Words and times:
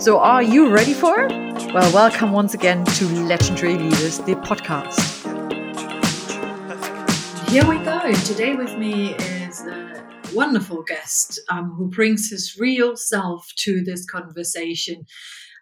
So, 0.00 0.18
are 0.18 0.42
you 0.42 0.70
ready 0.70 0.94
for 0.94 1.20
it? 1.20 1.30
Well, 1.74 1.92
welcome 1.92 2.32
once 2.32 2.54
again 2.54 2.86
to 2.86 3.04
Legendary 3.04 3.76
Leaders, 3.76 4.16
the 4.20 4.34
podcast. 4.36 4.98
Here 7.50 7.68
we 7.68 7.76
go. 7.84 8.10
Today 8.24 8.54
with 8.56 8.78
me 8.78 9.12
is 9.12 9.60
a 9.66 10.02
wonderful 10.32 10.82
guest 10.84 11.38
um, 11.50 11.72
who 11.72 11.90
brings 11.90 12.30
his 12.30 12.58
real 12.58 12.96
self 12.96 13.52
to 13.56 13.82
this 13.82 14.06
conversation. 14.06 15.04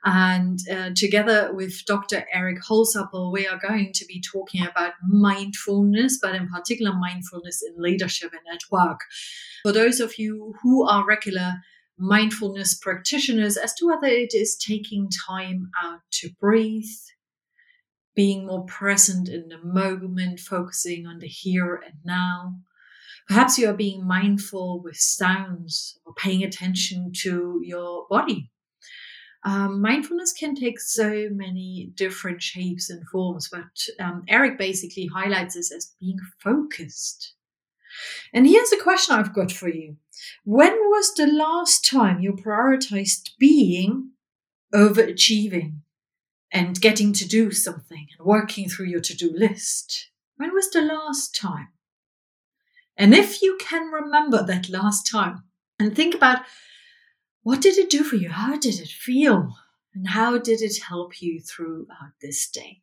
And 0.05 0.61
uh, 0.71 0.91
together 0.95 1.53
with 1.53 1.85
Dr. 1.87 2.25
Eric 2.33 2.59
Holsapple, 2.63 3.33
we 3.33 3.49
are 3.49 3.59
going 3.59 3.91
to 3.93 4.05
be 4.07 4.23
talking 4.23 4.65
about 4.65 4.93
mindfulness, 5.03 6.17
but 6.23 6.37
in 6.37 6.47
particular, 6.47 6.95
mindfulness 6.95 7.61
in 7.67 7.83
leadership 7.83 8.31
and 8.31 8.55
at 8.55 8.61
work. 8.71 9.01
For 9.65 9.73
those 9.73 9.99
of 9.99 10.17
you 10.17 10.55
who 10.63 10.87
are 10.87 11.05
regular 11.05 11.55
mindfulness 11.99 12.75
practitioners 12.75 13.57
as 13.57 13.75
to 13.75 13.87
whether 13.87 14.07
it 14.07 14.35
is 14.35 14.57
taking 14.57 15.09
time 15.27 15.71
out 15.83 16.01
to 16.13 16.31
breathe, 16.41 16.85
being 18.15 18.47
more 18.47 18.65
present 18.65 19.29
in 19.29 19.49
the 19.49 19.59
moment, 19.59 20.41
focusing 20.41 21.07
on 21.07 21.19
the 21.19 21.27
here 21.27 21.75
and 21.75 21.95
now. 22.05 22.57
Perhaps 23.27 23.59
you 23.59 23.69
are 23.69 23.75
being 23.75 24.07
mindful 24.07 24.81
with 24.83 24.97
sounds 24.97 25.99
or 26.07 26.15
paying 26.15 26.43
attention 26.43 27.13
to 27.23 27.61
your 27.63 28.07
body. 28.09 28.51
Um, 29.45 29.81
mindfulness 29.81 30.33
can 30.33 30.55
take 30.55 30.81
so 30.81 31.29
many 31.31 31.93
different 31.95 32.43
shapes 32.43 32.91
and 32.91 33.07
forms, 33.09 33.49
but 33.51 34.05
um, 34.05 34.25
Eric 34.29 34.59
basically 34.59 35.07
highlights 35.07 35.55
this 35.55 35.73
as 35.73 35.95
being 36.01 36.19
focused. 36.43 37.35
And 38.33 38.47
here's 38.47 38.73
a 38.73 38.83
question 38.83 39.15
I've 39.15 39.35
got 39.35 39.53
for 39.53 39.69
you 39.69 39.97
when 40.45 40.73
was 40.73 41.15
the 41.15 41.27
last 41.27 41.85
time 41.85 42.21
you 42.21 42.33
prioritized 42.33 43.31
being 43.39 44.13
over 44.73 45.01
achieving 45.01 45.83
and 46.53 46.81
getting 46.81 47.13
to 47.15 47.27
do 47.27 47.51
something 47.51 48.09
and 48.19 48.27
working 48.27 48.69
through 48.69 48.87
your 48.87 49.01
to 49.01 49.17
do 49.17 49.33
list? 49.35 50.11
When 50.37 50.53
was 50.53 50.71
the 50.71 50.83
last 50.83 51.35
time? 51.35 51.69
And 52.97 53.15
if 53.15 53.43
you 53.43 53.57
can 53.61 53.93
remember 53.93 54.43
that 54.43 54.69
last 54.69 55.11
time 55.11 55.45
and 55.79 55.95
think 55.95 56.15
about 56.15 56.41
what 57.43 57.61
did 57.61 57.79
it 57.79 57.91
do 57.91 58.03
for 58.03 58.17
you? 58.17 58.31
How 58.31 58.59
did 58.59 58.81
it 58.81 58.89
feel? 58.89 59.55
And 59.95 60.09
how 60.09 60.39
did 60.39 60.61
it 60.61 60.83
help 60.83 61.23
you 61.23 61.41
throughout 61.41 62.13
this 62.21 62.49
day? 62.49 62.83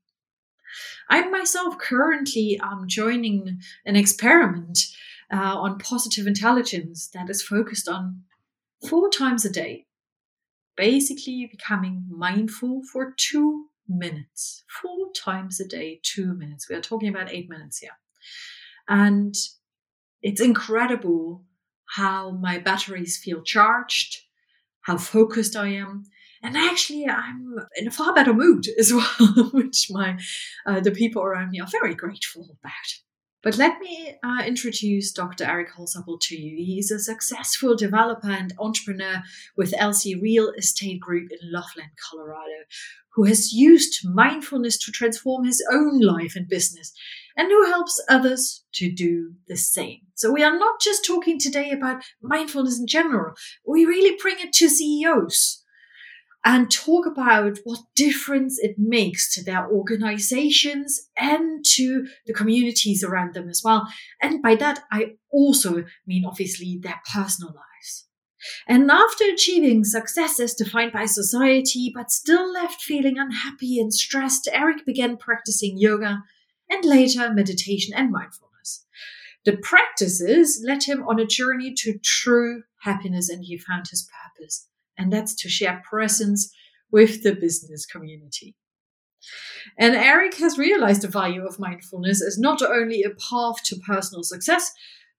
I 1.09 1.27
myself 1.29 1.77
currently 1.77 2.59
am 2.61 2.87
joining 2.87 3.59
an 3.85 3.95
experiment 3.95 4.87
uh, 5.31 5.57
on 5.57 5.79
positive 5.79 6.27
intelligence 6.27 7.09
that 7.13 7.29
is 7.29 7.41
focused 7.41 7.87
on 7.87 8.23
four 8.87 9.09
times 9.09 9.45
a 9.45 9.49
day, 9.49 9.85
basically 10.75 11.47
becoming 11.49 12.05
mindful 12.09 12.81
for 12.91 13.13
two 13.17 13.67
minutes, 13.87 14.63
four 14.81 15.11
times 15.15 15.59
a 15.59 15.67
day, 15.67 15.99
two 16.03 16.33
minutes. 16.33 16.69
We 16.69 16.75
are 16.75 16.81
talking 16.81 17.09
about 17.09 17.31
eight 17.31 17.49
minutes 17.49 17.79
here. 17.79 17.97
And 18.87 19.35
it's 20.21 20.41
incredible 20.41 21.43
how 21.95 22.31
my 22.31 22.57
batteries 22.57 23.17
feel 23.17 23.41
charged, 23.41 24.17
how 24.81 24.97
focused 24.97 25.55
I 25.55 25.69
am. 25.69 26.03
And 26.43 26.57
actually, 26.57 27.07
I'm 27.07 27.55
in 27.75 27.87
a 27.87 27.91
far 27.91 28.13
better 28.13 28.33
mood 28.33 28.67
as 28.79 28.93
well, 28.93 29.49
which 29.53 29.87
my 29.89 30.19
uh, 30.65 30.79
the 30.79 30.91
people 30.91 31.23
around 31.23 31.51
me 31.51 31.59
are 31.59 31.67
very 31.67 31.95
grateful 31.95 32.57
about. 32.59 32.71
But 33.45 33.59
let 33.59 33.79
me 33.79 34.15
uh, 34.23 34.43
introduce 34.43 35.11
Dr. 35.11 35.43
Eric 35.43 35.69
Holsapple 35.77 36.19
to 36.19 36.35
you. 36.35 36.65
He's 36.65 36.89
a 36.89 36.97
successful 36.97 37.75
developer 37.75 38.31
and 38.31 38.51
entrepreneur 38.57 39.21
with 39.55 39.71
LC 39.73 40.19
Real 40.19 40.51
Estate 40.57 40.99
Group 40.99 41.31
in 41.31 41.51
Loveland, 41.51 41.91
Colorado, 42.09 42.65
who 43.13 43.25
has 43.25 43.53
used 43.53 43.99
mindfulness 44.03 44.79
to 44.79 44.91
transform 44.91 45.45
his 45.45 45.63
own 45.71 45.99
life 45.99 46.35
and 46.35 46.49
business 46.49 46.91
and 47.37 47.49
who 47.49 47.67
helps 47.67 48.03
others 48.09 48.63
to 48.73 48.91
do 48.91 49.35
the 49.47 49.57
same. 49.57 49.99
So 50.15 50.31
we 50.31 50.41
are 50.41 50.57
not 50.57 50.81
just 50.81 51.05
talking 51.05 51.37
today 51.37 51.69
about 51.69 52.01
mindfulness 52.23 52.79
in 52.79 52.87
general. 52.87 53.35
We 53.63 53.85
really 53.85 54.17
bring 54.19 54.37
it 54.39 54.53
to 54.53 54.69
CEOs 54.69 55.61
and 56.45 56.69
talk 56.69 57.07
about 57.07 57.57
what 57.63 57.79
difference 57.95 58.59
it 58.59 58.75
makes 58.77 59.33
to 59.33 59.43
their 59.43 59.67
organizations 59.67 61.09
and 61.17 61.65
to 61.65 62.05
the 62.27 62.33
communities 62.33 63.03
around 63.03 63.33
them 63.33 63.49
as 63.49 63.63
well. 63.65 63.87
And 64.21 64.43
by 64.43 64.53
that, 64.55 64.83
I 64.91 65.15
also 65.31 65.85
mean 66.05 66.23
obviously 66.23 66.79
their 66.79 67.01
personal 67.11 67.49
lives. 67.49 68.07
And 68.67 68.91
after 68.91 69.23
achieving 69.23 69.83
success 69.83 70.39
as 70.39 70.53
defined 70.53 70.91
by 70.91 71.07
society, 71.07 71.91
but 71.93 72.11
still 72.11 72.53
left 72.53 72.79
feeling 72.79 73.17
unhappy 73.17 73.79
and 73.79 73.91
stressed, 73.91 74.47
Eric 74.53 74.85
began 74.85 75.17
practicing 75.17 75.79
yoga 75.79 76.21
and 76.69 76.85
later 76.85 77.33
meditation 77.33 77.95
and 77.95 78.11
mindfulness. 78.11 78.85
The 79.45 79.57
practices 79.57 80.63
led 80.63 80.83
him 80.83 81.03
on 81.07 81.19
a 81.19 81.25
journey 81.25 81.73
to 81.79 81.97
true 82.03 82.63
happiness 82.81 83.29
and 83.29 83.43
he 83.43 83.57
found 83.57 83.87
his 83.87 84.07
purpose 84.37 84.67
and 84.97 85.11
that's 85.11 85.35
to 85.35 85.49
share 85.49 85.81
presence 85.87 86.51
with 86.91 87.23
the 87.23 87.35
business 87.35 87.85
community. 87.85 88.55
And 89.77 89.95
Eric 89.95 90.35
has 90.35 90.57
realized 90.57 91.01
the 91.01 91.07
value 91.07 91.45
of 91.45 91.59
mindfulness 91.59 92.21
as 92.21 92.37
not 92.37 92.61
only 92.61 93.03
a 93.03 93.09
path 93.09 93.63
to 93.65 93.75
personal 93.77 94.23
success, 94.23 94.71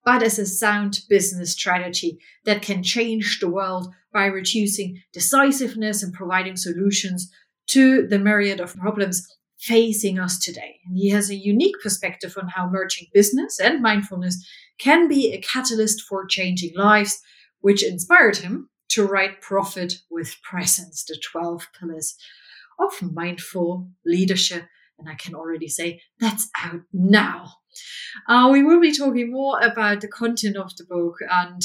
but 0.05 0.23
as 0.23 0.39
a 0.39 0.45
sound 0.45 1.01
business 1.09 1.51
strategy 1.51 2.17
that 2.45 2.61
can 2.61 2.81
change 2.81 3.39
the 3.39 3.49
world 3.49 3.93
by 4.13 4.25
reducing 4.25 5.01
decisiveness 5.11 6.01
and 6.01 6.13
providing 6.13 6.55
solutions 6.55 7.29
to 7.67 8.07
the 8.07 8.17
myriad 8.17 8.61
of 8.61 8.77
problems 8.77 9.27
facing 9.59 10.17
us 10.17 10.39
today. 10.39 10.79
And 10.85 10.95
he 10.97 11.09
has 11.09 11.29
a 11.29 11.35
unique 11.35 11.75
perspective 11.83 12.35
on 12.41 12.47
how 12.47 12.69
merging 12.69 13.07
business 13.13 13.59
and 13.59 13.81
mindfulness 13.81 14.47
can 14.79 15.07
be 15.07 15.33
a 15.33 15.41
catalyst 15.41 16.01
for 16.01 16.25
changing 16.25 16.73
lives, 16.75 17.19
which 17.59 17.83
inspired 17.83 18.37
him 18.37 18.69
to 18.97 19.05
write 19.05 19.41
Profit 19.41 19.93
with 20.09 20.41
Presence, 20.41 21.03
the 21.03 21.15
12 21.31 21.67
pillars 21.79 22.15
of 22.79 22.91
mindful 23.13 23.87
leadership. 24.03 24.63
And 24.97 25.07
I 25.07 25.13
can 25.13 25.35
already 25.35 25.67
say 25.67 26.01
that's 26.19 26.49
out 26.63 26.81
now. 26.91 27.51
Uh, 28.27 28.49
we 28.51 28.63
will 28.63 28.81
be 28.81 28.91
talking 28.91 29.31
more 29.31 29.59
about 29.59 30.01
the 30.01 30.07
content 30.07 30.57
of 30.57 30.75
the 30.77 30.83
book 30.83 31.17
and 31.29 31.61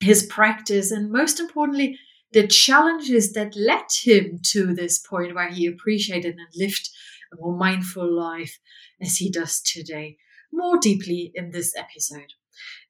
his 0.00 0.24
practice, 0.24 0.90
and 0.90 1.10
most 1.10 1.40
importantly, 1.40 1.98
the 2.32 2.46
challenges 2.46 3.32
that 3.32 3.56
led 3.56 3.86
him 4.02 4.40
to 4.50 4.74
this 4.74 4.98
point 4.98 5.34
where 5.34 5.48
he 5.48 5.66
appreciated 5.66 6.34
and 6.34 6.48
lived 6.54 6.90
a 7.32 7.36
more 7.40 7.56
mindful 7.56 8.06
life 8.06 8.58
as 9.00 9.16
he 9.16 9.30
does 9.30 9.62
today, 9.62 10.18
more 10.52 10.76
deeply 10.76 11.32
in 11.34 11.50
this 11.50 11.74
episode. 11.78 12.34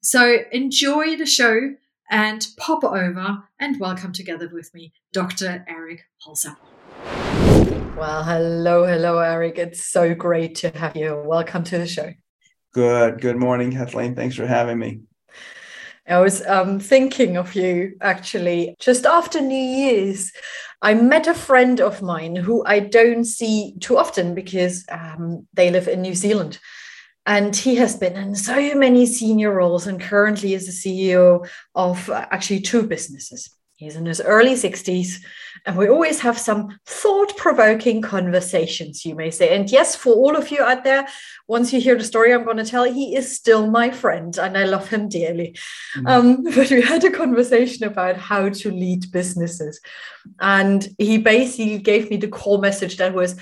So 0.03 0.39
enjoy 0.51 1.17
the 1.17 1.27
show 1.27 1.75
and 2.15 2.47
pop 2.57 2.85
over 2.85 3.43
and 3.59 3.81
welcome 3.81 4.13
together 4.13 4.49
with 4.53 4.73
me 4.73 4.93
Dr. 5.13 5.65
Eric 5.69 6.05
Holsapple. 6.25 6.59
Well, 7.97 8.23
hello, 8.23 8.87
hello, 8.87 9.19
Eric. 9.19 9.59
It's 9.59 9.85
so 9.85 10.15
great 10.15 10.55
to 10.57 10.71
have 10.71 10.95
you. 10.95 11.21
Welcome 11.27 11.65
to 11.65 11.79
the 11.79 11.89
show. 11.89 12.13
Good. 12.73 13.21
Good 13.21 13.37
morning, 13.37 13.73
Kathleen. 13.73 14.15
Thanks 14.15 14.37
for 14.37 14.47
having 14.47 14.79
me. 14.79 15.01
I 16.07 16.21
was 16.21 16.47
um, 16.47 16.79
thinking 16.79 17.37
of 17.37 17.57
you 17.57 17.97
actually 18.01 18.77
just 18.79 19.07
after 19.07 19.41
New 19.41 19.57
Year's. 19.57 20.31
I 20.83 20.95
met 20.95 21.27
a 21.27 21.35
friend 21.35 21.81
of 21.81 22.01
mine 22.01 22.37
who 22.37 22.65
I 22.65 22.79
don't 22.79 23.25
see 23.25 23.75
too 23.81 23.99
often 23.99 24.37
because 24.37 24.85
um, 24.89 25.49
they 25.53 25.69
live 25.73 25.89
in 25.89 26.03
New 26.03 26.15
Zealand. 26.15 26.61
And 27.27 27.57
he 27.57 27.77
has 27.77 27.97
been 27.97 28.17
in 28.17 28.35
so 28.35 28.75
many 28.75 29.07
senior 29.07 29.53
roles 29.53 29.87
and 29.87 30.01
currently 30.01 30.55
is 30.55 30.67
the 30.67 30.73
CEO 30.73 31.49
of 31.75 32.11
uh, 32.11 32.27
actually 32.31 32.61
two 32.61 32.83
businesses. 32.83 33.51
He's 33.77 33.97
in 33.97 34.07
his 34.07 34.21
early 34.21 34.55
60s, 34.55 35.17
and 35.67 35.77
we 35.77 35.89
always 35.89 36.21
have 36.21 36.39
some 36.39 36.79
thought 36.87 37.37
provoking 37.37 38.03
conversations, 38.03 39.05
you 39.05 39.17
may 39.17 39.33
say. 39.33 39.57
And 39.57 39.69
yes, 39.69 39.97
for 39.97 40.15
all 40.15 40.37
of 40.37 40.53
you 40.53 40.63
out 40.63 40.85
there, 40.85 41.09
once 41.49 41.73
you 41.73 41.81
hear 41.81 41.97
the 41.97 42.05
story 42.05 42.33
I'm 42.33 42.45
going 42.45 42.59
to 42.59 42.65
tell, 42.65 42.85
he 42.85 43.17
is 43.17 43.37
still 43.37 43.69
my 43.69 43.91
friend, 43.91 44.39
and 44.39 44.57
I 44.57 44.65
love 44.65 44.89
him 44.89 45.09
dearly. 45.09 45.57
Mm-hmm. 45.97 46.07
Um, 46.07 46.45
but 46.55 46.71
we 46.71 46.83
had 46.83 47.03
a 47.03 47.11
conversation 47.11 47.85
about 47.85 48.17
how 48.17 48.49
to 48.49 48.71
lead 48.71 49.11
businesses. 49.11 49.81
And 50.41 50.89
he 50.97 51.19
basically 51.19 51.79
gave 51.79 52.11
me 52.11 52.17
the 52.17 52.29
core 52.29 52.61
message 52.61 52.97
that 52.99 53.13
was, 53.13 53.35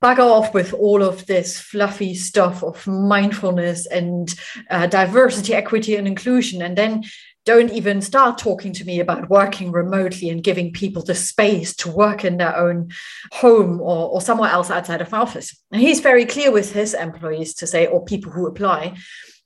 back 0.00 0.18
off 0.18 0.54
with 0.54 0.72
all 0.74 1.02
of 1.02 1.26
this 1.26 1.58
fluffy 1.58 2.14
stuff 2.14 2.62
of 2.62 2.86
mindfulness 2.86 3.86
and 3.86 4.34
uh, 4.70 4.86
diversity, 4.86 5.54
equity, 5.54 5.96
and 5.96 6.06
inclusion. 6.06 6.62
And 6.62 6.76
then 6.76 7.04
don't 7.44 7.72
even 7.72 8.00
start 8.02 8.38
talking 8.38 8.72
to 8.72 8.84
me 8.84 8.98
about 8.98 9.30
working 9.30 9.70
remotely 9.70 10.28
and 10.28 10.42
giving 10.42 10.72
people 10.72 11.02
the 11.02 11.14
space 11.14 11.74
to 11.76 11.90
work 11.90 12.24
in 12.24 12.38
their 12.38 12.56
own 12.56 12.90
home 13.32 13.80
or, 13.80 14.10
or 14.10 14.20
somewhere 14.20 14.50
else 14.50 14.70
outside 14.70 15.00
of 15.00 15.12
my 15.12 15.18
office. 15.18 15.56
And 15.70 15.80
he's 15.80 16.00
very 16.00 16.26
clear 16.26 16.50
with 16.50 16.72
his 16.72 16.92
employees 16.92 17.54
to 17.54 17.66
say, 17.66 17.86
or 17.86 18.04
people 18.04 18.32
who 18.32 18.46
apply, 18.46 18.96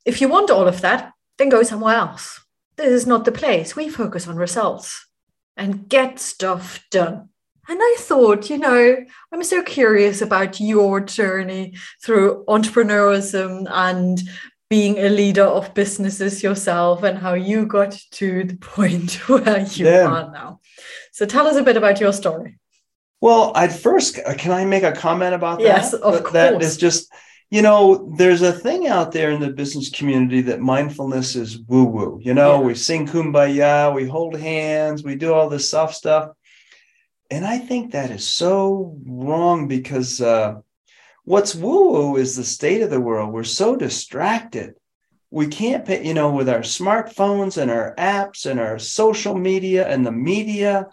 if 0.06 0.20
you 0.20 0.28
want 0.28 0.50
all 0.50 0.66
of 0.66 0.80
that, 0.80 1.12
then 1.36 1.50
go 1.50 1.62
somewhere 1.62 1.96
else. 1.96 2.40
This 2.76 2.90
is 2.90 3.06
not 3.06 3.26
the 3.26 3.32
place. 3.32 3.76
We 3.76 3.90
focus 3.90 4.26
on 4.26 4.36
results 4.36 5.06
and 5.56 5.88
get 5.88 6.18
stuff 6.18 6.82
done. 6.90 7.29
And 7.70 7.78
I 7.80 7.96
thought, 8.00 8.50
you 8.50 8.58
know, 8.58 8.96
I'm 9.32 9.44
so 9.44 9.62
curious 9.62 10.20
about 10.20 10.58
your 10.58 10.98
journey 10.98 11.76
through 12.02 12.44
entrepreneurship 12.48 13.70
and 13.70 14.20
being 14.68 14.98
a 14.98 15.08
leader 15.08 15.44
of 15.44 15.72
businesses 15.72 16.42
yourself 16.42 17.04
and 17.04 17.16
how 17.16 17.34
you 17.34 17.66
got 17.66 17.96
to 18.10 18.42
the 18.42 18.56
point 18.60 19.12
where 19.28 19.60
you 19.60 19.86
yeah. 19.86 20.04
are 20.04 20.32
now. 20.32 20.58
So 21.12 21.26
tell 21.26 21.46
us 21.46 21.54
a 21.54 21.62
bit 21.62 21.76
about 21.76 22.00
your 22.00 22.12
story. 22.12 22.58
Well, 23.20 23.52
I'd 23.54 23.72
first, 23.72 24.18
uh, 24.18 24.34
can 24.34 24.50
I 24.50 24.64
make 24.64 24.82
a 24.82 24.90
comment 24.90 25.36
about 25.36 25.58
that? 25.58 25.64
Yes, 25.64 25.92
of 25.92 26.24
course. 26.24 26.32
That 26.32 26.60
is 26.60 26.76
just, 26.76 27.08
you 27.50 27.62
know, 27.62 28.12
there's 28.16 28.42
a 28.42 28.52
thing 28.52 28.88
out 28.88 29.12
there 29.12 29.30
in 29.30 29.40
the 29.40 29.50
business 29.50 29.90
community 29.90 30.40
that 30.42 30.58
mindfulness 30.58 31.36
is 31.36 31.60
woo 31.68 31.84
woo. 31.84 32.18
You 32.20 32.34
know, 32.34 32.58
yeah. 32.58 32.66
we 32.66 32.74
sing 32.74 33.06
kumbaya, 33.06 33.94
we 33.94 34.08
hold 34.08 34.36
hands, 34.36 35.04
we 35.04 35.14
do 35.14 35.32
all 35.32 35.48
this 35.48 35.70
soft 35.70 35.94
stuff. 35.94 36.30
And 37.30 37.46
I 37.46 37.58
think 37.58 37.92
that 37.92 38.10
is 38.10 38.26
so 38.26 38.98
wrong 39.06 39.68
because 39.68 40.20
uh, 40.20 40.56
what's 41.24 41.54
woo 41.54 41.92
woo 41.92 42.16
is 42.16 42.36
the 42.36 42.44
state 42.44 42.82
of 42.82 42.90
the 42.90 43.00
world. 43.00 43.32
We're 43.32 43.44
so 43.44 43.76
distracted. 43.76 44.74
We 45.30 45.46
can't 45.46 45.84
pay, 45.84 46.04
you 46.04 46.12
know, 46.12 46.32
with 46.32 46.48
our 46.48 46.60
smartphones 46.60 47.56
and 47.56 47.70
our 47.70 47.94
apps 47.96 48.46
and 48.50 48.58
our 48.58 48.80
social 48.80 49.36
media 49.36 49.86
and 49.86 50.04
the 50.04 50.12
media 50.12 50.88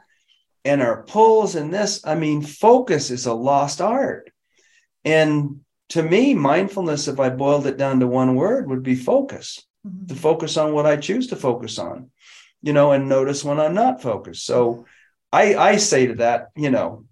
and 0.64 0.82
our 0.82 1.04
pulls 1.04 1.56
and 1.56 1.74
this. 1.74 2.06
I 2.06 2.14
mean, 2.14 2.44
focus 2.44 3.10
is 3.10 3.26
a 3.26 3.34
lost 3.34 3.82
art. 3.82 4.30
And 5.04 5.62
to 5.90 6.04
me, 6.04 6.36
mindfulness, 6.36 7.08
if 7.08 7.20
I 7.20 7.30
boiled 7.30 7.66
it 7.66 7.78
down 7.78 8.00
to 8.02 8.08
one 8.08 8.36
word, 8.36 8.70
would 8.70 8.84
be 8.84 8.94
focus 8.94 9.66
mm-hmm. 9.88 10.06
to 10.06 10.16
focus 10.16 10.56
on 10.58 10.74
what 10.74 10.86
I 10.86 10.98
choose 10.98 11.28
to 11.28 11.36
focus 11.36 11.80
on, 11.80 12.12
you 12.62 12.74
know, 12.74 12.92
and 12.92 13.10
notice 13.10 13.44
when 13.44 13.60
I'm 13.60 13.74
not 13.74 14.04
focused. 14.04 14.46
So 14.46 14.86
I, 15.32 15.56
I 15.56 15.78
say 15.78 16.08
to 16.08 16.16
that, 16.16 16.50
you 16.56 16.70
know, 16.70 17.06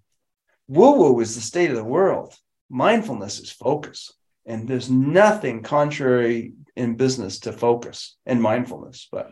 woo 0.68 0.96
woo 0.98 1.20
is 1.20 1.36
the 1.36 1.42
state 1.42 1.70
of 1.70 1.76
the 1.76 1.84
world 1.84 2.36
mindfulness 2.70 3.40
is 3.40 3.52
focus. 3.52 4.12
And 4.46 4.68
there's 4.68 4.90
nothing 4.90 5.64
contrary 5.64 6.54
in 6.76 6.96
business 6.96 7.40
to 7.40 7.54
focus 7.54 8.16
and 8.26 8.42
mindfulness. 8.42 9.08
But 9.12 9.32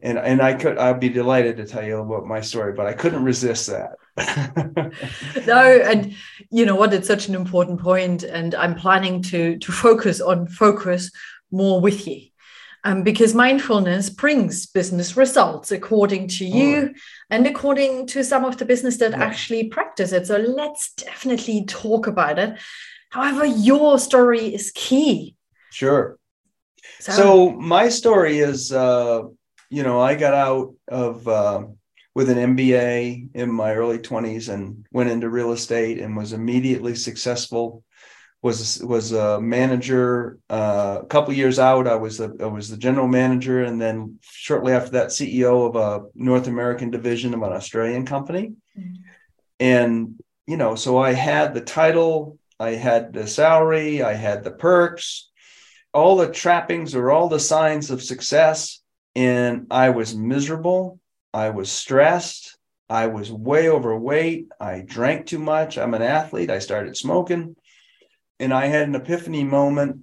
and 0.00 0.18
and 0.18 0.40
I 0.40 0.54
could 0.54 0.78
I'd 0.78 1.00
be 1.00 1.08
delighted 1.08 1.58
to 1.58 1.66
tell 1.66 1.84
you 1.84 1.98
about 1.98 2.26
my 2.26 2.40
story, 2.40 2.72
but 2.72 2.86
I 2.86 2.94
couldn't 2.94 3.24
resist 3.24 3.68
that. 3.68 3.92
no, 5.46 5.80
and 5.80 6.14
you 6.50 6.64
know 6.64 6.76
what? 6.76 6.94
It's 6.94 7.08
such 7.08 7.28
an 7.28 7.34
important 7.34 7.80
point, 7.80 8.22
and 8.22 8.54
I'm 8.54 8.74
planning 8.74 9.22
to 9.24 9.58
to 9.58 9.72
focus 9.72 10.20
on 10.20 10.46
focus 10.46 11.10
more 11.50 11.80
with 11.80 12.06
you 12.06 12.28
um, 12.84 13.02
because 13.02 13.34
mindfulness 13.34 14.10
brings 14.10 14.66
business 14.66 15.16
results 15.16 15.72
according 15.72 16.28
to 16.28 16.44
you 16.44 16.90
oh. 16.94 16.98
and 17.30 17.46
according 17.46 18.06
to 18.08 18.22
some 18.22 18.44
of 18.44 18.58
the 18.58 18.66
business 18.66 18.98
that 18.98 19.14
actually 19.14 19.68
practice 19.68 20.12
it. 20.12 20.26
So 20.26 20.36
let's 20.36 20.92
definitely 20.92 21.64
talk 21.64 22.06
about 22.06 22.38
it. 22.38 22.58
However, 23.10 23.46
your 23.46 23.98
story 23.98 24.54
is 24.54 24.70
key. 24.74 25.34
Sure. 25.70 26.18
So, 27.00 27.12
so 27.12 27.50
my 27.52 27.88
story 27.88 28.38
is, 28.38 28.70
uh, 28.70 29.22
you 29.70 29.82
know, 29.82 30.00
I 30.00 30.14
got 30.14 30.34
out 30.34 30.74
of 30.86 31.26
uh, 31.26 31.64
with 32.14 32.28
an 32.28 32.56
MBA 32.56 33.30
in 33.34 33.50
my 33.50 33.74
early 33.74 33.98
20s 33.98 34.52
and 34.52 34.86
went 34.92 35.10
into 35.10 35.30
real 35.30 35.52
estate 35.52 35.98
and 35.98 36.16
was 36.16 36.32
immediately 36.32 36.94
successful 36.94 37.82
was 38.44 38.82
was 38.84 39.12
a 39.12 39.40
manager. 39.40 40.38
Uh, 40.50 40.98
a 41.00 41.06
couple 41.06 41.32
years 41.32 41.58
out, 41.58 41.88
I 41.88 41.94
was 41.94 42.18
the 42.18 42.36
I 42.38 42.44
was 42.44 42.68
the 42.68 42.76
general 42.76 43.08
manager, 43.08 43.64
and 43.64 43.80
then 43.80 44.18
shortly 44.20 44.74
after 44.74 44.90
that, 44.90 45.08
CEO 45.08 45.66
of 45.66 45.76
a 45.76 46.04
North 46.14 46.46
American 46.46 46.90
division 46.90 47.32
of 47.32 47.42
an 47.42 47.52
Australian 47.54 48.04
company. 48.04 48.52
Mm-hmm. 48.78 48.94
And 49.60 50.20
you 50.46 50.58
know, 50.58 50.74
so 50.74 50.98
I 50.98 51.14
had 51.14 51.54
the 51.54 51.62
title, 51.62 52.38
I 52.60 52.72
had 52.72 53.14
the 53.14 53.26
salary, 53.26 54.02
I 54.02 54.12
had 54.12 54.44
the 54.44 54.50
perks, 54.50 55.30
all 55.94 56.16
the 56.16 56.30
trappings 56.30 56.94
or 56.94 57.10
all 57.10 57.30
the 57.30 57.40
signs 57.40 57.90
of 57.90 58.02
success, 58.02 58.82
and 59.16 59.68
I 59.70 59.88
was 59.88 60.14
miserable. 60.14 61.00
I 61.32 61.48
was 61.48 61.72
stressed. 61.72 62.58
I 62.90 63.06
was 63.06 63.32
way 63.32 63.70
overweight. 63.70 64.48
I 64.60 64.82
drank 64.86 65.24
too 65.24 65.38
much. 65.38 65.78
I'm 65.78 65.94
an 65.94 66.02
athlete. 66.02 66.50
I 66.50 66.58
started 66.58 66.94
smoking 66.94 67.56
and 68.40 68.52
I 68.52 68.66
had 68.66 68.88
an 68.88 68.94
epiphany 68.94 69.44
moment 69.44 70.00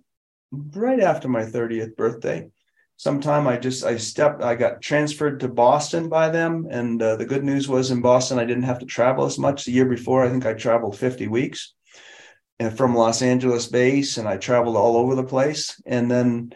right 0.52 1.00
after 1.00 1.28
my 1.28 1.44
30th 1.44 1.96
birthday. 1.96 2.50
Sometime 2.98 3.48
I 3.48 3.58
just 3.58 3.84
I 3.84 3.98
stepped 3.98 4.44
I 4.44 4.56
got 4.56 4.82
transferred 4.82 5.40
to 5.40 5.48
Boston 5.48 6.08
by 6.08 6.30
them, 6.30 6.68
and 6.70 7.02
uh, 7.02 7.16
the 7.16 7.26
good 7.26 7.44
news 7.44 7.68
was 7.68 7.90
in 7.90 8.02
Boston 8.02 8.38
I 8.38 8.46
didn't 8.46 8.64
have 8.64 8.80
to 8.80 8.86
travel 8.86 9.26
as 9.26 9.40
much. 9.40 9.66
The 9.66 9.72
year 9.72 9.86
before 9.86 10.24
I 10.24 10.30
think 10.30 10.46
I 10.46 10.54
traveled 10.54 10.98
50 10.98 11.28
weeks, 11.28 11.74
and 12.60 12.78
from 12.78 12.96
Los 12.96 13.24
Angeles 13.24 13.66
base, 13.66 14.18
and 14.18 14.28
I 14.28 14.38
traveled 14.38 14.76
all 14.78 14.98
over 14.98 15.16
the 15.16 15.24
place. 15.24 15.82
And 15.86 16.12
then 16.12 16.54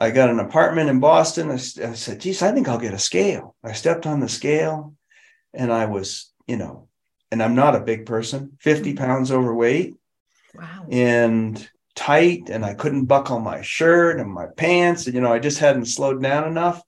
I 0.00 0.10
got 0.10 0.30
an 0.30 0.40
apartment 0.40 0.88
in 0.88 1.00
Boston. 1.00 1.50
I, 1.50 1.54
I 1.54 1.92
said, 1.92 2.20
"Geez, 2.20 2.40
I 2.40 2.52
think 2.52 2.66
I'll 2.66 2.78
get 2.78 2.94
a 2.94 2.98
scale." 2.98 3.54
I 3.62 3.72
stepped 3.72 4.06
on 4.06 4.20
the 4.20 4.28
scale, 4.28 4.94
and 5.52 5.70
I 5.70 5.84
was, 5.84 6.32
you 6.46 6.56
know, 6.56 6.88
and 7.30 7.42
I'm 7.42 7.54
not 7.54 7.76
a 7.76 7.80
big 7.80 8.06
person, 8.06 8.56
50 8.60 8.94
pounds 8.94 9.30
overweight 9.30 9.96
wow. 10.54 10.86
and 10.90 11.68
tight 11.98 12.48
and 12.48 12.64
I 12.64 12.74
couldn't 12.74 13.06
buckle 13.06 13.40
my 13.40 13.60
shirt 13.62 14.20
and 14.20 14.32
my 14.32 14.46
pants. 14.56 15.06
And, 15.06 15.14
you 15.14 15.20
know, 15.20 15.32
I 15.32 15.40
just 15.40 15.58
hadn't 15.58 15.86
slowed 15.86 16.22
down 16.22 16.46
enough. 16.46 16.80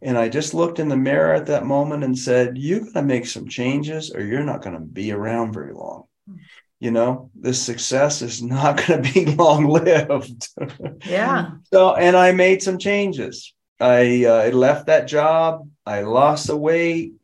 And 0.00 0.16
I 0.16 0.28
just 0.28 0.54
looked 0.54 0.78
in 0.78 0.88
the 0.88 0.96
mirror 0.96 1.34
at 1.34 1.46
that 1.46 1.66
moment 1.66 2.04
and 2.04 2.18
said, 2.18 2.58
You're 2.58 2.80
going 2.80 2.92
to 2.94 3.02
make 3.02 3.26
some 3.26 3.48
changes 3.48 4.12
or 4.12 4.22
you're 4.22 4.42
not 4.42 4.62
going 4.62 4.74
to 4.74 4.80
be 4.80 5.12
around 5.12 5.52
very 5.52 5.72
long. 5.72 6.04
You 6.80 6.90
know, 6.90 7.30
this 7.34 7.62
success 7.62 8.22
is 8.22 8.42
not 8.42 8.76
going 8.86 9.02
to 9.02 9.12
be 9.12 9.26
long 9.26 9.66
lived. 9.66 10.48
Yeah. 11.06 11.50
so, 11.72 11.94
and 11.94 12.16
I 12.16 12.32
made 12.32 12.62
some 12.62 12.78
changes. 12.78 13.52
I, 13.78 14.24
uh, 14.24 14.34
I 14.34 14.50
left 14.50 14.86
that 14.86 15.06
job. 15.08 15.68
I 15.84 16.02
lost 16.02 16.46
the 16.46 16.56
weight. 16.56 17.14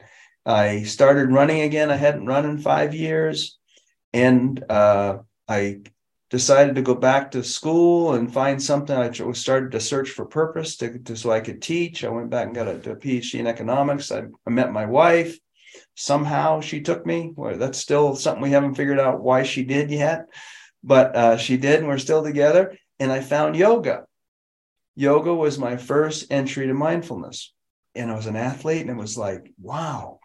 I 0.47 0.83
started 0.83 1.33
running 1.33 1.61
again. 1.62 1.90
I 1.90 1.97
hadn't 1.97 2.26
run 2.26 2.47
in 2.47 2.59
five 2.59 2.95
years. 2.95 3.59
And 4.12 4.62
uh, 4.68 5.18
I 5.49 5.81
decided 6.31 6.75
to 6.75 6.83
go 6.83 6.95
back 6.95 7.31
to 7.31 7.43
school 7.43 8.14
and 8.14 8.33
find 8.33 8.62
something. 8.62 8.97
I 8.97 9.11
started 9.33 9.73
to 9.73 9.81
search 9.81 10.11
for 10.11 10.26
purpose 10.26 10.76
to, 10.76 10.99
to 10.99 11.17
so 11.17 11.31
I 11.31 11.40
could 11.40 11.62
teach. 11.62 12.05
I 12.05 12.09
went 12.11 12.31
back 12.31 12.47
and 12.47 12.55
got 12.55 12.69
a, 12.69 12.73
a 12.73 12.97
PhD 12.97 13.40
in 13.40 13.47
economics. 13.47 14.12
I, 14.12 14.25
I, 14.47 14.50
met 14.50 14.73
my 14.73 14.85
wife. 14.85 15.38
Somehow 15.95 16.61
she 16.61 16.83
took 16.83 17.07
me. 17.07 17.33
Well, 17.35 17.57
that's 17.57 17.78
still 17.78 18.14
something 18.14 18.43
we 18.43 18.50
haven't 18.50 18.75
figured 18.75 19.00
out 19.00 19.23
why 19.23 19.43
she 19.43 19.64
did 19.64 19.90
yet, 19.90 20.26
but 20.85 21.17
uh, 21.17 21.37
she 21.38 21.57
did, 21.57 21.81
and 21.81 21.88
we're 21.88 21.99
still 21.99 22.23
together. 22.23 22.76
And 23.00 23.11
I 23.11 23.21
found 23.21 23.57
yoga. 23.57 24.05
Yoga 24.97 25.35
was 25.35 25.59
my 25.59 25.76
first 25.76 26.31
entry 26.31 26.67
to 26.67 26.75
mindfulness, 26.75 27.55
and 27.95 28.11
I 28.11 28.17
was 28.17 28.26
an 28.26 28.37
athlete, 28.37 28.83
and 28.83 28.90
it 28.90 28.97
was 28.97 29.17
like, 29.17 29.52
wow, 29.61 30.19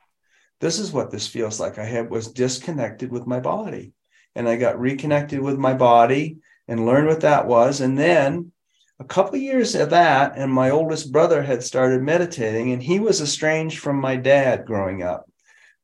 this 0.60 0.80
is 0.80 0.92
what 0.92 1.12
this 1.12 1.28
feels 1.28 1.60
like. 1.60 1.78
I 1.78 1.86
had 1.86 2.10
was 2.10 2.32
disconnected 2.32 3.12
with 3.12 3.28
my 3.28 3.40
body 3.40 3.94
and 4.36 4.48
I 4.48 4.56
got 4.56 4.80
reconnected 4.80 5.40
with 5.40 5.58
my 5.58 5.74
body 5.74 6.38
and 6.68 6.86
learned 6.86 7.08
what 7.08 7.22
that 7.22 7.48
was. 7.48 7.82
And 7.82 7.98
then 7.98 8.52
a 9.00 9.04
couple 9.04 9.36
of 9.36 9.42
years 9.42 9.76
of 9.76 9.90
that, 9.90 10.34
and 10.38 10.52
my 10.52 10.70
oldest 10.70 11.12
brother 11.12 11.42
had 11.44 11.64
started 11.64 12.02
meditating, 12.02 12.72
and 12.72 12.82
he 12.82 13.00
was 13.00 13.22
estranged 13.22 13.80
from 13.80 14.00
my 14.00 14.16
dad 14.16 14.66
growing 14.66 15.04
up. 15.04 15.30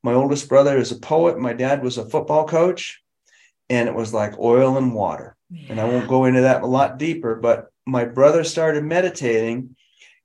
My 0.02 0.14
oldest 0.14 0.48
brother 0.48 0.78
is 0.78 0.92
a 0.92 0.98
poet. 0.98 1.38
My 1.38 1.52
dad 1.52 1.82
was 1.82 1.98
a 1.98 2.08
football 2.08 2.46
coach, 2.46 3.02
and 3.68 3.88
it 3.88 3.94
was 3.94 4.14
like 4.14 4.38
oil 4.38 4.78
and 4.78 4.94
water. 4.94 5.36
Yeah. 5.50 5.66
And 5.70 5.80
I 5.80 5.84
won't 5.84 6.08
go 6.08 6.24
into 6.24 6.42
that 6.42 6.62
a 6.62 6.66
lot 6.66 6.98
deeper, 6.98 7.34
but 7.34 7.70
my 7.84 8.04
brother 8.04 8.44
started 8.44 8.84
meditating, 8.84 9.76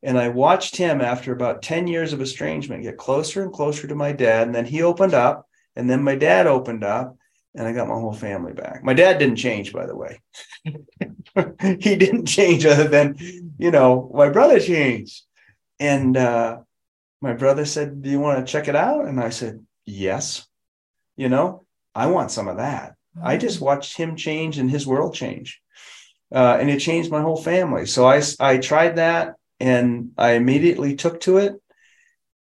And 0.05 0.20
I 0.20 0.29
watched 0.29 0.75
him 0.77 1.01
after 1.01 1.34
about 1.34 1.63
10 1.63 1.88
years 1.88 2.13
of 2.13 2.22
estrangement 2.22 2.84
get 2.84 2.96
closer 2.96 3.41
and 3.41 3.51
closer 3.51 3.88
to 3.88 3.96
my 3.96 4.12
dad. 4.12 4.46
And 4.46 4.55
then 4.55 4.65
he 4.65 4.84
opened 4.84 5.15
up, 5.15 5.48
and 5.75 5.89
then 5.89 6.03
my 6.03 6.15
dad 6.15 6.46
opened 6.46 6.84
up, 6.84 7.17
and 7.55 7.67
I 7.67 7.71
got 7.71 7.88
my 7.88 7.95
whole 7.95 8.13
family 8.13 8.53
back. 8.53 8.83
My 8.83 8.93
dad 8.93 9.17
didn't 9.17 9.38
change, 9.38 9.71
by 9.71 9.85
the 9.85 9.95
way. 9.95 10.21
he 10.63 11.95
didn't 11.95 12.25
change 12.25 12.65
other 12.65 12.88
than, 12.88 13.17
you 13.57 13.71
know, 13.71 14.12
my 14.13 14.29
brother 14.29 14.59
changed. 14.59 15.24
And 15.79 16.17
uh, 16.17 16.59
my 17.21 17.33
brother 17.33 17.65
said, 17.65 18.01
Do 18.01 18.09
you 18.09 18.19
want 18.19 18.45
to 18.45 18.51
check 18.51 18.67
it 18.67 18.75
out? 18.75 19.05
And 19.05 19.19
I 19.19 19.29
said, 19.29 19.65
Yes. 19.85 20.47
You 21.15 21.29
know, 21.29 21.65
I 21.93 22.07
want 22.07 22.31
some 22.31 22.47
of 22.47 22.57
that. 22.57 22.95
Mm-hmm. 23.17 23.27
I 23.27 23.38
just 23.38 23.62
watched 23.62 23.95
him 23.97 24.15
change 24.15 24.57
and 24.57 24.69
his 24.69 24.85
world 24.85 25.15
change. 25.15 25.62
Uh, 26.33 26.57
and 26.59 26.69
it 26.69 26.79
changed 26.79 27.12
my 27.12 27.21
whole 27.21 27.41
family. 27.41 27.85
So 27.85 28.05
I, 28.05 28.21
I 28.39 28.57
tried 28.57 28.97
that 28.97 29.35
and 29.59 30.12
I 30.17 30.31
immediately 30.31 30.95
took 30.95 31.21
to 31.21 31.38
it. 31.38 31.62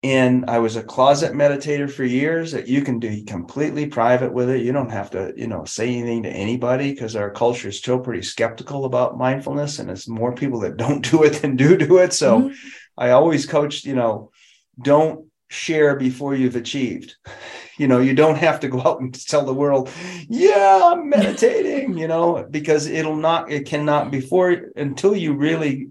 And 0.01 0.49
I 0.49 0.59
was 0.59 0.77
a 0.77 0.83
closet 0.83 1.33
meditator 1.33 1.91
for 1.91 2.05
years 2.05 2.53
that 2.53 2.69
you 2.69 2.83
can 2.83 2.99
do 2.99 3.25
completely 3.25 3.85
private 3.87 4.31
with 4.31 4.49
it. 4.49 4.63
You 4.63 4.71
don't 4.71 4.91
have 4.91 5.11
to, 5.11 5.33
you 5.35 5.47
know, 5.47 5.65
say 5.65 5.93
anything 5.93 6.23
to 6.23 6.29
anybody 6.29 6.93
because 6.93 7.17
our 7.17 7.29
culture 7.29 7.67
is 7.67 7.77
still 7.77 7.99
pretty 7.99 8.21
skeptical 8.21 8.85
about 8.85 9.17
mindfulness 9.17 9.79
and 9.79 9.91
it's 9.91 10.07
more 10.07 10.33
people 10.33 10.61
that 10.61 10.77
don't 10.83 11.09
do 11.09 11.23
it 11.23 11.41
than 11.41 11.57
do 11.57 11.75
do 11.75 11.97
it. 11.97 12.13
So 12.13 12.39
mm-hmm. 12.39 12.53
I 12.97 13.11
always 13.11 13.45
coached, 13.45 13.83
you 13.83 13.95
know, 13.95 14.31
don't 14.81 15.25
share 15.49 15.97
before 15.97 16.33
you've 16.35 16.55
achieved. 16.55 17.15
You 17.77 17.87
know, 17.87 17.99
you 17.99 18.13
don't 18.13 18.35
have 18.35 18.59
to 18.59 18.67
go 18.67 18.81
out 18.81 18.99
and 18.99 19.13
tell 19.13 19.45
the 19.45 19.53
world, 19.53 19.89
yeah, 20.27 20.81
I'm 20.83 21.07
meditating, 21.07 21.97
you 21.97 22.09
know, 22.09 22.45
because 22.51 22.87
it'll 22.87 23.15
not, 23.15 23.49
it 23.49 23.67
cannot 23.67 24.11
before 24.11 24.51
until 24.75 25.15
you 25.15 25.33
really 25.33 25.87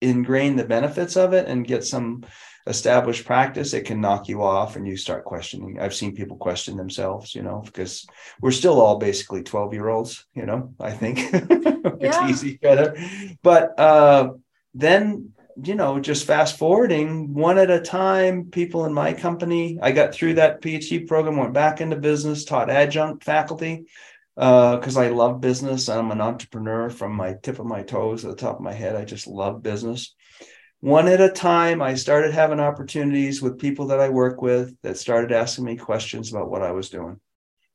ingrain 0.00 0.56
the 0.56 0.64
benefits 0.64 1.16
of 1.16 1.34
it 1.34 1.46
and 1.46 1.64
get 1.64 1.84
some 1.84 2.24
established 2.68 3.24
practice, 3.24 3.72
it 3.72 3.86
can 3.86 4.00
knock 4.00 4.28
you 4.28 4.42
off 4.42 4.76
and 4.76 4.86
you 4.86 4.96
start 4.96 5.24
questioning. 5.24 5.80
I've 5.80 5.94
seen 5.94 6.14
people 6.14 6.36
question 6.36 6.76
themselves, 6.76 7.34
you 7.34 7.42
know, 7.42 7.62
because 7.64 8.06
we're 8.40 8.50
still 8.50 8.80
all 8.80 8.98
basically 8.98 9.42
12 9.42 9.72
year 9.74 9.88
olds, 9.88 10.26
you 10.34 10.46
know, 10.46 10.74
I 10.78 10.92
think. 10.92 11.18
yeah. 12.00 12.28
easy 12.28 12.58
better. 12.58 12.96
But 13.42 13.78
uh, 13.78 14.34
then 14.74 15.32
you 15.64 15.74
know, 15.74 15.98
just 15.98 16.24
fast 16.24 16.56
forwarding 16.56 17.34
one 17.34 17.58
at 17.58 17.70
a 17.70 17.80
time, 17.80 18.44
people 18.44 18.84
in 18.84 18.94
my 18.94 19.12
company, 19.12 19.76
I 19.82 19.90
got 19.90 20.14
through 20.14 20.34
that 20.34 20.62
PhD 20.62 21.06
program, 21.06 21.36
went 21.36 21.52
back 21.52 21.80
into 21.80 21.96
business, 21.96 22.44
taught 22.44 22.70
adjunct 22.70 23.24
faculty 23.24 23.86
because 24.36 24.96
uh, 24.96 25.00
I 25.00 25.08
love 25.08 25.40
business. 25.40 25.88
I'm 25.88 26.12
an 26.12 26.20
entrepreneur 26.20 26.90
from 26.90 27.12
my 27.12 27.34
tip 27.42 27.58
of 27.58 27.66
my 27.66 27.82
toes 27.82 28.20
to 28.20 28.28
the 28.28 28.36
top 28.36 28.56
of 28.56 28.62
my 28.62 28.72
head. 28.72 28.94
I 28.94 29.04
just 29.04 29.26
love 29.26 29.64
business. 29.64 30.14
One 30.80 31.08
at 31.08 31.20
a 31.20 31.28
time, 31.28 31.82
I 31.82 31.94
started 31.94 32.32
having 32.32 32.60
opportunities 32.60 33.42
with 33.42 33.58
people 33.58 33.88
that 33.88 33.98
I 33.98 34.10
work 34.10 34.40
with 34.40 34.80
that 34.82 34.96
started 34.96 35.32
asking 35.32 35.64
me 35.64 35.76
questions 35.76 36.30
about 36.30 36.50
what 36.50 36.62
I 36.62 36.70
was 36.70 36.88
doing. 36.88 37.18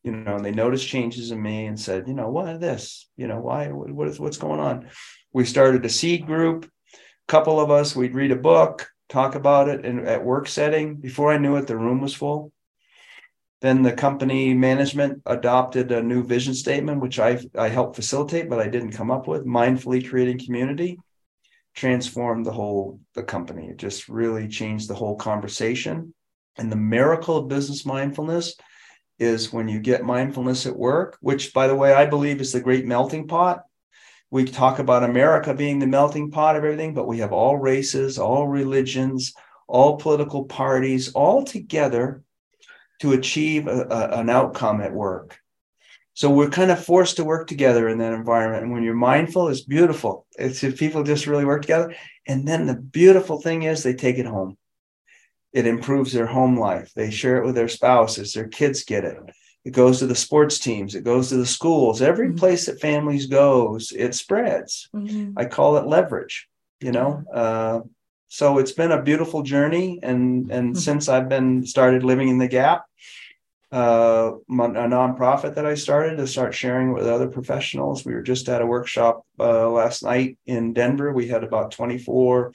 You 0.03 0.11
know, 0.11 0.37
and 0.37 0.45
they 0.45 0.51
noticed 0.51 0.87
changes 0.87 1.31
in 1.31 1.41
me 1.41 1.65
and 1.65 1.77
said, 1.77 2.07
you 2.07 2.13
know, 2.13 2.29
what 2.29 2.47
is 2.49 2.59
this? 2.59 3.09
You 3.17 3.27
know, 3.27 3.39
why? 3.39 3.67
What 3.67 4.07
is 4.07 4.19
what's 4.19 4.37
going 4.37 4.59
on? 4.59 4.89
We 5.33 5.43
started 5.43 5.83
a 5.85 5.89
seed 5.89 6.25
group 6.25 6.65
A 6.65 7.31
couple 7.31 7.59
of 7.59 7.71
us, 7.71 7.95
we'd 7.95 8.15
read 8.15 8.31
a 8.31 8.37
book, 8.37 8.89
talk 9.09 9.35
about 9.35 9.67
it 9.67 9.85
in, 9.85 10.05
at 10.07 10.23
work 10.23 10.47
setting. 10.47 10.95
Before 10.95 11.31
I 11.31 11.37
knew 11.37 11.57
it, 11.57 11.67
the 11.67 11.77
room 11.77 11.99
was 11.99 12.13
full. 12.13 12.53
Then 13.59 13.81
the 13.81 13.93
company 13.93 14.53
management 14.53 15.21
adopted 15.25 15.91
a 15.91 16.03
new 16.03 16.23
vision 16.23 16.53
statement, 16.53 17.01
which 17.01 17.19
I, 17.19 17.39
I 17.57 17.67
helped 17.67 17.95
facilitate, 17.97 18.49
but 18.49 18.59
I 18.59 18.67
didn't 18.67 18.91
come 18.91 19.11
up 19.11 19.27
with. 19.27 19.45
Mindfully 19.45 20.07
creating 20.07 20.45
community 20.45 20.99
transformed 21.73 22.45
the 22.45 22.51
whole 22.51 22.99
the 23.13 23.23
company. 23.23 23.69
It 23.69 23.77
just 23.77 24.09
really 24.09 24.47
changed 24.47 24.87
the 24.87 24.95
whole 24.95 25.15
conversation. 25.15 26.13
And 26.57 26.71
the 26.71 26.75
miracle 26.77 27.37
of 27.37 27.47
business 27.47 27.85
mindfulness 27.85 28.55
is 29.19 29.51
when 29.51 29.67
you 29.67 29.79
get 29.79 30.03
mindfulness 30.03 30.65
at 30.65 30.75
work, 30.75 31.17
which, 31.21 31.53
by 31.53 31.67
the 31.67 31.75
way, 31.75 31.93
I 31.93 32.05
believe 32.05 32.41
is 32.41 32.51
the 32.51 32.61
great 32.61 32.85
melting 32.85 33.27
pot 33.27 33.63
we 34.33 34.45
talk 34.45 34.79
about 34.79 35.03
America 35.03 35.53
being 35.53 35.77
the 35.77 35.85
melting 35.85 36.31
pot 36.31 36.55
of 36.55 36.63
everything, 36.63 36.95
but 36.95 37.05
we 37.05 37.19
have 37.19 37.31
all 37.31 37.55
races, 37.55 38.17
all 38.17 38.47
religions, 38.47 39.31
all 39.67 39.97
political 39.97 40.45
parties, 40.45 41.13
all 41.13 41.43
together 41.43 42.23
to 43.01 43.11
achieve 43.11 43.67
a, 43.67 43.85
a, 43.91 44.19
an 44.21 44.31
outcome 44.31 44.81
at 44.81 44.91
work. 44.91 45.37
So 46.13 46.29
we're 46.29 46.49
kind 46.49 46.71
of 46.71 46.83
forced 46.83 47.17
to 47.17 47.23
work 47.23 47.47
together 47.47 47.89
in 47.89 47.97
that 47.97 48.13
environment. 48.13 48.63
And 48.63 48.71
when 48.71 48.83
you're 48.83 48.93
mindful, 48.93 49.47
it's 49.47 49.61
beautiful. 49.61 50.27
It's 50.37 50.63
if 50.63 50.77
people 50.77 51.03
just 51.03 51.27
really 51.27 51.45
work 51.45 51.61
together. 51.63 51.95
And 52.27 52.47
then 52.47 52.67
the 52.67 52.75
beautiful 52.75 53.41
thing 53.41 53.63
is 53.63 53.81
they 53.81 53.95
take 53.95 54.17
it 54.17 54.25
home. 54.25 54.57
It 55.51 55.67
improves 55.67 56.13
their 56.13 56.27
home 56.27 56.57
life. 56.57 56.91
They 56.95 57.09
share 57.11 57.37
it 57.37 57.45
with 57.45 57.55
their 57.55 57.67
spouses, 57.67 58.33
their 58.33 58.47
kids 58.47 58.83
get 58.83 59.03
it 59.03 59.17
it 59.65 59.71
goes 59.71 59.99
to 59.99 60.07
the 60.07 60.15
sports 60.15 60.59
teams 60.59 60.95
it 60.95 61.03
goes 61.03 61.29
to 61.29 61.37
the 61.37 61.45
schools 61.45 62.01
every 62.01 62.27
mm-hmm. 62.27 62.37
place 62.37 62.65
that 62.65 62.81
families 62.81 63.27
goes 63.27 63.91
it 63.91 64.13
spreads 64.13 64.89
mm-hmm. 64.95 65.31
i 65.37 65.45
call 65.45 65.77
it 65.77 65.87
leverage 65.87 66.47
you 66.79 66.91
know 66.91 67.23
uh, 67.33 67.79
so 68.27 68.57
it's 68.57 68.71
been 68.71 68.91
a 68.91 69.01
beautiful 69.01 69.41
journey 69.41 69.99
and 70.03 70.51
and 70.51 70.73
mm-hmm. 70.73 70.79
since 70.79 71.07
i've 71.07 71.29
been 71.29 71.65
started 71.65 72.03
living 72.03 72.29
in 72.29 72.37
the 72.37 72.47
gap 72.47 72.85
uh, 73.73 74.33
a 74.49 74.87
nonprofit 74.87 75.55
that 75.55 75.65
i 75.65 75.73
started 75.73 76.17
to 76.17 76.27
start 76.27 76.53
sharing 76.53 76.93
with 76.93 77.07
other 77.07 77.27
professionals 77.27 78.05
we 78.05 78.13
were 78.13 78.21
just 78.21 78.47
at 78.49 78.61
a 78.61 78.65
workshop 78.65 79.25
uh, 79.39 79.69
last 79.69 80.03
night 80.03 80.37
in 80.45 80.73
denver 80.73 81.11
we 81.11 81.27
had 81.27 81.43
about 81.43 81.71
24 81.71 82.53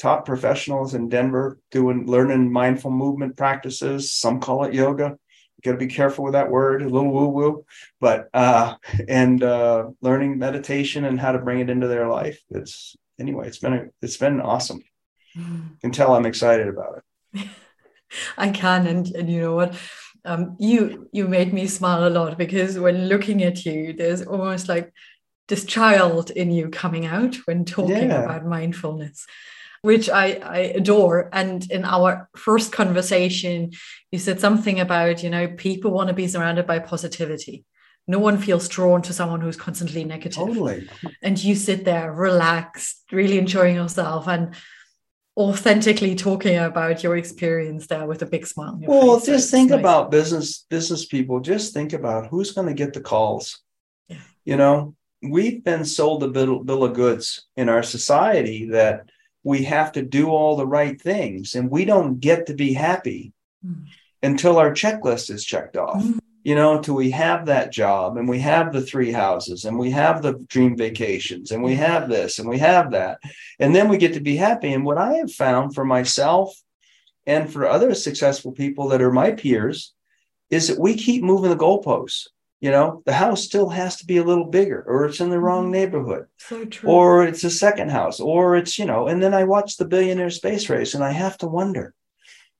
top 0.00 0.26
professionals 0.26 0.94
in 0.94 1.08
denver 1.08 1.58
doing 1.70 2.06
learning 2.06 2.52
mindful 2.52 2.90
movement 2.90 3.36
practices 3.36 4.12
some 4.12 4.40
call 4.40 4.64
it 4.64 4.74
yoga 4.74 5.16
got 5.64 5.72
to 5.72 5.78
be 5.78 5.86
careful 5.86 6.24
with 6.24 6.34
that 6.34 6.50
word, 6.50 6.82
a 6.82 6.88
little 6.88 7.10
woo 7.10 7.28
woo, 7.28 7.64
but 8.00 8.28
uh, 8.34 8.74
and 9.08 9.42
uh, 9.42 9.86
learning 10.02 10.38
meditation 10.38 11.04
and 11.04 11.18
how 11.18 11.32
to 11.32 11.38
bring 11.38 11.60
it 11.60 11.70
into 11.70 11.88
their 11.88 12.08
life. 12.08 12.40
It's 12.50 12.96
anyway, 13.18 13.48
it's 13.48 13.58
been 13.58 13.72
a, 13.72 13.86
it's 14.02 14.18
been 14.18 14.40
awesome. 14.40 14.82
Mm. 15.36 15.70
You 15.70 15.76
can 15.80 15.90
tell 15.90 16.14
I'm 16.14 16.26
excited 16.26 16.68
about 16.68 17.02
it. 17.34 17.48
I 18.38 18.50
can, 18.50 18.86
and 18.86 19.08
and 19.08 19.28
you 19.30 19.40
know 19.40 19.54
what, 19.54 19.74
um, 20.24 20.56
you 20.58 21.08
you 21.12 21.28
made 21.28 21.52
me 21.52 21.66
smile 21.66 22.06
a 22.06 22.10
lot 22.10 22.38
because 22.38 22.78
when 22.78 23.08
looking 23.08 23.42
at 23.42 23.64
you, 23.64 23.92
there's 23.92 24.22
almost 24.22 24.68
like 24.68 24.92
this 25.48 25.64
child 25.64 26.30
in 26.30 26.50
you 26.50 26.70
coming 26.70 27.06
out 27.06 27.36
when 27.44 27.64
talking 27.64 28.10
yeah. 28.10 28.22
about 28.22 28.46
mindfulness 28.46 29.26
which 29.84 30.08
I, 30.08 30.40
I 30.42 30.58
adore. 30.80 31.28
And 31.30 31.70
in 31.70 31.84
our 31.84 32.30
first 32.34 32.72
conversation, 32.72 33.72
you 34.10 34.18
said 34.18 34.40
something 34.40 34.80
about, 34.80 35.22
you 35.22 35.28
know, 35.28 35.46
people 35.46 35.90
want 35.90 36.08
to 36.08 36.14
be 36.14 36.26
surrounded 36.26 36.66
by 36.66 36.78
positivity. 36.78 37.66
No 38.08 38.18
one 38.18 38.38
feels 38.38 38.66
drawn 38.66 39.02
to 39.02 39.12
someone 39.12 39.42
who's 39.42 39.58
constantly 39.58 40.02
negative. 40.04 40.36
Totally. 40.36 40.88
And 41.20 41.42
you 41.42 41.54
sit 41.54 41.84
there 41.84 42.10
relaxed, 42.10 43.02
really 43.12 43.36
enjoying 43.36 43.74
yourself 43.74 44.26
and 44.26 44.54
authentically 45.36 46.14
talking 46.14 46.56
about 46.58 47.02
your 47.02 47.16
experience 47.16 47.86
there 47.86 48.06
with 48.06 48.22
a 48.22 48.26
big 48.26 48.46
smile. 48.46 48.78
well, 48.80 49.18
face. 49.18 49.26
just 49.26 49.50
think 49.50 49.70
nice. 49.70 49.80
about 49.80 50.10
business 50.10 50.64
business 50.70 51.06
people. 51.06 51.40
Just 51.40 51.74
think 51.74 51.92
about 51.92 52.28
who's 52.28 52.52
going 52.52 52.68
to 52.68 52.74
get 52.74 52.92
the 52.92 53.00
calls. 53.00 53.60
Yeah. 54.08 54.18
You 54.44 54.56
know, 54.56 54.94
we've 55.22 55.64
been 55.64 55.84
sold 55.84 56.22
a 56.22 56.28
bill, 56.28 56.62
bill 56.62 56.84
of 56.84 56.94
goods 56.94 57.46
in 57.56 57.68
our 57.68 57.82
society 57.82 58.68
that 58.70 59.08
we 59.42 59.64
have 59.64 59.92
to 59.92 60.02
do 60.02 60.28
all 60.28 60.56
the 60.56 60.66
right 60.66 61.00
things 61.00 61.54
and 61.54 61.70
we 61.70 61.84
don't 61.84 62.20
get 62.20 62.46
to 62.46 62.54
be 62.54 62.72
happy 62.72 63.32
mm. 63.64 63.84
until 64.22 64.58
our 64.58 64.72
checklist 64.72 65.30
is 65.30 65.44
checked 65.44 65.76
off 65.76 66.02
mm. 66.02 66.18
You 66.44 66.54
know 66.54 66.76
until 66.76 66.94
we 66.94 67.10
have 67.10 67.46
that 67.46 67.72
job 67.72 68.18
and 68.18 68.28
we 68.28 68.38
have 68.38 68.72
the 68.72 68.82
three 68.82 69.10
houses 69.10 69.64
and 69.64 69.78
we 69.78 69.90
have 69.90 70.22
the 70.22 70.34
dream 70.46 70.76
vacations 70.76 71.50
and 71.50 71.62
we 71.62 71.74
have 71.74 72.08
this 72.08 72.38
and 72.38 72.48
we 72.48 72.58
have 72.58 72.92
that. 72.92 73.18
And 73.58 73.74
then 73.74 73.88
we 73.88 73.96
get 73.96 74.12
to 74.14 74.20
be 74.20 74.36
happy. 74.36 74.72
And 74.72 74.84
what 74.84 74.98
i 74.98 75.14
have 75.14 75.32
found 75.32 75.74
for 75.74 75.84
myself 75.84 76.54
and 77.26 77.50
for 77.50 77.66
other 77.66 77.94
successful 77.94 78.52
people 78.52 78.88
that 78.88 79.00
are 79.00 79.10
my 79.10 79.32
peers 79.32 79.94
is 80.50 80.68
that 80.68 80.78
we 80.78 80.94
keep 80.94 81.22
moving 81.24 81.50
the 81.50 81.56
goalposts. 81.56 82.28
You 82.60 82.70
know 82.70 83.02
the 83.04 83.12
house 83.12 83.42
still 83.42 83.68
has 83.70 83.96
to 83.96 84.06
be 84.06 84.18
a 84.18 84.24
little 84.24 84.46
bigger 84.46 84.82
or 84.86 85.06
it's 85.06 85.20
in 85.20 85.28
the 85.28 85.40
wrong 85.40 85.64
mm-hmm. 85.64 85.72
neighborhood 85.72 86.26
so 86.38 86.66
or 86.84 87.24
it's 87.24 87.44
a 87.44 87.50
second 87.50 87.90
house 87.90 88.20
or 88.20 88.56
it's 88.56 88.78
you 88.78 88.86
know 88.86 89.06
and 89.06 89.22
then 89.22 89.34
i 89.34 89.44
watch 89.44 89.76
the 89.76 89.84
billionaire 89.84 90.30
space 90.30 90.70
race 90.70 90.94
and 90.94 91.04
i 91.04 91.10
have 91.10 91.36
to 91.36 91.46
wonder 91.46 91.92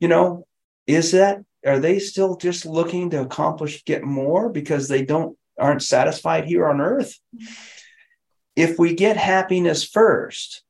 you 0.00 0.08
know 0.08 0.46
is 0.86 1.12
that 1.12 1.38
are 1.64 1.78
they 1.78 1.98
still 1.98 2.36
just 2.36 2.66
looking 2.66 3.10
to 3.10 3.20
accomplish 3.20 3.84
get 3.84 4.04
more 4.04 4.48
because 4.48 4.88
they 4.88 5.04
don't 5.04 5.36
aren't 5.58 5.82
satisfied 5.82 6.44
here 6.44 6.66
on 6.66 6.80
earth? 6.80 7.18
If 8.56 8.78
we 8.78 8.94
get 8.94 9.16
happiness 9.16 9.84
first 9.84 10.64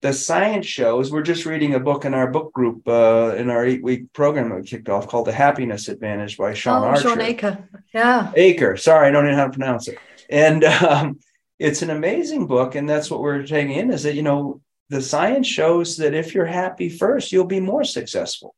the 0.00 0.12
science 0.12 0.66
shows 0.66 1.10
we're 1.10 1.22
just 1.22 1.44
reading 1.44 1.74
a 1.74 1.80
book 1.80 2.04
in 2.04 2.14
our 2.14 2.30
book 2.30 2.52
group 2.52 2.86
uh, 2.86 3.34
in 3.36 3.50
our 3.50 3.64
eight 3.64 3.82
week 3.82 4.12
program 4.12 4.48
that 4.48 4.56
we 4.56 4.62
kicked 4.62 4.88
off 4.88 5.08
called 5.08 5.26
the 5.26 5.32
happiness 5.32 5.88
advantage 5.88 6.36
by 6.36 6.54
sean 6.54 6.82
oh, 6.82 6.88
archer. 6.88 7.08
Shawn 7.08 7.20
Achor 7.20 7.68
yeah. 7.92 8.32
Aker. 8.36 8.78
Sorry 8.78 9.08
i 9.08 9.10
don't 9.10 9.26
know 9.26 9.34
how 9.34 9.46
to 9.46 9.50
pronounce 9.50 9.88
it. 9.88 9.98
And 10.30 10.64
um, 10.64 11.18
it's 11.58 11.82
an 11.82 11.90
amazing 11.90 12.46
book 12.46 12.74
and 12.74 12.88
that's 12.88 13.10
what 13.10 13.20
we're 13.20 13.44
taking 13.44 13.72
in 13.72 13.90
is 13.90 14.04
that 14.04 14.14
you 14.14 14.22
know 14.22 14.60
the 14.90 15.02
science 15.02 15.46
shows 15.46 15.98
that 15.98 16.14
if 16.14 16.34
you're 16.34 16.46
happy 16.46 16.88
first, 16.88 17.30
you'll 17.30 17.44
be 17.44 17.60
more 17.60 17.84
successful. 17.84 18.54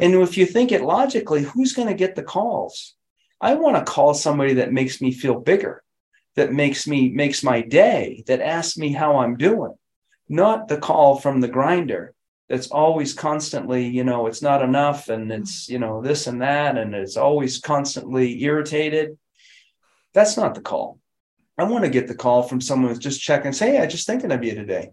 And 0.00 0.14
if 0.14 0.36
you 0.36 0.46
think 0.46 0.72
it 0.72 0.82
logically, 0.82 1.42
who's 1.42 1.72
going 1.72 1.88
to 1.88 1.94
get 1.94 2.14
the 2.14 2.22
calls? 2.22 2.94
I 3.40 3.54
want 3.54 3.76
to 3.76 3.90
call 3.90 4.14
somebody 4.14 4.54
that 4.54 4.72
makes 4.72 5.00
me 5.00 5.12
feel 5.12 5.40
bigger, 5.40 5.82
that 6.36 6.52
makes 6.52 6.86
me 6.86 7.10
makes 7.10 7.42
my 7.42 7.60
day, 7.62 8.22
that 8.26 8.40
asks 8.40 8.76
me 8.76 8.92
how 8.92 9.18
I'm 9.18 9.36
doing, 9.36 9.74
not 10.28 10.68
the 10.68 10.78
call 10.78 11.18
from 11.18 11.40
the 11.40 11.48
grinder 11.48 12.14
that's 12.48 12.66
always 12.66 13.14
constantly, 13.14 13.86
you 13.86 14.04
know, 14.04 14.26
it's 14.26 14.42
not 14.42 14.62
enough 14.62 15.08
and 15.08 15.30
it's, 15.30 15.68
you 15.68 15.78
know, 15.78 16.02
this 16.02 16.26
and 16.26 16.42
that 16.42 16.76
and 16.76 16.94
it's 16.94 17.16
always 17.16 17.60
constantly 17.60 18.42
irritated. 18.42 19.16
That's 20.12 20.36
not 20.36 20.54
the 20.54 20.60
call. 20.60 20.98
I 21.56 21.64
want 21.64 21.84
to 21.84 21.90
get 21.90 22.08
the 22.08 22.14
call 22.14 22.42
from 22.42 22.60
someone 22.60 22.90
who's 22.90 22.98
just 22.98 23.20
checking, 23.20 23.52
say, 23.52 23.72
hey, 23.72 23.78
I 23.78 23.86
just 23.86 24.06
thinking 24.06 24.32
of 24.32 24.42
you 24.42 24.54
today. 24.54 24.90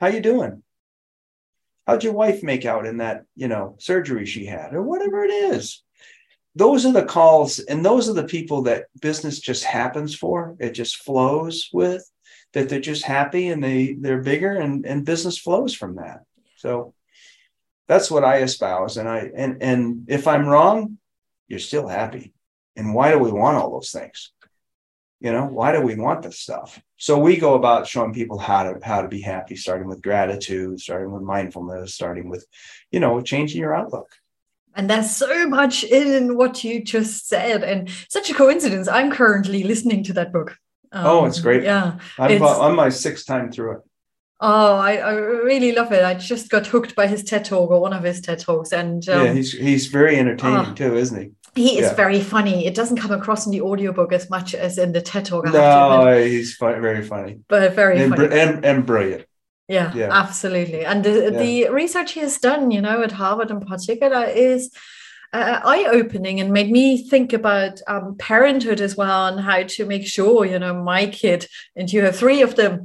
How 0.00 0.08
you 0.08 0.20
doing? 0.20 0.62
How'd 1.88 2.04
your 2.04 2.12
wife 2.12 2.42
make 2.42 2.64
out 2.66 2.86
in 2.86 2.98
that, 2.98 3.24
you 3.34 3.48
know, 3.48 3.76
surgery 3.80 4.26
she 4.26 4.46
had 4.46 4.74
or 4.74 4.82
whatever 4.82 5.24
it 5.24 5.30
is? 5.30 5.82
Those 6.54 6.86
are 6.86 6.92
the 6.92 7.04
calls 7.04 7.58
and 7.58 7.84
those 7.84 8.08
are 8.08 8.12
the 8.12 8.24
people 8.24 8.62
that 8.62 8.86
business 9.00 9.40
just 9.40 9.64
happens 9.64 10.14
for. 10.14 10.54
It 10.60 10.72
just 10.72 10.96
flows 10.96 11.68
with 11.72 12.08
that 12.52 12.68
they're 12.68 12.80
just 12.80 13.04
happy 13.04 13.48
and 13.48 13.64
they 13.64 13.96
they're 13.98 14.22
bigger 14.22 14.52
and 14.52 14.84
and 14.86 15.04
business 15.04 15.38
flows 15.38 15.74
from 15.74 15.96
that. 15.96 16.20
So 16.56 16.94
that's 17.88 18.10
what 18.10 18.24
I 18.24 18.42
espouse 18.42 18.96
and 18.96 19.08
I 19.08 19.30
and 19.34 19.62
and 19.62 20.04
if 20.08 20.28
I'm 20.28 20.46
wrong, 20.46 20.98
you're 21.48 21.58
still 21.58 21.88
happy. 21.88 22.34
And 22.76 22.94
why 22.94 23.12
do 23.12 23.18
we 23.18 23.32
want 23.32 23.56
all 23.56 23.72
those 23.72 23.90
things? 23.90 24.30
you 25.20 25.32
know 25.32 25.44
why 25.44 25.72
do 25.72 25.80
we 25.80 25.94
want 25.94 26.22
this 26.22 26.38
stuff 26.38 26.80
so 26.98 27.16
we 27.16 27.36
go 27.36 27.54
about 27.54 27.86
showing 27.86 28.12
people 28.12 28.38
how 28.38 28.64
to 28.64 28.78
how 28.84 29.00
to 29.00 29.08
be 29.08 29.20
happy 29.20 29.56
starting 29.56 29.88
with 29.88 30.02
gratitude 30.02 30.80
starting 30.80 31.12
with 31.12 31.22
mindfulness 31.22 31.94
starting 31.94 32.28
with 32.28 32.44
you 32.90 33.00
know 33.00 33.20
changing 33.20 33.60
your 33.60 33.74
outlook. 33.74 34.10
And 34.74 34.88
there's 34.88 35.10
so 35.10 35.48
much 35.48 35.82
in 35.82 36.36
what 36.36 36.62
you 36.62 36.84
just 36.84 37.26
said 37.26 37.64
and 37.64 37.90
such 38.08 38.30
a 38.30 38.34
coincidence. 38.34 38.86
I'm 38.86 39.10
currently 39.10 39.64
listening 39.64 40.04
to 40.04 40.12
that 40.14 40.32
book. 40.32 40.56
Um, 40.92 41.06
oh 41.06 41.24
it's 41.24 41.40
great. 41.40 41.62
Yeah 41.62 41.98
i'm, 42.18 42.30
it's, 42.30 42.44
I'm 42.44 42.76
my 42.76 42.88
sixth 42.88 43.26
time 43.26 43.50
through 43.50 43.72
it. 43.72 43.80
Oh, 44.40 44.76
I, 44.76 44.98
I, 44.98 45.12
really 45.14 45.72
love 45.72 45.90
it. 45.90 46.04
I 46.04 46.14
just 46.14 46.48
got 46.48 46.64
hooked 46.64 46.94
by 46.94 47.08
his 47.08 47.24
TED 47.24 47.44
talk 47.44 47.72
or 47.72 47.80
one 47.80 47.92
of 47.92 48.04
his 48.04 48.20
TED 48.20 48.38
talks, 48.38 48.72
and 48.72 49.06
um, 49.08 49.26
yeah, 49.26 49.32
he's 49.32 49.50
he's 49.50 49.88
very 49.88 50.16
entertaining 50.16 50.58
uh, 50.58 50.74
too, 50.76 50.94
isn't 50.94 51.20
he? 51.20 51.30
He 51.58 51.70
is 51.80 51.88
yeah. 51.88 51.94
very 51.94 52.20
funny. 52.20 52.66
It 52.68 52.74
doesn't 52.74 53.00
come 53.04 53.14
across 53.20 53.46
in 53.46 53.52
the 53.52 53.62
audiobook 53.70 54.12
as 54.12 54.30
much 54.30 54.54
as 54.54 54.78
in 54.78 54.92
the 54.92 55.02
TED 55.02 55.24
Talk. 55.26 55.44
No, 55.46 56.22
he's 56.22 56.56
very 56.58 57.02
funny. 57.02 57.40
But 57.48 57.74
very 57.74 57.96
and, 58.00 58.14
funny. 58.14 58.38
And, 58.40 58.64
and 58.64 58.86
brilliant. 58.86 59.24
Yeah, 59.68 59.92
yeah, 59.94 60.10
absolutely. 60.10 60.82
And 60.90 61.04
the, 61.04 61.14
yeah. 61.32 61.38
the 61.44 61.68
research 61.70 62.12
he 62.12 62.20
has 62.20 62.38
done, 62.38 62.70
you 62.70 62.80
know, 62.80 63.02
at 63.02 63.12
Harvard 63.12 63.50
in 63.50 63.60
particular, 63.60 64.24
is 64.24 64.70
uh, 65.34 65.60
eye-opening 65.62 66.40
and 66.40 66.52
made 66.52 66.70
me 66.70 67.06
think 67.12 67.34
about 67.34 67.74
um, 67.86 68.16
parenthood 68.16 68.80
as 68.80 68.96
well 68.96 69.26
and 69.26 69.40
how 69.40 69.64
to 69.64 69.84
make 69.84 70.06
sure, 70.06 70.46
you 70.46 70.58
know, 70.58 70.72
my 70.72 71.06
kid, 71.06 71.46
and 71.76 71.92
you 71.92 72.00
have 72.02 72.16
three 72.16 72.40
of 72.40 72.56
them, 72.56 72.84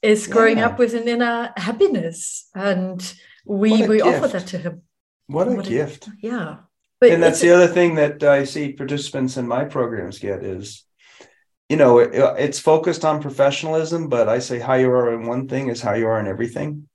is 0.00 0.26
growing 0.26 0.58
yeah. 0.58 0.68
up 0.68 0.78
with 0.78 0.94
an 0.94 1.08
inner 1.08 1.52
happiness. 1.58 2.48
And 2.54 3.00
we 3.44 3.86
we 3.86 3.98
gift. 3.98 4.06
offer 4.06 4.28
that 4.28 4.46
to 4.52 4.58
him. 4.58 4.82
What 5.26 5.48
a 5.48 5.50
what 5.50 5.66
gift. 5.66 6.06
A, 6.06 6.12
yeah. 6.20 6.56
But 7.00 7.10
and 7.10 7.22
that's 7.22 7.40
the 7.40 7.50
other 7.50 7.66
thing 7.66 7.96
that 7.96 8.22
I 8.22 8.44
see 8.44 8.72
participants 8.72 9.36
in 9.36 9.46
my 9.46 9.64
programs 9.64 10.18
get 10.18 10.42
is, 10.42 10.84
you 11.68 11.76
know, 11.76 11.98
it, 11.98 12.10
it's 12.38 12.58
focused 12.58 13.04
on 13.04 13.22
professionalism, 13.22 14.08
but 14.08 14.28
I 14.28 14.38
say 14.38 14.58
how 14.58 14.74
you 14.74 14.90
are 14.90 15.12
in 15.12 15.26
one 15.26 15.48
thing 15.48 15.68
is 15.68 15.80
how 15.80 15.94
you 15.94 16.06
are 16.06 16.20
in 16.20 16.26
everything. 16.26 16.88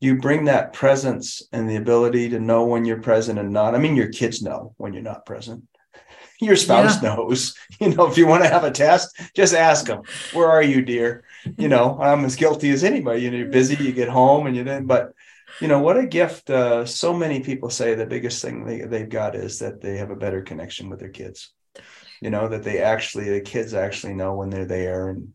You 0.00 0.18
bring 0.18 0.46
that 0.46 0.72
presence 0.72 1.42
and 1.52 1.68
the 1.68 1.76
ability 1.76 2.30
to 2.30 2.40
know 2.40 2.64
when 2.64 2.84
you're 2.84 3.00
present 3.00 3.38
and 3.38 3.52
not. 3.52 3.74
I 3.74 3.78
mean, 3.78 3.94
your 3.94 4.08
kids 4.08 4.42
know 4.42 4.74
when 4.76 4.92
you're 4.92 5.02
not 5.02 5.26
present. 5.26 5.64
Your 6.40 6.56
spouse 6.56 7.00
yeah. 7.00 7.14
knows. 7.14 7.56
You 7.80 7.94
know, 7.94 8.06
if 8.08 8.16
you 8.16 8.26
want 8.26 8.44
to 8.44 8.50
have 8.50 8.64
a 8.64 8.70
test, 8.70 9.16
just 9.34 9.54
ask 9.54 9.86
them, 9.86 10.02
"Where 10.32 10.48
are 10.48 10.62
you, 10.62 10.82
dear?" 10.82 11.24
You 11.56 11.68
know, 11.68 11.98
I'm 12.00 12.24
as 12.24 12.36
guilty 12.36 12.70
as 12.70 12.84
anybody. 12.84 13.22
You 13.22 13.30
know, 13.30 13.38
you're 13.38 13.48
busy, 13.48 13.76
you 13.76 13.92
get 13.92 14.08
home, 14.08 14.46
and 14.46 14.54
you 14.54 14.62
then, 14.62 14.86
but 14.86 15.12
you 15.62 15.68
know 15.68 15.78
what 15.78 15.96
a 15.96 16.06
gift 16.06 16.50
uh, 16.50 16.84
so 16.84 17.14
many 17.14 17.40
people 17.40 17.70
say 17.70 17.94
the 17.94 18.04
biggest 18.04 18.42
thing 18.42 18.64
they, 18.64 18.80
they've 18.80 19.08
got 19.08 19.36
is 19.36 19.60
that 19.60 19.80
they 19.80 19.96
have 19.96 20.10
a 20.10 20.16
better 20.16 20.42
connection 20.42 20.90
with 20.90 20.98
their 20.98 21.08
kids. 21.08 21.52
You 22.20 22.30
know 22.30 22.48
that 22.48 22.64
they 22.64 22.80
actually 22.80 23.30
the 23.30 23.40
kids 23.40 23.72
actually 23.72 24.14
know 24.14 24.34
when 24.34 24.50
they're 24.50 24.66
there 24.66 25.08
and 25.10 25.34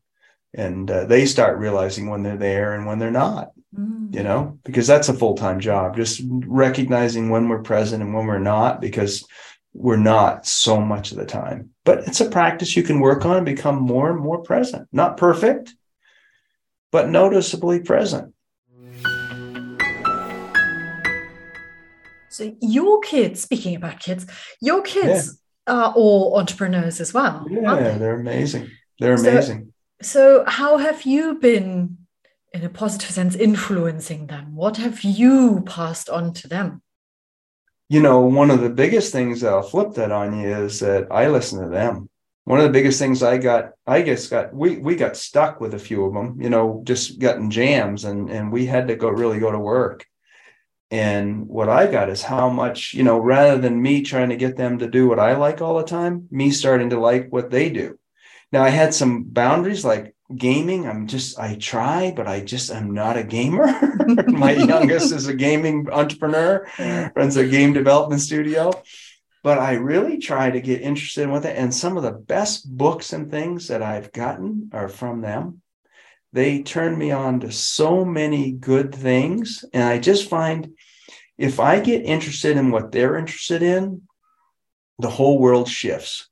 and 0.53 0.91
uh, 0.91 1.05
they 1.05 1.25
start 1.25 1.59
realizing 1.59 2.09
when 2.09 2.23
they're 2.23 2.37
there 2.37 2.73
and 2.73 2.85
when 2.85 2.99
they're 2.99 3.11
not 3.11 3.51
mm. 3.73 4.13
you 4.13 4.23
know 4.23 4.59
because 4.65 4.85
that's 4.85 5.09
a 5.09 5.13
full-time 5.13 5.61
job. 5.61 5.95
Just 5.95 6.21
recognizing 6.29 7.29
when 7.29 7.47
we're 7.47 7.63
present 7.63 8.03
and 8.03 8.13
when 8.13 8.25
we're 8.25 8.37
not 8.37 8.81
because 8.81 9.25
we're 9.73 9.95
not 9.95 10.45
so 10.45 10.81
much 10.81 11.11
of 11.11 11.17
the 11.17 11.25
time. 11.25 11.69
But 11.85 11.99
it's 12.07 12.21
a 12.21 12.29
practice 12.29 12.75
you 12.75 12.83
can 12.83 12.99
work 12.99 13.25
on 13.25 13.37
and 13.37 13.45
become 13.45 13.81
more 13.81 14.11
and 14.11 14.19
more 14.19 14.43
present. 14.43 14.89
Not 14.91 15.17
perfect 15.17 15.73
but 16.91 17.09
noticeably 17.09 17.81
present 17.81 18.33
So 22.37 22.55
your 22.61 22.99
kids, 23.01 23.41
speaking 23.41 23.75
about 23.75 23.99
kids, 23.99 24.27
your 24.61 24.83
kids 24.83 25.41
yeah. 25.67 25.73
are 25.73 25.91
all 25.93 26.37
entrepreneurs 26.37 27.01
as 27.01 27.11
well. 27.11 27.47
Yeah, 27.49 27.73
they? 27.97 28.05
are 28.05 28.13
amazing. 28.13 28.69
They're 28.99 29.15
amazing. 29.15 29.73
So, 30.03 30.43
so 30.43 30.45
how 30.45 30.77
have 30.77 31.01
you 31.01 31.39
been, 31.39 31.97
in 32.53 32.63
a 32.63 32.69
positive 32.69 33.09
sense, 33.09 33.35
influencing 33.35 34.27
them? 34.27 34.55
What 34.55 34.77
have 34.77 35.01
you 35.01 35.63
passed 35.65 36.11
on 36.11 36.31
to 36.33 36.47
them? 36.47 36.83
You 37.89 38.03
know, 38.03 38.19
one 38.19 38.51
of 38.51 38.61
the 38.61 38.69
biggest 38.69 39.11
things 39.11 39.43
I'll 39.43 39.63
flip 39.63 39.93
that 39.93 40.11
on 40.11 40.39
you 40.39 40.47
is 40.47 40.79
that 40.81 41.07
I 41.09 41.29
listen 41.29 41.63
to 41.63 41.69
them. 41.69 42.07
One 42.43 42.59
of 42.59 42.65
the 42.65 42.71
biggest 42.71 42.99
things 42.99 43.23
I 43.23 43.39
got, 43.39 43.71
I 43.87 44.03
guess, 44.03 44.27
got 44.27 44.53
we 44.53 44.77
we 44.77 44.95
got 44.95 45.17
stuck 45.17 45.59
with 45.59 45.73
a 45.73 45.79
few 45.79 46.05
of 46.05 46.13
them. 46.13 46.39
You 46.39 46.51
know, 46.51 46.81
just 46.85 47.17
getting 47.17 47.49
jams, 47.49 48.05
and 48.05 48.29
and 48.29 48.51
we 48.51 48.67
had 48.67 48.87
to 48.89 48.95
go 48.95 49.09
really 49.09 49.39
go 49.39 49.51
to 49.51 49.59
work 49.59 50.05
and 50.89 51.47
what 51.47 51.67
I 51.69 51.87
got 51.87 52.09
is 52.09 52.21
how 52.21 52.49
much, 52.49 52.93
you 52.93 53.03
know, 53.03 53.17
rather 53.17 53.59
than 53.59 53.81
me 53.81 54.03
trying 54.03 54.29
to 54.29 54.37
get 54.37 54.55
them 54.55 54.79
to 54.79 54.89
do 54.89 55.07
what 55.07 55.19
I 55.19 55.35
like 55.35 55.61
all 55.61 55.77
the 55.77 55.83
time, 55.83 56.27
me 56.31 56.51
starting 56.51 56.91
to 56.91 56.99
like 56.99 57.27
what 57.29 57.51
they 57.51 57.69
do. 57.69 57.99
Now 58.51 58.63
I 58.63 58.69
had 58.69 58.93
some 58.93 59.23
boundaries 59.23 59.83
like 59.83 60.15
gaming. 60.33 60.87
I'm 60.87 61.07
just, 61.07 61.37
I 61.37 61.55
try, 61.55 62.13
but 62.15 62.27
I 62.27 62.39
just, 62.39 62.71
I'm 62.71 62.91
not 62.91 63.17
a 63.17 63.23
gamer. 63.23 63.67
My 64.27 64.51
youngest 64.53 65.11
is 65.11 65.27
a 65.27 65.33
gaming 65.33 65.89
entrepreneur, 65.91 66.65
runs 67.15 67.35
a 67.35 67.47
game 67.47 67.73
development 67.73 68.21
studio. 68.21 68.71
But 69.43 69.59
I 69.59 69.73
really 69.73 70.17
try 70.17 70.49
to 70.49 70.61
get 70.61 70.81
interested 70.81 71.23
in 71.23 71.31
with 71.31 71.45
it. 71.45 71.57
And 71.57 71.73
some 71.73 71.97
of 71.97 72.03
the 72.03 72.11
best 72.11 72.77
books 72.77 73.13
and 73.13 73.29
things 73.29 73.67
that 73.67 73.83
I've 73.83 74.11
gotten 74.11 74.69
are 74.73 74.89
from 74.89 75.21
them 75.21 75.61
they 76.33 76.61
turn 76.61 76.97
me 76.97 77.11
on 77.11 77.39
to 77.41 77.51
so 77.51 78.03
many 78.03 78.51
good 78.51 78.93
things. 78.93 79.63
And 79.73 79.83
I 79.83 79.99
just 79.99 80.29
find 80.29 80.73
if 81.37 81.59
I 81.59 81.79
get 81.79 82.03
interested 82.03 82.57
in 82.57 82.71
what 82.71 82.91
they're 82.91 83.17
interested 83.17 83.61
in, 83.61 84.01
the 84.99 85.09
whole 85.09 85.39
world 85.39 85.69
shifts. 85.69 86.29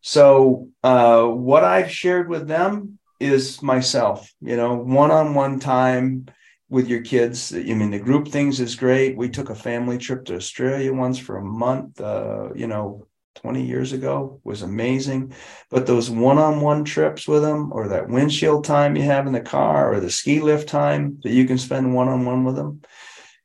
So, 0.00 0.68
uh, 0.82 1.24
what 1.24 1.64
I've 1.64 1.90
shared 1.90 2.28
with 2.28 2.48
them 2.48 2.98
is 3.20 3.60
myself, 3.62 4.32
you 4.40 4.56
know, 4.56 4.74
one 4.76 5.10
on 5.10 5.34
one 5.34 5.60
time 5.60 6.26
with 6.70 6.88
your 6.88 7.02
kids. 7.02 7.52
I 7.52 7.58
mean, 7.58 7.90
the 7.90 7.98
group 7.98 8.28
things 8.28 8.60
is 8.60 8.76
great. 8.76 9.16
We 9.16 9.28
took 9.28 9.50
a 9.50 9.54
family 9.54 9.98
trip 9.98 10.24
to 10.26 10.36
Australia 10.36 10.92
once 10.92 11.18
for 11.18 11.36
a 11.36 11.44
month, 11.44 12.00
uh, 12.00 12.50
you 12.54 12.66
know, 12.66 13.07
20 13.40 13.64
years 13.64 13.92
ago 13.92 14.40
was 14.44 14.62
amazing. 14.62 15.32
But 15.70 15.86
those 15.86 16.10
one 16.10 16.38
on 16.38 16.60
one 16.60 16.84
trips 16.84 17.28
with 17.28 17.42
them, 17.42 17.72
or 17.72 17.88
that 17.88 18.08
windshield 18.08 18.64
time 18.64 18.96
you 18.96 19.02
have 19.02 19.26
in 19.26 19.32
the 19.32 19.40
car, 19.40 19.92
or 19.92 20.00
the 20.00 20.10
ski 20.10 20.40
lift 20.40 20.68
time 20.68 21.18
that 21.22 21.30
you 21.30 21.46
can 21.46 21.58
spend 21.58 21.94
one 21.94 22.08
on 22.08 22.24
one 22.24 22.44
with 22.44 22.56
them 22.56 22.82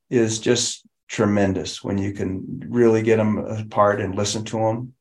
is 0.10 0.39
just 0.39 0.86
tremendous 1.08 1.84
when 1.84 1.97
you 1.97 2.12
can 2.13 2.63
really 2.67 3.03
get 3.03 3.17
them 3.17 3.38
apart 3.38 4.01
and 4.01 4.15
listen 4.15 4.43
to 4.45 4.58
them 4.58 4.93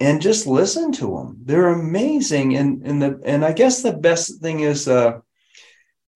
and 0.00 0.22
just 0.22 0.46
listen 0.46 0.90
to 0.92 1.06
them. 1.06 1.38
They're 1.44 1.68
amazing. 1.68 2.56
And, 2.56 2.84
and, 2.86 3.02
the, 3.02 3.20
and 3.24 3.44
I 3.44 3.52
guess 3.52 3.82
the 3.82 3.92
best 3.92 4.40
thing 4.40 4.60
is 4.60 4.88
uh, 4.88 5.20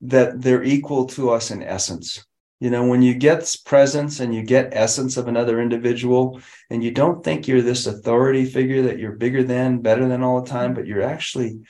that 0.03 0.40
they're 0.40 0.64
equal 0.64 1.07
to 1.07 1.31
us 1.31 1.51
in 1.51 1.62
essence 1.62 2.25
you 2.61 2.71
know, 2.71 2.87
when 2.87 3.03
you 3.03 3.14
get 3.14 3.57
presence 3.64 4.21
and 4.21 4.35
you 4.35 4.42
get 4.42 4.71
essence 4.73 5.16
of 5.16 5.29
another 5.29 5.61
individual, 5.61 6.40
and 6.71 6.83
you 6.83 6.90
don't 6.90 7.23
think 7.23 7.47
you're 7.47 7.62
this 7.62 7.87
authority 7.87 8.44
figure 8.44 8.83
that 8.83 8.99
you're 8.99 9.12
bigger 9.12 9.44
than, 9.44 9.81
better 9.81 10.09
than 10.09 10.23
all 10.23 10.42
the 10.42 10.51
time, 10.51 10.75
but 10.75 10.87
you're 10.87 11.03
actually 11.03 11.61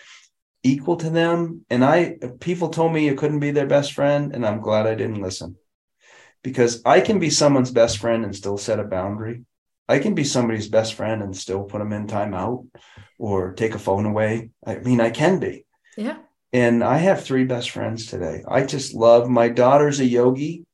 equal 0.62 0.96
to 0.96 1.11
them. 1.11 1.64
And 1.68 1.85
I, 1.85 2.16
people 2.40 2.70
told 2.70 2.92
me 2.92 3.05
you 3.07 3.14
couldn't 3.14 3.40
be 3.40 3.51
their 3.51 3.66
best 3.66 3.92
friend, 3.92 4.35
and 4.35 4.46
I'm 4.46 4.61
glad 4.61 4.87
I 4.87 4.94
didn't 4.94 5.22
listen 5.22 5.57
because 6.42 6.81
I 6.87 7.01
can 7.01 7.18
be 7.18 7.31
someone's 7.31 7.70
best 7.70 7.98
friend 7.98 8.24
and 8.24 8.35
still 8.35 8.57
set 8.57 8.81
a 8.81 8.85
boundary. 8.85 9.44
I 9.88 9.98
can 9.98 10.14
be 10.14 10.24
somebody's 10.24 10.68
best 10.68 10.94
friend 10.94 11.22
and 11.22 11.37
still 11.37 11.64
put 11.64 11.79
them 11.79 11.92
in 11.92 12.07
timeout 12.07 12.66
or 13.18 13.53
take 13.55 13.74
a 13.74 13.79
phone 13.79 14.07
away. 14.07 14.51
I 14.66 14.77
mean, 14.77 15.01
I 15.01 15.11
can 15.11 15.38
be. 15.38 15.66
Yeah. 15.96 16.18
and 16.53 16.83
I 16.85 16.98
have 16.98 17.24
three 17.24 17.44
best 17.44 17.70
friends 17.70 18.07
today. 18.07 18.42
I 18.48 18.64
just 18.64 18.94
love 18.94 19.29
my 19.29 19.48
daughter's 19.48 20.01
a 20.01 20.05
yogi. 20.07 20.64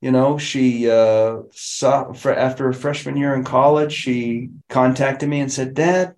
You 0.00 0.12
know, 0.12 0.38
she 0.38 0.88
uh, 0.88 1.38
saw 1.50 2.12
for, 2.12 2.32
after 2.32 2.68
a 2.68 2.74
freshman 2.74 3.16
year 3.16 3.34
in 3.34 3.42
college, 3.42 3.92
she 3.92 4.50
contacted 4.68 5.28
me 5.28 5.40
and 5.40 5.52
said, 5.52 5.74
"Dad, 5.74 6.14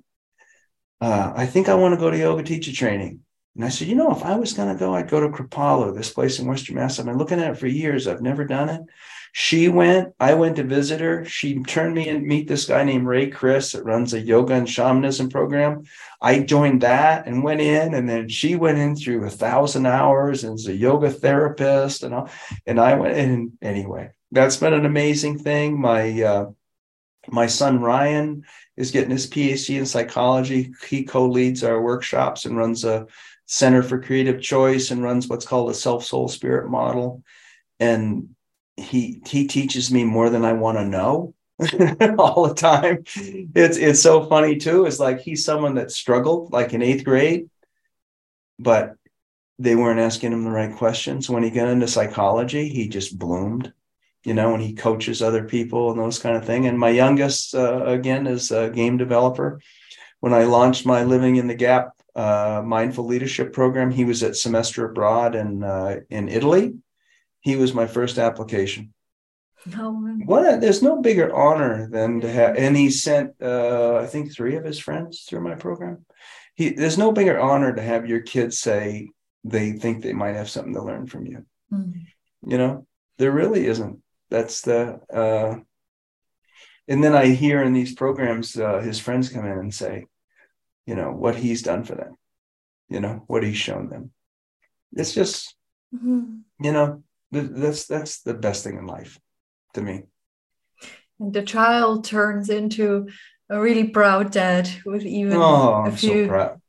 uh, 1.01 1.33
I 1.35 1.47
think 1.47 1.69
I 1.69 1.75
want 1.75 1.95
to 1.95 2.01
go 2.01 2.11
to 2.11 2.19
yoga 2.19 2.43
teacher 2.43 2.73
training." 2.73 3.21
And 3.57 3.65
I 3.65 3.71
said, 3.71 3.89
"You 3.89 3.97
know, 3.97 4.11
if 4.13 4.23
I 4.23 4.37
was 4.37 4.53
going 4.53 4.69
to 4.69 4.79
go, 4.79 4.95
I'd 4.95 5.09
go 5.09 5.21
to 5.21 5.29
Kripalu, 5.29 5.97
this 5.97 6.13
place 6.13 6.39
in 6.39 6.47
Western 6.47 6.77
Mass. 6.77 6.99
I've 6.99 7.07
been 7.07 7.17
looking 7.17 7.41
at 7.41 7.53
it 7.53 7.59
for 7.59 7.67
years. 7.67 8.07
I've 8.07 8.23
never 8.23 8.45
done 8.45 8.69
it." 8.69 8.83
She 9.33 9.69
went, 9.69 10.15
I 10.19 10.35
went 10.35 10.57
to 10.57 10.65
visit 10.65 11.01
her. 11.01 11.25
She 11.25 11.63
turned 11.63 11.95
me 11.95 12.09
and 12.09 12.27
meet 12.27 12.49
this 12.49 12.67
guy 12.67 12.83
named 12.85 13.07
Ray 13.07 13.31
Chris 13.31 13.73
that 13.73 13.85
runs 13.85 14.13
a 14.13 14.21
yoga 14.21 14.55
and 14.55 14.69
shamanism 14.69 15.29
program. 15.29 15.85
I 16.21 16.41
joined 16.41 16.81
that 16.83 17.27
and 17.27 17.45
went 17.45 17.61
in, 17.61 17.95
and 17.95 18.09
then 18.09 18.29
she 18.29 18.57
went 18.57 18.79
in 18.79 18.97
through 18.97 19.25
a 19.25 19.31
thousand 19.31 19.87
hours 19.87 20.45
and 20.45 20.59
is 20.59 20.67
a 20.67 20.75
yoga 20.75 21.11
therapist 21.11 22.03
and 22.03 22.15
all. 22.15 22.31
And 22.67 22.81
I 22.81 22.95
went 22.95 23.17
in 23.17 23.53
anyway. 23.63 24.11
That's 24.33 24.57
been 24.57 24.75
an 24.75 24.87
amazing 24.87 25.39
thing. 25.39 25.81
My 25.81 26.23
uh, 26.23 26.47
my 27.29 27.47
son 27.47 27.81
Ryan 27.81 28.45
is 28.77 28.91
getting 28.91 29.11
his 29.11 29.29
PhD 29.29 29.79
in 29.79 29.87
psychology. 29.87 30.73
He 30.89 31.05
co-leads 31.05 31.63
our 31.63 31.81
workshops 31.81 32.45
and 32.45 32.57
runs 32.57 32.85
a 32.85 33.07
center 33.47 33.83
for 33.83 34.01
creative 34.01 34.41
choice 34.41 34.91
and 34.91 35.03
runs 35.03 35.29
what's 35.29 35.47
called 35.47 35.71
a 35.71 35.75
self 35.75 36.05
soul 36.05 36.29
spirit 36.29 36.71
model. 36.71 37.23
And 37.79 38.31
he 38.81 39.23
he 39.27 39.47
teaches 39.47 39.91
me 39.91 40.05
more 40.05 40.31
than 40.31 40.45
I 40.45 40.53
want 40.53 40.79
to 40.79 40.85
know 40.85 41.35
all 42.19 42.49
the 42.49 42.55
time. 42.55 43.05
It's 43.55 43.77
it's 43.77 44.03
so 44.03 44.27
funny 44.27 44.57
too. 44.57 44.87
It's 44.87 44.99
like 44.99 45.21
he's 45.21 45.45
someone 45.45 45.75
that 45.75 45.91
struggled 45.91 46.53
like 46.53 46.73
in 46.73 46.83
eighth 46.83 47.05
grade, 47.05 47.51
but 48.59 48.97
they 49.59 49.77
weren't 49.77 50.01
asking 50.01 50.33
him 50.33 50.45
the 50.45 50.51
right 50.51 50.75
questions. 50.75 51.29
When 51.29 51.43
he 51.43 51.51
got 51.51 51.69
into 51.69 51.87
psychology, 51.87 52.69
he 52.69 52.89
just 52.89 53.19
bloomed, 53.19 53.73
you 54.25 54.33
know, 54.33 54.55
and 54.55 54.63
he 54.63 54.73
coaches 54.73 55.21
other 55.21 55.45
people 55.45 55.91
and 55.91 56.01
those 56.01 56.19
kind 56.19 56.37
of 56.37 56.47
thing. 56.47 56.67
And 56.67 56.79
my 56.79 56.89
youngest, 56.89 57.55
uh, 57.55 57.85
again, 57.85 58.27
is 58.27 58.51
a 58.51 58.71
game 58.71 58.97
developer. 58.97 59.61
When 60.21 60.33
I 60.33 60.45
launched 60.45 60.87
my 60.87 61.05
Living 61.05 61.37
in 61.37 61.47
the 61.47 61.55
Gap 61.55 61.91
uh, 62.15 62.63
mindful 62.65 63.05
leadership 63.05 63.53
program, 63.53 63.91
he 63.91 64.05
was 64.05 64.23
at 64.23 64.37
semester 64.37 64.87
abroad 64.87 65.35
in 65.35 65.63
uh, 65.63 66.01
in 66.09 66.29
Italy 66.29 66.75
he 67.41 67.57
was 67.57 67.75
my 67.75 67.87
first 67.87 68.19
application. 68.19 68.93
Oh, 69.77 69.93
what? 70.25 70.61
There's 70.61 70.83
no 70.83 71.03
bigger 71.03 71.35
honor 71.35 71.89
than 71.91 72.21
to 72.21 72.31
have, 72.31 72.57
and 72.57 72.77
he 72.77 72.89
sent, 72.91 73.35
uh, 73.43 73.97
I 73.97 74.07
think, 74.07 74.33
three 74.33 74.57
of 74.57 74.65
his 74.65 74.79
friends 74.79 75.27
through 75.29 75.43
my 75.43 75.55
program. 75.55 76.07
He, 76.55 76.71
there's 76.71 76.99
no 76.99 77.13
bigger 77.13 77.39
honor 77.39 77.75
to 77.75 77.83
have 77.83 78.09
your 78.09 78.21
kids 78.21 78.59
say 78.59 79.09
they 79.45 79.73
think 79.73 80.03
they 80.03 80.13
might 80.13 80.37
have 80.37 80.49
something 80.49 80.75
to 80.75 80.83
learn 80.83 81.07
from 81.07 81.27
you. 81.27 81.45
Mm. 81.73 82.07
You 82.47 82.59
know, 82.59 82.87
there 83.19 83.31
really 83.31 83.67
isn't. 83.67 84.03
That's 84.31 84.63
the, 84.63 85.01
uh, 85.13 85.61
and 86.89 87.05
then 87.05 87.15
I 87.15 87.27
hear 87.27 87.63
in 87.63 87.73
these 87.73 87.95
programs, 87.95 88.57
uh, 88.57 88.81
his 88.81 88.99
friends 88.99 89.29
come 89.29 89.45
in 89.45 89.59
and 89.59 89.75
say, 89.75 90.07
you 90.87 90.95
know, 90.95 91.13
what 91.13 91.37
he's 91.37 91.63
done 91.63 91.85
for 91.85 91.95
them, 91.95 92.17
you 92.89 93.01
know, 93.01 93.25
what 93.27 93.43
he's 93.43 93.57
shown 93.57 93.89
them. 93.89 94.11
It's 94.93 95.13
just, 95.13 95.55
mm-hmm. 95.95 96.39
you 96.61 96.73
know, 96.73 97.03
that's 97.33 97.87
that's 97.87 98.23
the 98.23 98.35
best 98.35 98.65
thing 98.65 98.77
in 98.77 98.87
life 98.87 99.19
to 99.75 99.83
me 99.83 100.05
and 101.21 101.33
the 101.35 101.43
child 101.43 102.05
turns 102.05 102.49
into 102.49 103.09
a 103.51 103.61
really 103.61 103.89
proud 103.89 104.33
dad 104.33 104.71
with 104.87 105.05
even 105.05 105.37
oh, 105.37 105.85
a 105.87 105.93
few 105.93 106.25
so 106.25 106.29
proud. 106.29 106.61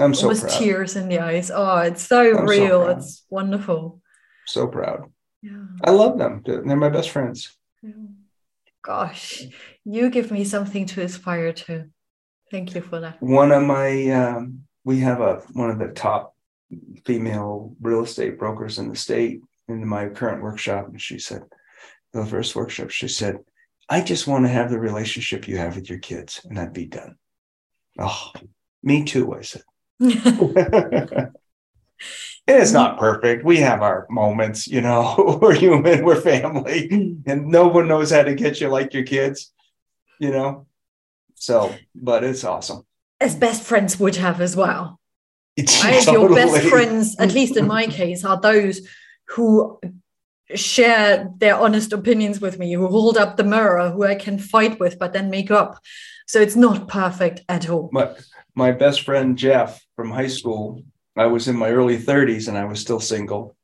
I'm 0.00 0.14
so 0.14 0.28
with 0.28 0.40
proud. 0.40 0.52
tears 0.52 0.96
in 0.96 1.08
the 1.08 1.20
eyes. 1.20 1.50
Oh, 1.54 1.78
it's 1.78 2.02
so 2.02 2.38
I'm 2.38 2.46
real. 2.46 2.84
So 2.84 2.88
it's 2.90 3.24
wonderful. 3.28 4.00
So 4.46 4.66
proud. 4.66 5.12
Yeah. 5.42 5.66
I 5.84 5.90
love 5.90 6.18
them. 6.18 6.42
They're 6.44 6.64
my 6.76 6.88
best 6.88 7.10
friends. 7.10 7.56
Gosh, 8.82 9.42
you 9.84 10.10
give 10.10 10.30
me 10.30 10.44
something 10.44 10.86
to 10.86 11.02
aspire 11.02 11.52
to. 11.52 11.90
Thank 12.50 12.74
you 12.74 12.80
for 12.80 13.00
that. 13.00 13.22
One 13.22 13.52
of 13.52 13.62
my, 13.62 14.08
um, 14.08 14.64
we 14.84 15.00
have 15.00 15.20
a 15.20 15.42
one 15.52 15.70
of 15.70 15.78
the 15.78 15.88
top 15.88 16.34
female 17.04 17.74
real 17.80 18.02
estate 18.02 18.38
brokers 18.38 18.78
in 18.78 18.88
the 18.88 18.96
state 18.96 19.40
in 19.68 19.86
my 19.86 20.08
current 20.08 20.42
workshop, 20.42 20.88
and 20.88 21.00
she 21.00 21.18
said, 21.18 21.42
the 22.12 22.24
first 22.24 22.54
workshop, 22.54 22.90
she 22.90 23.08
said, 23.08 23.38
I 23.88 24.00
just 24.00 24.26
want 24.26 24.44
to 24.44 24.48
have 24.48 24.70
the 24.70 24.78
relationship 24.78 25.46
you 25.46 25.58
have 25.58 25.76
with 25.76 25.90
your 25.90 25.98
kids, 25.98 26.40
and 26.44 26.58
I'd 26.58 26.72
be 26.72 26.86
done. 26.86 27.16
Oh, 27.98 28.32
me 28.82 29.04
too, 29.04 29.34
I 29.34 29.42
said. 29.42 29.62
it's 32.46 32.72
not 32.72 32.98
perfect. 32.98 33.44
We 33.44 33.58
have 33.58 33.82
our 33.82 34.06
moments, 34.10 34.66
you 34.66 34.80
know, 34.80 35.38
we're 35.42 35.54
human, 35.54 36.04
we're 36.04 36.20
family, 36.20 36.88
mm. 36.88 37.22
and 37.26 37.46
no 37.48 37.68
one 37.68 37.88
knows 37.88 38.10
how 38.10 38.22
to 38.22 38.34
get 38.34 38.60
you 38.60 38.68
like 38.68 38.94
your 38.94 39.04
kids, 39.04 39.52
you 40.18 40.30
know. 40.30 40.66
So, 41.34 41.74
but 41.94 42.24
it's 42.24 42.44
awesome. 42.44 42.86
As 43.20 43.34
best 43.34 43.62
friends 43.62 43.98
would 43.98 44.16
have 44.16 44.40
as 44.40 44.56
well. 44.56 45.00
It's 45.56 45.84
right? 45.84 46.02
totally. 46.02 46.40
Your 46.40 46.52
best 46.52 46.68
friends, 46.68 47.16
at 47.18 47.32
least 47.32 47.56
in 47.56 47.66
my 47.66 47.86
case, 48.00 48.24
are 48.24 48.40
those 48.40 48.86
who 49.28 49.80
share 50.54 51.30
their 51.38 51.56
honest 51.56 51.92
opinions 51.92 52.40
with 52.40 52.58
me, 52.58 52.72
who 52.72 52.86
hold 52.86 53.16
up 53.16 53.36
the 53.36 53.44
mirror, 53.44 53.90
who 53.90 54.04
I 54.04 54.14
can 54.14 54.38
fight 54.38 54.78
with, 54.78 54.98
but 54.98 55.12
then 55.12 55.30
make 55.30 55.50
up. 55.50 55.78
So 56.26 56.40
it's 56.40 56.56
not 56.56 56.88
perfect 56.88 57.42
at 57.48 57.68
all. 57.68 57.88
My, 57.92 58.14
my 58.54 58.72
best 58.72 59.02
friend, 59.02 59.36
Jeff, 59.36 59.84
from 59.96 60.10
high 60.10 60.28
school, 60.28 60.82
I 61.16 61.26
was 61.26 61.48
in 61.48 61.56
my 61.56 61.70
early 61.70 61.98
30s 61.98 62.48
and 62.48 62.58
I 62.58 62.64
was 62.64 62.80
still 62.80 63.00
single. 63.00 63.56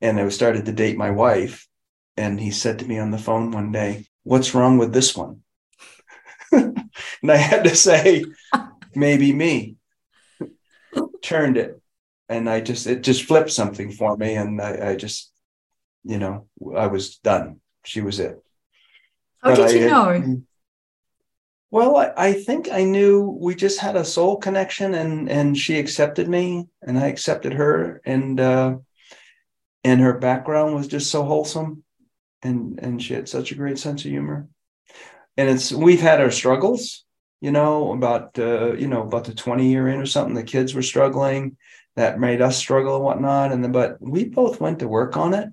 And 0.00 0.18
I 0.18 0.28
started 0.30 0.64
to 0.66 0.72
date 0.72 0.96
my 0.96 1.10
wife. 1.10 1.68
And 2.16 2.40
he 2.40 2.50
said 2.50 2.80
to 2.80 2.86
me 2.86 2.98
on 2.98 3.10
the 3.10 3.18
phone 3.18 3.50
one 3.50 3.72
day, 3.72 4.06
What's 4.24 4.54
wrong 4.54 4.78
with 4.78 4.92
this 4.92 5.16
one? 5.16 5.42
and 6.52 6.90
I 7.24 7.36
had 7.36 7.64
to 7.64 7.74
say, 7.74 8.24
Maybe 8.94 9.32
me. 9.32 9.76
Turned 11.22 11.56
it 11.56 11.81
and 12.32 12.48
I 12.48 12.60
just 12.60 12.86
it 12.86 13.02
just 13.02 13.24
flipped 13.24 13.50
something 13.50 13.92
for 13.92 14.16
me, 14.16 14.34
and 14.34 14.60
I, 14.60 14.90
I 14.90 14.96
just, 14.96 15.30
you 16.04 16.18
know, 16.18 16.46
I 16.76 16.86
was 16.88 17.18
done. 17.18 17.60
She 17.84 18.00
was 18.00 18.20
it. 18.20 18.42
How 19.42 19.54
but 19.54 19.68
did 19.68 19.80
you 19.80 19.86
I, 19.86 20.18
know? 20.18 20.42
Well, 21.70 21.96
I, 21.96 22.12
I 22.16 22.32
think 22.34 22.70
I 22.70 22.84
knew 22.84 23.36
we 23.40 23.54
just 23.54 23.80
had 23.80 23.96
a 23.96 24.04
soul 24.04 24.36
connection, 24.36 24.94
and 24.94 25.30
and 25.30 25.56
she 25.56 25.78
accepted 25.78 26.28
me, 26.28 26.68
and 26.82 26.98
I 26.98 27.06
accepted 27.06 27.54
her, 27.54 28.00
and 28.04 28.38
uh, 28.38 28.76
and 29.82 30.00
her 30.00 30.18
background 30.18 30.74
was 30.74 30.86
just 30.86 31.10
so 31.10 31.24
wholesome, 31.24 31.82
and 32.42 32.78
and 32.78 33.02
she 33.02 33.14
had 33.14 33.28
such 33.28 33.52
a 33.52 33.56
great 33.56 33.78
sense 33.78 34.04
of 34.04 34.10
humor, 34.10 34.48
and 35.36 35.48
it's 35.48 35.72
we've 35.72 36.02
had 36.02 36.20
our 36.20 36.30
struggles, 36.30 37.04
you 37.40 37.50
know, 37.50 37.92
about 37.92 38.38
uh, 38.38 38.74
you 38.74 38.86
know 38.86 39.02
about 39.02 39.24
the 39.24 39.34
twenty 39.34 39.70
year 39.70 39.88
in 39.88 39.98
or 39.98 40.06
something. 40.06 40.34
The 40.34 40.44
kids 40.44 40.74
were 40.74 40.82
struggling, 40.82 41.56
that 41.96 42.20
made 42.20 42.40
us 42.40 42.56
struggle 42.56 42.96
and 42.96 43.04
whatnot. 43.04 43.52
And 43.52 43.62
then, 43.62 43.72
but 43.72 43.96
we 44.00 44.24
both 44.24 44.60
went 44.60 44.78
to 44.78 44.88
work 44.88 45.16
on 45.16 45.34
it. 45.34 45.48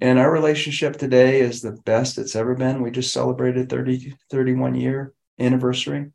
And 0.00 0.18
our 0.18 0.30
relationship 0.30 0.96
today 0.96 1.40
is 1.40 1.60
the 1.60 1.72
best 1.72 2.18
it's 2.18 2.36
ever 2.36 2.54
been. 2.54 2.82
We 2.82 2.90
just 2.90 3.12
celebrated 3.12 3.68
30, 3.68 4.14
31 4.30 4.74
year 4.74 5.12
anniversary. 5.38 6.10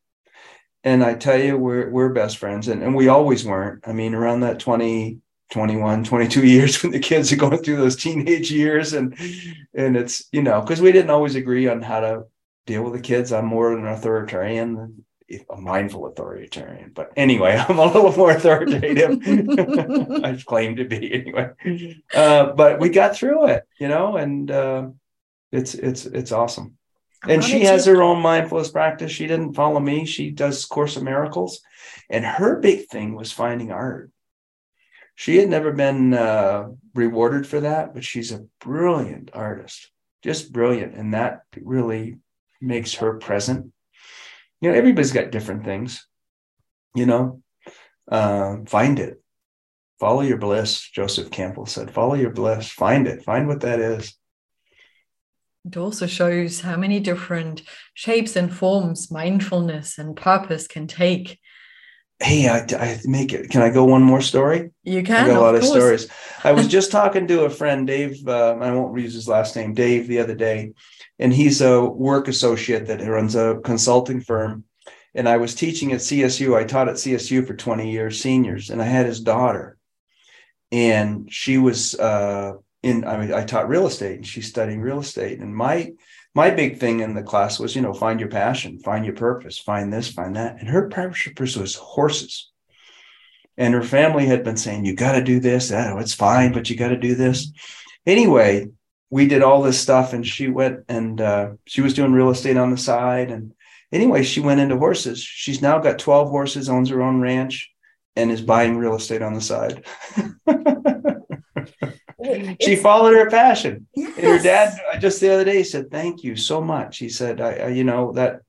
And 0.83 1.03
I 1.03 1.13
tell 1.13 1.39
you, 1.39 1.57
we're, 1.57 1.89
we're 1.89 2.13
best 2.13 2.37
friends. 2.37 2.67
And, 2.67 2.81
and 2.81 2.95
we 2.95 3.09
always 3.09 3.45
weren't. 3.45 3.87
I 3.87 3.93
mean, 3.93 4.13
around 4.15 4.41
that 4.41 4.59
20, 4.59 5.19
21, 5.51 6.03
22 6.03 6.45
years 6.45 6.81
when 6.81 6.91
the 6.91 6.99
kids 6.99 7.31
are 7.31 7.37
going 7.37 7.57
through 7.57 7.77
those 7.77 7.95
teenage 7.95 8.51
years. 8.51 8.93
And, 8.93 9.17
and 9.73 9.97
it's, 9.97 10.27
you 10.31 10.41
know, 10.41 10.61
because 10.61 10.81
we 10.81 10.91
didn't 10.91 11.11
always 11.11 11.35
agree 11.35 11.67
on 11.67 11.81
how 11.81 11.99
to 11.99 12.23
deal 12.65 12.83
with 12.83 12.93
the 12.93 13.01
kids. 13.01 13.31
I'm 13.31 13.45
more 13.45 13.71
of 13.71 13.79
an 13.79 13.87
authoritarian 13.87 15.03
a 15.49 15.57
mindful 15.57 16.07
authoritarian, 16.07 16.91
but 16.93 17.11
anyway, 17.15 17.63
I'm 17.69 17.79
a 17.79 17.85
little 17.85 18.15
more 18.15 18.31
authoritative. 18.31 19.19
I 20.23 20.41
claim 20.45 20.75
to 20.77 20.85
be 20.85 21.13
anyway. 21.13 21.49
Uh, 22.13 22.53
but 22.53 22.79
we 22.79 22.89
got 22.89 23.15
through 23.15 23.47
it, 23.47 23.67
you 23.79 23.87
know, 23.87 24.17
and 24.17 24.49
uh, 24.49 24.87
it's 25.51 25.73
it's 25.73 26.05
it's 26.05 26.31
awesome. 26.31 26.77
And 27.27 27.43
she 27.43 27.61
has 27.65 27.85
her 27.85 28.01
own 28.01 28.21
mindfulness 28.21 28.71
practice. 28.71 29.11
She 29.11 29.27
didn't 29.27 29.53
follow 29.53 29.81
me. 29.81 30.05
She 30.05 30.31
does 30.31 30.65
Course 30.65 30.95
of 30.95 31.03
Miracles, 31.03 31.61
and 32.09 32.23
her 32.23 32.59
big 32.59 32.87
thing 32.87 33.15
was 33.15 33.31
finding 33.31 33.71
art. 33.71 34.11
She 35.15 35.35
had 35.35 35.49
never 35.49 35.73
been 35.73 36.13
uh, 36.13 36.69
rewarded 36.95 37.45
for 37.45 37.59
that, 37.59 37.93
but 37.93 38.05
she's 38.05 38.31
a 38.31 38.45
brilliant 38.61 39.31
artist, 39.33 39.91
just 40.23 40.53
brilliant, 40.53 40.95
and 40.95 41.13
that 41.13 41.41
really 41.61 42.19
makes 42.61 42.95
her 42.95 43.17
present 43.17 43.73
you 44.61 44.69
know 44.69 44.77
everybody's 44.77 45.11
got 45.11 45.31
different 45.31 45.65
things 45.65 46.07
you 46.95 47.05
know 47.05 47.41
uh, 48.11 48.57
find 48.65 48.99
it 48.99 49.21
follow 49.99 50.21
your 50.21 50.37
bliss 50.37 50.89
joseph 50.89 51.31
campbell 51.31 51.65
said 51.65 51.91
follow 51.91 52.15
your 52.15 52.31
bliss 52.31 52.69
find 52.69 53.07
it 53.07 53.23
find 53.23 53.47
what 53.47 53.61
that 53.61 53.79
is 53.79 54.15
it 55.65 55.77
also 55.77 56.07
shows 56.07 56.61
how 56.61 56.77
many 56.77 56.99
different 56.99 57.61
shapes 57.93 58.35
and 58.35 58.53
forms 58.53 59.11
mindfulness 59.11 59.97
and 59.97 60.15
purpose 60.15 60.67
can 60.67 60.87
take 60.87 61.39
hey, 62.19 62.49
I, 62.49 62.65
I 62.77 62.99
make 63.05 63.33
it. 63.33 63.49
Can 63.49 63.61
I 63.61 63.69
go 63.69 63.85
one 63.85 64.03
more 64.03 64.21
story? 64.21 64.71
You 64.83 65.03
can. 65.03 65.25
I 65.25 65.27
got 65.27 65.37
a 65.37 65.41
lot 65.41 65.55
of, 65.55 65.63
stories. 65.63 66.07
I 66.43 66.51
was 66.51 66.67
just 66.67 66.91
talking 66.91 67.27
to 67.27 67.45
a 67.45 67.49
friend, 67.49 67.87
Dave. 67.87 68.27
Uh, 68.27 68.57
I 68.59 68.71
won't 68.71 68.99
use 68.99 69.13
his 69.13 69.27
last 69.27 69.55
name, 69.55 69.73
Dave, 69.73 70.07
the 70.07 70.19
other 70.19 70.35
day, 70.35 70.73
and 71.19 71.33
he's 71.33 71.61
a 71.61 71.83
work 71.83 72.27
associate 72.27 72.87
that 72.87 73.05
runs 73.05 73.35
a 73.35 73.59
consulting 73.63 74.21
firm. 74.21 74.63
And 75.13 75.27
I 75.27 75.37
was 75.37 75.53
teaching 75.53 75.91
at 75.91 75.99
CSU. 75.99 76.55
I 76.55 76.63
taught 76.63 76.87
at 76.87 76.95
CSU 76.95 77.45
for 77.45 77.55
20 77.55 77.91
years, 77.91 78.21
seniors, 78.21 78.69
and 78.69 78.81
I 78.81 78.85
had 78.85 79.05
his 79.05 79.19
daughter, 79.19 79.77
and 80.71 81.31
she 81.31 81.57
was 81.57 81.95
uh, 81.99 82.53
in. 82.83 83.05
I 83.05 83.17
mean, 83.17 83.33
I 83.33 83.43
taught 83.43 83.67
real 83.67 83.87
estate, 83.87 84.17
and 84.17 84.27
she's 84.27 84.47
studying 84.47 84.81
real 84.81 84.99
estate. 84.99 85.39
And 85.39 85.55
my 85.55 85.93
my 86.35 86.51
big 86.51 86.77
thing 86.77 86.99
in 86.99 87.15
the 87.15 87.23
class 87.23 87.59
was, 87.59 87.75
you 87.75 87.81
know, 87.81 87.93
find 87.93 88.19
your 88.19 88.29
passion, 88.29 88.79
find 88.79 89.03
your 89.03 89.15
purpose, 89.15 89.57
find 89.57 89.91
this, 89.91 90.07
find 90.07 90.35
that. 90.35 90.57
And 90.59 90.69
her 90.69 90.87
purpose 90.87 91.57
was 91.57 91.75
horses. 91.75 92.51
And 93.57 93.73
her 93.73 93.83
family 93.83 94.25
had 94.25 94.43
been 94.43 94.55
saying, 94.55 94.85
you 94.85 94.95
got 94.95 95.13
to 95.13 95.23
do 95.23 95.39
this. 95.39 95.71
Oh, 95.71 95.97
it's 95.97 96.13
fine, 96.13 96.53
but 96.53 96.69
you 96.69 96.77
got 96.77 96.89
to 96.89 96.97
do 96.97 97.15
this. 97.15 97.51
Anyway, 98.05 98.67
we 99.09 99.27
did 99.27 99.41
all 99.41 99.61
this 99.61 99.79
stuff 99.79 100.13
and 100.13 100.25
she 100.25 100.47
went 100.47 100.85
and 100.87 101.19
uh, 101.19 101.51
she 101.65 101.81
was 101.81 101.93
doing 101.93 102.13
real 102.13 102.29
estate 102.29 102.57
on 102.57 102.71
the 102.71 102.77
side. 102.77 103.31
And 103.31 103.53
anyway, 103.91 104.23
she 104.23 104.39
went 104.39 104.59
into 104.59 104.77
horses. 104.77 105.21
She's 105.21 105.61
now 105.61 105.79
got 105.79 105.99
12 105.99 106.29
horses, 106.29 106.69
owns 106.69 106.89
her 106.89 107.01
own 107.01 107.21
ranch, 107.21 107.71
and 108.15 108.31
is 108.31 108.41
buying 108.41 108.77
real 108.77 108.95
estate 108.95 109.21
on 109.21 109.33
the 109.33 109.41
side. 109.41 109.85
she 112.61 112.75
followed 112.75 113.15
her 113.15 113.29
passion. 113.29 113.87
Yes. 113.95 114.17
And 114.17 114.25
her 114.25 114.39
dad 114.39 114.99
just 114.99 115.21
the 115.21 115.33
other 115.33 115.45
day 115.45 115.63
said, 115.63 115.89
"Thank 115.89 116.23
you 116.23 116.35
so 116.35 116.61
much." 116.61 116.97
He 116.97 117.09
said, 117.09 117.41
"I, 117.41 117.53
I, 117.53 117.67
you 117.69 117.83
know 117.83 118.11
that 118.13 118.41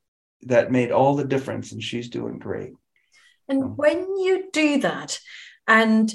that 0.43 0.73
made 0.73 0.91
all 0.91 1.15
the 1.15 1.25
difference, 1.25 1.73
and 1.73 1.83
she's 1.83 2.09
doing 2.09 2.39
great." 2.39 2.73
And 3.49 3.77
when 3.77 4.17
you 4.17 4.49
do 4.53 4.81
that, 4.81 5.19
and 5.67 6.13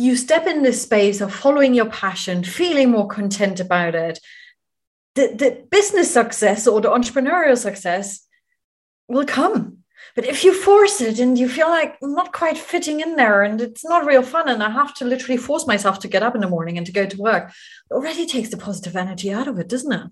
you 0.00 0.16
step 0.16 0.46
in 0.46 0.62
this 0.62 0.82
space 0.82 1.20
of 1.20 1.34
following 1.34 1.74
your 1.74 1.90
passion, 1.90 2.42
feeling 2.42 2.90
more 2.90 3.06
content 3.06 3.60
about 3.60 3.94
it, 3.94 4.18
the, 5.14 5.28
the 5.28 5.66
business 5.70 6.12
success 6.12 6.66
or 6.66 6.80
the 6.80 6.88
entrepreneurial 6.88 7.56
success 7.56 8.26
will 9.08 9.26
come 9.26 9.80
but 10.14 10.24
if 10.24 10.44
you 10.44 10.52
force 10.52 11.00
it 11.00 11.18
and 11.18 11.38
you 11.38 11.48
feel 11.48 11.68
like 11.68 11.96
I'm 12.02 12.14
not 12.14 12.32
quite 12.32 12.58
fitting 12.58 13.00
in 13.00 13.16
there 13.16 13.42
and 13.42 13.60
it's 13.60 13.84
not 13.84 14.06
real 14.06 14.22
fun, 14.22 14.48
and 14.48 14.62
I 14.62 14.70
have 14.70 14.94
to 14.94 15.04
literally 15.04 15.36
force 15.36 15.66
myself 15.66 15.98
to 16.00 16.08
get 16.08 16.22
up 16.22 16.34
in 16.34 16.40
the 16.40 16.48
morning 16.48 16.76
and 16.76 16.86
to 16.86 16.92
go 16.92 17.06
to 17.06 17.16
work, 17.16 17.50
it 17.90 17.94
already 17.94 18.26
takes 18.26 18.48
the 18.48 18.56
positive 18.56 18.96
energy 18.96 19.32
out 19.32 19.48
of 19.48 19.58
it, 19.58 19.68
doesn't 19.68 19.92
it? 19.92 20.10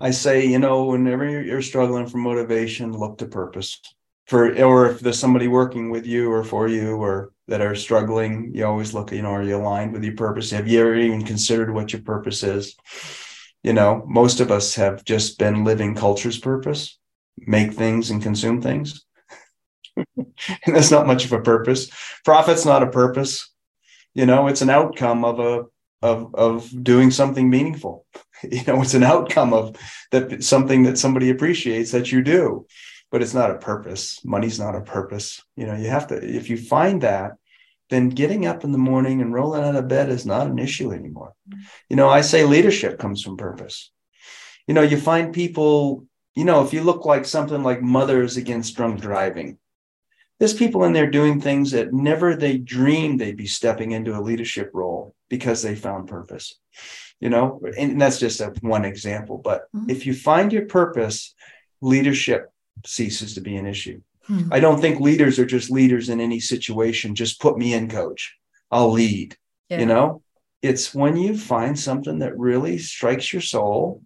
I 0.00 0.10
say, 0.10 0.46
you 0.46 0.58
know, 0.58 0.86
whenever 0.86 1.42
you're 1.42 1.62
struggling 1.62 2.08
for 2.08 2.18
motivation, 2.18 2.92
look 2.92 3.18
to 3.18 3.26
purpose. 3.26 3.80
For 4.26 4.60
or 4.62 4.90
if 4.90 5.00
there's 5.00 5.18
somebody 5.18 5.48
working 5.48 5.90
with 5.90 6.06
you 6.06 6.30
or 6.30 6.42
for 6.42 6.66
you 6.68 6.96
or 6.96 7.31
that 7.52 7.60
are 7.60 7.74
struggling, 7.74 8.50
you 8.54 8.64
always 8.64 8.94
look, 8.94 9.12
you 9.12 9.20
know, 9.20 9.28
are 9.28 9.42
you 9.42 9.54
aligned 9.54 9.92
with 9.92 10.02
your 10.02 10.14
purpose? 10.14 10.50
Have 10.52 10.66
you 10.66 10.80
ever 10.80 10.94
even 10.94 11.22
considered 11.22 11.70
what 11.70 11.92
your 11.92 12.00
purpose 12.00 12.42
is? 12.42 12.74
You 13.62 13.74
know, 13.74 14.02
most 14.08 14.40
of 14.40 14.50
us 14.50 14.74
have 14.76 15.04
just 15.04 15.38
been 15.38 15.62
living 15.62 15.94
culture's 15.94 16.38
purpose, 16.38 16.98
make 17.36 17.74
things 17.74 18.08
and 18.08 18.22
consume 18.22 18.62
things. 18.62 19.04
and 20.16 20.34
that's 20.64 20.90
not 20.90 21.06
much 21.06 21.26
of 21.26 21.32
a 21.32 21.42
purpose. 21.42 21.90
Profit's 22.24 22.64
not 22.64 22.82
a 22.82 22.90
purpose. 22.90 23.52
You 24.14 24.24
know, 24.24 24.46
it's 24.46 24.62
an 24.62 24.70
outcome 24.70 25.22
of 25.22 25.38
a 25.38 25.64
of 26.00 26.34
of 26.34 26.82
doing 26.82 27.10
something 27.10 27.50
meaningful. 27.50 28.06
You 28.50 28.64
know, 28.66 28.82
it's 28.82 28.94
an 28.94 29.04
outcome 29.04 29.52
of 29.52 29.76
that 30.10 30.42
something 30.42 30.82
that 30.82 30.98
somebody 30.98 31.30
appreciates 31.30 31.92
that 31.92 32.10
you 32.10 32.22
do, 32.22 32.66
but 33.12 33.22
it's 33.22 33.34
not 33.34 33.52
a 33.52 33.58
purpose. 33.58 34.18
Money's 34.24 34.58
not 34.58 34.74
a 34.74 34.80
purpose. 34.80 35.40
You 35.54 35.66
know, 35.66 35.76
you 35.76 35.88
have 35.90 36.08
to 36.08 36.16
if 36.16 36.50
you 36.50 36.56
find 36.56 37.02
that, 37.02 37.36
then 37.92 38.08
getting 38.08 38.46
up 38.46 38.64
in 38.64 38.72
the 38.72 38.78
morning 38.78 39.20
and 39.20 39.34
rolling 39.34 39.62
out 39.62 39.76
of 39.76 39.88
bed 39.88 40.08
is 40.08 40.24
not 40.24 40.46
an 40.46 40.58
issue 40.58 40.92
anymore. 40.92 41.34
You 41.88 41.96
know, 41.96 42.08
I 42.08 42.22
say 42.22 42.44
leadership 42.44 42.98
comes 42.98 43.22
from 43.22 43.36
purpose. 43.36 43.90
You 44.66 44.74
know, 44.74 44.82
you 44.82 44.96
find 44.96 45.34
people, 45.34 46.06
you 46.34 46.44
know, 46.44 46.64
if 46.64 46.72
you 46.72 46.82
look 46.82 47.04
like 47.04 47.26
something 47.26 47.62
like 47.62 47.82
Mothers 47.82 48.36
Against 48.36 48.76
Drunk 48.76 49.00
Driving, 49.00 49.58
there's 50.38 50.54
people 50.54 50.84
in 50.84 50.92
there 50.92 51.10
doing 51.10 51.40
things 51.40 51.72
that 51.72 51.92
never 51.92 52.34
they 52.34 52.56
dreamed 52.56 53.20
they'd 53.20 53.36
be 53.36 53.46
stepping 53.46 53.92
into 53.92 54.16
a 54.16 54.20
leadership 54.20 54.70
role 54.72 55.14
because 55.28 55.62
they 55.62 55.74
found 55.74 56.08
purpose 56.08 56.58
you 57.20 57.30
know 57.30 57.60
and 57.78 58.00
that's 58.00 58.18
just 58.18 58.40
a 58.40 58.52
one 58.60 58.84
example 58.84 59.38
but 59.38 59.72
mm-hmm. 59.74 59.88
if 59.88 60.04
you 60.04 60.12
find 60.12 60.52
your 60.52 60.66
purpose 60.66 61.34
leadership 61.80 62.52
ceases 62.84 63.34
to 63.34 63.40
be 63.40 63.56
an 63.56 63.66
issue 63.66 64.00
mm-hmm. 64.28 64.52
i 64.52 64.60
don't 64.60 64.80
think 64.80 65.00
leaders 65.00 65.38
are 65.38 65.46
just 65.46 65.70
leaders 65.70 66.08
in 66.08 66.20
any 66.20 66.40
situation 66.40 67.14
just 67.14 67.40
put 67.40 67.58
me 67.58 67.74
in 67.74 67.88
coach 67.88 68.36
i'll 68.70 68.90
lead 68.90 69.36
yeah. 69.68 69.80
you 69.80 69.86
know 69.86 70.22
it's 70.62 70.94
when 70.94 71.16
you 71.16 71.36
find 71.36 71.78
something 71.78 72.20
that 72.20 72.38
really 72.38 72.78
strikes 72.78 73.32
your 73.32 73.42
soul 73.42 74.00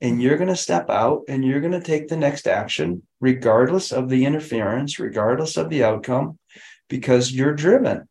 and 0.00 0.22
you're 0.22 0.36
going 0.36 0.48
to 0.48 0.56
step 0.56 0.88
out 0.88 1.22
and 1.28 1.44
you're 1.44 1.60
going 1.60 1.72
to 1.72 1.80
take 1.80 2.08
the 2.08 2.16
next 2.16 2.46
action, 2.46 3.02
regardless 3.20 3.92
of 3.92 4.08
the 4.08 4.24
interference, 4.24 4.98
regardless 4.98 5.56
of 5.56 5.68
the 5.68 5.82
outcome, 5.82 6.38
because 6.88 7.32
you're 7.32 7.54
driven. 7.54 8.08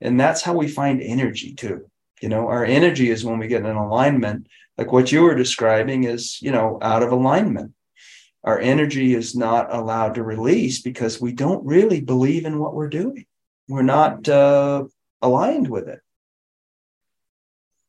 And 0.00 0.20
that's 0.20 0.42
how 0.42 0.54
we 0.54 0.68
find 0.68 1.02
energy 1.02 1.54
too. 1.54 1.90
You 2.20 2.28
know, 2.28 2.48
our 2.48 2.64
energy 2.64 3.10
is 3.10 3.24
when 3.24 3.38
we 3.38 3.48
get 3.48 3.64
in 3.64 3.76
alignment, 3.76 4.46
like 4.78 4.92
what 4.92 5.10
you 5.10 5.22
were 5.22 5.34
describing 5.34 6.04
is, 6.04 6.40
you 6.40 6.52
know, 6.52 6.78
out 6.80 7.02
of 7.02 7.10
alignment. 7.10 7.72
Our 8.44 8.58
energy 8.58 9.14
is 9.14 9.34
not 9.34 9.74
allowed 9.74 10.14
to 10.14 10.22
release 10.22 10.82
because 10.82 11.20
we 11.20 11.32
don't 11.32 11.64
really 11.64 12.00
believe 12.00 12.44
in 12.44 12.58
what 12.58 12.74
we're 12.74 12.88
doing. 12.90 13.24
We're 13.68 13.82
not 13.82 14.28
uh, 14.28 14.84
aligned 15.22 15.68
with 15.68 15.88
it. 15.88 16.00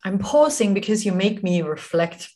I'm 0.03 0.19
pausing 0.19 0.73
because 0.73 1.05
you 1.05 1.11
make 1.11 1.43
me 1.43 1.61
reflect 1.61 2.29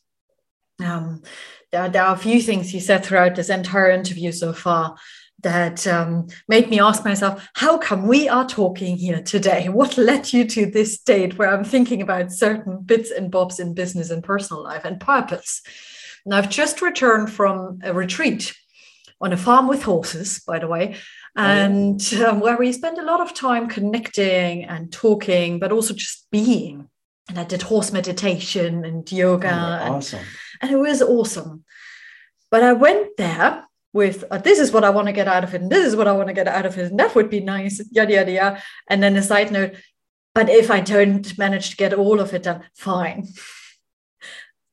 um, 0.84 1.24
there, 1.72 1.90
there, 1.90 2.04
are 2.04 2.16
a 2.16 2.20
few 2.20 2.42
things 2.42 2.74
you 2.74 2.80
said 2.80 3.06
throughout 3.06 3.36
this 3.36 3.50
entire 3.50 3.92
interview 3.92 4.32
so 4.32 4.54
far 4.54 4.98
that 5.44 5.88
um, 5.88 6.28
made 6.48 6.70
me 6.70 6.80
ask 6.80 7.06
myself, 7.06 7.48
how 7.56 7.78
come 7.78 8.08
we 8.08 8.28
are 8.28 8.48
talking 8.48 8.98
here 8.98 9.22
today? 9.22 9.70
What 9.70 9.98
led 9.98 10.34
you 10.34 10.46
to 10.46 10.66
this 10.66 10.96
state 10.96 11.38
where 11.38 11.54
I'm 11.54 11.64
thinking 11.64 12.02
about 12.02 12.32
certain 12.32 12.82
bits 12.82 13.12
and 13.12 13.32
bobs 13.32 13.60
in 13.60 13.74
business 13.74 14.10
and 14.10 14.24
personal 14.24 14.64
life 14.64 14.84
and 14.84 15.00
purpose? 15.00 15.62
And 16.26 16.34
I've 16.34 16.50
just 16.50 16.82
returned 16.82 17.32
from 17.32 17.80
a 17.84 17.94
retreat 17.94 18.56
on 19.22 19.34
a 19.34 19.38
farm 19.38 19.68
with 19.68 19.84
horses, 19.84 20.40
by 20.40 20.60
the 20.60 20.68
way, 20.68 20.96
and 21.36 22.02
um, 22.26 22.40
where 22.40 22.58
we 22.58 22.72
spend 22.72 22.98
a 22.98 23.04
lot 23.04 23.22
of 23.22 23.34
time 23.34 23.68
connecting 23.68 24.66
and 24.66 24.92
talking, 24.92 25.60
but 25.60 25.72
also 25.72 25.94
just 25.94 26.30
being. 26.32 26.90
And 27.28 27.38
I 27.38 27.44
did 27.44 27.62
horse 27.62 27.92
meditation 27.92 28.86
and 28.86 29.10
yoga. 29.12 29.50
Oh, 29.52 29.94
awesome. 29.96 30.20
And, 30.62 30.72
and 30.72 30.72
it 30.72 30.82
was 30.82 31.02
awesome. 31.02 31.64
But 32.50 32.64
I 32.64 32.74
went 32.74 33.18
there 33.18 33.66
with 33.94 34.24
uh, 34.32 34.38
this 34.38 34.60
is 34.60 34.72
what 34.72 34.84
I 34.84 34.90
want 34.90 35.08
to 35.08 35.14
get 35.14 35.28
out 35.28 35.44
of 35.44 35.54
it, 35.54 35.62
and 35.62 35.72
this 35.72 35.86
is 35.86 35.96
what 35.96 36.08
I 36.08 36.14
want 36.14 36.28
to 36.28 36.34
get 36.34 36.48
out 36.48 36.66
of 36.66 36.78
it, 36.78 36.92
and 36.92 37.00
that 37.00 37.16
would 37.16 37.30
be 37.30 37.40
nice, 37.40 37.82
yada 37.92 38.14
yada 38.14 38.32
yada. 38.32 38.64
And 38.90 39.02
then 39.04 39.16
a 39.16 39.22
side 39.22 39.52
note, 39.52 39.76
but 40.34 40.50
if 40.50 40.72
I 40.72 40.80
don't 40.80 41.38
manage 41.38 41.72
to 41.72 41.78
get 41.78 41.94
all 41.94 42.20
of 42.20 42.34
it 42.34 42.44
done, 42.44 42.64
fine. 42.76 43.28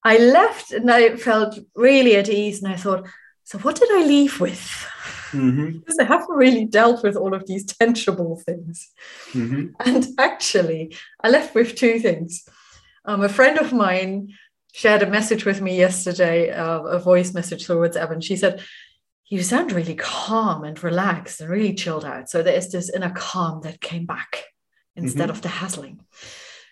I 0.06 0.18
left 0.18 0.70
and 0.70 0.88
I 0.88 1.16
felt 1.16 1.58
really 1.74 2.14
at 2.14 2.28
ease, 2.28 2.62
and 2.62 2.72
I 2.72 2.76
thought, 2.76 3.08
so 3.42 3.58
what 3.58 3.74
did 3.74 3.90
I 3.90 4.04
leave 4.04 4.38
with? 4.40 4.86
Mm-hmm. 5.32 5.78
because 5.78 5.98
I 5.98 6.04
haven't 6.04 6.36
really 6.36 6.64
dealt 6.64 7.02
with 7.02 7.16
all 7.16 7.34
of 7.34 7.44
these 7.46 7.64
tangible 7.78 8.40
things. 8.46 8.88
Mm-hmm. 9.32 9.74
And 9.80 10.06
actually, 10.16 10.96
I 11.24 11.30
left 11.30 11.56
with 11.56 11.74
two 11.74 11.98
things. 11.98 12.48
Um, 13.04 13.22
a 13.22 13.28
friend 13.28 13.58
of 13.58 13.72
mine 13.72 14.32
shared 14.72 15.02
a 15.02 15.10
message 15.10 15.44
with 15.44 15.60
me 15.60 15.76
yesterday, 15.76 16.50
uh, 16.50 16.82
a 16.82 17.00
voice 17.00 17.34
message 17.34 17.66
through 17.66 17.88
WhatsApp, 17.88 18.12
and 18.12 18.22
she 18.22 18.36
said, 18.36 18.62
You 19.26 19.42
sound 19.42 19.72
really 19.72 19.96
calm 19.96 20.62
and 20.62 20.80
relaxed 20.84 21.40
and 21.40 21.50
really 21.50 21.74
chilled 21.74 22.04
out. 22.04 22.30
So 22.30 22.44
there's 22.44 22.68
this 22.68 22.90
inner 22.94 23.10
calm 23.10 23.60
that 23.62 23.80
came 23.80 24.06
back 24.06 24.44
instead 24.94 25.22
mm-hmm. 25.22 25.30
of 25.30 25.42
the 25.42 25.48
hassling. 25.48 26.00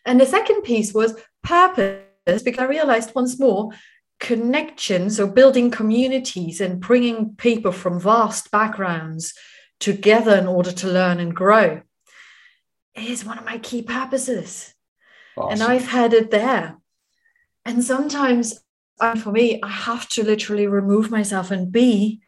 And 0.06 0.20
the 0.20 0.26
second 0.26 0.62
piece 0.62 0.94
was 0.94 1.20
purpose, 1.42 2.03
because 2.24 2.58
I 2.58 2.66
realized 2.66 3.14
once 3.14 3.38
more 3.38 3.70
connections 4.20 5.20
or 5.20 5.26
building 5.26 5.70
communities 5.70 6.60
and 6.60 6.80
bringing 6.80 7.34
people 7.36 7.72
from 7.72 8.00
vast 8.00 8.50
backgrounds 8.50 9.34
together 9.80 10.36
in 10.36 10.46
order 10.46 10.72
to 10.72 10.88
learn 10.88 11.20
and 11.20 11.34
grow 11.34 11.82
is 12.94 13.24
one 13.24 13.38
of 13.38 13.44
my 13.44 13.58
key 13.58 13.82
purposes. 13.82 14.72
Awesome. 15.36 15.52
And 15.52 15.62
I've 15.62 15.88
had 15.88 16.12
it 16.12 16.30
there. 16.30 16.78
And 17.64 17.82
sometimes, 17.82 18.60
for 19.22 19.32
me, 19.32 19.60
I 19.62 19.68
have 19.68 20.08
to 20.10 20.24
literally 20.24 20.66
remove 20.66 21.10
myself 21.10 21.50
and 21.50 21.72
be 21.72 22.20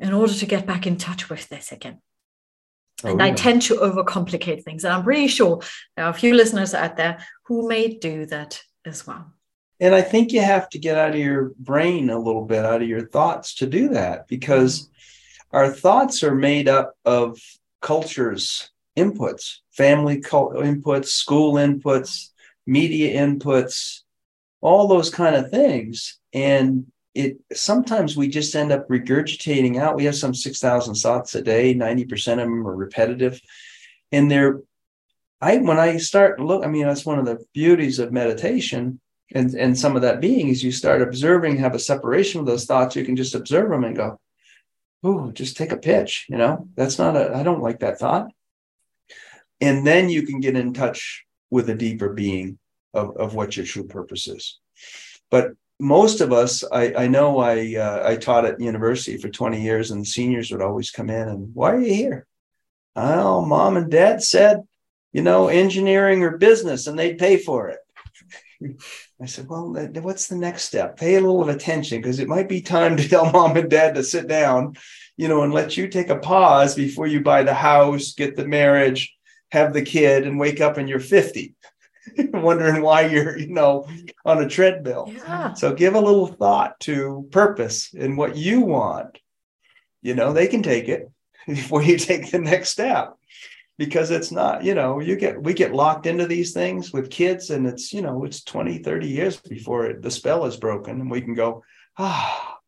in 0.00 0.12
order 0.12 0.32
to 0.32 0.46
get 0.46 0.66
back 0.66 0.86
in 0.86 0.96
touch 0.96 1.30
with 1.30 1.48
this 1.48 1.70
again. 1.70 2.00
Oh, 3.04 3.10
and. 3.10 3.22
I 3.22 3.30
tend 3.32 3.62
to 3.62 3.76
overcomplicate 3.76 4.64
things. 4.64 4.84
And 4.84 4.92
I'm 4.92 5.04
pretty 5.04 5.28
sure 5.28 5.60
there 5.96 6.06
are 6.06 6.10
a 6.10 6.14
few 6.14 6.34
listeners 6.34 6.74
out 6.74 6.96
there 6.96 7.24
who 7.44 7.68
may 7.68 7.88
do 7.88 8.26
that 8.26 8.62
as 8.90 9.06
well. 9.06 9.32
And 9.80 9.94
I 9.94 10.02
think 10.02 10.32
you 10.32 10.42
have 10.42 10.68
to 10.70 10.78
get 10.78 10.98
out 10.98 11.12
of 11.12 11.16
your 11.16 11.52
brain 11.58 12.10
a 12.10 12.18
little 12.18 12.44
bit, 12.44 12.66
out 12.66 12.82
of 12.82 12.88
your 12.88 13.06
thoughts 13.08 13.54
to 13.56 13.66
do 13.66 13.88
that, 13.88 14.28
because 14.28 14.82
mm-hmm. 14.82 15.56
our 15.56 15.72
thoughts 15.72 16.22
are 16.22 16.34
made 16.34 16.68
up 16.68 16.94
of 17.06 17.38
culture's 17.80 18.70
inputs, 18.98 19.56
family 19.72 20.20
inputs, 20.20 21.06
school 21.06 21.54
inputs, 21.54 22.28
media 22.66 23.18
inputs, 23.18 24.00
all 24.60 24.86
those 24.86 25.08
kind 25.08 25.34
of 25.34 25.50
things. 25.50 26.18
And 26.34 26.86
it 27.14 27.38
sometimes 27.52 28.16
we 28.16 28.28
just 28.28 28.54
end 28.54 28.70
up 28.72 28.86
regurgitating 28.88 29.78
out. 29.78 29.96
We 29.96 30.04
have 30.04 30.14
some 30.14 30.34
6,000 30.34 30.94
thoughts 30.94 31.34
a 31.34 31.42
day, 31.42 31.74
90% 31.74 32.32
of 32.32 32.38
them 32.38 32.66
are 32.68 32.76
repetitive. 32.76 33.40
And 34.12 34.30
they're, 34.30 34.60
I, 35.40 35.58
when 35.58 35.78
I 35.78 35.96
start 35.96 36.40
look, 36.40 36.64
I 36.64 36.68
mean, 36.68 36.86
that's 36.86 37.06
one 37.06 37.18
of 37.18 37.24
the 37.24 37.38
beauties 37.54 37.98
of 37.98 38.12
meditation 38.12 39.00
and, 39.32 39.54
and 39.54 39.78
some 39.78 39.96
of 39.96 40.02
that 40.02 40.20
being 40.20 40.48
is 40.48 40.62
you 40.62 40.72
start 40.72 41.02
observing, 41.02 41.56
have 41.58 41.74
a 41.74 41.78
separation 41.78 42.40
of 42.40 42.46
those 42.46 42.64
thoughts. 42.64 42.96
You 42.96 43.04
can 43.04 43.16
just 43.16 43.34
observe 43.34 43.70
them 43.70 43.84
and 43.84 43.96
go, 43.96 44.20
Ooh, 45.06 45.32
just 45.32 45.56
take 45.56 45.72
a 45.72 45.78
pitch. 45.78 46.26
You 46.28 46.36
know, 46.36 46.68
that's 46.74 46.98
not 46.98 47.16
a, 47.16 47.34
I 47.34 47.42
don't 47.42 47.62
like 47.62 47.80
that 47.80 47.98
thought. 47.98 48.28
And 49.60 49.86
then 49.86 50.08
you 50.08 50.22
can 50.22 50.40
get 50.40 50.56
in 50.56 50.74
touch 50.74 51.24
with 51.50 51.70
a 51.70 51.74
deeper 51.74 52.10
being 52.10 52.58
of, 52.92 53.16
of 53.16 53.34
what 53.34 53.56
your 53.56 53.66
true 53.66 53.84
purpose 53.84 54.26
is. 54.26 54.58
But 55.30 55.52
most 55.78 56.20
of 56.20 56.32
us, 56.32 56.64
I, 56.70 56.92
I 56.94 57.08
know 57.08 57.38
I 57.38 57.76
uh, 57.76 58.02
I 58.06 58.16
taught 58.16 58.44
at 58.44 58.60
university 58.60 59.16
for 59.16 59.30
20 59.30 59.62
years, 59.62 59.90
and 59.90 60.06
seniors 60.06 60.50
would 60.50 60.60
always 60.60 60.90
come 60.90 61.08
in 61.08 61.28
and 61.28 61.54
why 61.54 61.72
are 61.72 61.80
you 61.80 61.94
here? 61.94 62.26
Oh, 62.96 63.44
mom 63.46 63.76
and 63.78 63.90
dad 63.90 64.22
said, 64.22 64.62
you 65.12 65.22
know, 65.22 65.48
engineering 65.48 66.22
or 66.22 66.38
business, 66.38 66.86
and 66.86 66.98
they'd 66.98 67.18
pay 67.18 67.36
for 67.36 67.68
it. 67.68 67.78
I 69.20 69.26
said, 69.26 69.48
well, 69.48 69.72
what's 70.02 70.28
the 70.28 70.36
next 70.36 70.64
step? 70.64 70.96
Pay 70.96 71.16
a 71.16 71.20
little 71.20 71.42
of 71.42 71.48
attention 71.48 72.00
because 72.00 72.18
it 72.18 72.28
might 72.28 72.48
be 72.48 72.60
time 72.60 72.96
to 72.96 73.08
tell 73.08 73.30
mom 73.30 73.56
and 73.56 73.70
dad 73.70 73.94
to 73.94 74.02
sit 74.02 74.28
down, 74.28 74.76
you 75.16 75.28
know, 75.28 75.42
and 75.42 75.52
let 75.52 75.76
you 75.76 75.88
take 75.88 76.10
a 76.10 76.16
pause 76.16 76.74
before 76.74 77.06
you 77.06 77.20
buy 77.20 77.42
the 77.42 77.54
house, 77.54 78.12
get 78.12 78.36
the 78.36 78.46
marriage, 78.46 79.14
have 79.50 79.72
the 79.72 79.82
kid, 79.82 80.26
and 80.26 80.38
wake 80.38 80.60
up 80.60 80.76
and 80.76 80.88
you're 80.88 81.00
50. 81.00 81.54
wondering 82.32 82.82
why 82.82 83.02
you're, 83.02 83.38
you 83.38 83.52
know, 83.52 83.86
on 84.24 84.42
a 84.42 84.48
treadmill. 84.48 85.12
Yeah. 85.14 85.52
So 85.54 85.74
give 85.74 85.94
a 85.94 86.00
little 86.00 86.26
thought 86.26 86.78
to 86.80 87.28
purpose 87.30 87.92
and 87.94 88.16
what 88.16 88.36
you 88.36 88.60
want. 88.60 89.18
You 90.02 90.14
know, 90.14 90.32
they 90.32 90.46
can 90.46 90.62
take 90.62 90.88
it 90.88 91.10
before 91.46 91.82
you 91.82 91.98
take 91.98 92.30
the 92.30 92.38
next 92.38 92.70
step 92.70 93.16
because 93.80 94.10
it's 94.10 94.30
not, 94.30 94.62
you 94.62 94.74
know, 94.74 95.00
you 95.00 95.16
get, 95.16 95.42
we 95.42 95.54
get 95.54 95.72
locked 95.72 96.04
into 96.04 96.26
these 96.26 96.52
things 96.52 96.92
with 96.92 97.08
kids 97.08 97.48
and 97.48 97.66
it's, 97.66 97.94
you 97.94 98.02
know, 98.02 98.26
it's 98.26 98.44
20, 98.44 98.80
30 98.80 99.08
years 99.08 99.38
before 99.38 99.86
it, 99.86 100.02
the 100.02 100.10
spell 100.10 100.44
is 100.44 100.58
broken 100.58 101.00
and 101.00 101.10
we 101.10 101.22
can 101.22 101.32
go, 101.32 101.64
ah, 101.96 102.58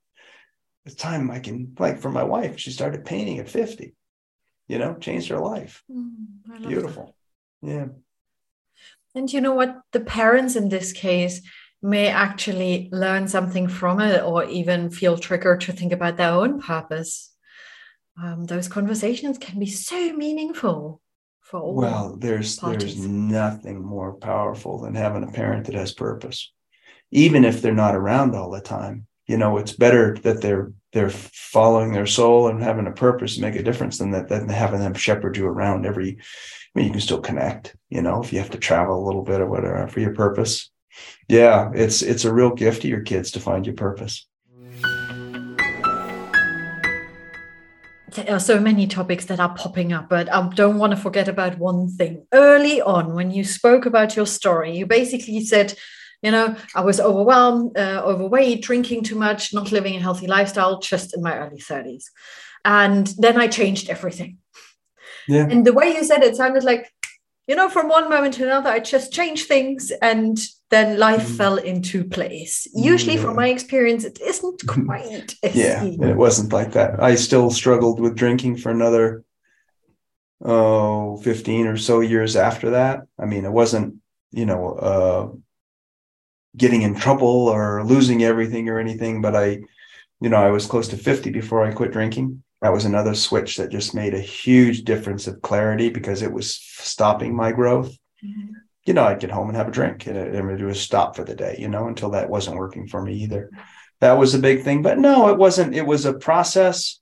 it's 0.87 0.95
time 0.95 1.31
I 1.31 1.41
can, 1.41 1.77
like 1.79 2.01
for 2.01 2.11
my 2.11 2.23
wife, 2.23 2.59
she 2.59 2.71
started 2.71 3.05
painting 3.05 3.41
at 3.41 3.51
50, 3.51 3.95
you 4.69 4.79
know, 4.79 4.95
changed 4.95 5.29
her 5.29 5.39
life. 5.39 5.85
Mm, 5.95 6.67
Beautiful. 6.67 7.15
That. 7.63 7.71
Yeah. 7.71 7.87
And 9.15 9.31
you 9.31 9.43
know 9.43 9.53
what? 9.53 9.83
The 9.93 10.01
parents 10.01 10.57
in 10.57 10.71
this 10.71 10.93
case 10.93 11.43
may 11.83 12.09
actually 12.09 12.89
learn 12.91 13.29
something 13.29 13.69
from 13.69 14.01
it 14.01 14.23
or 14.23 14.45
even 14.45 14.89
feel 14.89 15.19
triggered 15.19 15.61
to 15.61 15.73
think 15.73 15.93
about 15.93 16.17
their 16.17 16.31
own 16.31 16.59
purpose. 16.59 17.32
Um, 18.23 18.45
those 18.45 18.69
conversations 18.69 19.37
can 19.37 19.59
be 19.59 19.67
so 19.67 20.13
meaningful 20.13 21.01
for 21.41 21.59
all. 21.59 21.75
Well, 21.75 22.17
there's 22.17 22.57
parties. 22.57 22.95
there's 22.95 23.07
nothing 23.09 23.85
more 23.85 24.15
powerful 24.15 24.81
than 24.81 24.95
having 24.95 25.25
a 25.25 25.33
parent 25.33 25.67
that 25.67 25.75
has 25.75 25.93
purpose, 25.93 26.53
even 27.11 27.45
if 27.45 27.61
they're 27.61 27.75
not 27.75 27.97
around 27.97 28.37
all 28.37 28.51
the 28.51 28.61
time. 28.61 29.09
You 29.27 29.39
know, 29.39 29.59
it's 29.59 29.73
better 29.73 30.17
that 30.23 30.41
they're 30.41 30.73
they're 30.93 31.11
following 31.11 31.93
their 31.93 32.07
soul 32.07 32.47
and 32.47 32.63
having 32.63 32.87
a 32.87 32.93
purpose 32.93 33.35
to 33.37 33.41
make 33.41 33.57
a 33.57 33.63
difference 33.63 33.99
than 33.99 34.13
that 34.13 34.29
than 34.29 34.49
having 34.49 34.79
them 34.79 34.95
shepherd 34.95 35.37
you 35.37 35.47
around 35.47 35.85
every 35.85 36.19
I 36.75 36.79
mean, 36.79 36.87
you 36.87 36.93
can 36.93 37.01
still 37.01 37.21
connect, 37.21 37.75
you 37.91 38.03
know, 38.03 38.23
if 38.23 38.33
you 38.33 38.39
have 38.39 38.51
to 38.51 38.59
travel 38.59 39.03
a 39.03 39.07
little 39.07 39.23
bit 39.23 39.41
or 39.41 39.47
whatever 39.47 39.89
for 39.89 39.99
your 39.99 40.15
purpose. 40.15 40.71
Yeah, 41.29 41.73
it's 41.75 42.03
it's 42.03 42.25
a 42.25 42.33
real 42.33 42.55
gift 42.55 42.83
to 42.83 42.89
your 42.89 43.03
kids 43.03 43.33
to 43.33 43.41
find 43.41 43.67
your 43.67 43.75
purpose. 43.75 44.27
There 48.15 48.35
are 48.35 48.41
so 48.41 48.61
many 48.61 48.87
topics 48.87 49.25
that 49.27 49.41
are 49.41 49.55
popping 49.55 49.93
up, 49.93 50.09
but 50.09 50.33
I 50.33 50.47
don't 50.49 50.79
want 50.79 50.93
to 50.93 50.97
forget 50.97 51.29
about 51.29 51.59
one 51.59 51.89
thing. 51.89 52.27
Early 52.33 52.81
on, 52.83 53.15
when 53.15 53.31
you 53.31 53.43
spoke 53.43 53.87
about 53.87 54.17
your 54.17 54.27
story, 54.27 54.77
you 54.77 54.87
basically 54.87 55.45
said, 55.45 55.75
you 56.23 56.31
know, 56.31 56.55
I 56.75 56.83
was 56.83 57.01
overwhelmed, 57.01 57.77
uh, 57.77 58.03
overweight, 58.05 58.63
drinking 58.63 59.05
too 59.05 59.17
much, 59.17 59.55
not 59.55 59.73
living 59.73 59.97
a 59.97 60.01
healthy 60.01 60.27
lifestyle, 60.27 60.79
just 60.79 61.17
in 61.17 61.23
my 61.23 61.37
early 61.37 61.59
30s. 61.59 62.05
And 62.65 63.07
then 63.19 63.39
I 63.39 63.49
changed 63.49 63.89
everything. 63.89 64.39
Yeah. 65.27 65.47
And 65.49 65.67
the 65.67 65.73
way 65.73 65.95
you 65.95 66.05
said 66.05 66.23
it 66.23 66.37
sounded 66.37 66.65
like, 66.65 66.91
you 67.47 67.57
know, 67.57 67.69
from 67.69 67.89
one 67.89 68.09
moment 68.09 68.35
to 68.35 68.45
another, 68.45 68.71
I 68.71 68.79
just 68.79 69.13
changed 69.13 69.49
things 69.49 69.91
and 70.01 70.39
then 70.71 70.99
life 70.99 71.27
mm. 71.27 71.37
fell 71.37 71.57
into 71.57 72.05
place. 72.05 72.67
Usually, 72.75 73.17
yeah. 73.17 73.23
from 73.23 73.37
my 73.37 73.49
experience, 73.49 74.05
it 74.05 74.21
isn't 74.21 74.67
quite 74.67 75.35
yeah, 75.43 75.85
it 75.85 76.17
wasn't 76.17 76.53
like 76.53 76.73
that. 76.73 77.03
I 77.03 77.17
still 77.17 77.51
struggled 77.51 78.01
with 78.01 78.17
drinking 78.17 78.59
for 78.59 78.71
another 78.71 79.25
oh 80.45 81.17
15 81.19 81.67
or 81.67 81.77
so 81.77 82.01
years 82.01 82.37
after 82.37 82.71
that. 82.71 83.03
I 83.19 83.27
mean, 83.27 83.45
it 83.45 83.53
wasn't, 83.53 83.97
you 84.31 84.47
know, 84.47 84.73
uh 84.73 85.37
getting 86.57 86.83
in 86.83 86.95
trouble 86.95 87.49
or 87.49 87.83
losing 87.83 88.23
everything 88.23 88.69
or 88.69 88.79
anything, 88.79 89.23
but 89.23 89.35
I, 89.35 89.63
you 90.21 90.29
know, 90.29 90.37
I 90.37 90.51
was 90.51 90.67
close 90.67 90.89
to 90.89 90.99
50 90.99 91.31
before 91.31 91.65
I 91.65 91.73
quit 91.73 91.93
drinking 91.93 92.43
that 92.63 92.73
was 92.73 92.85
another 92.85 93.15
switch 93.15 93.57
that 93.57 93.71
just 93.71 93.95
made 93.95 94.15
a 94.15 94.21
huge 94.21 94.85
difference 94.85 95.27
of 95.27 95.43
clarity 95.43 95.91
because 95.91 96.23
it 96.23 96.33
was 96.33 96.55
stopping 96.55 97.35
my 97.35 97.51
growth. 97.51 97.91
Mm-hmm. 98.25 98.53
You 98.87 98.95
know, 98.95 99.05
I'd 99.05 99.21
get 99.21 99.33
home 99.33 99.49
and 99.49 99.57
have 99.57 99.69
a 99.69 99.73
drink 99.73 100.07
and 100.07 100.17
it, 100.17 100.35
it 100.35 100.65
was 100.65 100.81
stop 100.81 101.17
for 101.17 101.25
the 101.25 101.35
day, 101.35 101.57
you 101.59 101.69
know, 101.69 101.89
until 101.89 102.11
that 102.11 102.31
wasn't 102.31 102.57
working 102.57 102.87
for 102.87 103.03
me 103.03 103.15
either. 103.15 103.51
That 104.01 104.13
was 104.13 104.35
a 104.35 104.39
big 104.39 104.63
thing. 104.63 104.83
But 104.83 104.99
no, 104.99 105.29
it 105.29 105.39
wasn't. 105.39 105.75
It 105.75 105.87
was 105.87 106.07
a 106.07 106.13
process 106.13 107.01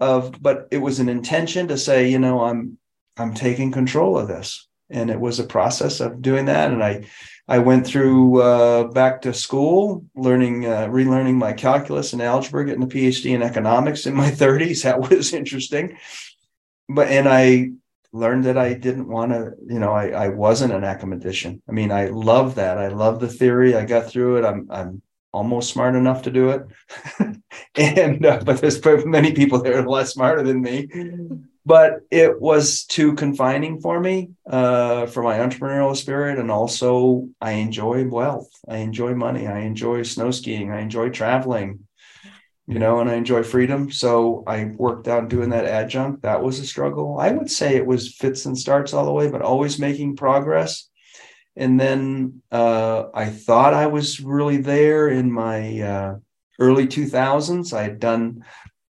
of, 0.00 0.42
but 0.42 0.68
it 0.70 0.78
was 0.78 1.00
an 1.00 1.08
intention 1.08 1.68
to 1.68 1.78
say, 1.78 2.10
you 2.10 2.18
know, 2.18 2.42
I'm 2.42 2.78
I'm 3.16 3.34
taking 3.34 3.72
control 3.72 4.18
of 4.18 4.28
this. 4.28 4.66
And 4.90 5.10
it 5.10 5.20
was 5.20 5.38
a 5.38 5.44
process 5.44 6.00
of 6.00 6.22
doing 6.22 6.46
that. 6.46 6.72
And 6.72 6.82
I 6.82 7.06
I 7.46 7.58
went 7.58 7.86
through 7.86 8.40
uh, 8.40 8.84
back 8.84 9.22
to 9.22 9.34
school, 9.34 10.06
learning, 10.14 10.64
uh, 10.64 10.86
relearning 10.86 11.34
my 11.34 11.52
calculus 11.52 12.14
and 12.14 12.22
algebra, 12.22 12.64
getting 12.64 12.82
a 12.82 12.86
PhD 12.86 13.34
in 13.34 13.42
economics 13.42 14.06
in 14.06 14.14
my 14.14 14.30
30s. 14.30 14.82
That 14.82 15.10
was 15.10 15.34
interesting. 15.34 15.98
But 16.88 17.08
and 17.08 17.28
I 17.28 17.72
learned 18.12 18.44
that 18.44 18.56
I 18.56 18.74
didn't 18.74 19.08
want 19.08 19.32
to, 19.32 19.52
you 19.66 19.78
know, 19.78 19.92
I, 19.92 20.08
I 20.08 20.28
wasn't 20.28 20.72
an 20.72 20.84
academician. 20.84 21.62
I 21.68 21.72
mean, 21.72 21.90
I 21.90 22.06
love 22.06 22.54
that. 22.54 22.78
I 22.78 22.88
love 22.88 23.20
the 23.20 23.28
theory. 23.28 23.74
I 23.74 23.84
got 23.84 24.08
through 24.08 24.38
it. 24.38 24.44
I'm 24.44 24.68
I'm 24.70 25.02
almost 25.32 25.72
smart 25.72 25.96
enough 25.96 26.22
to 26.22 26.30
do 26.30 26.50
it, 26.50 26.62
and 27.74 28.24
uh, 28.24 28.40
but 28.44 28.60
there's 28.60 28.82
many 29.04 29.32
people 29.32 29.60
that 29.62 29.72
are 29.72 29.88
less 29.88 30.12
smarter 30.12 30.42
than 30.42 30.62
me 30.62 30.88
but 31.66 32.00
it 32.10 32.40
was 32.40 32.84
too 32.84 33.14
confining 33.14 33.80
for 33.80 33.98
me 33.98 34.30
uh, 34.48 35.06
for 35.06 35.22
my 35.22 35.38
entrepreneurial 35.38 35.96
spirit. 35.96 36.38
And 36.38 36.50
also 36.50 37.28
i 37.40 37.52
enjoy 37.52 38.06
wealth. 38.08 38.50
I 38.68 38.78
enjoy 38.78 39.14
money. 39.14 39.46
I 39.46 39.60
enjoy 39.60 40.02
snow 40.02 40.30
skiing. 40.30 40.70
I 40.70 40.80
enjoy 40.80 41.10
traveling 41.10 41.80
you 42.66 42.78
know 42.78 43.00
and 43.00 43.10
i 43.10 43.14
enjoy 43.14 43.42
freedom. 43.42 43.90
So 43.90 44.42
i 44.46 44.64
worked 44.64 45.08
out 45.08 45.28
doing 45.28 45.50
that 45.50 45.66
adjunct. 45.66 46.22
That 46.22 46.42
was 46.42 46.58
a 46.58 46.66
struggle. 46.66 47.18
I 47.18 47.30
would 47.30 47.50
say 47.50 47.76
it 47.76 47.86
was 47.86 48.14
fits 48.14 48.46
and 48.46 48.58
starts 48.58 48.92
all 48.92 49.04
the 49.04 49.12
way 49.12 49.30
but 49.30 49.42
always 49.42 49.78
making 49.78 50.16
progress. 50.16 50.88
And 51.56 51.78
then 51.78 52.42
uh, 52.50 53.04
i 53.14 53.26
thought 53.26 53.74
i 53.74 53.86
was 53.86 54.20
really 54.20 54.56
there 54.56 55.08
in 55.08 55.30
my 55.30 55.80
uh, 55.80 56.16
early 56.58 56.86
2000s 56.86 57.72
i 57.72 57.82
had 57.82 58.00
done 58.00 58.44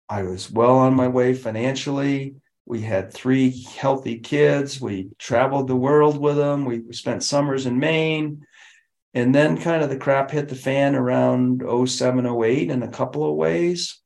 i 0.09 0.23
was 0.23 0.51
well 0.51 0.77
on 0.77 0.93
my 0.93 1.07
way 1.07 1.33
financially 1.33 2.35
we 2.69 2.81
had 2.81 3.11
three 3.11 3.49
healthy 3.63 4.19
kids. 4.19 4.79
We 4.79 5.09
traveled 5.17 5.67
the 5.67 5.75
world 5.75 6.19
with 6.19 6.37
them. 6.37 6.65
We 6.65 6.93
spent 6.93 7.23
summers 7.23 7.65
in 7.65 7.79
Maine. 7.79 8.45
And 9.15 9.33
then 9.33 9.59
kind 9.59 9.81
of 9.81 9.89
the 9.89 9.97
crap 9.97 10.29
hit 10.29 10.49
the 10.49 10.55
fan 10.55 10.95
around 10.95 11.63
07, 11.63 12.27
08 12.27 12.69
in 12.69 12.83
a 12.83 12.91
couple 12.91 13.27
of 13.27 13.35
ways. 13.35 13.99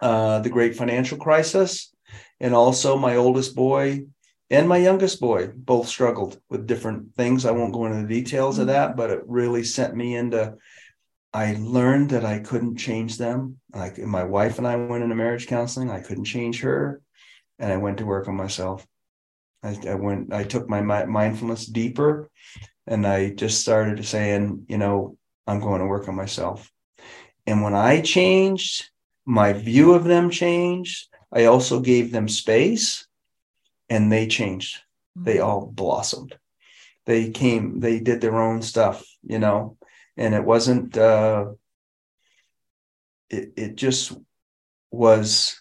Uh, 0.00 0.40
the 0.40 0.48
great 0.48 0.74
financial 0.74 1.18
crisis. 1.18 1.94
And 2.40 2.54
also 2.54 2.96
my 2.96 3.16
oldest 3.16 3.54
boy 3.54 4.06
and 4.48 4.66
my 4.66 4.78
youngest 4.78 5.20
boy 5.20 5.48
both 5.54 5.86
struggled 5.86 6.40
with 6.48 6.66
different 6.66 7.14
things. 7.14 7.44
I 7.44 7.50
won't 7.50 7.74
go 7.74 7.84
into 7.84 8.00
the 8.00 8.22
details 8.22 8.58
of 8.58 8.68
that, 8.68 8.96
but 8.96 9.10
it 9.10 9.20
really 9.26 9.64
sent 9.64 9.94
me 9.94 10.16
into 10.16 10.56
I 11.34 11.56
learned 11.58 12.08
that 12.10 12.24
I 12.24 12.38
couldn't 12.38 12.78
change 12.78 13.18
them. 13.18 13.58
Like 13.74 13.98
my 13.98 14.24
wife 14.24 14.56
and 14.56 14.66
I 14.66 14.76
went 14.76 15.02
into 15.02 15.14
marriage 15.14 15.46
counseling. 15.46 15.90
I 15.90 16.00
couldn't 16.00 16.24
change 16.24 16.62
her 16.62 17.02
and 17.58 17.72
I 17.72 17.76
went 17.76 17.98
to 17.98 18.06
work 18.06 18.28
on 18.28 18.36
myself. 18.36 18.86
I, 19.62 19.76
I 19.88 19.94
went, 19.94 20.32
I 20.32 20.44
took 20.44 20.68
my 20.68 20.80
mindfulness 20.80 21.66
deeper 21.66 22.30
and 22.86 23.06
I 23.06 23.30
just 23.30 23.60
started 23.60 24.04
saying, 24.04 24.66
you 24.68 24.78
know, 24.78 25.16
I'm 25.46 25.60
going 25.60 25.80
to 25.80 25.86
work 25.86 26.08
on 26.08 26.14
myself. 26.14 26.70
And 27.46 27.62
when 27.62 27.74
I 27.74 28.00
changed, 28.00 28.90
my 29.24 29.52
view 29.52 29.94
of 29.94 30.04
them 30.04 30.30
changed. 30.30 31.08
I 31.32 31.46
also 31.46 31.80
gave 31.80 32.12
them 32.12 32.28
space 32.28 33.06
and 33.88 34.12
they 34.12 34.26
changed. 34.26 34.78
They 35.16 35.36
mm-hmm. 35.36 35.44
all 35.44 35.66
blossomed. 35.66 36.36
They 37.06 37.30
came, 37.30 37.80
they 37.80 38.00
did 38.00 38.20
their 38.20 38.40
own 38.40 38.62
stuff, 38.62 39.04
you 39.22 39.38
know, 39.38 39.78
and 40.16 40.34
it 40.34 40.44
wasn't, 40.44 40.96
uh, 40.96 41.52
it, 43.30 43.52
it 43.56 43.76
just 43.76 44.12
was 44.90 45.60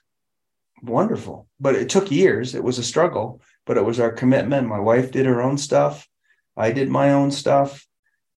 wonderful, 0.81 1.47
but 1.59 1.75
it 1.75 1.89
took 1.89 2.11
years. 2.11 2.55
It 2.55 2.63
was 2.63 2.79
a 2.79 2.83
struggle, 2.83 3.41
but 3.65 3.77
it 3.77 3.85
was 3.85 3.99
our 3.99 4.11
commitment. 4.11 4.67
My 4.67 4.79
wife 4.79 5.11
did 5.11 5.25
her 5.25 5.41
own 5.41 5.57
stuff. 5.57 6.07
I 6.55 6.71
did 6.71 6.89
my 6.89 7.11
own 7.11 7.31
stuff. 7.31 7.85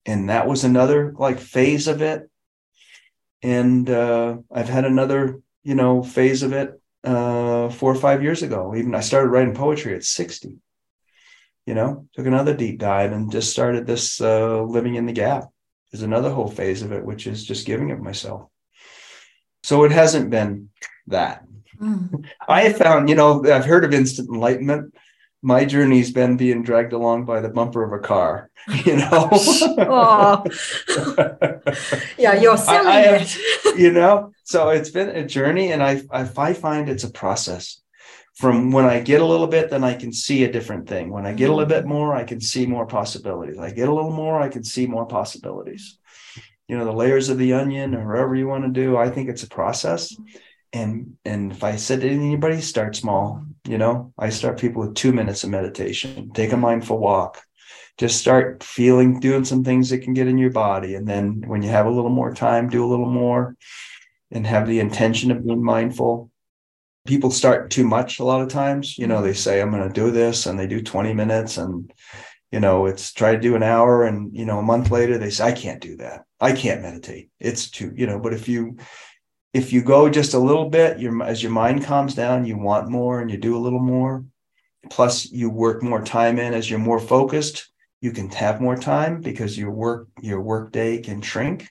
And 0.05 0.29
that 0.29 0.47
was 0.47 0.63
another 0.63 1.13
like 1.17 1.39
phase 1.39 1.87
of 1.87 2.01
it. 2.01 2.29
And 3.43 3.89
uh, 3.89 4.37
I've 4.51 4.69
had 4.69 4.85
another, 4.85 5.39
you 5.63 5.75
know, 5.75 6.01
phase 6.01 6.43
of 6.43 6.53
it 6.53 6.79
uh, 7.03 7.69
four 7.69 7.91
or 7.91 7.95
five 7.95 8.23
years 8.23 8.41
ago. 8.41 8.73
Even 8.75 8.95
I 8.95 9.01
started 9.01 9.29
writing 9.29 9.53
poetry 9.53 9.95
at 9.95 10.03
60. 10.03 10.55
You 11.65 11.73
know, 11.73 12.07
took 12.15 12.25
another 12.25 12.55
deep 12.55 12.79
dive 12.79 13.11
and 13.11 13.31
just 13.31 13.51
started 13.51 13.85
this 13.85 14.21
uh, 14.21 14.61
living 14.63 14.95
in 14.95 15.05
the 15.05 15.13
gap. 15.13 15.49
Is 15.91 16.01
another 16.01 16.29
whole 16.29 16.49
phase 16.49 16.81
of 16.81 16.91
it, 16.91 17.05
which 17.05 17.27
is 17.27 17.45
just 17.45 17.65
giving 17.65 17.91
of 17.91 17.99
myself. 17.99 18.49
So 19.63 19.83
it 19.83 19.91
hasn't 19.91 20.29
been 20.29 20.69
that. 21.07 21.46
Mm. 21.81 22.25
I 22.47 22.61
have 22.63 22.77
found, 22.77 23.09
you 23.09 23.15
know, 23.15 23.43
I've 23.45 23.65
heard 23.65 23.85
of 23.85 23.93
instant 23.93 24.29
enlightenment. 24.29 24.93
My 25.43 25.65
journey's 25.65 26.11
been 26.11 26.35
being 26.35 26.63
dragged 26.63 26.93
along 26.93 27.25
by 27.25 27.41
the 27.41 27.49
bumper 27.49 27.83
of 27.83 27.93
a 27.93 27.99
car, 28.03 28.49
you 28.85 28.97
know. 28.97 29.29
oh. 29.31 30.43
yeah, 32.17 32.33
you're 32.33 32.57
selling 32.57 32.87
I, 32.87 32.91
I 32.91 33.01
have, 33.01 33.21
it. 33.21 33.79
you 33.79 33.91
know, 33.91 34.33
so 34.43 34.69
it's 34.69 34.89
been 34.89 35.09
a 35.09 35.25
journey, 35.25 35.71
and 35.71 35.83
I, 35.83 36.01
I 36.11 36.27
I 36.35 36.53
find 36.53 36.89
it's 36.89 37.03
a 37.03 37.11
process. 37.11 37.79
From 38.33 38.71
when 38.71 38.85
I 38.85 38.99
get 38.99 39.21
a 39.21 39.25
little 39.25 39.47
bit, 39.47 39.69
then 39.69 39.83
I 39.83 39.93
can 39.93 40.11
see 40.11 40.43
a 40.43 40.51
different 40.51 40.87
thing. 40.89 41.11
When 41.11 41.25
I 41.25 41.33
get 41.33 41.49
a 41.49 41.53
little 41.53 41.69
bit 41.69 41.85
more, 41.85 42.15
I 42.15 42.23
can 42.23 42.41
see 42.41 42.65
more 42.65 42.85
possibilities. 42.85 43.57
I 43.59 43.71
get 43.71 43.89
a 43.89 43.93
little 43.93 44.11
more, 44.11 44.41
I 44.41 44.49
can 44.49 44.63
see 44.63 44.87
more 44.87 45.05
possibilities 45.05 45.97
you 46.67 46.77
know 46.77 46.85
the 46.85 46.91
layers 46.91 47.29
of 47.29 47.37
the 47.37 47.53
onion 47.53 47.95
or 47.95 48.07
whatever 48.07 48.35
you 48.35 48.47
want 48.47 48.63
to 48.63 48.69
do 48.69 48.97
i 48.97 49.09
think 49.09 49.29
it's 49.29 49.43
a 49.43 49.49
process 49.49 50.15
and 50.73 51.15
and 51.25 51.51
if 51.51 51.63
i 51.63 51.75
said 51.75 52.01
to 52.01 52.09
anybody 52.09 52.61
start 52.61 52.95
small 52.95 53.47
you 53.67 53.77
know? 53.77 54.13
I 54.17 54.29
start 54.29 54.59
people 54.59 54.81
with 54.81 54.95
two 54.95 55.11
minutes 55.11 55.43
of 55.43 55.49
meditation. 55.49 56.31
Take 56.33 56.53
a 56.53 56.57
mindful 56.57 56.97
walk. 56.97 57.41
Just 57.97 58.19
start 58.19 58.63
feeling 58.63 59.19
doing 59.19 59.43
some 59.43 59.63
things 59.63 59.89
that 59.89 59.99
can 59.99 60.13
get 60.13 60.27
in 60.27 60.37
your 60.37 60.51
body. 60.51 60.95
And 60.95 61.07
then 61.07 61.43
when 61.47 61.61
you 61.61 61.69
have 61.69 61.85
a 61.85 61.91
little 61.91 62.09
more 62.09 62.33
time 62.33 62.69
do 62.69 62.85
a 62.85 62.87
little 62.87 63.09
more 63.09 63.55
and 64.31 64.45
have 64.45 64.67
the 64.67 64.79
intention 64.79 65.31
of 65.31 65.45
being 65.45 65.63
mindful. 65.63 66.31
People 67.05 67.31
start 67.31 67.71
too 67.71 67.85
much 67.85 68.19
a 68.19 68.23
lot 68.23 68.41
of 68.41 68.49
times. 68.49 68.97
You 68.97 69.07
know 69.07 69.21
they 69.21 69.33
say 69.33 69.61
i'm 69.61 69.71
going 69.71 69.87
to 69.87 69.93
do 69.93 70.11
this 70.11 70.45
and 70.45 70.59
they 70.59 70.67
do 70.67 70.81
20 70.81 71.13
minutes 71.13 71.57
and 71.57 71.91
you 72.51 72.59
know 72.59 72.85
it's 72.85 73.13
try 73.13 73.33
to 73.33 73.39
do 73.39 73.55
an 73.55 73.63
hour 73.63 74.03
and 74.03 74.35
you 74.35 74.45
know 74.45 74.59
a 74.59 74.63
month 74.63 74.91
later 74.91 75.17
they 75.17 75.29
say 75.29 75.45
i 75.45 75.51
can't 75.51 75.81
do 75.81 75.97
that. 75.97 76.25
I 76.39 76.51
can't 76.51 76.81
meditate. 76.81 77.29
It's 77.39 77.69
too 77.69 77.93
you 77.95 78.05
know 78.05 78.19
but 78.19 78.33
if 78.33 78.47
you 78.47 78.77
if 79.57 79.73
you 79.73 79.81
go 79.81 80.09
just 80.09 80.33
a 80.33 80.39
little 80.39 80.69
bit 80.69 80.99
your 80.99 81.23
as 81.23 81.41
your 81.41 81.51
mind 81.51 81.83
calms 81.83 82.13
down 82.13 82.45
you 82.45 82.57
want 82.57 82.89
more 82.89 83.21
and 83.21 83.31
you 83.31 83.37
do 83.37 83.57
a 83.57 83.59
little 83.65 83.79
more 83.79 84.23
plus 84.89 85.31
you 85.31 85.49
work 85.49 85.81
more 85.81 86.03
time 86.03 86.39
in 86.39 86.53
as 86.53 86.69
you're 86.69 86.79
more 86.79 86.99
focused 86.99 87.69
you 87.99 88.11
can 88.11 88.29
have 88.29 88.61
more 88.61 88.75
time 88.77 89.19
because 89.21 89.57
your 89.57 89.71
work 89.71 90.07
your 90.21 90.41
work 90.41 90.71
day 90.71 90.99
can 90.99 91.21
shrink 91.21 91.69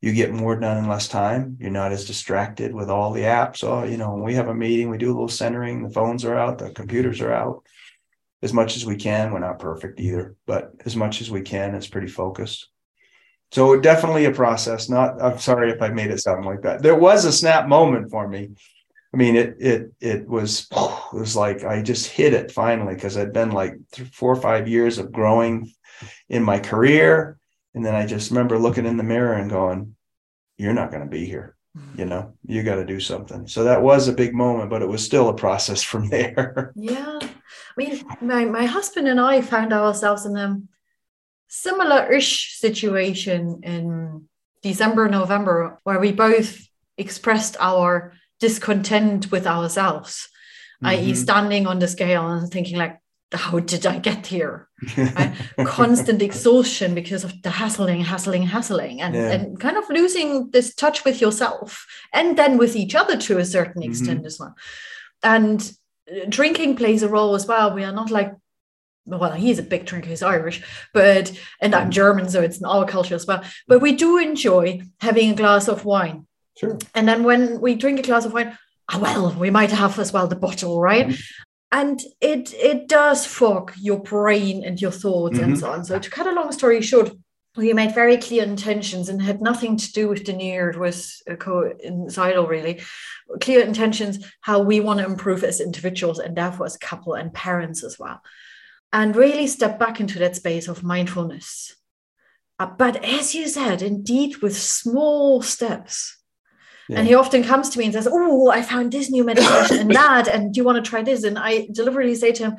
you 0.00 0.12
get 0.12 0.32
more 0.32 0.58
done 0.58 0.78
in 0.78 0.88
less 0.88 1.06
time 1.06 1.56
you're 1.60 1.70
not 1.70 1.92
as 1.92 2.06
distracted 2.06 2.74
with 2.74 2.88
all 2.88 3.12
the 3.12 3.22
apps 3.22 3.62
oh 3.62 3.84
you 3.84 3.96
know 3.96 4.14
we 4.14 4.34
have 4.34 4.48
a 4.48 4.54
meeting 4.54 4.88
we 4.88 4.98
do 4.98 5.10
a 5.10 5.14
little 5.14 5.28
centering 5.28 5.82
the 5.82 5.94
phones 5.94 6.24
are 6.24 6.36
out 6.36 6.58
the 6.58 6.70
computers 6.70 7.20
are 7.20 7.32
out 7.32 7.62
as 8.42 8.52
much 8.52 8.76
as 8.76 8.84
we 8.84 8.96
can. 8.96 9.32
We're 9.32 9.38
not 9.38 9.60
perfect 9.60 10.00
either, 10.00 10.36
but 10.46 10.72
as 10.84 10.96
much 10.96 11.20
as 11.20 11.30
we 11.30 11.42
can, 11.42 11.74
it's 11.74 11.86
pretty 11.86 12.08
focused. 12.08 12.68
So 13.52 13.78
definitely 13.78 14.24
a 14.24 14.32
process. 14.32 14.88
Not 14.88 15.20
I'm 15.22 15.38
sorry 15.38 15.70
if 15.70 15.82
I 15.82 15.88
made 15.88 16.10
it 16.10 16.20
sound 16.20 16.46
like 16.46 16.62
that. 16.62 16.82
There 16.82 16.96
was 16.96 17.26
a 17.26 17.32
snap 17.32 17.68
moment 17.68 18.10
for 18.10 18.26
me. 18.26 18.50
I 19.12 19.16
mean, 19.18 19.36
it 19.36 19.56
it 19.60 19.92
it 20.00 20.26
was 20.26 20.66
it 20.72 21.18
was 21.18 21.36
like 21.36 21.62
I 21.62 21.82
just 21.82 22.06
hit 22.06 22.32
it 22.32 22.50
finally 22.50 22.94
because 22.94 23.18
I'd 23.18 23.34
been 23.34 23.50
like 23.50 23.74
four 24.12 24.32
or 24.32 24.40
five 24.40 24.68
years 24.68 24.96
of 24.96 25.12
growing 25.12 25.70
in 26.30 26.42
my 26.42 26.58
career, 26.60 27.38
and 27.74 27.84
then 27.84 27.94
I 27.94 28.06
just 28.06 28.30
remember 28.30 28.58
looking 28.58 28.86
in 28.86 28.96
the 28.96 29.02
mirror 29.02 29.34
and 29.34 29.50
going, 29.50 29.96
"You're 30.56 30.72
not 30.72 30.90
going 30.90 31.02
to 31.02 31.10
be 31.10 31.26
here." 31.26 31.54
Mm-hmm. 31.74 32.00
you 32.00 32.04
know 32.04 32.34
you 32.44 32.62
got 32.62 32.74
to 32.74 32.84
do 32.84 33.00
something 33.00 33.48
so 33.48 33.64
that 33.64 33.80
was 33.80 34.06
a 34.06 34.12
big 34.12 34.34
moment 34.34 34.68
but 34.68 34.82
it 34.82 34.88
was 34.88 35.02
still 35.02 35.30
a 35.30 35.34
process 35.34 35.82
from 35.90 36.06
there 36.10 36.70
yeah 36.76 37.18
i 37.18 37.28
mean 37.78 38.04
my, 38.20 38.44
my 38.44 38.66
husband 38.66 39.08
and 39.08 39.18
i 39.18 39.40
found 39.40 39.72
ourselves 39.72 40.26
in 40.26 40.36
a 40.36 40.60
similar-ish 41.54 42.58
situation 42.58 43.60
in 43.62 44.26
december 44.62 45.08
november 45.08 45.78
where 45.84 46.00
we 46.00 46.12
both 46.12 46.66
expressed 46.96 47.56
our 47.60 48.12
discontent 48.40 49.30
with 49.30 49.46
ourselves 49.46 50.28
mm-hmm. 50.82 50.86
i.e 50.86 51.14
standing 51.14 51.66
on 51.66 51.78
the 51.78 51.88
scale 51.88 52.26
and 52.28 52.50
thinking 52.50 52.78
like 52.78 53.02
how 53.34 53.58
did 53.58 53.86
I 53.86 53.98
get 53.98 54.26
here? 54.26 54.68
right? 54.96 55.34
Constant 55.64 56.22
exhaustion 56.22 56.94
because 56.94 57.24
of 57.24 57.40
the 57.42 57.50
hassling, 57.50 58.02
hassling, 58.02 58.42
hassling, 58.42 59.00
and, 59.00 59.14
yeah. 59.14 59.30
and 59.30 59.58
kind 59.58 59.76
of 59.76 59.88
losing 59.88 60.50
this 60.50 60.74
touch 60.74 61.04
with 61.04 61.20
yourself 61.20 61.86
and 62.12 62.36
then 62.36 62.58
with 62.58 62.76
each 62.76 62.94
other 62.94 63.16
to 63.16 63.38
a 63.38 63.44
certain 63.44 63.82
mm-hmm. 63.82 63.90
extent 63.90 64.18
mm-hmm. 64.20 64.26
as 64.26 64.38
well. 64.38 64.54
And 65.22 65.72
uh, 66.10 66.26
drinking 66.28 66.76
plays 66.76 67.02
a 67.02 67.08
role 67.08 67.34
as 67.34 67.46
well. 67.46 67.74
We 67.74 67.84
are 67.84 67.92
not 67.92 68.10
like, 68.10 68.32
well, 69.04 69.32
he's 69.32 69.58
a 69.58 69.62
big 69.62 69.84
drinker, 69.84 70.08
he's 70.08 70.22
Irish, 70.22 70.62
but 70.94 71.32
and 71.60 71.74
I'm 71.74 71.90
German, 71.90 72.28
so 72.28 72.40
it's 72.40 72.58
in 72.58 72.64
our 72.64 72.84
culture 72.84 73.14
as 73.14 73.26
well. 73.26 73.42
But 73.66 73.80
we 73.80 73.92
do 73.94 74.18
enjoy 74.18 74.82
having 75.00 75.30
a 75.30 75.34
glass 75.34 75.68
of 75.68 75.84
wine. 75.84 76.26
Sure. 76.56 76.78
And 76.94 77.08
then 77.08 77.24
when 77.24 77.60
we 77.60 77.74
drink 77.74 77.98
a 77.98 78.02
glass 78.02 78.24
of 78.24 78.32
wine, 78.32 78.56
oh, 78.92 78.98
well, 78.98 79.34
we 79.38 79.50
might 79.50 79.70
have 79.70 79.98
as 79.98 80.12
well 80.12 80.26
the 80.26 80.36
bottle, 80.36 80.80
right? 80.80 81.08
Mm-hmm 81.08 81.20
and 81.72 82.02
it 82.20 82.52
it 82.52 82.86
does 82.86 83.26
fog 83.26 83.72
your 83.78 83.98
brain 83.98 84.62
and 84.62 84.80
your 84.80 84.90
thoughts 84.90 85.38
mm-hmm. 85.38 85.44
and 85.44 85.58
so 85.58 85.72
on. 85.72 85.84
So 85.84 85.98
to 85.98 86.10
cut 86.10 86.26
a 86.26 86.32
long 86.32 86.52
story 86.52 86.82
short, 86.82 87.10
we 87.56 87.72
made 87.72 87.94
very 87.94 88.16
clear 88.18 88.44
intentions 88.44 89.08
and 89.08 89.20
had 89.20 89.40
nothing 89.42 89.76
to 89.76 89.92
do 89.92 90.08
with 90.08 90.24
the 90.24 90.32
new 90.32 90.44
year. 90.44 90.70
It 90.70 90.78
was 90.78 91.22
coincidental, 91.38 92.46
really. 92.46 92.82
Clear 93.40 93.60
intentions, 93.60 94.24
how 94.40 94.60
we 94.60 94.80
want 94.80 95.00
to 95.00 95.06
improve 95.06 95.44
as 95.44 95.60
individuals 95.60 96.18
and 96.18 96.36
therefore 96.36 96.66
as 96.66 96.76
couple 96.76 97.14
and 97.14 97.32
parents 97.32 97.82
as 97.82 97.98
well. 97.98 98.22
And 98.92 99.16
really 99.16 99.46
step 99.46 99.78
back 99.78 100.00
into 100.00 100.18
that 100.18 100.36
space 100.36 100.68
of 100.68 100.82
mindfulness. 100.82 101.76
Uh, 102.58 102.66
but 102.66 103.02
as 103.02 103.34
you 103.34 103.48
said, 103.48 103.80
indeed, 103.80 104.36
with 104.38 104.56
small 104.56 105.40
steps, 105.40 106.18
yeah. 106.88 106.98
And 106.98 107.08
he 107.08 107.14
often 107.14 107.42
comes 107.44 107.70
to 107.70 107.78
me 107.78 107.84
and 107.86 107.94
says, 107.94 108.08
Oh, 108.10 108.50
I 108.50 108.60
found 108.60 108.92
this 108.92 109.10
new 109.10 109.24
meditation 109.24 109.78
and 109.78 109.90
that. 109.94 110.28
And 110.28 110.52
do 110.52 110.58
you 110.58 110.64
want 110.64 110.84
to 110.84 110.88
try 110.88 111.02
this? 111.02 111.24
And 111.24 111.38
I 111.38 111.68
deliberately 111.72 112.14
say 112.14 112.32
to 112.32 112.42
him, 112.42 112.56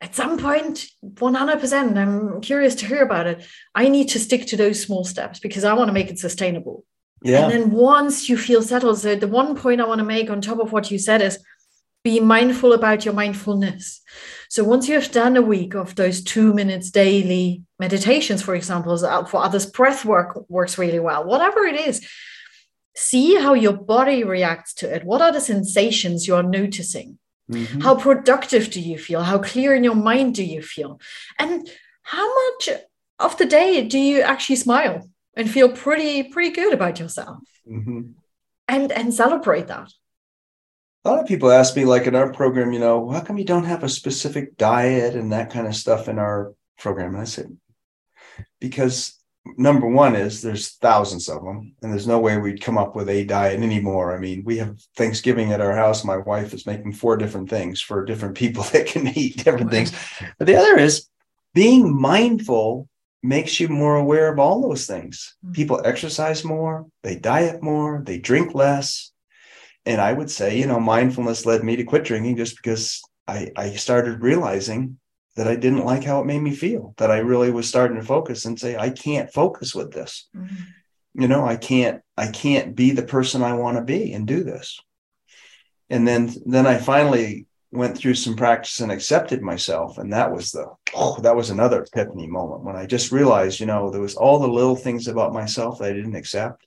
at 0.00 0.14
some 0.14 0.38
point, 0.38 0.86
100%, 1.02 1.96
I'm 1.96 2.40
curious 2.42 2.74
to 2.76 2.86
hear 2.86 3.02
about 3.02 3.26
it. 3.26 3.46
I 3.74 3.88
need 3.88 4.10
to 4.10 4.18
stick 4.18 4.46
to 4.48 4.56
those 4.56 4.82
small 4.82 5.04
steps 5.04 5.38
because 5.38 5.64
I 5.64 5.72
want 5.72 5.88
to 5.88 5.94
make 5.94 6.10
it 6.10 6.18
sustainable. 6.18 6.84
Yeah. 7.22 7.44
And 7.44 7.52
then 7.52 7.70
once 7.70 8.28
you 8.28 8.36
feel 8.36 8.62
settled, 8.62 8.98
so 8.98 9.14
the 9.14 9.26
one 9.26 9.56
point 9.56 9.80
I 9.80 9.86
want 9.86 10.00
to 10.00 10.04
make 10.04 10.28
on 10.28 10.42
top 10.42 10.58
of 10.58 10.70
what 10.70 10.90
you 10.90 10.98
said 10.98 11.22
is 11.22 11.42
be 12.04 12.20
mindful 12.20 12.74
about 12.74 13.06
your 13.06 13.14
mindfulness. 13.14 14.02
So 14.48 14.64
once 14.64 14.88
you 14.88 14.94
have 14.94 15.10
done 15.10 15.36
a 15.36 15.42
week 15.42 15.74
of 15.74 15.94
those 15.94 16.22
two 16.22 16.54
minutes 16.54 16.90
daily 16.90 17.62
meditations, 17.78 18.42
for 18.42 18.54
example, 18.54 18.96
for 19.26 19.42
others, 19.42 19.66
breath 19.66 20.04
work 20.04 20.48
works 20.48 20.78
really 20.78 21.00
well, 21.00 21.24
whatever 21.24 21.64
it 21.64 21.80
is, 21.80 22.06
see 22.94 23.36
how 23.36 23.54
your 23.54 23.74
body 23.74 24.24
reacts 24.24 24.74
to 24.74 24.94
it. 24.94 25.04
What 25.04 25.20
are 25.20 25.32
the 25.32 25.40
sensations 25.40 26.26
you're 26.26 26.42
noticing? 26.42 27.18
Mm-hmm. 27.50 27.80
How 27.80 27.94
productive 27.94 28.70
do 28.70 28.80
you 28.80 28.98
feel? 28.98 29.22
How 29.22 29.38
clear 29.38 29.74
in 29.74 29.84
your 29.84 29.94
mind 29.94 30.34
do 30.34 30.42
you 30.42 30.62
feel? 30.62 31.00
And 31.38 31.68
how 32.02 32.26
much 32.34 32.68
of 33.18 33.36
the 33.38 33.46
day 33.46 33.86
do 33.86 33.98
you 33.98 34.22
actually 34.22 34.56
smile 34.56 35.08
and 35.34 35.50
feel 35.50 35.70
pretty 35.70 36.24
pretty 36.24 36.50
good 36.50 36.72
about 36.72 36.98
yourself? 36.98 37.38
Mm-hmm. 37.68 38.12
And 38.68 38.90
and 38.90 39.14
celebrate 39.14 39.68
that. 39.68 39.92
A 41.06 41.08
lot 41.08 41.20
of 41.20 41.28
people 41.28 41.52
ask 41.52 41.76
me, 41.76 41.84
like 41.84 42.08
in 42.08 42.16
our 42.16 42.32
program, 42.32 42.72
you 42.72 42.80
know, 42.80 43.08
how 43.08 43.20
come 43.20 43.38
you 43.38 43.44
don't 43.44 43.62
have 43.62 43.84
a 43.84 43.88
specific 43.88 44.56
diet 44.56 45.14
and 45.14 45.30
that 45.30 45.50
kind 45.50 45.68
of 45.68 45.76
stuff 45.76 46.08
in 46.08 46.18
our 46.18 46.52
program? 46.78 47.14
And 47.14 47.22
I 47.22 47.26
said, 47.26 47.56
because 48.60 49.16
number 49.56 49.86
one 49.86 50.16
is 50.16 50.42
there's 50.42 50.72
thousands 50.72 51.28
of 51.28 51.44
them 51.44 51.76
and 51.80 51.92
there's 51.92 52.08
no 52.08 52.18
way 52.18 52.36
we'd 52.36 52.60
come 52.60 52.76
up 52.76 52.96
with 52.96 53.08
a 53.08 53.24
diet 53.24 53.60
anymore. 53.62 54.16
I 54.16 54.18
mean 54.18 54.42
we 54.44 54.58
have 54.58 54.80
thanksgiving 54.96 55.52
at 55.52 55.60
our 55.60 55.76
house. 55.76 56.04
My 56.04 56.16
wife 56.16 56.52
is 56.52 56.66
making 56.66 56.94
four 56.94 57.16
different 57.16 57.48
things 57.48 57.80
for 57.80 58.04
different 58.04 58.36
people 58.36 58.64
that 58.72 58.86
can 58.86 59.06
eat 59.06 59.44
different 59.44 59.70
things. 59.70 59.92
But 60.38 60.48
the 60.48 60.56
other 60.56 60.76
is 60.76 61.08
being 61.54 62.00
mindful 62.00 62.88
makes 63.22 63.60
you 63.60 63.68
more 63.68 63.94
aware 63.94 64.32
of 64.32 64.40
all 64.40 64.60
those 64.60 64.86
things. 64.86 65.36
Mm-hmm. 65.44 65.52
people 65.52 65.80
exercise 65.84 66.44
more 66.44 66.86
they 67.04 67.14
diet 67.14 67.62
more 67.62 68.02
they 68.04 68.18
drink 68.18 68.56
less 68.56 69.12
and 69.86 70.00
i 70.00 70.12
would 70.12 70.30
say 70.30 70.58
you 70.58 70.66
know 70.66 70.78
mindfulness 70.78 71.46
led 71.46 71.64
me 71.64 71.76
to 71.76 71.84
quit 71.84 72.04
drinking 72.04 72.36
just 72.36 72.56
because 72.56 73.02
I, 73.28 73.50
I 73.56 73.70
started 73.70 74.22
realizing 74.22 74.98
that 75.36 75.48
I 75.48 75.56
didn't 75.56 75.84
like 75.84 76.04
how 76.04 76.20
it 76.20 76.26
made 76.26 76.40
me 76.40 76.54
feel, 76.54 76.94
that 76.96 77.10
I 77.10 77.18
really 77.18 77.50
was 77.50 77.68
starting 77.68 77.98
to 77.98 78.06
focus 78.06 78.44
and 78.44 78.58
say, 78.58 78.76
I 78.76 78.90
can't 78.90 79.32
focus 79.32 79.74
with 79.74 79.92
this. 79.92 80.28
Mm-hmm. 80.34 81.20
You 81.20 81.28
know, 81.28 81.44
I 81.44 81.56
can't, 81.56 82.02
I 82.16 82.28
can't 82.28 82.74
be 82.74 82.92
the 82.92 83.02
person 83.02 83.42
I 83.42 83.54
want 83.54 83.76
to 83.76 83.82
be 83.82 84.12
and 84.12 84.26
do 84.26 84.44
this. 84.44 84.78
And 85.90 86.06
then, 86.06 86.30
then 86.46 86.66
I 86.66 86.78
finally 86.78 87.46
went 87.70 87.96
through 87.98 88.14
some 88.14 88.36
practice 88.36 88.80
and 88.80 88.90
accepted 88.90 89.42
myself. 89.42 89.98
And 89.98 90.12
that 90.12 90.32
was 90.32 90.52
the, 90.52 90.66
oh, 90.94 91.18
that 91.20 91.36
was 91.36 91.50
another 91.50 91.82
epiphany 91.82 92.26
moment 92.26 92.62
when 92.62 92.76
I 92.76 92.86
just 92.86 93.12
realized, 93.12 93.60
you 93.60 93.66
know, 93.66 93.90
there 93.90 94.00
was 94.00 94.14
all 94.14 94.38
the 94.38 94.48
little 94.48 94.76
things 94.76 95.08
about 95.08 95.32
myself 95.32 95.78
that 95.78 95.90
I 95.90 95.92
didn't 95.92 96.16
accept 96.16 96.65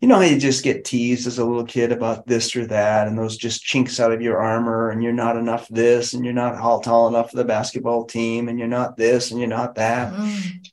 you 0.00 0.08
know 0.08 0.16
how 0.16 0.22
you 0.22 0.38
just 0.38 0.64
get 0.64 0.84
teased 0.84 1.26
as 1.26 1.38
a 1.38 1.44
little 1.44 1.64
kid 1.64 1.92
about 1.92 2.26
this 2.26 2.56
or 2.56 2.66
that, 2.66 3.06
and 3.06 3.18
those 3.18 3.36
just 3.36 3.62
chinks 3.62 4.00
out 4.00 4.12
of 4.12 4.22
your 4.22 4.38
armor, 4.38 4.90
and 4.90 5.02
you're 5.02 5.12
not 5.12 5.36
enough 5.36 5.68
this, 5.68 6.14
and 6.14 6.24
you're 6.24 6.32
not 6.32 6.58
tall 6.82 7.08
enough 7.08 7.30
for 7.30 7.36
the 7.36 7.44
basketball 7.44 8.06
team, 8.06 8.48
and 8.48 8.58
you're 8.58 8.68
not 8.68 8.96
this, 8.96 9.30
and 9.30 9.38
you're 9.38 9.48
not 9.48 9.74
that. 9.74 10.12
Mm. 10.12 10.66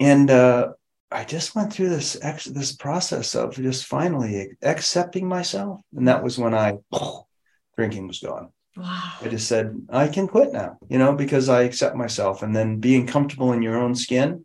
And 0.00 0.30
uh, 0.30 0.72
I 1.10 1.24
just 1.24 1.54
went 1.54 1.72
through 1.72 1.88
this 1.88 2.18
ex- 2.20 2.44
this 2.44 2.72
process 2.72 3.34
of 3.34 3.54
just 3.54 3.86
finally 3.86 4.56
accepting 4.62 5.26
myself, 5.26 5.80
and 5.96 6.08
that 6.08 6.22
was 6.22 6.38
when 6.38 6.54
I 6.54 6.78
oh, 6.92 7.26
drinking 7.76 8.08
was 8.08 8.20
gone. 8.20 8.50
Wow. 8.76 9.12
I 9.22 9.28
just 9.28 9.48
said 9.48 9.86
I 9.88 10.08
can 10.08 10.26
quit 10.26 10.52
now, 10.52 10.78
you 10.88 10.98
know, 10.98 11.14
because 11.14 11.48
I 11.48 11.62
accept 11.62 11.96
myself, 11.96 12.42
and 12.42 12.54
then 12.54 12.80
being 12.80 13.06
comfortable 13.06 13.52
in 13.52 13.62
your 13.62 13.76
own 13.76 13.94
skin 13.94 14.44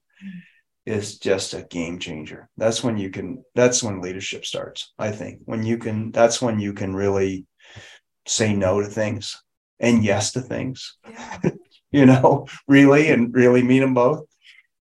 is 0.89 1.19
just 1.19 1.53
a 1.53 1.63
game 1.69 1.99
changer. 1.99 2.49
That's 2.57 2.83
when 2.83 2.97
you 2.97 3.09
can, 3.09 3.43
that's 3.55 3.83
when 3.83 4.01
leadership 4.01 4.45
starts, 4.45 4.93
I 4.97 5.11
think. 5.11 5.41
When 5.45 5.63
you 5.63 5.77
can, 5.77 6.11
that's 6.11 6.41
when 6.41 6.59
you 6.59 6.73
can 6.73 6.95
really 6.95 7.45
say 8.25 8.55
no 8.55 8.81
to 8.81 8.87
things 8.87 9.41
and 9.79 10.03
yes 10.03 10.33
to 10.33 10.41
things, 10.41 10.97
yeah. 11.07 11.39
you 11.91 12.05
know, 12.05 12.47
really 12.67 13.09
and 13.09 13.33
really 13.33 13.61
mean 13.61 13.81
them 13.81 13.93
both. 13.93 14.25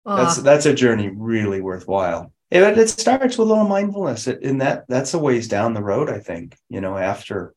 Uh, 0.06 0.24
that's 0.24 0.38
that's 0.38 0.66
a 0.66 0.74
journey 0.74 1.10
really 1.10 1.62
worthwhile. 1.62 2.32
It, 2.50 2.64
it 2.78 2.90
starts 2.90 3.38
with 3.38 3.46
a 3.46 3.50
little 3.50 3.68
mindfulness, 3.68 4.28
and 4.28 4.62
that 4.62 4.86
that's 4.88 5.14
a 5.14 5.20
ways 5.20 5.50
down 5.50 5.74
the 5.74 5.84
road. 5.84 6.10
I 6.10 6.20
think 6.20 6.58
you 6.70 6.80
know 6.80 6.98
after 6.98 7.54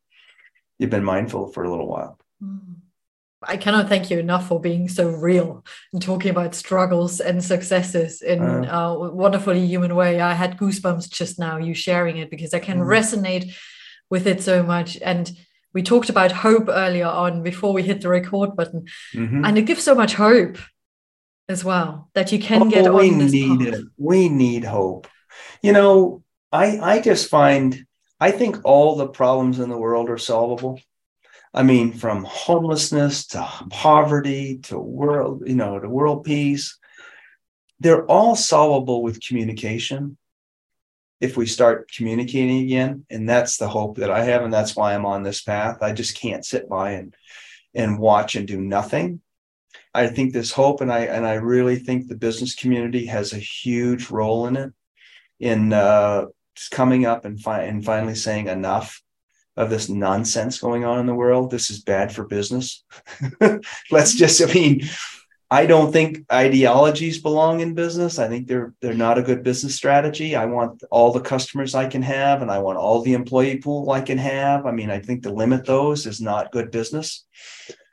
you've 0.78 0.90
been 0.90 1.05
mindful 1.05 1.53
for 1.53 1.62
a 1.62 1.70
little 1.70 1.86
while. 1.86 2.18
Mm. 2.42 2.70
I 3.43 3.57
cannot 3.57 3.88
thank 3.88 4.11
you 4.11 4.18
enough 4.18 4.49
for 4.49 4.61
being 4.61 4.86
so 4.88 5.09
real 5.09 5.64
and 5.93 6.03
talking 6.03 6.30
about 6.30 6.55
struggles 6.55 7.20
and 7.20 7.43
successes 7.43 8.20
in 8.20 8.41
uh, 8.43 8.88
a 8.88 9.11
wonderfully 9.11 9.64
human 9.66 9.97
way. 9.97 10.20
I 10.20 10.34
had 10.34 10.59
goosebumps 10.59 11.11
just 11.11 11.38
now, 11.38 11.57
you 11.57 11.72
sharing 11.72 12.18
it, 12.18 12.30
because 12.30 12.53
I 12.53 12.59
can 12.59 12.80
mm-hmm. 12.80 12.91
resonate 12.91 13.55
with 14.11 14.26
it 14.26 14.43
so 14.43 14.62
much. 14.62 14.99
And 15.01 15.30
we 15.72 15.82
talked 15.82 16.11
about 16.11 16.32
hope 16.32 16.68
earlier 16.68 17.07
on 17.07 17.43
before 17.43 17.72
we 17.72 17.82
hit 17.82 18.03
the 18.03 18.09
record 18.09 18.57
button, 18.57 18.86
mm-hmm. 19.14 19.45
and 19.45 19.57
it 19.57 19.62
gives 19.62 19.84
so 19.84 19.95
much 19.95 20.14
hope 20.14 20.59
as 21.49 21.64
well 21.64 22.11
that 22.14 22.32
you 22.32 22.38
can 22.38 22.62
oh, 22.64 22.70
get 22.70 22.86
on 22.86 22.95
we 22.95 23.11
this 23.11 23.32
need 23.32 23.61
path. 23.61 23.74
it. 23.74 23.84
We 23.97 24.28
need 24.28 24.64
hope. 24.64 25.09
You 25.62 25.72
know, 25.72 26.22
I 26.53 26.78
I 26.78 27.01
just 27.01 27.30
find 27.30 27.86
I 28.18 28.32
think 28.32 28.59
all 28.64 28.97
the 28.97 29.09
problems 29.09 29.61
in 29.61 29.70
the 29.70 29.78
world 29.78 30.11
are 30.11 30.18
solvable 30.18 30.78
I 31.53 31.62
mean, 31.64 31.92
from 31.92 32.24
homelessness 32.24 33.26
to 33.28 33.48
poverty 33.70 34.59
to 34.64 34.78
world, 34.78 35.42
you 35.46 35.57
know, 35.57 35.78
to 35.78 35.88
world 35.88 36.24
peace, 36.24 36.78
they're 37.80 38.07
all 38.07 38.36
solvable 38.36 39.03
with 39.03 39.24
communication 39.26 40.16
if 41.20 41.36
we 41.36 41.46
start 41.46 41.90
communicating 41.90 42.61
again. 42.61 43.05
And 43.11 43.28
that's 43.28 43.57
the 43.57 43.68
hope 43.68 43.96
that 43.96 44.11
I 44.11 44.24
have. 44.24 44.42
And 44.42 44.53
that's 44.53 44.76
why 44.76 44.94
I'm 44.94 45.07
on 45.07 45.22
this 45.22 45.42
path. 45.42 45.82
I 45.82 45.92
just 45.92 46.16
can't 46.16 46.44
sit 46.44 46.68
by 46.68 46.92
and 46.92 47.14
and 47.74 47.98
watch 47.98 48.34
and 48.34 48.48
do 48.48 48.61
nothing. 48.61 49.20
I 49.94 50.09
think 50.09 50.32
this 50.32 50.53
hope, 50.53 50.80
and 50.80 50.92
I 50.92 51.01
and 51.01 51.26
I 51.26 51.34
really 51.34 51.76
think 51.76 52.07
the 52.07 52.16
business 52.16 52.55
community 52.55 53.07
has 53.07 53.32
a 53.32 53.38
huge 53.38 54.11
role 54.11 54.46
in 54.46 54.57
it, 54.57 54.72
in 55.38 55.72
uh, 55.72 56.26
coming 56.70 57.07
up 57.07 57.24
and, 57.24 57.40
fi- 57.40 57.62
and 57.62 57.84
finally 57.84 58.14
saying 58.14 58.48
enough 58.48 59.03
of 59.61 59.68
this 59.68 59.90
nonsense 59.90 60.58
going 60.58 60.86
on 60.86 60.98
in 60.98 61.06
the 61.06 61.14
world. 61.14 61.50
This 61.50 61.70
is 61.70 61.82
bad 61.82 62.14
for 62.14 62.24
business. 62.24 62.82
Let's 63.90 64.14
just, 64.14 64.40
I 64.40 64.52
mean, 64.52 64.88
I 65.50 65.66
don't 65.66 65.92
think 65.92 66.24
ideologies 66.32 67.20
belong 67.20 67.61
in 67.61 67.74
business. 67.74 68.18
I 68.18 68.28
think 68.28 68.46
they're 68.46 68.72
they're 68.80 68.94
not 68.94 69.18
a 69.18 69.22
good 69.22 69.42
business 69.42 69.74
strategy. 69.74 70.34
I 70.34 70.46
want 70.46 70.82
all 70.90 71.12
the 71.12 71.20
customers 71.20 71.74
I 71.74 71.88
can 71.88 72.02
have 72.02 72.40
and 72.40 72.50
I 72.50 72.61
want 72.61 72.78
all 72.78 73.02
the 73.02 73.12
employee 73.12 73.58
pool 73.58 73.90
I 73.90 74.00
can 74.00 74.16
have. 74.16 74.64
I 74.64 74.72
mean, 74.72 74.90
I 74.90 75.00
think 75.00 75.24
to 75.24 75.32
limit 75.32 75.66
those 75.66 76.06
is 76.06 76.20
not 76.20 76.52
good 76.52 76.70
business. 76.70 77.26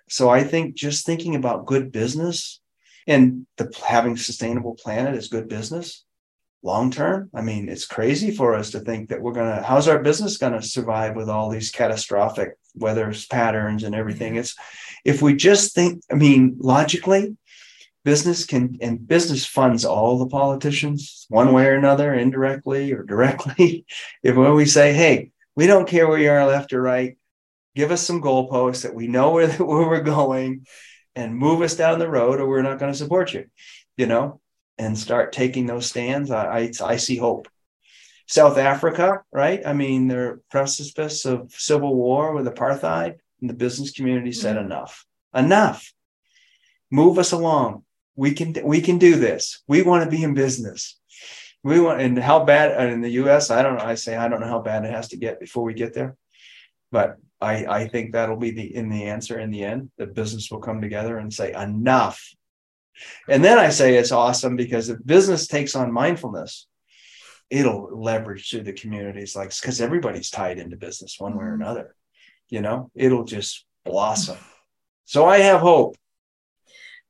So 0.08 0.30
I 0.30 0.44
think 0.44 0.76
just 0.76 1.06
thinking 1.06 1.36
about 1.36 1.66
good 1.66 1.92
business 1.92 2.62
and 3.08 3.46
the 3.58 3.74
having 3.86 4.16
sustainable 4.16 4.76
planet 4.76 5.16
is 5.16 5.28
good 5.28 5.50
business 5.50 6.06
long 6.64 6.92
term. 6.92 7.30
I 7.34 7.42
mean, 7.42 7.70
it's 7.70 7.86
crazy 7.86 8.32
for 8.32 8.56
us 8.56 8.72
to 8.72 8.80
think 8.80 9.10
that 9.10 9.22
we're 9.22 9.34
going 9.34 9.56
to, 9.56 9.64
how's 9.64 9.88
our 9.88 10.00
business 10.00 10.38
going 10.38 10.54
to 10.54 10.62
survive 10.62 11.16
with 11.16 11.30
all 11.30 11.50
these 11.50 11.72
catastrophic 11.72 12.58
weather 12.76 13.14
patterns 13.30 13.84
and 13.84 13.96
everything? 13.96 14.34
Mm-hmm. 14.34 14.40
It's, 14.40 14.56
if 15.06 15.22
we 15.22 15.36
just 15.36 15.74
think, 15.74 16.04
I 16.12 16.16
mean, 16.16 16.58
logically, 16.60 17.38
business 18.04 18.46
can, 18.46 18.78
and 18.82 19.06
business 19.08 19.46
funds 19.46 19.86
all 19.86 20.18
the 20.18 20.28
politicians 20.28 21.26
one 21.30 21.54
way 21.54 21.68
or 21.68 21.76
another, 21.76 22.14
indirectly 22.14 22.94
or 22.94 23.04
directly. 23.04 23.86
if 24.24 24.36
when 24.36 24.56
we 24.56 24.66
say, 24.66 24.94
hey, 24.94 25.32
we 25.56 25.68
don't 25.68 25.88
care 25.88 26.08
where 26.08 26.20
you 26.20 26.32
are 26.32 26.46
left 26.46 26.74
or 26.74 26.82
right, 26.82 27.18
give 27.76 27.92
us 27.92 28.02
some 28.02 28.22
goalposts 28.22 28.84
that 28.84 28.96
we 28.96 29.08
know 29.08 29.32
where, 29.32 29.50
where 29.58 29.88
we're 29.88 30.02
going 30.02 30.66
and 31.16 31.36
move 31.36 31.62
us 31.62 31.76
down 31.76 32.00
the 32.00 32.10
road 32.10 32.40
or 32.40 32.48
we're 32.48 32.62
not 32.62 32.80
going 32.80 32.92
to 32.92 32.98
support 32.98 33.34
you, 33.34 33.46
you 33.98 34.06
know? 34.06 34.40
And 34.78 34.98
start 34.98 35.34
taking 35.34 35.66
those 35.66 35.88
stands, 35.88 36.32
I, 36.32 36.60
I, 36.60 36.72
I 36.84 36.96
see 36.98 37.18
hope. 37.18 37.48
South 38.28 38.58
Africa, 38.58 39.24
right? 39.32 39.66
I 39.66 39.74
mean, 39.74 40.08
they're 40.08 40.42
precipice 40.52 41.26
of 41.26 41.52
civil 41.54 41.96
war 41.96 42.34
with 42.34 42.46
apartheid, 42.46 43.16
and 43.40 43.50
the 43.50 43.54
business 43.54 43.92
community 43.92 44.34
said 44.34 44.58
mm-hmm. 44.58 44.66
enough, 44.66 45.06
enough. 45.34 45.94
Move 46.92 47.18
us 47.20 47.32
along. 47.32 47.84
We 48.16 48.34
can 48.34 48.56
we 48.64 48.82
can 48.82 48.98
do 48.98 49.16
this. 49.16 49.64
We 49.68 49.82
want 49.82 50.04
to 50.04 50.16
be 50.16 50.24
in 50.24 50.34
business. 50.34 51.00
We 51.64 51.80
want 51.80 52.02
and 52.02 52.18
how 52.18 52.44
bad 52.44 52.92
in 52.92 53.02
the 53.02 53.12
U.S. 53.12 53.50
I 53.50 53.62
don't 53.62 53.78
know. 53.78 53.84
I 53.84 53.96
say 53.96 54.16
I 54.16 54.28
don't 54.28 54.42
know 54.42 54.48
how 54.48 54.62
bad 54.62 54.84
it 54.86 54.92
has 54.92 55.10
to 55.10 55.18
get 55.18 55.40
before 55.40 55.64
we 55.64 55.74
get 55.74 55.94
there, 55.94 56.16
but 56.92 57.18
I 57.40 57.66
I 57.66 57.88
think 57.88 58.12
that'll 58.12 58.38
be 58.38 58.52
the 58.52 58.76
in 58.76 58.90
the 58.90 59.06
answer 59.06 59.40
in 59.40 59.52
the 59.52 59.64
end. 59.64 59.92
The 59.98 60.08
business 60.08 60.50
will 60.50 60.60
come 60.60 60.82
together 60.82 61.18
and 61.18 61.34
say 61.34 61.54
enough 61.54 62.34
and 63.28 63.44
then 63.44 63.58
I 63.58 63.70
say 63.70 63.96
it's 63.96 64.12
awesome 64.12 64.56
because 64.56 64.90
if 64.90 65.06
business 65.06 65.48
takes 65.48 65.76
on 65.76 65.92
mindfulness, 65.92 66.68
it'll 67.50 67.90
leverage 68.02 68.50
through 68.50 68.64
the 68.64 68.74
communities, 68.74 69.36
like 69.36 69.50
because 69.50 69.82
everybody's 69.82 70.30
tied 70.30 70.60
into 70.60 70.76
business 70.78 71.16
one 71.20 71.38
way 71.38 71.46
or 71.46 71.52
mm-hmm. 71.52 71.62
another. 71.62 71.96
You 72.50 72.62
know, 72.62 72.92
it'll 72.96 73.26
just 73.26 73.66
blossom. 73.86 74.38
So 75.06 75.26
I 75.26 75.40
have 75.40 75.60
hope 75.62 75.96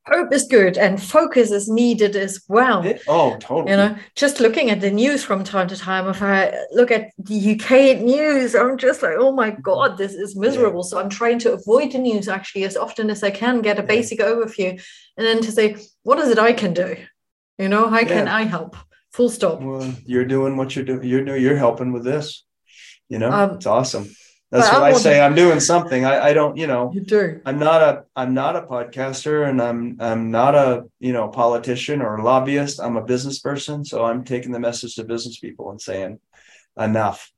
hope 0.07 0.33
is 0.33 0.47
good 0.47 0.77
and 0.77 1.01
focus 1.01 1.51
is 1.51 1.69
needed 1.69 2.15
as 2.15 2.41
well. 2.47 2.83
oh, 3.07 3.37
totally. 3.39 3.71
You 3.71 3.77
know, 3.77 3.95
just 4.15 4.39
looking 4.39 4.69
at 4.69 4.81
the 4.81 4.91
news 4.91 5.23
from 5.23 5.43
time 5.43 5.67
to 5.67 5.77
time, 5.77 6.07
if 6.07 6.21
I 6.21 6.53
look 6.71 6.91
at 6.91 7.11
the 7.17 7.53
UK 7.53 8.01
news, 8.01 8.55
I'm 8.55 8.77
just 8.77 9.03
like, 9.03 9.15
oh 9.17 9.31
my 9.31 9.51
God, 9.51 9.97
this 9.97 10.13
is 10.13 10.35
miserable. 10.35 10.83
Yeah. 10.83 10.89
So 10.89 10.99
I'm 10.99 11.09
trying 11.09 11.39
to 11.39 11.53
avoid 11.53 11.91
the 11.91 11.99
news 11.99 12.27
actually 12.27 12.63
as 12.63 12.77
often 12.77 13.09
as 13.09 13.23
I 13.23 13.31
can, 13.31 13.61
get 13.61 13.79
a 13.79 13.81
yeah. 13.81 13.87
basic 13.87 14.19
overview, 14.19 14.81
and 15.17 15.27
then 15.27 15.41
to 15.41 15.51
say, 15.51 15.77
what 16.03 16.19
is 16.19 16.29
it 16.29 16.39
I 16.39 16.53
can 16.53 16.73
do? 16.73 16.95
You 17.57 17.69
know, 17.69 17.89
how 17.89 18.03
can 18.03 18.27
I 18.27 18.43
help? 18.43 18.75
Full 19.13 19.29
stop. 19.29 19.61
Well, 19.61 19.95
you're 20.05 20.25
doing 20.25 20.57
what 20.57 20.75
you're 20.75 20.85
doing. 20.85 21.03
You're 21.03 21.37
you're 21.37 21.57
helping 21.57 21.91
with 21.91 22.03
this. 22.03 22.45
You 23.09 23.19
know, 23.19 23.31
um, 23.31 23.55
it's 23.55 23.65
awesome. 23.65 24.09
That's 24.49 24.71
what 24.71 24.83
I 24.83 24.93
say. 24.93 25.19
I'm 25.19 25.35
doing 25.35 25.59
something. 25.59 26.05
I, 26.05 26.27
I 26.27 26.33
don't, 26.33 26.55
you 26.55 26.67
know, 26.67 26.91
you 26.93 27.01
do. 27.01 27.41
I'm 27.45 27.59
not 27.59 27.81
a 27.81 28.03
I'm 28.15 28.33
not 28.33 28.55
a 28.55 28.61
podcaster 28.61 29.47
and 29.47 29.61
I'm 29.61 29.97
I'm 29.99 30.31
not 30.31 30.55
a, 30.55 30.83
you 30.99 31.11
know, 31.11 31.27
politician 31.27 32.01
or 32.01 32.21
lobbyist. 32.21 32.79
I'm 32.79 32.95
a 32.95 33.03
business 33.03 33.39
person. 33.39 33.83
So 33.83 34.05
I'm 34.05 34.23
taking 34.23 34.53
the 34.53 34.59
message 34.59 34.95
to 34.95 35.03
business 35.03 35.37
people 35.37 35.71
and 35.71 35.81
saying, 35.81 36.19
enough. 36.77 37.31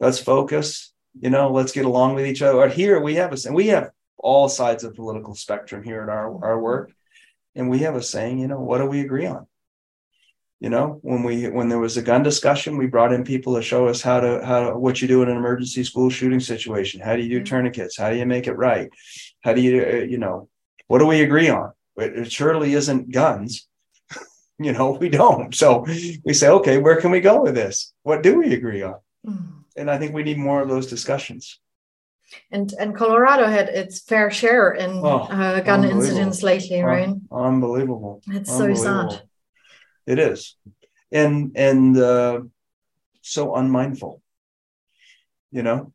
Let's 0.00 0.18
focus. 0.18 0.92
You 1.20 1.30
know, 1.30 1.52
let's 1.52 1.72
get 1.72 1.84
along 1.84 2.16
with 2.16 2.26
each 2.26 2.42
other. 2.42 2.68
Here 2.68 3.00
we 3.00 3.16
have 3.16 3.32
a 3.32 3.36
and 3.46 3.54
we 3.54 3.68
have 3.68 3.90
all 4.18 4.48
sides 4.48 4.82
of 4.82 4.92
the 4.92 4.96
political 4.96 5.34
spectrum 5.34 5.82
here 5.82 6.02
at 6.02 6.08
our, 6.08 6.44
our 6.44 6.60
work. 6.60 6.92
And 7.54 7.68
we 7.68 7.80
have 7.80 7.94
a 7.94 8.02
saying, 8.02 8.38
you 8.38 8.48
know, 8.48 8.60
what 8.60 8.78
do 8.78 8.86
we 8.86 9.00
agree 9.00 9.26
on? 9.26 9.46
You 10.62 10.70
know 10.70 11.00
when 11.02 11.24
we 11.24 11.48
when 11.50 11.68
there 11.68 11.80
was 11.80 11.96
a 11.96 12.02
gun 12.02 12.22
discussion 12.22 12.76
we 12.76 12.86
brought 12.86 13.12
in 13.12 13.24
people 13.24 13.56
to 13.56 13.62
show 13.62 13.88
us 13.88 14.00
how 14.00 14.20
to 14.20 14.46
how 14.46 14.60
to, 14.70 14.78
what 14.78 15.02
you 15.02 15.08
do 15.08 15.20
in 15.22 15.28
an 15.28 15.36
emergency 15.36 15.82
school 15.82 16.08
shooting 16.08 16.38
situation. 16.38 17.00
How 17.00 17.16
do 17.16 17.22
you 17.22 17.28
do 17.28 17.36
mm-hmm. 17.38 17.46
tourniquets? 17.46 17.98
How 17.98 18.10
do 18.10 18.16
you 18.16 18.26
make 18.26 18.46
it 18.46 18.52
right? 18.52 18.88
How 19.40 19.54
do 19.54 19.60
you 19.60 19.82
uh, 19.84 20.04
you 20.12 20.18
know 20.18 20.48
what 20.86 21.00
do 21.00 21.06
we 21.06 21.22
agree 21.22 21.48
on? 21.48 21.72
It 21.96 22.30
surely 22.30 22.74
isn't 22.74 23.10
guns. 23.10 23.68
You 24.58 24.72
know 24.72 24.92
we 24.92 25.08
don't. 25.08 25.52
So 25.52 25.84
we 26.24 26.34
say 26.34 26.48
okay 26.48 26.78
where 26.78 27.00
can 27.00 27.10
we 27.10 27.20
go 27.20 27.42
with 27.42 27.56
this? 27.56 27.92
What 28.04 28.22
do 28.22 28.38
we 28.38 28.54
agree 28.54 28.82
on? 28.82 28.98
Mm. 29.26 29.64
and 29.76 29.88
i 29.88 29.98
think 29.98 30.12
we 30.12 30.24
need 30.24 30.38
more 30.38 30.60
of 30.62 30.68
those 30.68 30.88
discussions. 30.88 31.60
And 32.50 32.72
and 32.80 32.94
Colorado 32.94 33.46
had 33.46 33.68
its 33.68 34.00
fair 34.00 34.30
share 34.30 34.70
in 34.72 34.90
oh, 35.02 35.26
uh, 35.38 35.60
gun 35.60 35.84
incidents 35.84 36.42
lately, 36.42 36.82
right? 36.82 37.14
unbelievable. 37.30 38.20
It's 38.28 38.50
so 38.50 38.74
sad. 38.74 39.22
It 40.06 40.18
is, 40.18 40.56
and 41.10 41.52
and 41.54 41.96
uh, 41.96 42.40
so 43.20 43.54
unmindful. 43.54 44.20
You 45.50 45.62
know, 45.62 45.92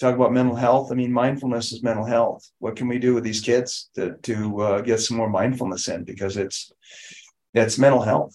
talk 0.00 0.14
about 0.14 0.32
mental 0.32 0.56
health. 0.56 0.90
I 0.90 0.94
mean, 0.94 1.12
mindfulness 1.12 1.72
is 1.72 1.82
mental 1.82 2.04
health. 2.04 2.50
What 2.58 2.76
can 2.76 2.88
we 2.88 2.98
do 2.98 3.14
with 3.14 3.24
these 3.24 3.40
kids 3.40 3.90
to 3.94 4.16
to 4.22 4.60
uh, 4.60 4.80
get 4.80 5.00
some 5.00 5.16
more 5.16 5.30
mindfulness 5.30 5.88
in? 5.88 6.04
Because 6.04 6.36
it's 6.36 6.72
it's 7.54 7.78
mental 7.78 8.02
health. 8.02 8.34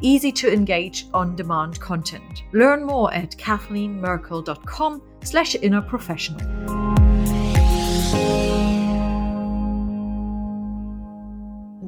easy 0.00 0.32
to 0.32 0.52
engage 0.52 1.06
on-demand 1.14 1.80
content. 1.80 2.42
Learn 2.52 2.84
more 2.84 3.12
at 3.12 3.30
kathleenmerkel.com 3.32 5.02
slash 5.22 5.54
innerprofessional. 5.54 6.86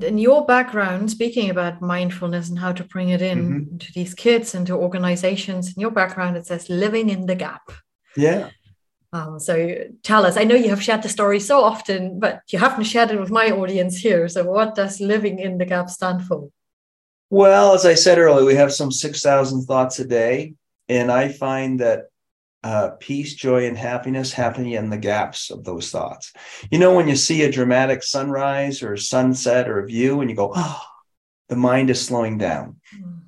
in 0.03 0.19
your 0.19 0.45
background, 0.47 1.11
speaking 1.11 1.51
about 1.51 1.83
mindfulness 1.83 2.49
and 2.49 2.59
how 2.59 2.73
to 2.73 2.85
bring 2.85 3.11
it 3.11 3.23
in 3.23 3.39
mm-hmm. 3.39 3.77
to 3.79 3.93
these 3.93 4.15
kids 4.15 4.55
and 4.55 4.67
to 4.67 4.75
organizations, 4.75 5.75
in 5.75 5.81
your 5.81 5.91
background, 5.91 6.37
it 6.37 6.47
says 6.47 6.69
living 6.69 7.11
in 7.11 7.27
the 7.27 7.35
gap. 7.35 7.71
Yeah. 8.17 8.51
Um, 9.13 9.39
so 9.39 9.87
tell 10.03 10.27
us, 10.27 10.37
I 10.37 10.45
know 10.45 10.55
you 10.55 10.69
have 10.69 10.83
shared 10.83 11.03
the 11.03 11.09
story 11.09 11.41
so 11.41 11.63
often, 11.63 12.19
but 12.21 12.43
you 12.49 12.59
haven't 12.59 12.85
shared 12.85 13.11
it 13.11 13.21
with 13.21 13.31
my 13.31 13.51
audience 13.51 13.97
here. 13.97 14.29
So 14.29 14.45
what 14.45 14.75
does 14.75 15.01
living 15.01 15.39
in 15.39 15.59
the 15.59 15.65
gap 15.65 15.89
stand 15.89 16.25
for? 16.25 16.51
Well, 17.31 17.75
as 17.75 17.85
I 17.85 17.95
said 17.95 18.19
earlier, 18.19 18.45
we 18.45 18.55
have 18.55 18.73
some 18.73 18.91
6,000 18.91 19.63
thoughts 19.63 19.99
a 19.99 20.07
day. 20.07 20.55
And 20.89 21.13
I 21.13 21.29
find 21.29 21.81
that 21.81 22.05
uh, 22.65 22.91
peace, 22.99 23.35
joy, 23.35 23.67
and 23.67 23.77
happiness 23.77 24.33
happening 24.33 24.73
in 24.73 24.91
the 24.91 24.99
gaps 24.99 25.51
of 25.51 25.65
those 25.65 25.91
thoughts. 25.91 26.33
You 26.71 26.79
know, 26.79 26.95
when 26.95 27.09
you 27.09 27.17
see 27.17 27.43
a 27.43 27.53
dramatic 27.53 28.03
sunrise 28.03 28.83
or 28.83 28.97
sunset 28.97 29.69
or 29.69 29.81
a 29.81 29.87
view 29.87 30.21
and 30.21 30.31
you 30.31 30.37
go, 30.37 30.53
oh, 30.55 30.83
the 31.49 31.57
mind 31.57 31.91
is 31.91 32.05
slowing 32.05 32.39
down. 32.39 32.81
Mm. 32.97 33.21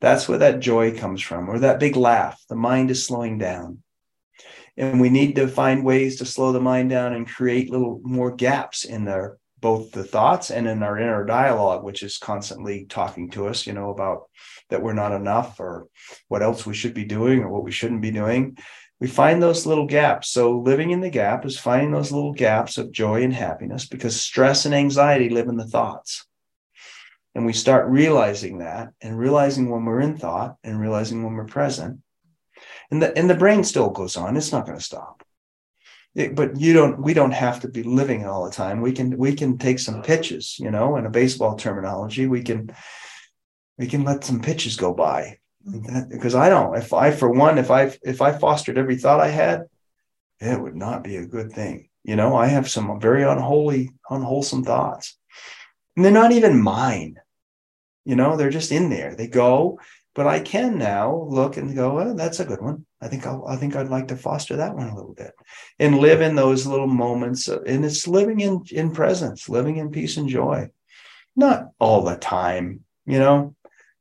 That's 0.00 0.28
where 0.28 0.38
that 0.38 0.60
joy 0.60 0.96
comes 0.96 1.22
from, 1.22 1.48
or 1.48 1.60
that 1.60 1.80
big 1.80 1.96
laugh. 1.96 2.40
The 2.48 2.54
mind 2.54 2.90
is 2.90 3.06
slowing 3.06 3.38
down. 3.38 3.82
And 4.76 5.00
we 5.00 5.08
need 5.08 5.36
to 5.36 5.48
find 5.48 5.84
ways 5.84 6.16
to 6.16 6.26
slow 6.26 6.52
the 6.52 6.60
mind 6.60 6.90
down 6.90 7.14
and 7.14 7.26
create 7.26 7.70
little 7.70 8.00
more 8.04 8.30
gaps 8.30 8.84
in 8.84 9.06
there 9.06 9.38
both 9.60 9.90
the 9.92 10.04
thoughts 10.04 10.50
and 10.50 10.66
in 10.66 10.82
our 10.82 10.98
inner 10.98 11.24
dialogue, 11.24 11.82
which 11.82 12.02
is 12.02 12.18
constantly 12.18 12.86
talking 12.88 13.30
to 13.30 13.48
us, 13.48 13.66
you 13.66 13.72
know, 13.72 13.90
about 13.90 14.28
that 14.68 14.82
we're 14.82 14.92
not 14.92 15.12
enough 15.12 15.58
or 15.60 15.88
what 16.28 16.42
else 16.42 16.66
we 16.66 16.74
should 16.74 16.94
be 16.94 17.04
doing 17.04 17.40
or 17.40 17.48
what 17.48 17.64
we 17.64 17.72
shouldn't 17.72 18.02
be 18.02 18.10
doing. 18.10 18.56
We 19.00 19.08
find 19.08 19.42
those 19.42 19.66
little 19.66 19.86
gaps. 19.86 20.30
So 20.30 20.58
living 20.58 20.90
in 20.90 21.00
the 21.00 21.10
gap 21.10 21.44
is 21.44 21.58
finding 21.58 21.92
those 21.92 22.12
little 22.12 22.32
gaps 22.32 22.78
of 22.78 22.92
joy 22.92 23.22
and 23.22 23.32
happiness 23.32 23.86
because 23.86 24.20
stress 24.20 24.64
and 24.66 24.74
anxiety 24.74 25.28
live 25.28 25.48
in 25.48 25.56
the 25.56 25.66
thoughts. 25.66 26.26
And 27.34 27.44
we 27.44 27.52
start 27.52 27.90
realizing 27.90 28.58
that 28.58 28.88
and 29.02 29.18
realizing 29.18 29.68
when 29.68 29.84
we're 29.84 30.00
in 30.00 30.16
thought 30.16 30.56
and 30.64 30.80
realizing 30.80 31.22
when 31.22 31.34
we're 31.34 31.44
present. 31.44 32.00
And 32.90 33.02
the, 33.02 33.16
and 33.16 33.28
the 33.28 33.34
brain 33.34 33.64
still 33.64 33.90
goes 33.90 34.16
on. 34.16 34.36
It's 34.36 34.52
not 34.52 34.64
going 34.64 34.78
to 34.78 34.84
stop 34.84 35.25
it, 36.16 36.34
but 36.34 36.58
you 36.58 36.72
don't 36.72 37.00
we 37.00 37.12
don't 37.12 37.32
have 37.32 37.60
to 37.60 37.68
be 37.68 37.82
living 37.82 38.22
it 38.22 38.26
all 38.26 38.44
the 38.46 38.50
time. 38.50 38.80
We 38.80 38.92
can 38.92 39.16
we 39.18 39.34
can 39.34 39.58
take 39.58 39.78
some 39.78 40.02
pitches 40.02 40.58
you 40.58 40.70
know 40.70 40.96
in 40.96 41.04
a 41.04 41.10
baseball 41.10 41.56
terminology. 41.56 42.26
We 42.26 42.42
can 42.42 42.74
we 43.76 43.86
can 43.86 44.02
let 44.02 44.24
some 44.24 44.40
pitches 44.40 44.76
go 44.76 44.94
by. 44.94 45.38
Because 46.08 46.36
i 46.36 46.48
don't 46.48 46.76
if 46.76 46.92
i 46.92 47.10
for 47.10 47.28
one 47.28 47.58
if 47.58 47.72
i 47.72 47.92
if 48.04 48.22
i 48.22 48.30
fostered 48.30 48.78
every 48.78 48.96
thought 48.96 49.18
i 49.18 49.26
had 49.26 49.64
it 50.38 50.60
would 50.60 50.76
not 50.76 51.02
be 51.02 51.16
a 51.16 51.26
good 51.26 51.52
thing. 51.52 51.88
You 52.04 52.16
know 52.16 52.36
i 52.36 52.46
have 52.46 52.70
some 52.70 53.00
very 53.00 53.22
unholy 53.22 53.90
unwholesome 54.08 54.64
thoughts. 54.64 55.18
And 55.96 56.04
they're 56.04 56.12
not 56.12 56.32
even 56.32 56.62
mine. 56.62 57.16
You 58.04 58.16
know 58.16 58.36
they're 58.36 58.48
just 58.48 58.72
in 58.72 58.88
there. 58.90 59.14
They 59.14 59.26
go 59.26 59.80
but 60.16 60.26
I 60.26 60.40
can 60.40 60.78
now 60.78 61.26
look 61.28 61.58
and 61.58 61.76
go, 61.76 62.14
that's 62.14 62.40
a 62.40 62.46
good 62.46 62.62
one. 62.62 62.86
I 63.02 63.08
think 63.08 63.26
I'll, 63.26 63.46
I 63.46 63.56
think 63.56 63.76
I'd 63.76 63.90
like 63.90 64.08
to 64.08 64.16
foster 64.16 64.56
that 64.56 64.74
one 64.74 64.88
a 64.88 64.96
little 64.96 65.12
bit 65.12 65.34
and 65.78 65.98
live 65.98 66.22
in 66.22 66.34
those 66.34 66.66
little 66.66 66.86
moments. 66.86 67.48
And 67.48 67.84
it's 67.84 68.08
living 68.08 68.40
in, 68.40 68.62
in 68.72 68.92
presence, 68.92 69.46
living 69.46 69.76
in 69.76 69.90
peace 69.90 70.16
and 70.16 70.26
joy, 70.26 70.70
not 71.36 71.68
all 71.78 72.02
the 72.02 72.16
time, 72.16 72.80
you 73.04 73.18
know, 73.18 73.54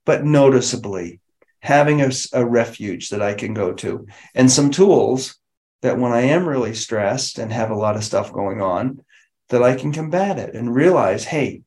but 0.06 0.24
noticeably 0.24 1.20
having 1.60 2.02
a, 2.02 2.12
a 2.32 2.46
refuge 2.46 3.10
that 3.10 3.22
I 3.22 3.34
can 3.34 3.54
go 3.54 3.74
to 3.74 4.08
and 4.34 4.50
some 4.50 4.72
tools 4.72 5.36
that 5.82 6.00
when 6.00 6.14
I 6.14 6.22
am 6.22 6.48
really 6.48 6.76
stressed 6.76 7.40
and 7.40 7.52
have 7.52 7.72
a 7.72 7.76
lot 7.76 7.98
of 7.98 8.06
stuff 8.06 8.32
going 8.32 8.62
on, 8.62 9.04
that 9.50 9.62
I 9.62 9.76
can 9.76 9.92
combat 9.92 10.40
it 10.40 10.56
and 10.56 10.74
realize, 10.74 11.26
hey, 11.26 11.64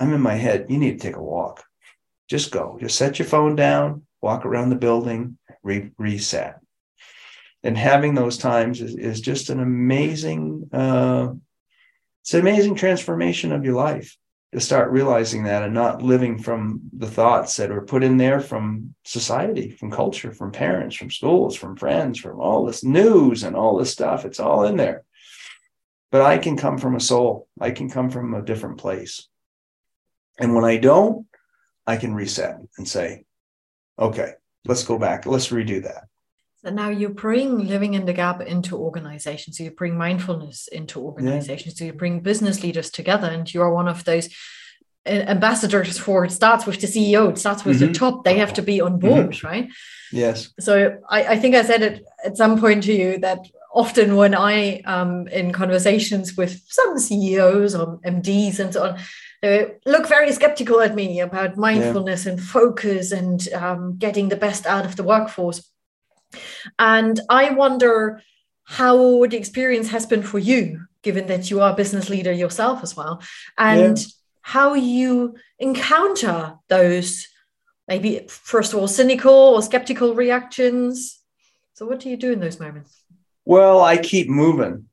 I'm 0.00 0.12
in 0.12 0.20
my 0.20 0.34
head. 0.34 0.66
You 0.68 0.78
need 0.78 1.00
to 1.00 1.06
take 1.06 1.16
a 1.16 1.22
walk 1.22 1.64
just 2.32 2.50
go. 2.50 2.78
Just 2.80 2.96
set 2.96 3.18
your 3.18 3.28
phone 3.28 3.56
down, 3.56 4.06
walk 4.22 4.46
around 4.46 4.70
the 4.70 4.76
building, 4.76 5.36
re- 5.62 5.90
reset. 5.98 6.60
And 7.62 7.76
having 7.76 8.14
those 8.14 8.38
times 8.38 8.80
is, 8.80 8.96
is 8.96 9.20
just 9.20 9.50
an 9.50 9.60
amazing, 9.60 10.70
uh, 10.72 11.34
it's 12.22 12.32
an 12.32 12.40
amazing 12.40 12.74
transformation 12.74 13.52
of 13.52 13.66
your 13.66 13.74
life 13.74 14.16
to 14.54 14.60
start 14.60 14.90
realizing 14.90 15.44
that 15.44 15.62
and 15.62 15.74
not 15.74 16.00
living 16.00 16.38
from 16.38 16.80
the 16.94 17.06
thoughts 17.06 17.56
that 17.58 17.70
are 17.70 17.82
put 17.82 18.02
in 18.02 18.16
there 18.16 18.40
from 18.40 18.94
society, 19.04 19.68
from 19.68 19.90
culture, 19.90 20.32
from 20.32 20.52
parents, 20.52 20.96
from 20.96 21.10
schools, 21.10 21.54
from 21.54 21.76
friends, 21.76 22.18
from 22.18 22.40
all 22.40 22.64
this 22.64 22.82
news 22.82 23.42
and 23.42 23.54
all 23.54 23.76
this 23.76 23.92
stuff. 23.92 24.24
It's 24.24 24.40
all 24.40 24.64
in 24.64 24.78
there. 24.78 25.04
But 26.10 26.22
I 26.22 26.38
can 26.38 26.56
come 26.56 26.78
from 26.78 26.96
a 26.96 27.00
soul, 27.00 27.46
I 27.60 27.72
can 27.72 27.90
come 27.90 28.08
from 28.08 28.32
a 28.32 28.42
different 28.42 28.78
place. 28.78 29.28
And 30.38 30.54
when 30.54 30.64
I 30.64 30.78
don't, 30.78 31.26
I 31.86 31.96
can 31.96 32.14
reset 32.14 32.58
and 32.78 32.86
say, 32.86 33.24
okay, 33.98 34.32
let's 34.64 34.84
go 34.84 34.98
back. 34.98 35.26
Let's 35.26 35.48
redo 35.48 35.82
that. 35.82 36.04
So 36.64 36.70
now 36.70 36.90
you 36.90 37.08
bring 37.08 37.66
living 37.66 37.94
in 37.94 38.06
the 38.06 38.12
gap 38.12 38.40
into 38.40 38.76
organizations. 38.76 39.58
So 39.58 39.64
you 39.64 39.72
bring 39.72 39.96
mindfulness 39.98 40.68
into 40.68 41.00
organizations. 41.00 41.74
Yeah. 41.74 41.78
So 41.78 41.84
you 41.86 41.92
bring 41.92 42.20
business 42.20 42.62
leaders 42.62 42.90
together, 42.90 43.26
and 43.26 43.52
you 43.52 43.62
are 43.62 43.74
one 43.74 43.88
of 43.88 44.04
those 44.04 44.28
uh, 45.04 45.10
ambassadors 45.10 45.98
for 45.98 46.24
it 46.24 46.30
starts 46.30 46.64
with 46.64 46.80
the 46.80 46.86
CEO, 46.86 47.30
it 47.30 47.38
starts 47.38 47.64
with 47.64 47.80
mm-hmm. 47.80 47.88
the 47.88 47.98
top. 47.98 48.22
They 48.22 48.38
have 48.38 48.52
to 48.54 48.62
be 48.62 48.80
on 48.80 49.00
board, 49.00 49.30
mm-hmm. 49.30 49.46
right? 49.46 49.68
Yes. 50.12 50.52
So 50.60 50.98
I, 51.08 51.24
I 51.24 51.36
think 51.38 51.56
I 51.56 51.64
said 51.64 51.82
it 51.82 52.04
at 52.24 52.36
some 52.36 52.60
point 52.60 52.84
to 52.84 52.92
you 52.92 53.18
that 53.18 53.40
often 53.74 54.14
when 54.14 54.34
I 54.34 54.80
um 54.82 55.26
in 55.28 55.52
conversations 55.52 56.36
with 56.36 56.62
some 56.68 56.98
CEOs 56.98 57.74
or 57.74 57.98
MDs 58.06 58.60
and 58.60 58.72
so 58.72 58.84
on, 58.84 58.98
uh, 59.42 59.64
look 59.84 60.08
very 60.08 60.32
skeptical 60.32 60.80
at 60.80 60.94
me 60.94 61.20
about 61.20 61.56
mindfulness 61.56 62.24
yeah. 62.24 62.32
and 62.32 62.42
focus 62.42 63.12
and 63.12 63.52
um, 63.52 63.96
getting 63.98 64.28
the 64.28 64.36
best 64.36 64.66
out 64.66 64.84
of 64.84 64.96
the 64.96 65.02
workforce. 65.02 65.68
And 66.78 67.20
I 67.28 67.50
wonder 67.50 68.22
how 68.64 69.26
the 69.26 69.36
experience 69.36 69.90
has 69.90 70.06
been 70.06 70.22
for 70.22 70.38
you, 70.38 70.86
given 71.02 71.26
that 71.26 71.50
you 71.50 71.60
are 71.60 71.72
a 71.72 71.76
business 71.76 72.08
leader 72.08 72.32
yourself 72.32 72.82
as 72.82 72.96
well, 72.96 73.20
and 73.58 73.98
yeah. 73.98 74.06
how 74.42 74.74
you 74.74 75.36
encounter 75.58 76.54
those 76.68 77.26
maybe, 77.88 78.26
first 78.28 78.72
of 78.72 78.78
all, 78.78 78.88
cynical 78.88 79.32
or 79.32 79.62
skeptical 79.62 80.14
reactions. 80.14 81.20
So, 81.74 81.86
what 81.86 82.00
do 82.00 82.08
you 82.08 82.16
do 82.16 82.32
in 82.32 82.40
those 82.40 82.60
moments? 82.60 83.02
Well, 83.44 83.80
I 83.80 83.96
keep 83.96 84.28
moving. 84.28 84.88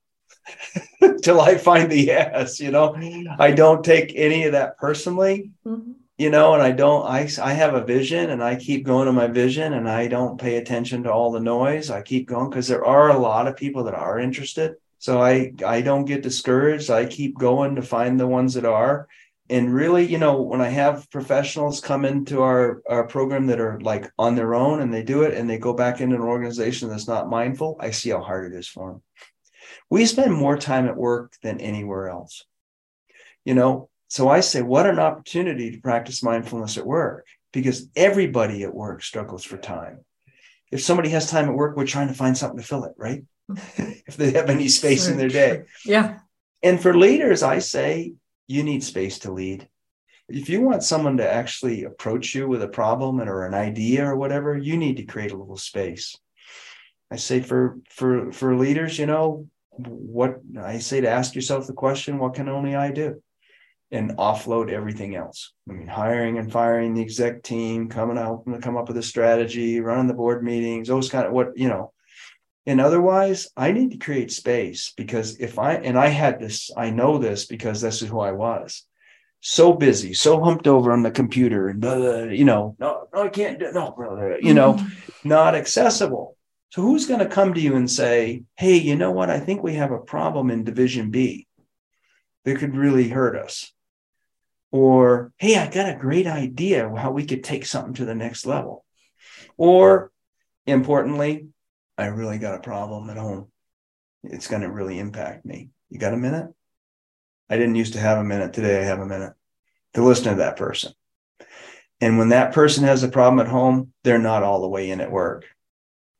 till 1.21 1.41
I 1.41 1.57
find 1.57 1.91
the 1.91 1.99
yes, 1.99 2.59
you 2.59 2.71
know. 2.71 2.95
I 3.37 3.51
don't 3.51 3.83
take 3.83 4.13
any 4.15 4.45
of 4.45 4.53
that 4.53 4.77
personally. 4.77 5.51
Mm-hmm. 5.65 5.93
You 6.17 6.29
know, 6.29 6.53
and 6.53 6.61
I 6.61 6.71
don't 6.71 7.05
I 7.05 7.29
I 7.41 7.53
have 7.53 7.75
a 7.75 7.85
vision 7.85 8.29
and 8.29 8.43
I 8.43 8.57
keep 8.57 8.85
going 8.85 9.05
to 9.05 9.13
my 9.13 9.27
vision 9.27 9.73
and 9.73 9.89
I 9.89 10.07
don't 10.07 10.39
pay 10.39 10.57
attention 10.57 11.03
to 11.03 11.11
all 11.13 11.31
the 11.31 11.39
noise. 11.39 11.89
I 11.89 12.01
keep 12.01 12.27
going 12.27 12.49
because 12.49 12.67
there 12.67 12.83
are 12.83 13.09
a 13.09 13.17
lot 13.17 13.47
of 13.47 13.55
people 13.55 13.85
that 13.85 13.93
are 13.93 14.19
interested. 14.19 14.75
So 14.97 15.21
I 15.21 15.53
I 15.65 15.79
don't 15.79 16.03
get 16.03 16.21
discouraged. 16.21 16.89
I 16.89 17.05
keep 17.05 17.37
going 17.37 17.75
to 17.75 17.81
find 17.81 18.19
the 18.19 18.27
ones 18.27 18.53
that 18.55 18.65
are 18.65 19.07
and 19.49 19.73
really 19.73 20.05
you 20.05 20.17
know 20.17 20.41
when 20.41 20.61
i 20.61 20.67
have 20.67 21.09
professionals 21.09 21.81
come 21.81 22.05
into 22.05 22.41
our, 22.41 22.81
our 22.87 23.07
program 23.07 23.47
that 23.47 23.59
are 23.59 23.79
like 23.81 24.11
on 24.17 24.35
their 24.35 24.53
own 24.53 24.81
and 24.81 24.93
they 24.93 25.03
do 25.03 25.23
it 25.23 25.33
and 25.33 25.49
they 25.49 25.57
go 25.57 25.73
back 25.73 26.01
into 26.01 26.15
an 26.15 26.21
organization 26.21 26.89
that's 26.89 27.07
not 27.07 27.29
mindful 27.29 27.75
i 27.79 27.89
see 27.89 28.09
how 28.09 28.21
hard 28.21 28.51
it 28.51 28.57
is 28.57 28.67
for 28.67 28.91
them 28.91 29.01
We 29.89 30.05
spend 30.05 30.33
more 30.33 30.57
time 30.57 30.87
at 30.87 30.97
work 30.97 31.33
than 31.41 31.61
anywhere 31.61 32.09
else. 32.09 32.45
You 33.45 33.55
know, 33.55 33.89
so 34.07 34.29
I 34.29 34.39
say, 34.41 34.61
what 34.61 34.85
an 34.85 34.99
opportunity 34.99 35.71
to 35.71 35.81
practice 35.81 36.23
mindfulness 36.23 36.77
at 36.77 36.85
work 36.85 37.27
because 37.53 37.89
everybody 37.95 38.63
at 38.63 38.73
work 38.73 39.03
struggles 39.03 39.43
for 39.43 39.57
time. 39.57 40.03
If 40.71 40.81
somebody 40.81 41.09
has 41.09 41.29
time 41.29 41.49
at 41.49 41.55
work, 41.55 41.75
we're 41.75 41.85
trying 41.85 42.09
to 42.09 42.13
find 42.13 42.37
something 42.37 42.59
to 42.59 42.65
fill 42.65 42.83
it, 42.83 42.93
right? 42.97 43.23
Mm-hmm. 43.49 43.91
if 44.07 44.17
they 44.17 44.31
have 44.31 44.49
any 44.49 44.67
space 44.67 45.07
in 45.07 45.17
their 45.17 45.29
day. 45.29 45.63
Yeah. 45.85 46.19
And 46.61 46.81
for 46.81 46.95
leaders, 46.95 47.41
I 47.41 47.59
say 47.59 48.13
you 48.47 48.63
need 48.63 48.83
space 48.83 49.19
to 49.19 49.31
lead. 49.31 49.67
If 50.27 50.49
you 50.49 50.61
want 50.61 50.83
someone 50.83 51.17
to 51.17 51.31
actually 51.31 51.83
approach 51.83 52.35
you 52.35 52.47
with 52.47 52.61
a 52.61 52.67
problem 52.67 53.19
or 53.19 53.45
an 53.45 53.55
idea 53.55 54.05
or 54.05 54.15
whatever, 54.15 54.57
you 54.57 54.77
need 54.77 54.97
to 54.97 55.03
create 55.03 55.31
a 55.31 55.37
little 55.37 55.57
space. 55.57 56.15
I 57.11 57.15
say 57.15 57.41
for 57.41 57.79
for 57.89 58.31
for 58.31 58.55
leaders, 58.55 58.99
you 58.99 59.07
know, 59.07 59.47
what 59.87 60.39
I 60.59 60.79
say 60.79 61.01
to 61.01 61.09
ask 61.09 61.35
yourself 61.35 61.67
the 61.67 61.73
question, 61.73 62.17
what 62.17 62.33
can 62.33 62.49
only 62.49 62.75
I 62.75 62.91
do? 62.91 63.21
And 63.91 64.17
offload 64.17 64.71
everything 64.71 65.15
else. 65.15 65.53
I 65.69 65.73
mean, 65.73 65.87
hiring 65.87 66.37
and 66.37 66.51
firing 66.51 66.93
the 66.93 67.01
exec 67.01 67.43
team, 67.43 67.89
coming 67.89 68.17
out 68.17 68.43
and 68.45 68.61
come 68.61 68.77
up 68.77 68.87
with 68.87 68.97
a 68.97 69.03
strategy, 69.03 69.79
running 69.79 70.07
the 70.07 70.13
board 70.13 70.43
meetings, 70.43 70.87
those 70.87 71.09
kind 71.09 71.25
of 71.25 71.33
what, 71.33 71.57
you 71.57 71.67
know, 71.67 71.93
and 72.65 72.79
otherwise, 72.79 73.47
I 73.57 73.71
need 73.71 73.91
to 73.91 73.97
create 73.97 74.31
space 74.31 74.93
because 74.95 75.39
if 75.39 75.57
I, 75.57 75.75
and 75.75 75.97
I 75.97 76.07
had 76.07 76.39
this, 76.39 76.69
I 76.77 76.91
know 76.91 77.17
this 77.17 77.45
because 77.45 77.81
this 77.81 78.01
is 78.01 78.09
who 78.09 78.19
I 78.19 78.31
was 78.31 78.85
so 79.41 79.73
busy, 79.73 80.13
so 80.13 80.43
humped 80.43 80.67
over 80.67 80.91
on 80.91 81.01
the 81.01 81.11
computer 81.11 81.69
and, 81.69 81.79
blah, 81.79 81.95
blah, 81.95 82.23
you 82.23 82.43
know, 82.43 82.75
no, 82.79 83.07
no, 83.13 83.23
I 83.23 83.29
can't 83.29 83.59
do 83.59 83.71
no, 83.71 83.91
brother, 83.91 84.37
you 84.41 84.53
know, 84.53 84.73
mm-hmm. 84.73 85.29
not 85.29 85.55
accessible. 85.55 86.35
So 86.69 86.83
who's 86.83 87.07
going 87.07 87.19
to 87.19 87.25
come 87.25 87.53
to 87.53 87.61
you 87.61 87.75
and 87.75 87.89
say, 87.89 88.43
hey, 88.55 88.77
you 88.77 88.95
know 88.95 89.11
what? 89.11 89.29
I 89.29 89.39
think 89.39 89.63
we 89.63 89.75
have 89.75 89.91
a 89.91 89.97
problem 89.97 90.51
in 90.51 90.63
division 90.63 91.09
B 91.09 91.47
that 92.45 92.57
could 92.57 92.75
really 92.75 93.09
hurt 93.09 93.35
us. 93.35 93.71
Or, 94.71 95.33
hey, 95.37 95.57
I 95.57 95.67
got 95.67 95.89
a 95.89 95.97
great 95.97 96.27
idea 96.27 96.87
how 96.95 97.11
we 97.11 97.25
could 97.25 97.43
take 97.43 97.65
something 97.65 97.95
to 97.95 98.05
the 98.05 98.13
next 98.13 98.45
level. 98.45 98.85
Or 99.57 100.11
importantly, 100.67 101.47
I 101.97 102.05
really 102.05 102.37
got 102.37 102.55
a 102.55 102.61
problem 102.61 103.09
at 103.09 103.17
home. 103.17 103.47
It's 104.23 104.47
going 104.47 104.61
to 104.61 104.71
really 104.71 104.99
impact 104.99 105.45
me. 105.45 105.69
You 105.89 105.97
got 105.97 106.13
a 106.13 106.17
minute? 106.17 106.47
I 107.49 107.57
didn't 107.57 107.75
used 107.75 107.93
to 107.93 107.99
have 107.99 108.19
a 108.19 108.23
minute. 108.23 108.53
Today 108.53 108.79
I 108.79 108.83
have 108.83 108.99
a 108.99 109.07
minute 109.07 109.33
to 109.95 110.03
listen 110.03 110.25
to 110.25 110.35
that 110.35 110.55
person. 110.55 110.93
And 111.99 112.19
when 112.19 112.29
that 112.29 112.53
person 112.53 112.83
has 112.83 113.01
a 113.01 113.09
problem 113.09 113.43
at 113.43 113.51
home, 113.51 113.91
they're 114.03 114.19
not 114.19 114.43
all 114.43 114.61
the 114.61 114.69
way 114.69 114.91
in 114.91 115.01
at 115.01 115.11
work. 115.11 115.45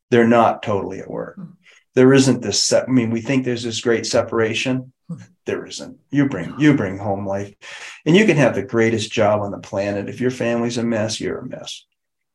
They're 0.09 0.27
not 0.27 0.63
totally 0.63 0.99
at 0.99 1.09
work. 1.09 1.35
Hmm. 1.35 1.51
There 1.95 2.13
isn't 2.13 2.41
this. 2.41 2.63
Se- 2.63 2.83
I 2.87 2.91
mean, 2.91 3.11
we 3.11 3.21
think 3.21 3.43
there's 3.43 3.63
this 3.63 3.81
great 3.81 4.05
separation. 4.05 4.93
Hmm. 5.07 5.17
There 5.45 5.65
isn't. 5.65 5.97
You 6.11 6.29
bring 6.29 6.59
you 6.59 6.75
bring 6.75 6.97
home 6.97 7.25
life, 7.25 7.55
and 8.05 8.15
you 8.15 8.25
can 8.25 8.37
have 8.37 8.55
the 8.55 8.63
greatest 8.63 9.11
job 9.11 9.41
on 9.41 9.51
the 9.51 9.59
planet. 9.59 10.09
If 10.09 10.21
your 10.21 10.31
family's 10.31 10.77
a 10.77 10.83
mess, 10.83 11.19
you're 11.19 11.39
a 11.39 11.45
mess. 11.47 11.85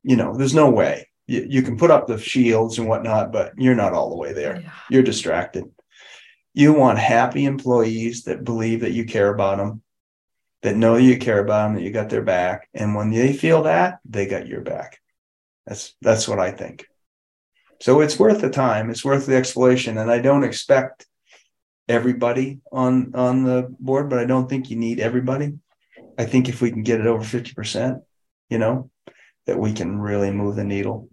You 0.02 0.16
know, 0.16 0.34
there's 0.36 0.54
no 0.54 0.70
way 0.70 1.08
you, 1.26 1.46
you 1.48 1.62
can 1.62 1.76
put 1.76 1.90
up 1.90 2.06
the 2.06 2.18
shields 2.18 2.78
and 2.78 2.88
whatnot, 2.88 3.32
but 3.32 3.52
you're 3.56 3.74
not 3.74 3.92
all 3.92 4.10
the 4.10 4.16
way 4.16 4.32
there. 4.32 4.60
Yeah. 4.60 4.70
You're 4.90 5.02
distracted. 5.02 5.64
You 6.52 6.72
want 6.72 6.98
happy 6.98 7.46
employees 7.46 8.24
that 8.24 8.44
believe 8.44 8.80
that 8.80 8.92
you 8.92 9.04
care 9.04 9.32
about 9.32 9.58
them, 9.58 9.82
that 10.62 10.76
know 10.76 10.96
you 10.96 11.18
care 11.18 11.40
about 11.40 11.66
them, 11.66 11.74
that 11.74 11.82
you 11.82 11.90
got 11.90 12.10
their 12.10 12.22
back. 12.22 12.68
And 12.74 12.94
when 12.94 13.10
they 13.10 13.32
feel 13.32 13.62
that, 13.62 13.98
they 14.04 14.26
got 14.26 14.46
your 14.46 14.60
back. 14.60 15.00
That's 15.66 15.94
that's 16.00 16.28
what 16.28 16.38
I 16.38 16.52
think. 16.52 16.86
So 17.84 18.00
it's 18.00 18.18
worth 18.18 18.40
the 18.40 18.48
time. 18.48 18.88
It's 18.88 19.04
worth 19.04 19.26
the 19.26 19.36
exploration. 19.36 19.98
And 19.98 20.10
I 20.10 20.18
don't 20.18 20.42
expect 20.42 21.04
everybody 21.86 22.60
on 22.72 23.14
on 23.14 23.44
the 23.44 23.68
board, 23.78 24.08
but 24.08 24.18
I 24.18 24.24
don't 24.24 24.48
think 24.48 24.70
you 24.70 24.76
need 24.76 25.00
everybody. 25.00 25.52
I 26.16 26.24
think 26.24 26.48
if 26.48 26.62
we 26.62 26.70
can 26.70 26.82
get 26.82 27.00
it 27.00 27.06
over 27.06 27.22
50%, 27.22 28.00
you 28.48 28.56
know, 28.56 28.88
that 29.44 29.58
we 29.58 29.74
can 29.74 30.00
really 30.00 30.30
move 30.30 30.56
the 30.56 30.64
needle 30.64 31.10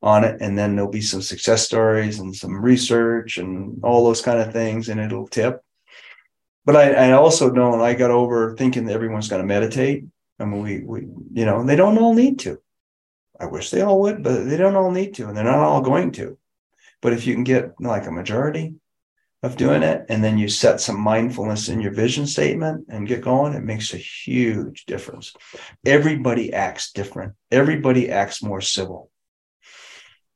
on 0.00 0.22
it 0.22 0.40
and 0.40 0.56
then 0.56 0.76
there'll 0.76 0.88
be 0.88 1.00
some 1.00 1.20
success 1.20 1.64
stories 1.64 2.20
and 2.20 2.32
some 2.32 2.54
research 2.54 3.38
and 3.38 3.82
all 3.82 4.04
those 4.04 4.22
kind 4.22 4.38
of 4.38 4.52
things 4.52 4.88
and 4.88 5.00
it'll 5.00 5.26
tip 5.26 5.60
but 6.64 6.76
i, 6.76 6.92
I 7.08 7.12
also 7.14 7.50
don't 7.50 7.80
i 7.80 7.94
got 7.94 8.12
over 8.12 8.54
thinking 8.54 8.86
that 8.86 8.94
everyone's 8.94 9.26
going 9.26 9.42
to 9.42 9.54
meditate 9.54 10.04
i 10.38 10.44
mean 10.44 10.62
we 10.62 10.78
we 10.84 11.00
you 11.32 11.44
know 11.44 11.64
they 11.64 11.74
don't 11.74 11.98
all 11.98 12.14
need 12.14 12.38
to 12.46 12.60
i 13.40 13.46
wish 13.46 13.70
they 13.70 13.80
all 13.80 14.00
would 14.00 14.22
but 14.22 14.44
they 14.44 14.56
don't 14.56 14.76
all 14.76 14.90
need 14.90 15.14
to 15.14 15.26
and 15.26 15.36
they're 15.36 15.44
not 15.44 15.58
all 15.58 15.80
going 15.80 16.10
to 16.10 16.38
but 17.00 17.12
if 17.12 17.26
you 17.26 17.34
can 17.34 17.44
get 17.44 17.72
like 17.80 18.06
a 18.06 18.12
majority 18.12 18.74
of 19.42 19.56
doing 19.56 19.84
it 19.84 20.04
and 20.08 20.22
then 20.22 20.36
you 20.36 20.48
set 20.48 20.80
some 20.80 20.98
mindfulness 20.98 21.68
in 21.68 21.80
your 21.80 21.92
vision 21.92 22.26
statement 22.26 22.86
and 22.88 23.06
get 23.06 23.20
going 23.20 23.54
it 23.54 23.62
makes 23.62 23.94
a 23.94 23.98
huge 23.98 24.84
difference 24.86 25.32
everybody 25.86 26.52
acts 26.52 26.92
different 26.92 27.34
everybody 27.50 28.10
acts 28.10 28.42
more 28.42 28.60
civil 28.60 29.10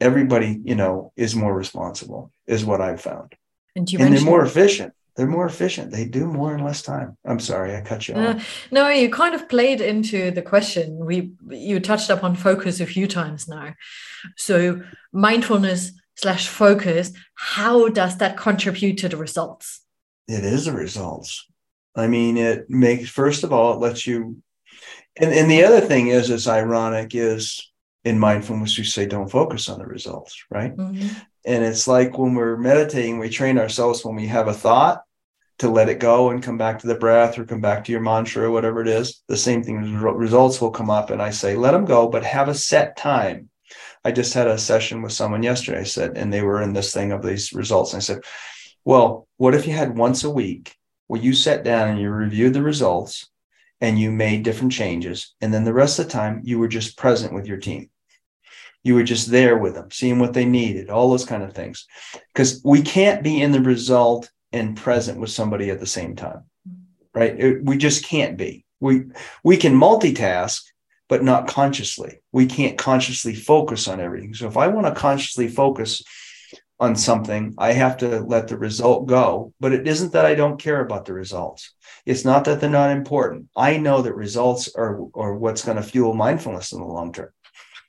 everybody, 0.03 0.61
you 0.65 0.75
know, 0.75 1.13
is 1.17 1.35
more 1.35 1.55
responsible, 1.55 2.33
is 2.47 2.65
what 2.65 2.81
I've 2.81 3.01
found. 3.01 3.35
And, 3.77 3.89
and 3.95 4.15
they're 4.15 4.25
more 4.25 4.45
efficient. 4.45 4.93
They're 5.15 5.27
more 5.27 5.47
efficient. 5.47 5.91
They 5.91 6.07
do 6.07 6.27
more 6.27 6.55
in 6.55 6.65
less 6.65 6.83
time. 6.83 7.17
I'm 7.25 7.41
sorry, 7.41 7.77
I 7.77 7.83
cut 7.83 8.09
you 8.09 8.15
uh, 8.15 8.35
off. 8.35 8.69
No, 8.71 8.89
you 8.89 9.11
kind 9.11 9.35
of 9.35 9.49
played 9.49 9.81
into 9.81 10.31
the 10.31 10.43
question. 10.43 11.05
We 11.05 11.33
you 11.51 11.81
touched 11.81 12.11
upon 12.11 12.37
focus 12.37 12.81
a 12.81 12.87
few 12.87 13.07
times 13.07 13.47
now. 13.49 13.75
So 14.37 14.83
mindfulness 15.13 15.93
slash 16.15 16.49
focus, 16.49 17.13
how 17.35 17.89
does 17.89 18.19
that 18.19 18.37
contribute 18.37 18.99
to 18.99 19.09
the 19.09 19.17
results? 19.17 19.83
It 20.29 20.45
is 20.45 20.65
the 20.65 20.73
results. 20.73 21.47
I 21.95 22.07
mean, 22.07 22.39
it 22.39 22.71
makes 22.71 23.11
first 23.11 23.45
of 23.45 23.53
all, 23.53 23.75
it 23.75 23.81
lets 23.81 24.07
you 24.07 24.43
and, 25.21 25.33
and 25.33 25.51
the 25.51 25.65
other 25.65 25.81
thing 25.81 26.09
is 26.09 26.31
it's 26.31 26.49
ironic 26.49 27.15
is 27.15 27.71
in 28.05 28.19
mindfulness, 28.19 28.79
we 28.79 28.85
say 28.85 29.07
don't 29.07 29.31
focus 29.31 29.69
on 29.69 29.79
the 29.79 29.87
results, 29.87 30.45
right? 30.51 30.77
Mm-hmm. 30.77 31.09
And 31.45 31.65
it's 31.65 31.89
like 31.89 32.19
when 32.19 32.35
we're 32.35 32.57
meditating, 32.57 33.19
we 33.19 33.29
train 33.29 33.59
ourselves 33.59 34.05
when 34.05 34.15
we 34.15 34.27
have 34.29 34.49
a 34.49 34.55
thought 34.55 35.03
to 35.59 35.69
let 35.69 35.89
it 35.89 36.01
go 36.01 36.31
and 36.31 36.43
come 36.43 36.59
back 36.59 36.81
to 36.81 36.87
the 36.87 36.95
breath 36.95 37.39
or 37.39 37.45
come 37.45 37.61
back 37.61 37.85
to 37.85 37.93
your 37.93 38.01
mantra 38.01 38.45
or 38.45 38.51
whatever 38.51 38.81
it 38.81 38.89
is. 38.89 39.23
The 39.29 39.37
same 39.37 39.63
thing, 39.63 39.95
results 39.97 40.61
will 40.61 40.71
come 40.71 40.91
up. 40.91 41.11
And 41.11 41.21
I 41.21 41.31
say, 41.31 41.57
let 41.57 41.73
them 41.73 41.85
go, 41.85 42.09
but 42.09 42.25
have 42.25 42.49
a 42.49 42.55
set 42.55 42.97
time. 42.97 43.49
I 44.05 44.13
just 44.13 44.35
had 44.35 44.49
a 44.49 44.59
session 44.59 45.03
with 45.03 45.13
someone 45.13 45.43
yesterday, 45.43 45.81
I 45.81 45.85
said, 45.85 46.17
and 46.17 46.33
they 46.33 46.43
were 46.43 46.63
in 46.63 46.73
this 46.73 46.93
thing 46.93 47.13
of 47.13 47.23
these 47.23 47.53
results. 47.53 47.93
And 47.93 48.01
I 48.01 48.03
said, 48.03 48.23
well, 48.85 49.29
what 49.37 49.55
if 49.55 49.67
you 49.67 49.73
had 49.73 49.97
once 49.97 50.25
a 50.25 50.31
week 50.31 50.75
where 51.07 51.21
you 51.21 51.33
sat 51.33 51.63
down 51.63 51.89
and 51.89 52.01
you 52.01 52.11
reviewed 52.11 52.55
the 52.55 52.63
results 52.63 53.29
and 53.81 53.99
you 53.99 54.11
made 54.11 54.45
different 54.45 54.73
changes. 54.73 55.35
And 55.41 55.53
then 55.53 55.65
the 55.65 55.73
rest 55.73 55.99
of 55.99 56.07
the 56.07 56.13
time, 56.13 56.41
you 56.45 56.59
were 56.59 56.69
just 56.69 56.97
present 56.97 57.35
with 57.35 57.47
your 57.47 57.59
team 57.59 57.91
you 58.83 58.95
were 58.95 59.05
just 59.05 59.31
there 59.31 59.57
with 59.59 59.75
them 59.75 59.91
seeing 59.91 60.19
what 60.19 60.33
they 60.33 60.45
needed 60.45 60.91
all 60.91 61.11
those 61.11 61.25
kind 61.25 61.43
of 61.43 61.55
things. 61.55 61.87
Because 62.33 62.61
we 62.65 62.83
can't 62.83 63.23
be 63.23 63.41
in 63.41 63.53
the 63.53 63.61
result 63.61 64.31
and 64.53 64.77
present 64.77 65.19
with 65.19 65.31
somebody 65.31 65.71
at 65.71 65.81
the 65.81 65.87
same 65.87 66.17
time 66.17 66.45
right? 67.15 67.39
It, 67.39 67.65
we 67.65 67.77
just 67.77 68.05
can't 68.05 68.37
be. 68.37 68.65
We 68.81 69.05
we 69.45 69.57
can 69.57 69.75
multitask 69.75 70.63
but 71.09 71.23
not 71.23 71.47
consciously. 71.47 72.23
We 72.33 72.47
can't 72.47 72.79
consciously 72.79 73.35
focus 73.35 73.87
on 73.87 74.01
everything. 74.01 74.35
So 74.35 74.49
if 74.49 74.57
i 74.57 74.67
want 74.69 74.87
to 74.87 75.01
consciously 75.01 75.49
focus 75.49 76.03
on 76.81 76.97
something 76.97 77.55
i 77.59 77.73
have 77.73 77.97
to 77.99 78.21
let 78.21 78.49
the 78.49 78.57
result 78.57 79.07
go. 79.07 79.53
But 79.61 79.73
it 79.73 79.87
isn't 79.87 80.13
that 80.13 80.27
i 80.27 80.35
don't 80.35 80.61
care 80.61 80.81
about 80.81 81.05
the 81.05 81.13
results. 81.13 81.73
It's 82.07 82.25
not 82.25 82.45
that 82.45 82.61
they're 82.61 82.71
not 82.71 82.91
important. 82.91 83.49
I 83.57 83.77
know 83.77 84.03
that 84.03 84.15
results 84.15 84.75
are, 84.75 85.01
are 85.15 85.37
what's 85.37 85.65
going 85.65 85.77
to 85.77 85.83
fuel 85.83 86.15
mindfulness 86.15 86.73
in 86.73 86.81
the 86.81 86.87
long 86.87 87.13
term 87.13 87.31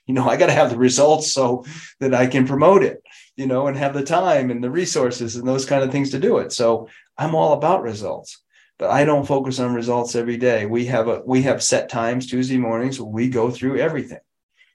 you 0.08 0.14
know 0.14 0.28
i 0.28 0.38
got 0.38 0.48
to 0.48 0.54
have 0.54 0.70
the 0.70 0.78
results 0.78 1.32
so 1.32 1.64
that 2.00 2.14
i 2.14 2.28
can 2.28 2.46
promote 2.46 2.84
it 2.84 3.02
you 3.36 3.48
know 3.48 3.68
and 3.68 3.78
have 3.78 3.94
the 3.94 4.04
time 4.04 4.52
and 4.52 4.64
the 4.64 4.70
resources 4.70 5.36
and 5.36 5.48
those 5.48 5.66
kind 5.66 5.84
of 5.84 5.92
things 5.92 6.12
to 6.12 6.20
do 6.20 6.38
it. 6.38 6.52
So 6.52 6.88
i'm 7.18 7.36
all 7.36 7.54
about 7.54 7.84
results 7.84 8.42
but 8.78 8.90
i 8.90 9.06
don't 9.06 9.28
focus 9.28 9.60
on 9.60 9.74
results 9.74 10.16
every 10.16 10.38
day. 10.38 10.66
We 10.66 10.86
have 10.86 11.08
a 11.08 11.22
we 11.26 11.44
have 11.44 11.64
set 11.64 11.90
times 11.90 12.28
tuesday 12.28 12.58
mornings 12.58 13.00
we 13.00 13.30
go 13.30 13.50
through 13.50 13.80
everything 13.80 14.20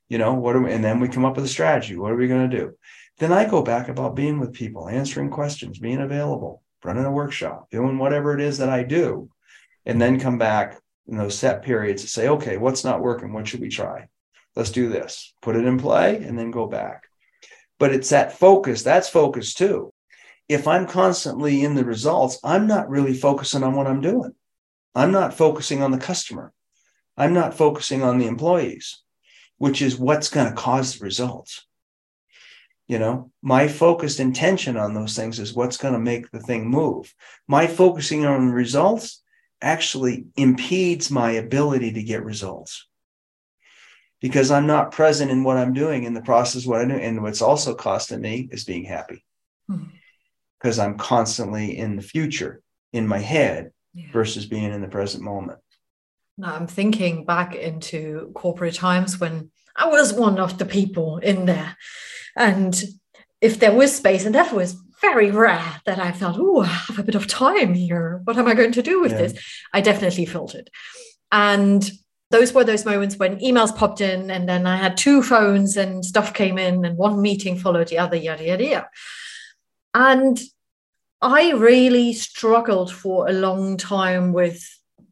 you 0.09 0.18
know 0.18 0.35
what 0.35 0.57
are 0.57 0.62
we, 0.62 0.72
and 0.72 0.83
then 0.83 1.01
we 1.01 1.09
come 1.09 1.24
up 1.24 1.37
with 1.37 1.45
a 1.45 1.49
strategy. 1.49 1.97
What 1.97 2.12
are 2.12 2.16
we 2.16 2.29
going 2.29 2.49
to 2.51 2.57
do? 2.57 2.74
Then 3.18 3.33
i 3.33 3.45
go 3.45 3.62
back 3.62 3.89
about 3.89 4.16
being 4.16 4.39
with 4.41 4.53
people 4.53 4.89
answering 4.89 5.31
questions 5.31 5.79
being 5.79 6.01
available 6.01 6.62
running 6.85 7.05
a 7.05 7.11
workshop 7.11 7.68
doing 7.70 7.99
whatever 7.99 8.35
it 8.35 8.41
is 8.41 8.59
that 8.59 8.68
i 8.68 8.85
do 8.85 9.29
and 9.85 10.01
then 10.01 10.20
come 10.20 10.39
back 10.39 10.81
in 11.09 11.16
those 11.16 11.37
set 11.37 11.62
periods 11.62 12.03
to 12.03 12.09
say 12.09 12.29
okay 12.29 12.57
what's 12.57 12.85
not 12.85 13.01
working? 13.01 13.33
What 13.33 13.49
should 13.49 13.61
we 13.61 13.68
try 13.68 14.09
let's 14.59 14.70
do 14.72 14.88
this, 14.88 15.32
put 15.40 15.54
it 15.54 15.64
in 15.64 15.78
play, 15.78 16.16
and 16.16 16.36
then 16.36 16.50
go 16.50 16.66
back. 16.66 17.04
But 17.78 17.94
it's 17.94 18.11
that 18.11 18.36
focus, 18.36 18.82
that's 18.82 19.09
focus 19.09 19.54
too. 19.54 19.92
If 20.48 20.66
I'm 20.66 20.88
constantly 20.88 21.62
in 21.62 21.76
the 21.76 21.84
results, 21.84 22.40
I'm 22.42 22.66
not 22.66 22.90
really 22.90 23.14
focusing 23.14 23.62
on 23.62 23.76
what 23.76 23.86
I'm 23.86 24.00
doing. 24.00 24.34
I'm 24.96 25.12
not 25.12 25.34
focusing 25.34 25.80
on 25.80 25.92
the 25.92 25.98
customer. 25.98 26.52
I'm 27.16 27.32
not 27.32 27.54
focusing 27.54 28.02
on 28.02 28.18
the 28.18 28.26
employees, 28.26 29.00
which 29.59 29.80
is 29.80 29.96
what's 29.96 30.28
going 30.28 30.48
to 30.48 30.61
cause 30.61 30.98
the 30.98 31.04
results. 31.04 31.64
You 32.88 32.98
know, 32.98 33.30
my 33.40 33.68
focused 33.68 34.18
intention 34.18 34.76
on 34.76 34.92
those 34.92 35.14
things 35.14 35.38
is 35.38 35.54
what's 35.54 35.76
going 35.76 35.94
to 35.94 36.00
make 36.00 36.32
the 36.32 36.40
thing 36.40 36.68
move. 36.68 37.14
My 37.46 37.68
focusing 37.68 38.26
on 38.26 38.50
results 38.50 39.22
actually 39.62 40.24
impedes 40.34 41.12
my 41.12 41.32
ability 41.32 41.92
to 41.92 42.02
get 42.02 42.24
results 42.24 42.88
because 44.21 44.51
I'm 44.51 44.66
not 44.66 44.93
present 44.93 45.31
in 45.31 45.45
what 45.45 45.57
I'm 45.57 45.73
doing 45.73 46.05
in 46.05 46.14
the 46.14 46.23
process 46.23 46.66
what 46.66 46.81
I 46.81 46.85
do. 46.85 46.95
And 46.95 47.23
what's 47.23 47.43
also 47.43 47.75
costing 47.75 48.21
me 48.21 48.49
is 48.51 48.64
being 48.64 48.85
happy 48.85 49.25
because 49.66 50.79
mm-hmm. 50.79 50.81
I'm 50.81 50.99
constantly 50.99 51.79
in 51.79 51.97
the 51.97 52.03
future 52.03 52.62
in 52.93 53.07
my 53.07 53.19
head 53.19 53.71
yeah. 53.95 54.07
versus 54.12 54.47
being 54.47 54.73
in 54.73 54.81
the 54.81 54.89
present 54.89 55.23
moment. 55.23 55.59
Now 56.37 56.55
I'm 56.55 56.66
thinking 56.66 57.25
back 57.25 57.55
into 57.55 58.31
corporate 58.35 58.75
times 58.75 59.19
when 59.19 59.51
I 59.77 59.87
was 59.87 60.12
one 60.12 60.39
of 60.39 60.59
the 60.59 60.66
people 60.66 61.19
in 61.19 61.47
there. 61.47 61.77
And 62.37 62.81
if 63.41 63.61
there 63.61 63.73
was 63.73 63.95
space, 63.95 64.25
and 64.25 64.35
that 64.35 64.53
was 64.53 64.77
very 65.01 65.31
rare 65.31 65.81
that 65.87 65.99
I 65.99 66.12
felt, 66.12 66.37
oh, 66.39 66.62
I 66.62 66.66
have 66.66 66.99
a 66.99 67.05
bit 67.05 67.14
of 67.14 67.27
time 67.27 67.75
here. 67.75 68.21
What 68.25 68.37
am 68.37 68.49
I 68.49 68.55
going 68.55 68.73
to 68.73 68.83
do 68.83 69.01
with 69.01 69.12
yeah. 69.12 69.19
this? 69.19 69.64
I 69.73 69.81
definitely 69.81 70.27
felt 70.27 70.55
it. 70.55 70.71
And 71.31 71.89
those 72.31 72.53
were 72.53 72.64
those 72.64 72.85
moments 72.85 73.16
when 73.16 73.39
emails 73.41 73.74
popped 73.74 74.01
in, 74.01 74.31
and 74.31 74.49
then 74.49 74.66
I 74.66 74.76
had 74.76 74.97
two 74.97 75.22
phones 75.22 75.76
and 75.76 76.05
stuff 76.05 76.35
came 76.35 76.59
in, 76.59 76.85
and 76.85 76.97
one 76.97 77.22
meeting 77.22 77.59
followed 77.59 77.89
the 77.89 77.99
other, 77.99 78.16
yada, 78.16 78.45
yada, 78.45 78.64
yada. 78.64 78.89
And 79.95 80.39
I 81.20 81.53
really 81.53 82.12
struggled 82.12 82.93
for 82.93 83.29
a 83.29 83.33
long 83.33 83.76
time 83.76 84.33
with 84.33 84.62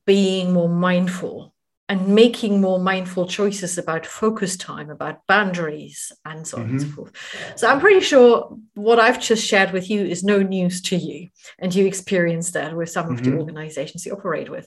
being 0.05 0.53
more 0.53 0.69
mindful 0.69 1.53
and 1.89 2.09
making 2.09 2.61
more 2.61 2.81
mindful 2.81 3.27
choices 3.27 3.79
about 3.79 4.05
focus 4.05 4.57
time, 4.57 4.91
about 4.91 5.25
boundaries, 5.29 6.11
and 6.25 6.47
so 6.47 6.59
on 6.59 6.64
mm-hmm. 6.64 6.73
and 6.73 6.81
so 6.81 6.87
mm-hmm. 6.87 6.97
forth. 6.97 7.53
So 7.57 7.69
I'm 7.69 7.81
pretty 7.81 8.01
sure 8.01 8.57
what 8.75 8.99
I've 8.99 9.21
just 9.21 9.47
shared 9.47 9.71
with 9.73 9.89
you 9.89 10.05
is 10.05 10.25
no 10.25 10.43
news 10.43 10.81
to 10.83 10.97
you, 10.97 11.29
and 11.59 11.73
you 11.75 11.87
experience 11.87 12.51
that 12.53 12.77
with 12.77 12.91
some 12.91 13.05
mm-hmm. 13.07 13.14
of 13.14 13.23
the 13.23 13.31
mm-hmm. 13.31 13.39
organizations 13.39 14.05
you 14.05 14.12
operate 14.12 14.51
with. 14.51 14.67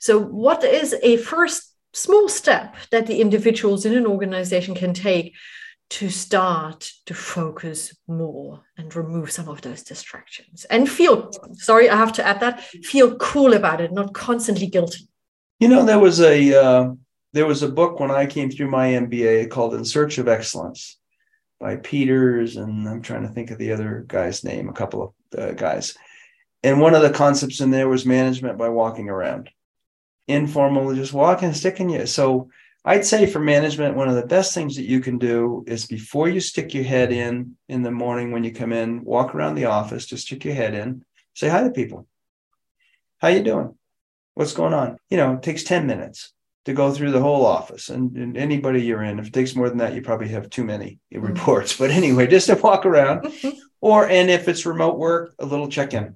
So, 0.00 0.18
what 0.18 0.62
is 0.62 0.94
a 1.02 1.16
first 1.16 1.67
small 1.92 2.28
step 2.28 2.76
that 2.90 3.06
the 3.06 3.20
individuals 3.20 3.84
in 3.84 3.96
an 3.96 4.06
organization 4.06 4.74
can 4.74 4.94
take 4.94 5.34
to 5.90 6.10
start 6.10 6.90
to 7.06 7.14
focus 7.14 7.96
more 8.06 8.62
and 8.76 8.94
remove 8.94 9.30
some 9.30 9.48
of 9.48 9.62
those 9.62 9.82
distractions 9.82 10.66
and 10.66 10.88
feel 10.88 11.30
sorry 11.54 11.88
i 11.88 11.96
have 11.96 12.12
to 12.12 12.26
add 12.26 12.40
that 12.40 12.60
feel 12.62 13.16
cool 13.16 13.54
about 13.54 13.80
it 13.80 13.90
not 13.90 14.12
constantly 14.12 14.66
guilty 14.66 15.08
you 15.60 15.66
know, 15.66 15.84
there 15.84 15.98
was 15.98 16.20
a 16.20 16.54
uh, 16.54 16.92
there 17.32 17.46
was 17.46 17.62
a 17.62 17.68
book 17.68 17.98
when 17.98 18.10
I 18.10 18.26
came 18.26 18.50
through 18.50 18.70
my 18.70 18.88
MBA 18.90 19.50
called 19.50 19.74
In 19.74 19.84
Search 19.84 20.18
of 20.18 20.28
Excellence 20.28 20.98
by 21.58 21.76
Peters, 21.76 22.56
and 22.56 22.88
I'm 22.88 23.02
trying 23.02 23.22
to 23.22 23.28
think 23.28 23.50
of 23.50 23.58
the 23.58 23.72
other 23.72 24.04
guy's 24.06 24.44
name, 24.44 24.68
a 24.68 24.72
couple 24.72 25.02
of 25.34 25.40
uh, 25.40 25.52
guys. 25.52 25.96
And 26.62 26.80
one 26.80 26.94
of 26.94 27.02
the 27.02 27.10
concepts 27.10 27.60
in 27.60 27.70
there 27.70 27.88
was 27.88 28.06
management 28.06 28.56
by 28.56 28.68
walking 28.68 29.08
around, 29.08 29.50
informal, 30.28 30.94
just 30.94 31.12
walking, 31.12 31.52
sticking 31.52 31.90
you. 31.90 32.06
So 32.06 32.50
I'd 32.84 33.04
say 33.04 33.26
for 33.26 33.40
management, 33.40 33.96
one 33.96 34.08
of 34.08 34.14
the 34.14 34.26
best 34.26 34.54
things 34.54 34.76
that 34.76 34.86
you 34.86 35.00
can 35.00 35.18
do 35.18 35.64
is 35.66 35.86
before 35.86 36.28
you 36.28 36.40
stick 36.40 36.74
your 36.74 36.84
head 36.84 37.12
in 37.12 37.56
in 37.68 37.82
the 37.82 37.90
morning 37.90 38.30
when 38.30 38.44
you 38.44 38.52
come 38.52 38.72
in, 38.72 39.04
walk 39.04 39.34
around 39.34 39.54
the 39.54 39.66
office, 39.66 40.06
just 40.06 40.26
stick 40.26 40.44
your 40.44 40.54
head 40.54 40.74
in, 40.74 41.04
say 41.34 41.48
hi 41.48 41.62
to 41.62 41.70
people. 41.70 42.06
How 43.18 43.28
you 43.28 43.42
doing? 43.42 43.74
what's 44.38 44.52
going 44.52 44.72
on? 44.72 44.96
You 45.10 45.16
know, 45.16 45.34
it 45.34 45.42
takes 45.42 45.64
10 45.64 45.88
minutes 45.88 46.32
to 46.64 46.72
go 46.72 46.92
through 46.92 47.10
the 47.10 47.20
whole 47.20 47.44
office 47.44 47.88
and, 47.88 48.16
and 48.16 48.36
anybody 48.36 48.80
you're 48.80 49.02
in. 49.02 49.18
If 49.18 49.26
it 49.26 49.32
takes 49.32 49.56
more 49.56 49.68
than 49.68 49.78
that, 49.78 49.94
you 49.94 50.00
probably 50.00 50.28
have 50.28 50.48
too 50.48 50.62
many 50.62 51.00
mm-hmm. 51.12 51.26
reports. 51.26 51.76
But 51.78 51.90
anyway, 51.90 52.28
just 52.28 52.46
to 52.46 52.54
walk 52.54 52.86
around 52.86 53.26
or, 53.80 54.08
and 54.08 54.30
if 54.30 54.46
it's 54.46 54.64
remote 54.64 54.96
work, 54.96 55.34
a 55.40 55.44
little 55.44 55.66
check 55.66 55.92
in, 55.92 56.14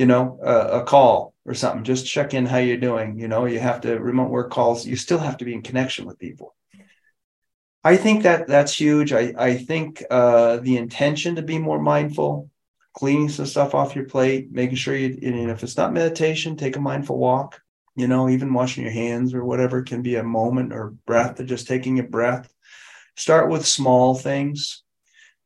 you 0.00 0.06
know, 0.06 0.38
uh, 0.42 0.80
a 0.80 0.84
call 0.84 1.34
or 1.44 1.52
something, 1.52 1.84
just 1.84 2.06
check 2.06 2.32
in 2.32 2.46
how 2.46 2.56
you're 2.56 2.78
doing. 2.78 3.18
You 3.18 3.28
know, 3.28 3.44
you 3.44 3.58
have 3.58 3.82
to 3.82 3.98
remote 3.98 4.30
work 4.30 4.50
calls, 4.50 4.86
you 4.86 4.96
still 4.96 5.18
have 5.18 5.36
to 5.36 5.44
be 5.44 5.52
in 5.52 5.60
connection 5.60 6.06
with 6.06 6.18
people. 6.18 6.54
I 7.84 7.98
think 7.98 8.22
that 8.22 8.48
that's 8.48 8.72
huge. 8.72 9.12
I, 9.12 9.34
I 9.36 9.58
think 9.58 10.02
uh, 10.10 10.56
the 10.56 10.78
intention 10.78 11.34
to 11.34 11.42
be 11.42 11.58
more 11.58 11.78
mindful, 11.78 12.48
cleaning 12.94 13.28
some 13.28 13.44
stuff 13.44 13.74
off 13.74 13.94
your 13.94 14.06
plate, 14.06 14.50
making 14.50 14.76
sure 14.76 14.96
you, 14.96 15.18
you 15.20 15.32
know, 15.32 15.52
if 15.52 15.62
it's 15.62 15.76
not 15.76 15.92
meditation, 15.92 16.56
take 16.56 16.76
a 16.76 16.80
mindful 16.80 17.18
walk, 17.18 17.60
you 17.94 18.08
know, 18.08 18.30
even 18.30 18.54
washing 18.54 18.84
your 18.84 18.94
hands 18.94 19.34
or 19.34 19.44
whatever 19.44 19.82
can 19.82 20.00
be 20.00 20.16
a 20.16 20.22
moment 20.22 20.72
or 20.72 20.94
breath 21.04 21.38
or 21.40 21.44
just 21.44 21.68
taking 21.68 21.98
a 21.98 22.02
breath. 22.02 22.50
Start 23.16 23.50
with 23.50 23.66
small 23.66 24.14
things. 24.14 24.82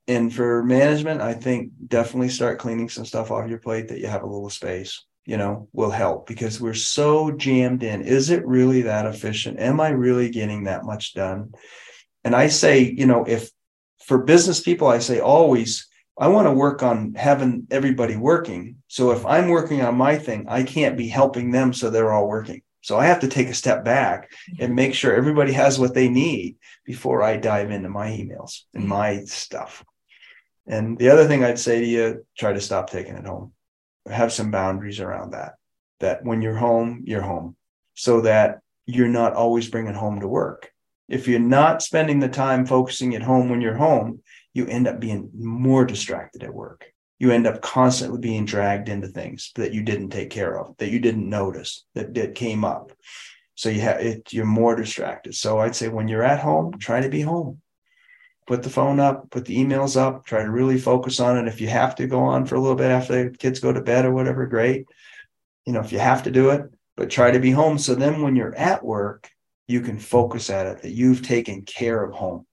And 0.06 0.34
for 0.34 0.62
management, 0.62 1.20
I 1.22 1.32
think 1.32 1.70
definitely 1.86 2.28
start 2.28 2.58
cleaning 2.58 2.88
some 2.88 3.06
stuff 3.06 3.30
off 3.30 3.48
your 3.48 3.58
plate 3.58 3.88
that 3.88 4.00
you 4.00 4.06
have 4.06 4.22
a 4.22 4.26
little 4.26 4.50
space, 4.50 5.04
you 5.24 5.38
know, 5.38 5.68
will 5.72 5.90
help 5.90 6.26
because 6.26 6.60
we're 6.60 6.74
so 6.74 7.30
jammed 7.32 7.82
in. 7.82 8.02
Is 8.02 8.28
it 8.28 8.46
really 8.46 8.82
that 8.82 9.06
efficient? 9.06 9.60
Am 9.60 9.80
I 9.80 9.90
really 9.90 10.28
getting 10.28 10.64
that 10.64 10.84
much 10.84 11.14
done? 11.14 11.54
And 12.22 12.34
I 12.34 12.48
say, 12.48 12.80
you 12.82 13.06
know, 13.06 13.24
if 13.24 13.50
for 14.04 14.18
business 14.18 14.60
people, 14.60 14.88
I 14.88 14.98
say 14.98 15.20
always 15.20 15.88
I 16.18 16.28
want 16.28 16.46
to 16.46 16.52
work 16.52 16.82
on 16.82 17.14
having 17.14 17.66
everybody 17.70 18.16
working. 18.16 18.76
So 18.86 19.10
if 19.10 19.26
I'm 19.26 19.48
working 19.48 19.82
on 19.82 19.96
my 19.96 20.16
thing, 20.16 20.46
I 20.48 20.62
can't 20.62 20.96
be 20.96 21.08
helping 21.08 21.50
them 21.50 21.72
so 21.72 21.90
they're 21.90 22.12
all 22.12 22.28
working. 22.28 22.62
So 22.82 22.98
I 22.98 23.06
have 23.06 23.20
to 23.20 23.28
take 23.28 23.48
a 23.48 23.54
step 23.54 23.84
back 23.84 24.30
and 24.60 24.76
make 24.76 24.94
sure 24.94 25.14
everybody 25.14 25.52
has 25.52 25.78
what 25.78 25.94
they 25.94 26.08
need 26.08 26.56
before 26.84 27.22
I 27.22 27.38
dive 27.38 27.70
into 27.70 27.88
my 27.88 28.10
emails 28.10 28.60
and 28.74 28.82
mm-hmm. 28.82 28.90
my 28.90 29.24
stuff. 29.24 29.82
And 30.66 30.98
the 30.98 31.10
other 31.10 31.26
thing 31.26 31.44
I'd 31.44 31.58
say 31.58 31.80
to 31.80 31.86
you, 31.86 32.26
try 32.38 32.52
to 32.52 32.60
stop 32.60 32.90
taking 32.90 33.16
it 33.16 33.26
home. 33.26 33.52
Have 34.06 34.32
some 34.32 34.50
boundaries 34.50 35.00
around 35.00 35.32
that. 35.32 35.54
That 36.00 36.24
when 36.24 36.42
you're 36.42 36.56
home, 36.56 37.02
you're 37.06 37.22
home 37.22 37.56
so 37.94 38.22
that 38.22 38.60
you're 38.86 39.08
not 39.08 39.34
always 39.34 39.68
bringing 39.68 39.94
home 39.94 40.20
to 40.20 40.28
work. 40.28 40.70
If 41.08 41.28
you're 41.28 41.40
not 41.40 41.82
spending 41.82 42.20
the 42.20 42.28
time 42.28 42.66
focusing 42.66 43.14
at 43.14 43.22
home 43.22 43.48
when 43.48 43.60
you're 43.60 43.76
home, 43.76 44.22
you 44.52 44.66
end 44.66 44.86
up 44.88 45.00
being 45.00 45.30
more 45.34 45.84
distracted 45.84 46.42
at 46.42 46.54
work. 46.54 46.86
You 47.18 47.30
end 47.30 47.46
up 47.46 47.62
constantly 47.62 48.18
being 48.18 48.44
dragged 48.44 48.88
into 48.88 49.08
things 49.08 49.52
that 49.54 49.72
you 49.72 49.82
didn't 49.82 50.10
take 50.10 50.30
care 50.30 50.58
of, 50.58 50.76
that 50.78 50.90
you 50.90 50.98
didn't 50.98 51.28
notice, 51.28 51.84
that, 51.94 52.14
that 52.14 52.34
came 52.34 52.64
up. 52.64 52.92
So 53.54 53.68
you 53.68 53.80
have 53.82 54.00
it, 54.00 54.32
you're 54.32 54.44
more 54.44 54.74
distracted. 54.74 55.34
So 55.34 55.58
I'd 55.58 55.76
say 55.76 55.88
when 55.88 56.08
you're 56.08 56.24
at 56.24 56.40
home, 56.40 56.76
try 56.78 57.00
to 57.00 57.08
be 57.08 57.20
home. 57.20 57.60
Put 58.46 58.62
the 58.62 58.70
phone 58.70 59.00
up, 59.00 59.30
put 59.30 59.46
the 59.46 59.56
emails 59.56 59.96
up, 59.96 60.26
try 60.26 60.42
to 60.42 60.50
really 60.50 60.78
focus 60.78 61.18
on 61.18 61.38
it. 61.38 61.48
If 61.48 61.60
you 61.60 61.68
have 61.68 61.94
to 61.96 62.06
go 62.06 62.20
on 62.20 62.44
for 62.44 62.56
a 62.56 62.60
little 62.60 62.76
bit 62.76 62.90
after 62.90 63.30
the 63.30 63.36
kids 63.36 63.60
go 63.60 63.72
to 63.72 63.80
bed 63.80 64.04
or 64.04 64.12
whatever, 64.12 64.46
great. 64.46 64.86
You 65.64 65.72
know, 65.72 65.80
if 65.80 65.92
you 65.92 65.98
have 65.98 66.24
to 66.24 66.30
do 66.30 66.50
it, 66.50 66.62
but 66.96 67.10
try 67.10 67.30
to 67.30 67.38
be 67.38 67.50
home. 67.50 67.78
So 67.78 67.94
then 67.94 68.20
when 68.20 68.36
you're 68.36 68.54
at 68.54 68.84
work, 68.84 69.30
you 69.66 69.80
can 69.80 69.98
focus 69.98 70.50
at 70.50 70.66
it, 70.66 70.82
that 70.82 70.92
you've 70.92 71.22
taken 71.22 71.62
care 71.62 72.04
of 72.04 72.12
home 72.12 72.46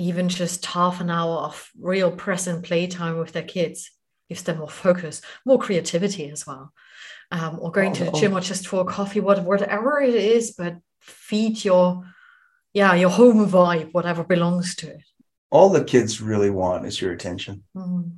even 0.00 0.30
just 0.30 0.64
half 0.64 1.02
an 1.02 1.10
hour 1.10 1.40
of 1.40 1.70
real 1.78 2.10
present 2.10 2.64
playtime 2.64 3.18
with 3.18 3.32
their 3.32 3.42
kids 3.42 3.90
gives 4.30 4.42
them 4.44 4.58
more 4.58 4.68
focus, 4.68 5.20
more 5.44 5.58
creativity 5.58 6.30
as 6.30 6.46
well. 6.46 6.72
Um, 7.30 7.58
or 7.60 7.70
going 7.70 7.90
oh, 7.90 7.94
to 7.94 8.04
the 8.04 8.12
gym 8.12 8.32
or 8.32 8.40
just 8.40 8.66
for 8.66 8.84
coffee, 8.86 9.20
whatever 9.20 10.00
it 10.00 10.14
is, 10.14 10.52
but 10.52 10.78
feed 11.00 11.64
your 11.64 12.04
yeah, 12.72 12.94
your 12.94 13.10
home 13.10 13.46
vibe, 13.48 13.92
whatever 13.92 14.22
belongs 14.24 14.76
to 14.76 14.88
it. 14.88 15.02
All 15.50 15.68
the 15.68 15.84
kids 15.84 16.20
really 16.20 16.50
want 16.50 16.86
is 16.86 17.00
your 17.00 17.12
attention. 17.12 17.64
Mm 17.76 18.12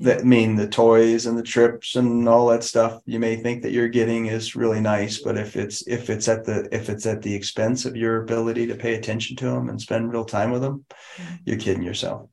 that 0.00 0.24
mean 0.24 0.56
the 0.56 0.66
toys 0.66 1.26
and 1.26 1.36
the 1.36 1.42
trips 1.42 1.94
and 1.94 2.26
all 2.26 2.46
that 2.46 2.64
stuff 2.64 3.02
you 3.04 3.18
may 3.18 3.36
think 3.36 3.62
that 3.62 3.70
you're 3.70 3.88
getting 3.88 4.26
is 4.26 4.56
really 4.56 4.80
nice 4.80 5.18
but 5.18 5.36
if 5.36 5.56
it's 5.56 5.86
if 5.86 6.08
it's 6.08 6.26
at 6.26 6.44
the 6.44 6.66
if 6.74 6.88
it's 6.88 7.04
at 7.06 7.20
the 7.20 7.34
expense 7.34 7.84
of 7.84 7.96
your 7.96 8.22
ability 8.22 8.66
to 8.66 8.74
pay 8.74 8.94
attention 8.94 9.36
to 9.36 9.44
them 9.44 9.68
and 9.68 9.80
spend 9.80 10.10
real 10.10 10.24
time 10.24 10.50
with 10.50 10.62
them 10.62 10.84
mm-hmm. 11.16 11.34
you're 11.44 11.58
kidding 11.58 11.82
yourself. 11.82 12.28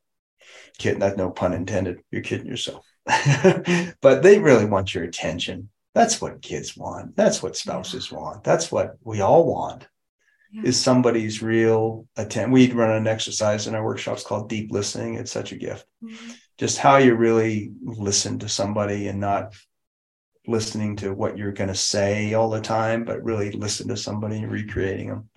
Kidding 0.78 1.00
that's 1.00 1.16
no 1.16 1.30
pun 1.30 1.52
intended. 1.52 1.98
You're 2.10 2.22
kidding 2.22 2.46
yourself. 2.46 2.84
But 4.00 4.22
they 4.22 4.38
really 4.38 4.64
want 4.64 4.94
your 4.94 5.04
attention. 5.04 5.70
That's 5.92 6.20
what 6.20 6.40
kids 6.40 6.76
want. 6.76 7.16
That's 7.16 7.42
what 7.42 7.56
spouses 7.56 8.12
want. 8.12 8.44
That's 8.44 8.70
what 8.70 8.96
we 9.02 9.20
all 9.20 9.44
want 9.44 9.88
yeah. 10.50 10.62
is 10.64 10.80
somebody's 10.80 11.42
real 11.42 12.06
attention 12.16 12.50
we 12.50 12.70
run 12.72 12.90
an 12.90 13.06
exercise 13.06 13.66
in 13.66 13.74
our 13.74 13.84
workshops 13.84 14.22
called 14.22 14.48
deep 14.48 14.70
listening 14.72 15.14
it's 15.14 15.32
such 15.32 15.52
a 15.52 15.56
gift 15.56 15.86
mm-hmm 16.02 16.30
just 16.58 16.78
how 16.78 16.96
you 16.96 17.14
really 17.14 17.72
listen 17.82 18.40
to 18.40 18.48
somebody 18.48 19.06
and 19.06 19.20
not 19.20 19.54
listening 20.46 20.96
to 20.96 21.14
what 21.14 21.38
you're 21.38 21.52
going 21.52 21.68
to 21.68 21.74
say 21.74 22.34
all 22.34 22.50
the 22.50 22.60
time, 22.60 23.04
but 23.04 23.22
really 23.22 23.52
listen 23.52 23.88
to 23.88 23.96
somebody 23.96 24.38
and 24.38 24.50
recreating 24.50 25.08
them. 25.08 25.30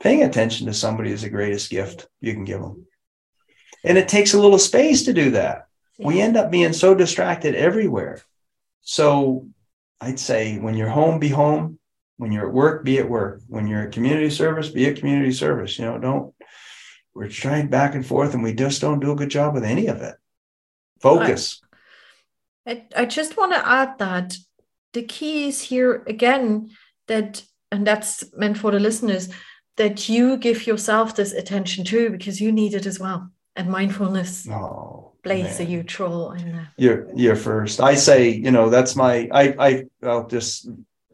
Paying 0.00 0.24
attention 0.24 0.66
to 0.66 0.74
somebody 0.74 1.12
is 1.12 1.22
the 1.22 1.30
greatest 1.30 1.70
gift 1.70 2.08
you 2.20 2.32
can 2.32 2.44
give 2.44 2.60
them. 2.60 2.86
And 3.84 3.96
it 3.96 4.08
takes 4.08 4.34
a 4.34 4.40
little 4.40 4.58
space 4.58 5.04
to 5.04 5.12
do 5.12 5.32
that. 5.32 5.66
We 5.98 6.20
end 6.20 6.36
up 6.36 6.50
being 6.50 6.72
so 6.72 6.94
distracted 6.94 7.54
everywhere. 7.54 8.20
So 8.80 9.46
I'd 10.00 10.18
say 10.18 10.58
when 10.58 10.74
you're 10.74 10.88
home, 10.88 11.18
be 11.18 11.28
home. 11.28 11.78
When 12.20 12.32
you're 12.32 12.48
at 12.48 12.54
work, 12.54 12.84
be 12.84 12.98
at 12.98 13.08
work. 13.08 13.40
When 13.48 13.66
you're 13.66 13.84
at 13.84 13.92
community 13.92 14.28
service, 14.28 14.68
be 14.68 14.86
at 14.86 14.98
community 14.98 15.32
service. 15.32 15.78
You 15.78 15.86
know, 15.86 15.98
don't 15.98 16.34
we're 17.14 17.28
trying 17.28 17.68
back 17.68 17.94
and 17.94 18.04
forth 18.04 18.34
and 18.34 18.42
we 18.42 18.52
just 18.52 18.82
don't 18.82 19.00
do 19.00 19.12
a 19.12 19.16
good 19.16 19.30
job 19.30 19.54
with 19.54 19.64
any 19.64 19.86
of 19.86 20.02
it. 20.02 20.16
Focus. 21.00 21.62
I, 22.66 22.84
I 22.94 23.06
just 23.06 23.38
want 23.38 23.52
to 23.52 23.66
add 23.66 23.98
that 23.98 24.36
the 24.92 25.02
key 25.02 25.48
is 25.48 25.62
here 25.62 26.04
again 26.06 26.70
that, 27.06 27.42
and 27.72 27.86
that's 27.86 28.24
meant 28.36 28.58
for 28.58 28.70
the 28.70 28.80
listeners, 28.80 29.30
that 29.78 30.10
you 30.10 30.36
give 30.36 30.66
yourself 30.66 31.16
this 31.16 31.32
attention 31.32 31.84
too, 31.84 32.10
because 32.10 32.38
you 32.38 32.52
need 32.52 32.74
it 32.74 32.84
as 32.84 33.00
well. 33.00 33.30
And 33.56 33.70
mindfulness 33.70 34.46
oh, 34.48 35.12
plays 35.22 35.58
man. 35.58 35.62
a 35.62 35.70
huge 35.70 35.98
role 35.98 36.32
in 36.32 36.52
that. 36.52 36.68
You're 36.76 37.08
you're 37.16 37.36
first. 37.36 37.80
I 37.80 37.94
say, 37.94 38.28
you 38.30 38.50
know, 38.50 38.68
that's 38.68 38.94
my 38.94 39.28
I 39.32 39.54
I 39.58 39.84
I'll 40.02 40.28
just 40.28 40.68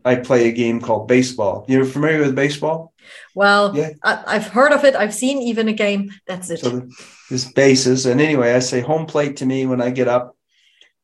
I 0.06 0.14
play 0.16 0.48
a 0.48 0.52
game 0.52 0.80
called 0.80 1.08
baseball. 1.08 1.64
You're 1.68 1.84
familiar 1.84 2.20
with 2.20 2.34
baseball? 2.36 2.92
Well, 3.34 3.76
yeah. 3.76 3.90
I, 4.04 4.34
have 4.34 4.46
heard 4.46 4.72
of 4.72 4.84
it. 4.84 4.94
I've 4.94 5.14
seen 5.14 5.42
even 5.42 5.68
a 5.68 5.72
game. 5.72 6.12
That's 6.26 6.48
it. 6.50 6.60
So 6.60 6.88
this 7.28 7.50
bases. 7.52 8.06
And 8.06 8.20
anyway, 8.20 8.52
I 8.52 8.60
say 8.60 8.80
home 8.80 9.06
plate 9.06 9.36
to 9.38 9.46
me 9.46 9.66
when 9.66 9.82
I 9.82 9.90
get 9.90 10.08
up 10.08 10.36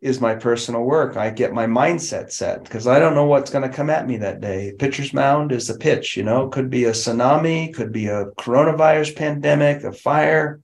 is 0.00 0.20
my 0.20 0.34
personal 0.34 0.82
work. 0.82 1.16
I 1.16 1.30
get 1.30 1.52
my 1.52 1.66
mindset 1.66 2.32
set 2.32 2.64
because 2.64 2.86
I 2.86 2.98
don't 2.98 3.14
know 3.14 3.26
what's 3.26 3.50
going 3.50 3.68
to 3.68 3.74
come 3.74 3.90
at 3.90 4.06
me 4.06 4.18
that 4.18 4.40
day. 4.40 4.72
Pitcher's 4.78 5.12
mound 5.12 5.52
is 5.52 5.68
a 5.68 5.78
pitch, 5.78 6.16
you 6.16 6.22
know, 6.22 6.46
it 6.46 6.52
could 6.52 6.70
be 6.70 6.84
a 6.84 6.92
tsunami, 6.92 7.72
could 7.72 7.92
be 7.92 8.06
a 8.06 8.26
coronavirus 8.38 9.14
pandemic, 9.14 9.84
a 9.84 9.92
fire, 9.92 10.60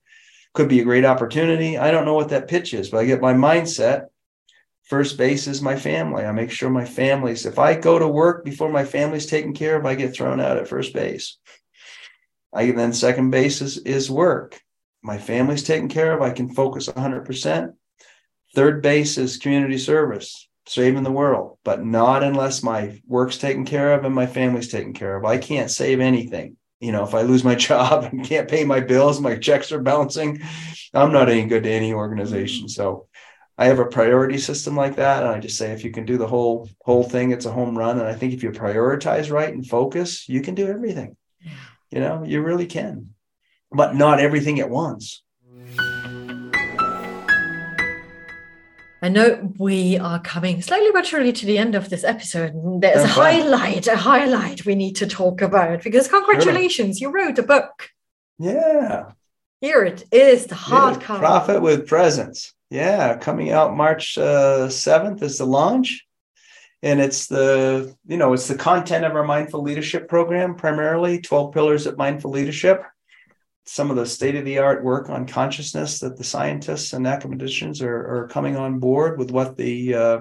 could 0.55 0.68
be 0.68 0.80
a 0.80 0.84
great 0.84 1.05
opportunity. 1.05 1.78
I 1.78 1.93
don't 1.93 2.05
know 2.05 2.14
what 2.14 2.30
that 2.30 2.49
pitch 2.49 2.74
is, 2.74 2.89
but 2.89 2.99
I 2.99 3.05
get 3.05 3.20
my 3.20 3.32
mindset. 3.32 4.07
First 4.89 5.18
base 5.18 5.47
is 5.47 5.61
my 5.61 5.76
family. 5.76 6.24
I 6.24 6.32
make 6.32 6.51
sure 6.51 6.70
my 6.70 6.86
family's, 6.86 7.45
if 7.45 7.59
I 7.59 7.74
go 7.74 7.99
to 7.99 8.09
work 8.09 8.43
before 8.43 8.70
my 8.70 8.86
family's 8.86 9.26
taken 9.26 9.53
care 9.53 9.76
of, 9.76 9.84
I 9.84 9.95
get 9.95 10.14
thrown 10.14 10.41
out 10.41 10.57
at 10.57 10.66
first 10.66 10.95
base. 10.95 11.36
I 12.55 12.70
then 12.70 12.95
second 12.95 13.30
base 13.30 13.61
is, 13.61 13.76
is 13.76 14.11
work. 14.11 14.59
My 15.03 15.18
family's 15.18 15.62
taken 15.62 15.89
care 15.89 16.14
of. 16.14 16.22
I 16.22 16.30
can 16.30 16.55
focus 16.55 16.89
100%. 16.89 17.74
Third 18.55 18.82
base 18.82 19.18
is 19.18 19.36
community 19.36 19.76
service, 19.76 20.49
saving 20.66 21.03
the 21.03 21.12
world, 21.12 21.59
but 21.64 21.84
not 21.84 22.22
unless 22.22 22.62
my 22.62 23.03
work's 23.07 23.36
taken 23.36 23.66
care 23.66 23.93
of 23.93 24.07
and 24.07 24.14
my 24.14 24.26
family's 24.26 24.68
taken 24.68 24.95
care 24.95 25.18
of. 25.18 25.26
I 25.26 25.36
can't 25.36 25.70
save 25.70 26.01
anything. 26.01 26.57
You 26.80 26.93
know, 26.93 27.05
if 27.05 27.14
I 27.14 27.22
lose 27.22 27.45
my 27.45 27.55
job 27.68 28.05
and 28.05 28.24
can't 28.24 28.49
pay 28.49 28.64
my 28.64 28.80
bills, 28.80 29.20
my 29.20 29.36
checks 29.36 29.70
are 29.70 29.82
bouncing, 29.82 30.41
I'm 30.95 31.12
not 31.12 31.28
any 31.28 31.45
good 31.45 31.64
to 31.64 31.70
any 31.70 31.93
organization. 31.93 32.70
So 32.70 33.09
I 33.61 33.66
have 33.66 33.80
a 33.80 33.86
priority 33.86 34.38
system 34.38 34.76
like 34.76 34.94
that. 34.96 35.24
And 35.24 35.32
I 35.32 35.40
just 35.40 35.59
say 35.59 35.72
if 35.72 35.82
you 35.82 35.90
can 35.90 36.06
do 36.06 36.16
the 36.16 36.28
whole 36.28 36.70
whole 36.82 37.02
thing, 37.02 37.32
it's 37.32 37.44
a 37.44 37.50
home 37.50 37.76
run. 37.76 37.98
And 37.98 38.06
I 38.06 38.14
think 38.14 38.32
if 38.32 38.44
you 38.44 38.52
prioritize 38.52 39.32
right 39.32 39.52
and 39.52 39.66
focus, 39.66 40.28
you 40.28 40.40
can 40.40 40.54
do 40.54 40.68
everything. 40.68 41.16
You 41.90 42.00
know, 42.00 42.22
you 42.24 42.40
really 42.40 42.66
can. 42.66 43.14
But 43.72 43.96
not 43.96 44.20
everything 44.20 44.61
at 44.61 44.70
once. 44.70 45.24
I 49.00 49.09
know 49.09 49.52
we 49.59 49.98
are 49.98 50.20
coming 50.20 50.61
slowly 50.62 50.90
but 50.92 51.06
surely 51.06 51.32
to 51.32 51.46
the 51.46 51.59
end 51.59 51.74
of 51.74 51.88
this 51.88 52.04
episode. 52.04 52.52
There's 52.80 53.04
a 53.04 53.09
highlight, 53.09 53.86
a 53.88 53.96
highlight 53.96 54.66
we 54.66 54.76
need 54.76 54.94
to 54.96 55.06
talk 55.06 55.40
about 55.40 55.82
because 55.82 56.06
congratulations, 56.09 56.98
sure. 56.98 57.09
you 57.09 57.14
wrote 57.14 57.38
a 57.38 57.42
book. 57.42 57.90
Yeah. 58.38 59.12
Here 59.61 59.84
it 59.84 60.04
is, 60.12 60.46
the 60.46 60.54
hardcover. 60.54 61.18
Profit 61.18 61.62
with 61.62 61.88
Presence. 61.88 62.54
Yeah, 62.70 63.16
coming 63.16 63.50
out 63.50 63.76
March 63.76 64.18
uh, 64.18 64.68
7th 64.68 65.22
is 65.22 65.38
the 65.38 65.46
launch. 65.46 66.04
And 66.82 67.00
it's 67.00 67.26
the, 67.26 67.94
you 68.06 68.16
know, 68.16 68.34
it's 68.34 68.46
the 68.46 68.54
content 68.54 69.04
of 69.04 69.16
our 69.16 69.24
mindful 69.24 69.62
leadership 69.62 70.08
program, 70.08 70.54
primarily 70.54 71.20
12 71.20 71.52
pillars 71.52 71.86
of 71.86 71.98
mindful 71.98 72.30
leadership 72.30 72.84
some 73.68 73.90
of 73.90 73.96
the 73.96 74.06
state 74.06 74.34
of 74.34 74.46
the 74.46 74.58
art 74.58 74.82
work 74.82 75.10
on 75.10 75.26
consciousness 75.26 76.00
that 76.00 76.16
the 76.16 76.24
scientists 76.24 76.94
and 76.94 77.06
academicians 77.06 77.82
are, 77.82 78.22
are 78.22 78.28
coming 78.28 78.56
on 78.56 78.78
board 78.78 79.18
with 79.18 79.30
what 79.30 79.58
the 79.58 79.94
uh, 79.94 80.20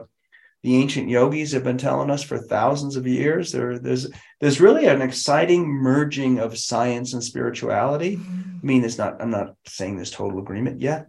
the 0.64 0.76
ancient 0.76 1.08
yogis 1.08 1.54
have 1.54 1.64
been 1.64 1.78
telling 1.78 2.10
us 2.10 2.24
for 2.24 2.38
thousands 2.38 2.98
of 2.98 3.08
years. 3.08 3.54
There, 3.54 3.80
there's 3.80 4.10
there's 4.42 4.60
really 4.60 4.88
an 4.88 5.02
exciting 5.02 5.66
merging 5.66 6.40
of 6.40 6.58
science 6.58 7.14
and 7.14 7.24
spirituality. 7.24 8.20
I 8.20 8.66
mean, 8.66 8.84
it's 8.84 8.98
not. 8.98 9.22
I'm 9.22 9.30
not 9.30 9.56
saying 9.66 9.96
there's 9.96 10.12
total 10.12 10.40
agreement 10.40 10.82
yet, 10.82 11.08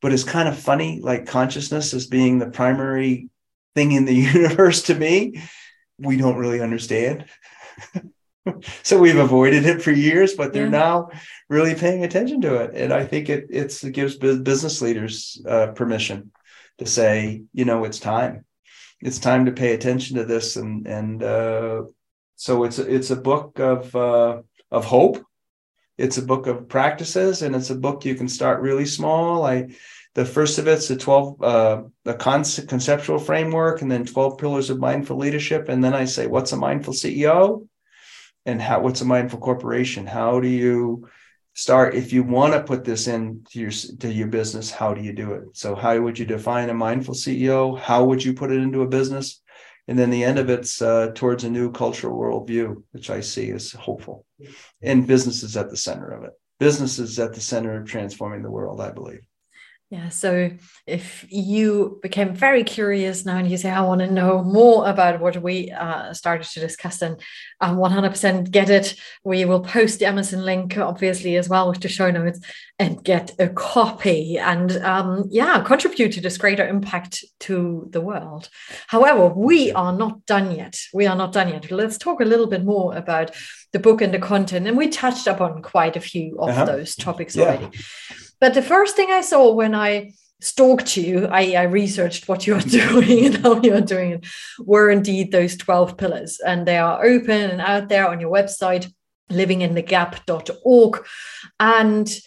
but 0.00 0.12
it's 0.12 0.24
kind 0.24 0.48
of 0.48 0.58
funny. 0.58 1.00
Like 1.00 1.26
consciousness 1.26 1.94
as 1.94 2.06
being 2.06 2.38
the 2.38 2.50
primary 2.50 3.28
thing 3.74 3.92
in 3.92 4.04
the 4.04 4.14
universe 4.34 4.82
to 4.82 4.94
me, 4.94 5.42
we 5.98 6.16
don't 6.16 6.36
really 6.36 6.60
understand. 6.60 7.26
so 8.82 8.98
we've 8.98 9.16
avoided 9.16 9.66
it 9.66 9.82
for 9.82 9.90
years, 9.90 10.34
but 10.34 10.52
they're 10.52 10.64
yeah. 10.64 10.70
now 10.70 11.08
really 11.48 11.74
paying 11.74 12.04
attention 12.04 12.40
to 12.42 12.56
it. 12.56 12.74
And 12.74 12.92
I 12.92 13.04
think 13.04 13.28
it 13.28 13.46
it 13.50 13.92
gives 13.92 14.16
business 14.16 14.80
leaders 14.80 15.40
uh, 15.48 15.68
permission 15.68 16.32
to 16.78 16.86
say, 16.86 17.42
you 17.52 17.64
know, 17.64 17.84
it's 17.84 17.98
time. 17.98 18.44
It's 19.00 19.18
time 19.18 19.46
to 19.46 19.52
pay 19.52 19.74
attention 19.74 20.16
to 20.16 20.24
this, 20.24 20.56
and 20.56 20.86
and 20.86 21.22
uh, 21.22 21.82
so 22.36 22.64
it's 22.64 22.78
a, 22.78 22.94
it's 22.94 23.10
a 23.10 23.16
book 23.16 23.58
of 23.60 23.94
uh, 23.94 24.42
of 24.70 24.84
hope. 24.84 25.24
It's 25.98 26.18
a 26.18 26.22
book 26.22 26.46
of 26.46 26.68
practices, 26.68 27.42
and 27.42 27.54
it's 27.54 27.70
a 27.70 27.74
book 27.74 28.04
you 28.04 28.14
can 28.14 28.28
start 28.28 28.62
really 28.62 28.86
small. 28.86 29.44
I 29.44 29.68
the 30.14 30.24
first 30.24 30.58
of 30.58 30.66
it's 30.66 30.88
the 30.88 30.96
12 30.96 31.42
uh, 31.42 31.82
the 32.04 32.14
concept, 32.14 32.68
conceptual 32.68 33.18
framework 33.18 33.82
and 33.82 33.90
then 33.90 34.04
12 34.04 34.38
pillars 34.38 34.70
of 34.70 34.78
mindful 34.78 35.16
leadership 35.16 35.68
and 35.68 35.84
then 35.84 35.94
i 35.94 36.04
say 36.04 36.26
what's 36.26 36.50
a 36.50 36.56
mindful 36.56 36.92
ceo 36.92 37.68
and 38.48 38.62
how 38.62 38.80
what's 38.80 39.02
a 39.02 39.04
mindful 39.04 39.38
corporation? 39.38 40.06
How 40.06 40.40
do 40.40 40.48
you 40.48 41.08
start 41.52 41.94
if 41.94 42.12
you 42.12 42.22
want 42.22 42.54
to 42.54 42.62
put 42.62 42.82
this 42.82 43.06
into 43.06 43.60
your 43.60 43.70
to 44.00 44.12
your 44.12 44.28
business 44.28 44.70
how 44.70 44.94
do 44.94 45.02
you 45.02 45.12
do 45.12 45.32
it? 45.32 45.44
So 45.52 45.74
how 45.74 46.00
would 46.00 46.18
you 46.18 46.24
define 46.24 46.70
a 46.70 46.74
mindful 46.74 47.14
ceo 47.14 47.78
how 47.78 48.04
would 48.04 48.24
you 48.24 48.32
put 48.32 48.50
it 48.50 48.60
into 48.60 48.82
a 48.82 48.88
business? 48.88 49.42
And 49.86 49.98
then 49.98 50.10
the 50.10 50.24
end 50.24 50.38
of 50.38 50.50
it's 50.50 50.82
uh, 50.82 51.12
towards 51.14 51.44
a 51.44 51.50
new 51.50 51.70
cultural 51.70 52.18
worldview 52.18 52.82
which 52.92 53.10
i 53.10 53.20
see 53.20 53.50
as 53.50 53.72
hopeful 53.72 54.24
and 54.82 55.06
business 55.06 55.42
is 55.42 55.56
at 55.56 55.70
the 55.70 55.76
center 55.76 56.10
of 56.10 56.24
it. 56.24 56.32
Business 56.58 56.98
is 56.98 57.18
at 57.18 57.34
the 57.34 57.40
center 57.40 57.80
of 57.80 57.86
transforming 57.86 58.42
the 58.42 58.50
world 58.50 58.80
i 58.80 58.90
believe 58.90 59.27
yeah. 59.90 60.10
So 60.10 60.50
if 60.86 61.24
you 61.30 61.98
became 62.02 62.34
very 62.34 62.62
curious 62.62 63.24
now 63.24 63.38
and 63.38 63.50
you 63.50 63.56
say, 63.56 63.70
I 63.70 63.80
want 63.80 64.00
to 64.00 64.10
know 64.10 64.42
more 64.42 64.86
about 64.86 65.18
what 65.18 65.40
we 65.42 65.70
uh, 65.70 66.12
started 66.12 66.46
to 66.48 66.60
discuss, 66.60 67.00
and 67.00 67.18
um, 67.62 67.78
100% 67.78 68.50
get 68.50 68.68
it, 68.68 68.96
we 69.24 69.46
will 69.46 69.60
post 69.60 69.98
the 69.98 70.04
Amazon 70.04 70.44
link, 70.44 70.76
obviously, 70.76 71.36
as 71.36 71.48
well 71.48 71.70
with 71.70 71.80
the 71.80 71.88
show 71.88 72.10
notes 72.10 72.38
and 72.78 73.02
get 73.02 73.34
a 73.38 73.48
copy 73.48 74.36
and, 74.36 74.76
um, 74.84 75.24
yeah, 75.30 75.62
contribute 75.62 76.12
to 76.12 76.20
this 76.20 76.36
greater 76.36 76.68
impact 76.68 77.24
to 77.40 77.88
the 77.90 78.02
world. 78.02 78.50
However, 78.88 79.28
we 79.28 79.72
are 79.72 79.94
not 79.94 80.26
done 80.26 80.54
yet. 80.54 80.78
We 80.92 81.06
are 81.06 81.16
not 81.16 81.32
done 81.32 81.48
yet. 81.48 81.70
Let's 81.70 81.96
talk 81.96 82.20
a 82.20 82.26
little 82.26 82.46
bit 82.46 82.62
more 82.62 82.94
about 82.94 83.30
the 83.72 83.78
book 83.78 84.02
and 84.02 84.12
the 84.12 84.18
content. 84.18 84.66
And 84.66 84.76
we 84.76 84.88
touched 84.88 85.26
upon 85.26 85.62
quite 85.62 85.96
a 85.96 86.00
few 86.00 86.36
of 86.38 86.50
uh-huh. 86.50 86.64
those 86.66 86.94
topics 86.94 87.34
yeah. 87.34 87.44
already. 87.44 87.78
But 88.40 88.54
the 88.54 88.62
first 88.62 88.96
thing 88.96 89.10
I 89.10 89.20
saw 89.20 89.52
when 89.52 89.74
I 89.74 90.12
stalked 90.40 90.96
you, 90.96 91.26
I, 91.26 91.54
I 91.54 91.62
researched 91.64 92.28
what 92.28 92.46
you 92.46 92.54
are 92.54 92.60
doing 92.80 93.26
and 93.26 93.36
how 93.38 93.60
you 93.60 93.74
are 93.74 93.80
doing 93.80 94.12
it, 94.12 94.26
were 94.58 94.90
indeed 94.90 95.32
those 95.32 95.56
12 95.56 95.96
pillars. 95.96 96.40
And 96.44 96.66
they 96.66 96.78
are 96.78 97.04
open 97.04 97.50
and 97.50 97.60
out 97.60 97.88
there 97.88 98.08
on 98.08 98.20
your 98.20 98.32
website, 98.32 98.92
livinginthegap.org. 99.30 101.06
And 101.60 102.18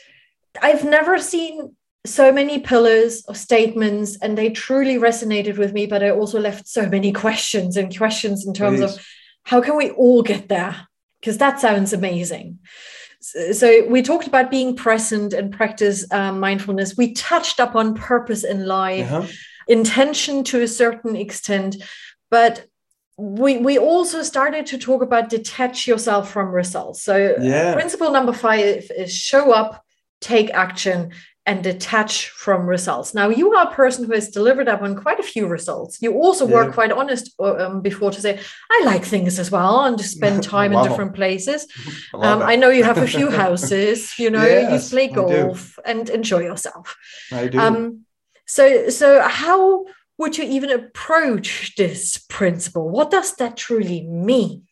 I've 0.62 0.84
never 0.84 1.18
seen 1.20 1.76
so 2.06 2.32
many 2.32 2.60
pillars 2.60 3.24
or 3.28 3.36
statements, 3.36 4.18
and 4.22 4.38
they 4.38 4.50
truly 4.50 4.96
resonated 4.96 5.58
with 5.58 5.72
me. 5.72 5.86
But 5.86 6.04
I 6.04 6.10
also 6.10 6.40
left 6.40 6.68
so 6.68 6.88
many 6.90 7.14
questions 7.14 7.78
and 7.78 7.96
questions 7.96 8.46
in 8.46 8.54
terms 8.54 8.82
of 8.82 9.06
how 9.44 9.62
can 9.62 9.78
we 9.78 9.92
all 9.92 10.24
get 10.24 10.50
there? 10.50 10.88
Because 11.20 11.38
that 11.38 11.60
sounds 11.60 11.94
amazing 11.94 12.60
so 13.22 13.86
we 13.88 14.02
talked 14.02 14.28
about 14.28 14.50
being 14.50 14.76
present 14.76 15.34
and 15.34 15.54
practice 15.54 16.06
um, 16.12 16.40
mindfulness 16.40 16.98
we 16.98 17.14
touched 17.14 17.60
upon 17.60 17.94
purpose 17.94 18.44
in 18.44 18.66
life 18.66 19.12
uh-huh. 19.12 19.28
intention 19.68 20.44
to 20.44 20.62
a 20.62 20.68
certain 20.68 21.16
extent 21.16 21.76
but 22.30 22.66
we 23.18 23.58
we 23.58 23.78
also 23.78 24.24
started 24.24 24.66
to 24.66 24.78
talk 24.78 25.04
about 25.04 25.30
detach 25.30 25.88
yourself 25.88 26.32
from 26.32 26.50
results 26.50 27.04
so 27.04 27.36
yeah. 27.40 27.74
principle 27.74 28.12
number 28.12 28.34
five 28.34 28.90
is 28.98 29.14
show 29.14 29.52
up 29.52 29.84
take 30.20 30.50
action 30.52 31.12
and 31.48 31.64
detach 31.64 32.30
from 32.30 32.68
results. 32.68 33.16
Now, 33.16 33.30
you 33.30 33.54
are 33.54 33.68
a 33.68 33.74
person 33.74 34.06
who 34.06 34.14
has 34.14 34.30
delivered 34.30 34.68
up 34.68 34.84
on 34.84 34.96
quite 34.96 35.20
a 35.20 35.24
few 35.24 35.48
results. 35.48 36.00
You 36.00 36.14
also 36.14 36.48
yeah. 36.48 36.56
were 36.56 36.72
quite 36.72 36.92
honest 36.92 37.34
uh, 37.40 37.56
um, 37.56 37.82
before 37.82 38.12
to 38.12 38.22
say, 38.22 38.40
I 38.70 38.84
like 38.86 39.04
things 39.04 39.40
as 39.40 39.50
well 39.50 39.84
and 39.86 39.98
to 39.98 40.04
spend 40.04 40.44
time 40.58 40.72
in 40.72 40.84
different 40.84 41.16
places. 41.16 41.68
I, 42.14 42.32
um, 42.32 42.42
I, 42.44 42.56
know 42.56 42.70
you 42.70 42.84
have 42.84 43.00
a 43.00 43.08
few 43.08 43.32
houses, 43.44 44.14
you 44.20 44.30
know, 44.30 44.46
yes, 44.46 44.92
you 44.92 44.96
play 44.96 45.08
golf 45.08 45.80
and 45.84 46.10
enjoy 46.10 46.42
yourself. 46.42 46.96
I 47.32 47.48
do. 47.48 47.58
Um, 47.58 48.06
so, 48.46 48.90
so 48.90 49.22
how 49.22 49.86
would 50.20 50.38
you 50.38 50.44
even 50.44 50.70
approach 50.70 51.74
this 51.76 52.20
principle? 52.30 52.88
What 52.88 53.10
does 53.10 53.36
that 53.38 53.58
truly 53.58 54.04
mean? 54.04 54.68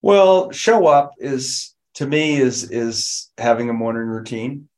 Well, 0.00 0.50
show 0.52 0.86
up 0.86 1.12
is 1.18 1.74
to 1.94 2.06
me 2.06 2.36
is 2.36 2.70
is 2.70 3.30
having 3.36 3.68
a 3.68 3.74
morning 3.74 4.04
routine 4.04 4.69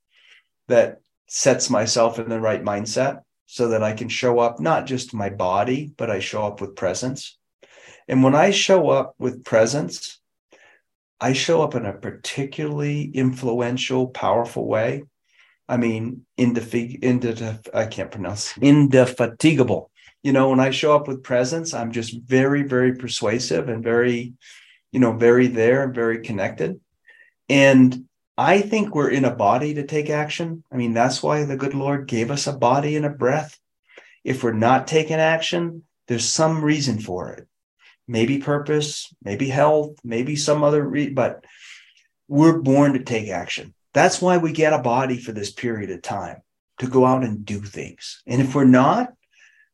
that 0.72 1.00
sets 1.28 1.68
myself 1.68 2.18
in 2.18 2.28
the 2.28 2.40
right 2.40 2.62
mindset 2.62 3.20
so 3.46 3.68
that 3.68 3.82
I 3.82 3.92
can 3.92 4.08
show 4.08 4.38
up 4.38 4.58
not 4.58 4.86
just 4.86 5.12
my 5.14 5.28
body, 5.28 5.92
but 5.98 6.10
I 6.10 6.18
show 6.18 6.44
up 6.44 6.60
with 6.60 6.76
presence. 6.76 7.36
And 8.08 8.22
when 8.22 8.34
I 8.34 8.50
show 8.50 8.88
up 8.88 9.14
with 9.18 9.44
presence, 9.44 10.18
I 11.20 11.34
show 11.34 11.62
up 11.62 11.74
in 11.74 11.84
a 11.84 11.92
particularly 11.92 13.04
influential, 13.04 14.08
powerful 14.08 14.66
way. 14.66 15.02
I 15.68 15.76
mean, 15.76 16.24
indefig- 16.38 17.68
I 17.74 17.86
can't 17.86 18.10
pronounce 18.10 18.56
indefatigable. 18.58 19.90
You 20.22 20.32
know, 20.32 20.48
when 20.48 20.60
I 20.60 20.70
show 20.70 20.96
up 20.96 21.06
with 21.06 21.22
presence, 21.22 21.74
I'm 21.74 21.92
just 21.92 22.18
very, 22.18 22.62
very 22.62 22.94
persuasive 22.94 23.68
and 23.68 23.84
very, 23.84 24.32
you 24.90 25.00
know, 25.00 25.12
very 25.12 25.48
there 25.48 25.84
and 25.84 25.94
very 25.94 26.22
connected. 26.22 26.80
And 27.48 28.04
I 28.36 28.62
think 28.62 28.94
we're 28.94 29.10
in 29.10 29.24
a 29.24 29.34
body 29.34 29.74
to 29.74 29.86
take 29.86 30.08
action. 30.08 30.64
I 30.72 30.76
mean, 30.76 30.94
that's 30.94 31.22
why 31.22 31.44
the 31.44 31.56
good 31.56 31.74
Lord 31.74 32.06
gave 32.06 32.30
us 32.30 32.46
a 32.46 32.52
body 32.52 32.96
and 32.96 33.04
a 33.04 33.10
breath. 33.10 33.58
If 34.24 34.42
we're 34.42 34.52
not 34.52 34.86
taking 34.86 35.16
action, 35.16 35.84
there's 36.08 36.28
some 36.28 36.64
reason 36.64 36.98
for 36.98 37.30
it. 37.30 37.46
Maybe 38.08 38.38
purpose, 38.38 39.12
maybe 39.22 39.48
health, 39.48 39.96
maybe 40.02 40.36
some 40.36 40.64
other 40.64 40.82
re- 40.82 41.10
but 41.10 41.44
we're 42.26 42.58
born 42.58 42.94
to 42.94 43.02
take 43.02 43.28
action. 43.28 43.74
That's 43.92 44.22
why 44.22 44.38
we 44.38 44.52
get 44.52 44.72
a 44.72 44.78
body 44.78 45.18
for 45.18 45.32
this 45.32 45.52
period 45.52 45.90
of 45.90 46.00
time 46.00 46.42
to 46.78 46.86
go 46.86 47.04
out 47.04 47.24
and 47.24 47.44
do 47.44 47.60
things. 47.60 48.22
And 48.26 48.40
if 48.40 48.54
we're 48.54 48.64
not, 48.64 49.12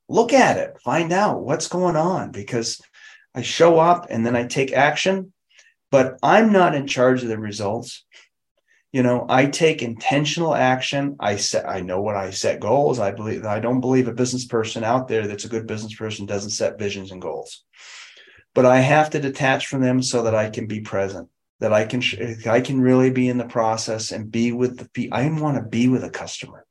look 0.09 0.33
at 0.33 0.57
it, 0.57 0.81
find 0.83 1.13
out 1.13 1.43
what's 1.43 1.69
going 1.69 1.97
on 1.97 2.33
because 2.33 2.81
I 3.35 3.43
show 3.43 3.79
up 3.79 4.09
and 4.11 4.27
then 4.27 4.35
I 4.35 4.47
take 4.47 4.73
action, 4.73 5.33
but 5.91 6.19
I'm 6.23 6.53
not 6.53 6.75
in 6.75 6.87
charge 6.89 7.23
of 7.23 7.29
the 7.29 7.39
results 7.39 8.05
you 8.93 9.03
know 9.03 9.27
i 9.29 9.47
take 9.47 9.83
intentional 9.83 10.55
action. 10.55 11.17
I 11.21 11.37
set 11.37 11.69
i 11.69 11.81
know 11.81 12.01
what 12.01 12.17
i 12.17 12.31
set 12.31 12.61
goals. 12.61 12.99
I 12.99 13.11
believe 13.11 13.45
i 13.45 13.61
don't 13.61 13.81
believe 13.81 14.09
a 14.09 14.13
business 14.13 14.47
person 14.47 14.85
out 14.85 15.09
there 15.09 15.27
that's 15.27 15.45
a 15.45 15.49
good 15.49 15.67
business 15.67 15.95
person 15.95 16.27
doesn't 16.27 16.51
set 16.51 16.79
visions 16.79 17.11
and 17.11 17.23
goals. 17.23 17.65
But 18.55 18.67
i 18.67 18.81
have 18.81 19.11
to 19.11 19.21
detach 19.21 19.67
from 19.67 19.83
them 19.83 20.03
so 20.03 20.23
that 20.23 20.35
i 20.35 20.51
can 20.51 20.67
be 20.67 20.81
present 20.81 21.29
that 21.61 21.73
i 21.73 21.85
can 21.85 22.03
i 22.49 22.61
can 22.61 22.81
really 22.81 23.11
be 23.11 23.29
in 23.29 23.39
the 23.39 23.45
process 23.45 24.13
and 24.13 24.31
be 24.31 24.53
with 24.53 24.93
the 24.93 25.13
i 25.13 25.29
want 25.29 25.57
to 25.57 25.63
be 25.63 25.89
with 25.89 26.05
a 26.05 26.11
customer. 26.11 26.65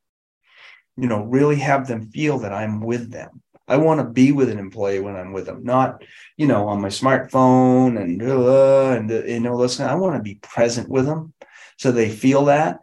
You 0.96 1.06
know 1.06 1.22
really 1.24 1.56
have 1.56 1.86
them 1.86 2.10
feel 2.10 2.38
that 2.40 2.52
i'm 2.52 2.80
with 2.80 3.10
them. 3.10 3.42
I 3.70 3.76
want 3.76 4.00
to 4.00 4.04
be 4.04 4.32
with 4.32 4.48
an 4.48 4.58
employee 4.58 5.00
when 5.00 5.14
I'm 5.14 5.34
with 5.34 5.44
them, 5.44 5.62
not, 5.62 6.02
you 6.38 6.46
know, 6.46 6.68
on 6.68 6.80
my 6.80 6.88
smartphone 6.88 8.00
and, 8.00 8.22
uh, 8.22 8.92
and, 8.92 9.10
you 9.28 9.40
know, 9.40 9.56
listen, 9.56 9.86
I 9.86 9.94
want 9.94 10.16
to 10.16 10.22
be 10.22 10.36
present 10.36 10.88
with 10.88 11.04
them 11.04 11.34
so 11.78 11.90
they 11.90 12.10
feel 12.10 12.44
that 12.46 12.80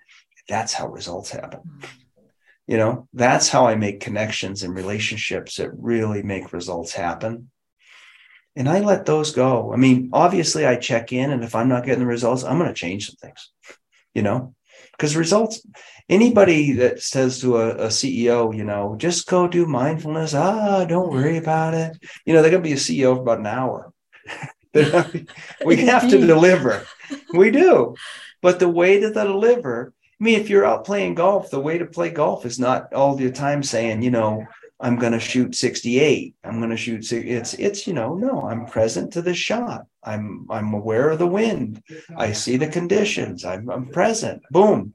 that's 0.48 0.74
how 0.74 0.88
results 0.88 1.30
happen. 1.30 1.62
You 2.68 2.78
know 2.78 3.08
that's 3.14 3.50
how 3.50 3.68
i 3.68 3.76
make 3.76 4.00
connections 4.00 4.64
and 4.64 4.76
relationships 4.76 5.58
that 5.58 5.70
really 5.78 6.24
make 6.24 6.52
results 6.52 6.94
happen. 6.94 7.52
And 8.56 8.68
i 8.68 8.80
let 8.80 9.06
those 9.06 9.32
go. 9.32 9.72
I 9.72 9.76
mean 9.76 10.10
obviously 10.14 10.66
i 10.66 10.76
check 10.76 11.14
in 11.14 11.30
and 11.30 11.44
if 11.44 11.54
i'm 11.54 11.70
not 11.70 11.86
getting 11.86 12.00
the 12.00 12.08
results 12.08 12.44
i'm 12.44 12.58
going 12.58 12.70
to 12.70 12.74
change 12.74 13.08
some 13.08 13.18
things 13.18 13.52
you 14.16 14.24
know? 14.24 14.56
Because 14.92 15.16
results 15.16 15.64
anybody 16.10 16.72
that 16.74 17.02
says 17.02 17.42
to 17.42 17.58
a, 17.58 17.70
a, 17.72 17.88
ceo 17.88 18.56
you 18.56 18.64
know 18.64 18.96
just 18.98 19.28
go 19.28 19.48
do 19.48 19.66
mindfulness. 19.68 20.34
Ah 20.34 20.86
don't 20.86 21.12
worry 21.12 21.38
about 21.38 21.76
it. 21.76 21.98
You 22.26 22.34
know 22.34 22.42
they're 22.42 22.52
going 22.52 22.64
to 22.64 22.70
be 22.70 22.74
a 22.74 22.78
ceo 22.78 23.16
for 23.16 23.22
about 23.22 23.40
an 23.40 23.48
hour. 23.48 23.92
We 25.66 25.86
have 25.86 26.10
to 26.10 26.18
deliver. 26.34 26.86
We 27.34 27.50
do 27.52 27.96
but 28.46 28.60
the 28.60 28.70
way 28.70 29.00
to 29.00 29.12
deliver, 29.12 29.92
I 30.22 30.24
mean, 30.24 30.40
if 30.40 30.52
you're 30.52 30.68
out 30.68 30.86
playing 30.86 31.16
golf, 31.16 31.50
the 31.50 31.60
way 31.60 31.80
to 31.80 31.86
play 31.88 32.12
golf 32.12 32.46
is 32.46 32.60
not 32.60 32.94
all 32.94 33.16
the 33.16 33.32
time 33.32 33.64
saying, 33.64 34.04
you 34.04 34.12
know, 34.12 34.46
I'm 34.80 34.98
going 35.00 35.14
to 35.14 35.20
shoot 35.20 35.56
68. 35.56 36.36
I'm 36.44 36.60
going 36.60 36.70
to 36.70 36.78
shoot. 36.78 37.12
It's 37.12 37.56
it's 37.56 37.88
you 37.88 37.94
know 37.94 38.14
no. 38.14 38.44
I'm 38.44 38.68
present 38.68 39.14
to 39.14 39.24
the 39.24 39.34
shot. 39.34 39.88
I'm 40.04 40.46
I'm 40.52 40.76
aware 40.76 41.10
of 41.10 41.18
the 41.18 41.26
wind. 41.26 41.82
I 42.16 42.34
see 42.34 42.58
the 42.58 42.68
conditions. 42.68 43.44
I'm 43.44 43.68
I'm 43.68 43.88
present. 43.88 44.44
Boom, 44.52 44.94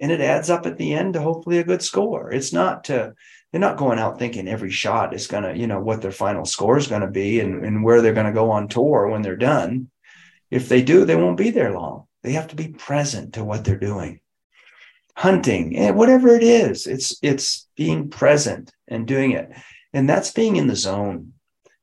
and 0.00 0.10
it 0.10 0.20
adds 0.20 0.50
up 0.50 0.66
at 0.66 0.76
the 0.76 0.92
end 0.92 1.14
to 1.14 1.22
hopefully 1.22 1.58
a 1.58 1.70
good 1.70 1.82
score. 1.82 2.32
It's 2.32 2.52
not 2.52 2.82
to 2.84 3.14
they're 3.52 3.60
not 3.60 3.76
going 3.76 4.00
out 4.00 4.18
thinking 4.18 4.48
every 4.48 4.72
shot 4.72 5.14
is 5.14 5.28
going 5.28 5.44
to 5.44 5.56
you 5.56 5.68
know 5.68 5.78
what 5.78 6.02
their 6.02 6.10
final 6.10 6.44
score 6.44 6.76
is 6.76 6.88
going 6.88 7.02
to 7.02 7.16
be 7.22 7.38
and, 7.38 7.64
and 7.64 7.84
where 7.84 8.02
they're 8.02 8.14
going 8.14 8.26
to 8.26 8.40
go 8.42 8.50
on 8.50 8.66
tour 8.66 9.06
when 9.06 9.22
they're 9.22 9.36
done. 9.36 9.92
If 10.50 10.68
they 10.68 10.82
do, 10.82 11.04
they 11.04 11.14
won't 11.14 11.36
be 11.36 11.50
there 11.50 11.70
long. 11.72 12.08
They 12.22 12.32
have 12.32 12.48
to 12.48 12.56
be 12.56 12.68
present 12.68 13.34
to 13.34 13.44
what 13.44 13.64
they're 13.64 13.78
doing. 13.78 14.20
Hunting, 15.16 15.76
eh, 15.76 15.90
whatever 15.90 16.28
it 16.28 16.42
is, 16.42 16.86
it's 16.86 17.18
it's 17.22 17.68
being 17.76 18.08
present 18.08 18.72
and 18.88 19.06
doing 19.06 19.32
it. 19.32 19.50
And 19.92 20.08
that's 20.08 20.30
being 20.30 20.56
in 20.56 20.66
the 20.66 20.76
zone. 20.76 21.32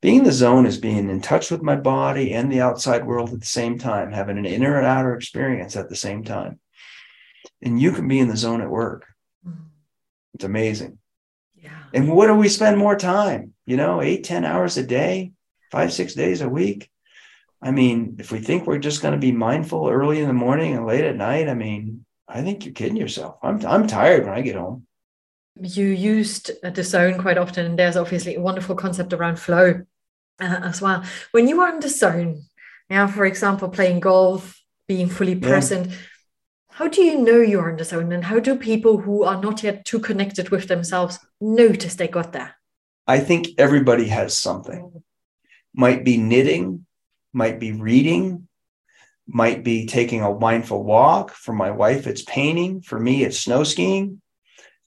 Being 0.01 0.19
in 0.19 0.23
the 0.23 0.31
zone 0.31 0.65
is 0.65 0.77
being 0.77 1.09
in 1.09 1.21
touch 1.21 1.49
with 1.51 1.61
my 1.61 1.75
body 1.75 2.33
and 2.33 2.51
the 2.51 2.61
outside 2.61 3.05
world 3.05 3.33
at 3.33 3.39
the 3.39 3.45
same 3.45 3.77
time, 3.79 4.11
having 4.11 4.38
an 4.38 4.45
inner 4.45 4.77
and 4.77 4.85
outer 4.85 5.15
experience 5.15 5.75
at 5.75 5.89
the 5.89 5.95
same 5.95 6.23
time. 6.23 6.59
And 7.61 7.81
you 7.81 7.91
can 7.91 8.07
be 8.07 8.19
in 8.19 8.27
the 8.27 8.38
zone 8.38 8.61
at 8.61 8.69
work. 8.69 9.07
Mm-hmm. 9.47 9.63
It's 10.35 10.43
amazing. 10.43 10.99
Yeah. 11.55 11.71
And 11.93 12.09
what 12.09 12.27
do 12.27 12.35
we 12.35 12.49
spend 12.49 12.77
more 12.77 12.95
time? 12.95 13.53
You 13.65 13.75
know, 13.75 14.01
eight, 14.01 14.23
ten 14.23 14.45
hours 14.45 14.77
a 14.77 14.83
day, 14.83 15.33
five, 15.71 15.91
six 15.91 16.13
days 16.13 16.41
a 16.41 16.49
week. 16.49 16.89
I 17.62 17.72
mean, 17.72 18.18
if 18.20 18.32
we 18.32 18.39
think 18.39 18.68
we're 18.68 18.78
just 18.78 19.01
going 19.01 19.14
to 19.14 19.20
be 19.20 19.32
mindful 19.32 19.89
early 19.89 20.20
in 20.20 20.28
the 20.28 20.34
morning 20.34 20.76
and 20.76 20.86
late 20.86 21.03
at 21.03 21.16
night, 21.16 21.49
I 21.49 21.53
mean, 21.53 22.05
I 22.28 22.41
think 22.41 22.66
you're 22.66 22.74
kidding 22.74 22.97
yourself. 22.97 23.38
I'm 23.41 23.66
I'm 23.66 23.88
tired 23.88 24.26
when 24.26 24.34
I 24.34 24.41
get 24.41 24.55
home. 24.55 24.86
You 25.60 25.86
used 25.86 26.51
the 26.62 26.84
zone 26.84 27.20
quite 27.20 27.38
often, 27.38 27.66
and 27.66 27.80
there's 27.80 27.97
obviously 27.97 28.36
a 28.36 28.41
wonderful 28.41 28.76
concept 28.76 29.14
around 29.14 29.39
flow 29.39 29.82
uh, 30.39 30.60
as 30.64 30.82
well. 30.82 31.03
When 31.32 31.47
you 31.47 31.62
are 31.62 31.74
in 31.74 31.80
the 31.80 31.89
zone, 31.89 32.43
now, 32.89 33.08
for 33.08 33.26
example, 33.26 33.70
playing 33.70 34.01
golf, 34.01 34.62
being 34.88 35.10
fully 35.10 35.36
present. 35.36 35.91
How 36.70 36.88
do 36.88 37.01
you 37.01 37.18
know 37.18 37.39
you're 37.39 37.70
in 37.70 37.78
the 37.78 37.84
zone, 37.84 38.12
and 38.12 38.24
how 38.24 38.39
do 38.39 38.55
people 38.55 38.99
who 38.99 39.24
are 39.24 39.41
not 39.41 39.64
yet 39.64 39.84
too 39.84 39.99
connected 39.99 40.49
with 40.49 40.68
themselves 40.68 41.20
notice 41.41 41.95
they 41.95 42.08
got 42.08 42.34
there? 42.34 42.55
I 43.08 43.20
think 43.20 43.47
everybody 43.58 44.08
has 44.10 44.38
something. 44.38 45.03
Might 45.74 46.03
be 46.03 46.18
knitting, 46.18 46.86
might 47.38 47.59
be 47.59 47.71
reading, 47.71 48.47
might 49.27 49.63
be 49.63 49.85
taking 49.85 50.21
a 50.21 50.33
mindful 50.33 50.83
walk. 50.83 51.31
For 51.31 51.53
my 51.53 51.71
wife, 51.71 52.07
it's 52.07 52.23
painting. 52.23 52.81
For 52.81 52.99
me, 52.99 53.23
it's 53.23 53.39
snow 53.39 53.63
skiing. 53.63 54.21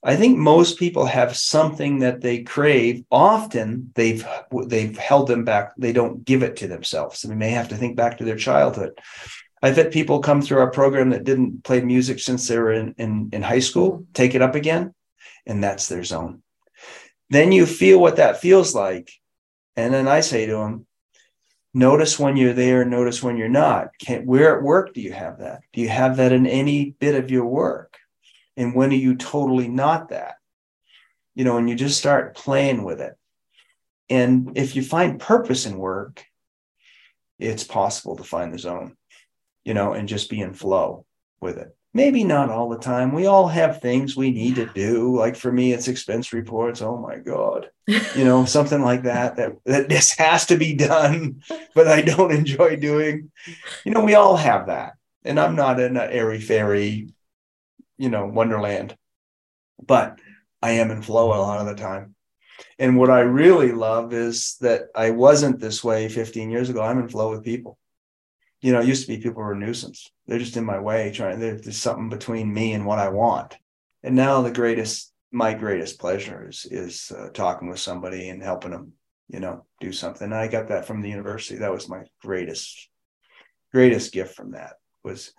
I 0.03 0.15
think 0.15 0.37
most 0.37 0.79
people 0.79 1.05
have 1.05 1.37
something 1.37 1.99
that 1.99 2.21
they 2.21 2.41
crave. 2.43 3.03
Often 3.11 3.91
they've 3.95 4.25
they've 4.65 4.97
held 4.97 5.27
them 5.27 5.45
back. 5.45 5.73
They 5.77 5.93
don't 5.93 6.25
give 6.25 6.43
it 6.43 6.55
to 6.57 6.67
themselves. 6.67 7.21
They 7.21 7.35
may 7.35 7.51
have 7.51 7.69
to 7.69 7.77
think 7.77 7.95
back 7.95 8.17
to 8.17 8.25
their 8.25 8.35
childhood. 8.35 8.99
I've 9.61 9.77
had 9.77 9.91
people 9.91 10.19
come 10.19 10.41
through 10.41 10.57
our 10.57 10.71
program 10.71 11.11
that 11.11 11.23
didn't 11.23 11.63
play 11.63 11.81
music 11.81 12.19
since 12.19 12.47
they 12.47 12.57
were 12.57 12.73
in, 12.73 12.95
in, 12.97 13.29
in 13.31 13.43
high 13.43 13.59
school, 13.59 14.07
take 14.13 14.33
it 14.33 14.41
up 14.41 14.55
again, 14.55 14.95
and 15.45 15.63
that's 15.63 15.87
their 15.87 16.03
zone. 16.03 16.41
Then 17.29 17.51
you 17.51 17.67
feel 17.67 17.99
what 18.01 18.15
that 18.15 18.41
feels 18.41 18.73
like. 18.73 19.11
And 19.75 19.93
then 19.93 20.07
I 20.07 20.21
say 20.21 20.47
to 20.47 20.53
them, 20.53 20.87
notice 21.73 22.19
when 22.19 22.37
you're 22.37 22.53
there 22.53 22.83
notice 22.85 23.23
when 23.23 23.37
you're 23.37 23.49
not. 23.49 23.89
Can, 23.99 24.25
where 24.25 24.57
at 24.57 24.63
work 24.63 24.93
do 24.93 25.01
you 25.01 25.13
have 25.13 25.39
that? 25.39 25.61
Do 25.73 25.81
you 25.81 25.89
have 25.89 26.17
that 26.17 26.31
in 26.31 26.45
any 26.45 26.91
bit 26.99 27.15
of 27.15 27.31
your 27.31 27.45
work? 27.45 27.97
And 28.57 28.75
when 28.75 28.91
are 28.91 28.95
you 28.95 29.15
totally 29.15 29.67
not 29.67 30.09
that? 30.09 30.35
You 31.35 31.45
know 31.45 31.57
and 31.57 31.69
you 31.69 31.75
just 31.75 31.97
start 31.97 32.35
playing 32.35 32.83
with 32.83 32.99
it. 32.99 33.15
And 34.09 34.51
if 34.55 34.75
you 34.75 34.83
find 34.83 35.19
purpose 35.19 35.65
in 35.65 35.77
work 35.77 36.25
it's 37.41 37.63
possible 37.63 38.15
to 38.15 38.23
find 38.23 38.53
the 38.53 38.59
zone 38.59 38.95
you 39.65 39.73
know 39.73 39.93
and 39.93 40.07
just 40.07 40.29
be 40.29 40.39
in 40.39 40.53
flow 40.53 41.05
with 41.41 41.57
it 41.57 41.75
maybe 41.93 42.23
not 42.23 42.49
all 42.49 42.69
the 42.69 42.77
time. 42.77 43.11
We 43.11 43.25
all 43.25 43.47
have 43.47 43.81
things 43.81 44.15
we 44.15 44.31
need 44.31 44.55
to 44.55 44.65
do. 44.67 45.17
Like 45.17 45.35
for 45.35 45.51
me, 45.51 45.73
it's 45.73 45.87
expense 45.87 46.31
reports. 46.33 46.81
Oh 46.81 46.97
my 46.97 47.17
God. 47.17 47.69
You 47.87 48.23
know, 48.23 48.45
something 48.45 48.81
like 48.81 49.03
that, 49.03 49.35
that, 49.35 49.53
that 49.65 49.89
this 49.89 50.17
has 50.17 50.45
to 50.47 50.57
be 50.57 50.73
done, 50.73 51.41
but 51.75 51.87
I 51.87 52.01
don't 52.01 52.31
enjoy 52.31 52.77
doing. 52.77 53.31
You 53.83 53.91
know, 53.91 54.03
we 54.03 54.15
all 54.15 54.37
have 54.37 54.67
that. 54.67 54.93
And 55.23 55.39
I'm 55.39 55.55
not 55.55 55.79
in 55.79 55.97
an 55.97 56.09
airy 56.09 56.39
fairy, 56.39 57.13
you 57.97 58.09
know, 58.09 58.25
wonderland, 58.25 58.95
but 59.85 60.19
I 60.61 60.71
am 60.71 60.91
in 60.91 61.01
flow 61.01 61.27
a 61.27 61.37
lot 61.37 61.59
of 61.59 61.67
the 61.67 61.75
time. 61.75 62.15
And 62.79 62.97
what 62.97 63.09
I 63.09 63.21
really 63.21 63.71
love 63.71 64.13
is 64.13 64.57
that 64.61 64.85
I 64.95 65.11
wasn't 65.11 65.59
this 65.59 65.83
way 65.83 66.09
15 66.09 66.49
years 66.49 66.69
ago. 66.69 66.81
I'm 66.81 66.99
in 66.99 67.09
flow 67.09 67.31
with 67.31 67.43
people 67.43 67.77
you 68.61 68.71
know, 68.71 68.79
it 68.79 68.87
used 68.87 69.07
to 69.07 69.07
be 69.07 69.21
people 69.21 69.41
were 69.41 69.53
a 69.53 69.57
nuisance. 69.57 70.11
They're 70.27 70.39
just 70.39 70.57
in 70.57 70.63
my 70.63 70.79
way, 70.79 71.11
trying. 71.11 71.39
There's 71.39 71.77
something 71.77 72.09
between 72.09 72.53
me 72.53 72.73
and 72.73 72.85
what 72.85 72.99
I 72.99 73.09
want. 73.09 73.57
And 74.03 74.15
now 74.15 74.41
the 74.41 74.51
greatest, 74.51 75.11
my 75.31 75.53
greatest 75.53 75.99
pleasure 75.99 76.47
is 76.47 76.65
is 76.69 77.11
uh, 77.11 77.29
talking 77.29 77.69
with 77.69 77.79
somebody 77.79 78.29
and 78.29 78.41
helping 78.41 78.71
them, 78.71 78.93
you 79.29 79.39
know, 79.39 79.65
do 79.79 79.91
something. 79.91 80.25
And 80.25 80.35
I 80.35 80.47
got 80.47 80.69
that 80.69 80.85
from 80.85 81.01
the 81.01 81.09
university. 81.09 81.59
That 81.59 81.71
was 81.71 81.89
my 81.89 82.03
greatest, 82.21 82.89
greatest 83.71 84.13
gift 84.13 84.35
from 84.35 84.51
that 84.51 84.73
was 85.03 85.33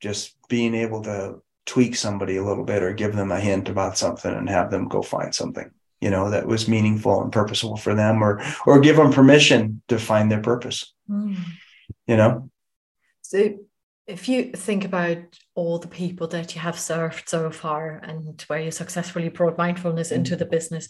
just 0.00 0.36
being 0.48 0.74
able 0.74 1.02
to 1.02 1.40
tweak 1.64 1.96
somebody 1.96 2.36
a 2.36 2.44
little 2.44 2.64
bit 2.64 2.82
or 2.82 2.92
give 2.92 3.16
them 3.16 3.32
a 3.32 3.40
hint 3.40 3.68
about 3.68 3.98
something 3.98 4.32
and 4.32 4.48
have 4.48 4.70
them 4.70 4.86
go 4.86 5.02
find 5.02 5.34
something 5.34 5.68
you 6.00 6.10
know 6.10 6.30
that 6.30 6.46
was 6.46 6.68
meaningful 6.68 7.22
and 7.22 7.32
purposeful 7.32 7.76
for 7.76 7.94
them 7.94 8.22
or 8.22 8.40
or 8.66 8.78
give 8.78 8.96
them 8.96 9.12
permission 9.12 9.82
to 9.88 9.98
find 9.98 10.30
their 10.30 10.40
purpose 10.40 10.94
mm. 11.10 11.36
you 12.06 12.16
know 12.16 12.48
so 13.28 13.58
if 14.06 14.28
you 14.28 14.52
think 14.52 14.84
about 14.84 15.18
all 15.54 15.78
the 15.78 15.88
people 15.88 16.28
that 16.28 16.54
you 16.54 16.60
have 16.60 16.78
served 16.78 17.28
so 17.28 17.50
far 17.50 18.00
and 18.04 18.42
where 18.46 18.60
you 18.60 18.70
successfully 18.70 19.28
brought 19.28 19.58
mindfulness 19.58 20.12
into 20.12 20.34
mm. 20.34 20.38
the 20.38 20.46
business 20.46 20.88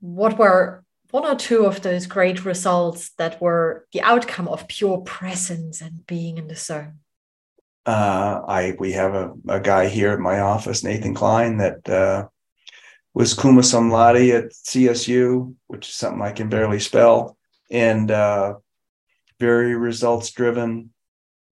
what 0.00 0.38
were 0.38 0.84
one 1.10 1.24
or 1.24 1.36
two 1.36 1.64
of 1.64 1.82
those 1.82 2.06
great 2.06 2.44
results 2.44 3.10
that 3.18 3.40
were 3.40 3.86
the 3.92 4.02
outcome 4.02 4.48
of 4.48 4.68
pure 4.68 4.98
presence 4.98 5.80
and 5.80 6.06
being 6.06 6.38
in 6.38 6.48
the 6.48 6.56
zone 6.56 6.98
uh, 7.88 8.42
I 8.46 8.76
we 8.78 8.92
have 8.92 9.14
a, 9.14 9.32
a 9.48 9.60
guy 9.60 9.88
here 9.88 10.10
at 10.10 10.18
my 10.18 10.40
office, 10.40 10.84
Nathan 10.84 11.14
Klein, 11.14 11.56
that 11.56 11.88
uh, 11.88 12.28
was 13.14 13.32
cum 13.32 13.56
laude 13.56 14.16
at 14.16 14.52
CSU, 14.52 15.54
which 15.68 15.88
is 15.88 15.94
something 15.94 16.20
I 16.20 16.32
can 16.32 16.50
barely 16.50 16.80
spell, 16.80 17.38
and 17.70 18.10
uh, 18.10 18.56
very 19.40 19.74
results 19.74 20.30
driven. 20.32 20.90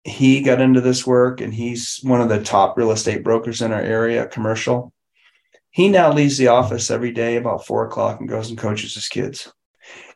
He 0.05 0.41
got 0.41 0.61
into 0.61 0.81
this 0.81 1.07
work, 1.07 1.41
and 1.41 1.55
he's 1.55 2.01
one 2.03 2.21
of 2.21 2.29
the 2.29 2.43
top 2.43 2.77
real 2.77 2.91
estate 2.91 3.23
brokers 3.23 3.63
in 3.63 3.73
our 3.73 3.81
area, 3.81 4.27
commercial. 4.27 4.93
He 5.71 5.89
now 5.89 6.13
leaves 6.13 6.37
the 6.37 6.49
office 6.49 6.91
every 6.91 7.13
day 7.13 7.37
about 7.37 7.67
four 7.67 7.87
o'clock 7.87 8.21
and 8.21 8.29
goes 8.29 8.51
and 8.51 8.59
coaches 8.59 8.95
his 8.95 9.09
kids. 9.09 9.53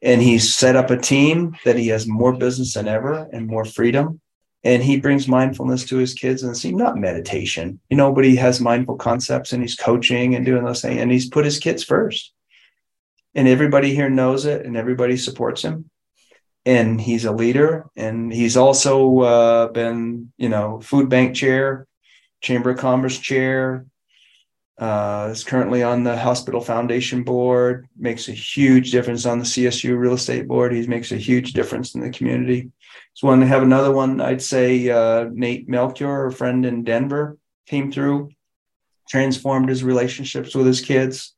And 0.03 0.21
he's 0.21 0.55
set 0.55 0.77
up 0.77 0.91
a 0.91 0.97
team 0.97 1.57
that 1.65 1.77
he 1.77 1.89
has 1.89 2.07
more 2.07 2.33
business 2.33 2.75
than 2.75 2.89
ever 2.89 3.29
and 3.33 3.47
more 3.47 3.65
freedom 3.65 4.21
and 4.67 4.83
he 4.83 4.99
brings 4.99 5.29
mindfulness 5.29 5.85
to 5.85 5.97
his 5.97 6.13
kids 6.13 6.43
and 6.43 6.57
see 6.57 6.73
not 6.73 6.97
meditation 6.97 7.79
you 7.89 7.97
know 7.97 8.13
but 8.13 8.25
he 8.25 8.37
has 8.37 8.61
mindful 8.61 8.97
concepts 8.97 9.53
and 9.53 9.63
he's 9.63 9.77
coaching 9.77 10.35
and 10.35 10.45
doing 10.45 10.65
those 10.65 10.83
things 10.83 11.01
and 11.01 11.11
he's 11.11 11.29
put 11.29 11.45
his 11.45 11.59
kids 11.59 11.85
first 11.85 12.33
and 13.35 13.47
everybody 13.47 13.95
here 13.95 14.11
knows 14.11 14.45
it 14.45 14.67
and 14.67 14.77
everybody 14.77 15.17
supports 15.17 15.63
him 15.63 15.89
and 16.67 17.01
he's 17.01 17.25
a 17.25 17.33
leader 17.33 17.89
and 17.97 18.31
he's 18.33 18.57
also 18.57 19.21
uh, 19.21 19.69
been 19.69 20.31
you 20.37 20.51
know 20.51 20.81
food 20.81 21.09
bank 21.09 21.35
chair 21.35 21.87
chamber 22.43 22.71
of 22.71 22.79
commerce 22.79 23.19
chair 23.19 23.87
uh, 24.79 25.29
is 25.31 25.43
currently 25.43 25.83
on 25.83 26.05
the 26.05 26.17
hospital 26.19 26.61
foundation 26.61 27.23
board 27.23 27.89
makes 27.97 28.29
a 28.29 28.33
huge 28.33 28.91
difference 28.91 29.25
on 29.25 29.39
the 29.39 29.45
csu 29.45 29.97
real 29.97 30.13
estate 30.13 30.47
board. 30.47 30.73
He 30.73 30.87
makes 30.87 31.13
a 31.13 31.17
huge 31.17 31.55
difference 31.55 31.95
in 31.95 32.03
the 32.03 32.11
community. 32.11 32.71
So 33.15 33.29
when 33.29 33.41
to 33.41 33.47
have 33.47 33.63
another 33.63 33.91
one, 33.91 34.21
I'd 34.21 34.43
say 34.43 34.91
uh, 34.91 35.31
Nate 35.33 35.69
Melchior, 35.69 36.27
a 36.27 36.33
friend 36.33 36.67
in 36.67 36.85
Denver, 36.85 37.39
came 37.67 37.91
through, 37.91 38.31
transformed 39.09 39.71
his 39.71 39.83
relationships 39.83 40.55
with 40.55 40.67
his 40.67 40.83
kids, 40.83 41.35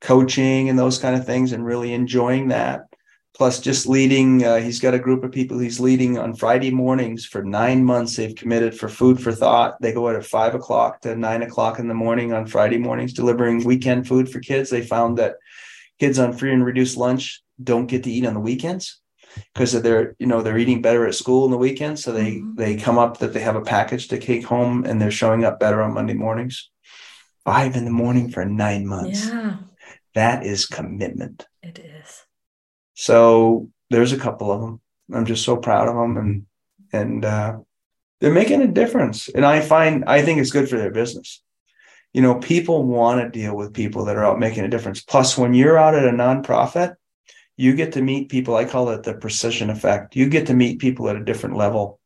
coaching 0.00 0.70
and 0.70 0.78
those 0.78 0.98
kind 0.98 1.14
of 1.14 1.26
things, 1.26 1.52
and 1.52 1.66
really 1.66 1.92
enjoying 1.92 2.48
that. 2.48 2.87
Plus, 3.36 3.60
just 3.60 3.86
leading, 3.86 4.44
uh, 4.44 4.56
he's 4.56 4.80
got 4.80 4.94
a 4.94 4.98
group 4.98 5.22
of 5.22 5.30
people 5.30 5.58
he's 5.58 5.78
leading 5.78 6.18
on 6.18 6.34
Friday 6.34 6.72
mornings 6.72 7.24
for 7.24 7.44
nine 7.44 7.84
months. 7.84 8.16
They've 8.16 8.34
committed 8.34 8.76
for 8.76 8.88
food 8.88 9.20
for 9.22 9.30
thought. 9.30 9.80
They 9.80 9.92
go 9.92 10.08
out 10.08 10.16
at 10.16 10.24
five 10.24 10.56
o'clock 10.56 11.02
to 11.02 11.14
nine 11.14 11.42
o'clock 11.42 11.78
in 11.78 11.86
the 11.86 11.94
morning 11.94 12.32
on 12.32 12.46
Friday 12.46 12.78
mornings, 12.78 13.12
delivering 13.12 13.62
weekend 13.62 14.08
food 14.08 14.28
for 14.28 14.40
kids. 14.40 14.70
They 14.70 14.82
found 14.82 15.18
that 15.18 15.36
kids 16.00 16.18
on 16.18 16.32
free 16.32 16.52
and 16.52 16.64
reduced 16.64 16.96
lunch 16.96 17.42
don't 17.62 17.86
get 17.86 18.04
to 18.04 18.10
eat 18.10 18.26
on 18.26 18.34
the 18.34 18.40
weekends 18.40 19.00
because 19.52 19.72
they're 19.82 20.16
you 20.18 20.26
know 20.26 20.42
they're 20.42 20.58
eating 20.58 20.82
better 20.82 21.06
at 21.06 21.14
school 21.14 21.44
in 21.44 21.50
the 21.50 21.58
weekend 21.58 21.98
so 21.98 22.12
they 22.12 22.36
mm-hmm. 22.36 22.54
they 22.54 22.76
come 22.76 22.98
up 22.98 23.18
that 23.18 23.32
they 23.32 23.40
have 23.40 23.56
a 23.56 23.62
package 23.62 24.08
to 24.08 24.18
take 24.18 24.44
home 24.44 24.84
and 24.84 25.00
they're 25.00 25.10
showing 25.10 25.44
up 25.44 25.60
better 25.60 25.82
on 25.82 25.94
monday 25.94 26.14
mornings 26.14 26.70
five 27.44 27.76
in 27.76 27.84
the 27.84 27.90
morning 27.90 28.30
for 28.30 28.44
nine 28.44 28.86
months 28.86 29.26
yeah 29.26 29.56
that 30.14 30.44
is 30.44 30.66
commitment 30.66 31.46
it 31.62 31.78
is 31.78 32.24
so 32.98 33.68
there's 33.90 34.12
a 34.12 34.18
couple 34.18 34.50
of 34.50 34.60
them 34.60 34.80
i'm 35.14 35.26
just 35.26 35.44
so 35.44 35.56
proud 35.56 35.88
of 35.88 35.94
them 35.94 36.16
and 36.16 36.46
and 36.92 37.24
uh, 37.24 37.56
they're 38.20 38.32
making 38.32 38.62
a 38.62 38.66
difference 38.66 39.28
and 39.28 39.44
i 39.44 39.60
find 39.60 40.04
i 40.06 40.22
think 40.22 40.40
it's 40.40 40.50
good 40.50 40.68
for 40.68 40.76
their 40.76 40.90
business 40.90 41.42
you 42.12 42.22
know 42.22 42.34
people 42.36 42.84
want 42.84 43.20
to 43.20 43.38
deal 43.38 43.54
with 43.54 43.74
people 43.74 44.06
that 44.06 44.16
are 44.16 44.24
out 44.24 44.38
making 44.38 44.64
a 44.64 44.68
difference 44.68 45.00
plus 45.00 45.38
when 45.38 45.54
you're 45.54 45.78
out 45.78 45.94
at 45.94 46.08
a 46.08 46.10
nonprofit 46.10 46.96
you 47.58 47.74
get 47.74 47.92
to 47.92 48.00
meet 48.00 48.30
people. 48.30 48.56
I 48.56 48.64
call 48.64 48.88
it 48.90 49.02
the 49.02 49.14
precision 49.14 49.68
effect. 49.68 50.16
You 50.16 50.28
get 50.28 50.46
to 50.46 50.54
meet 50.54 50.78
people 50.78 51.10
at 51.10 51.16
a 51.16 51.24
different 51.24 51.56
level 51.56 52.00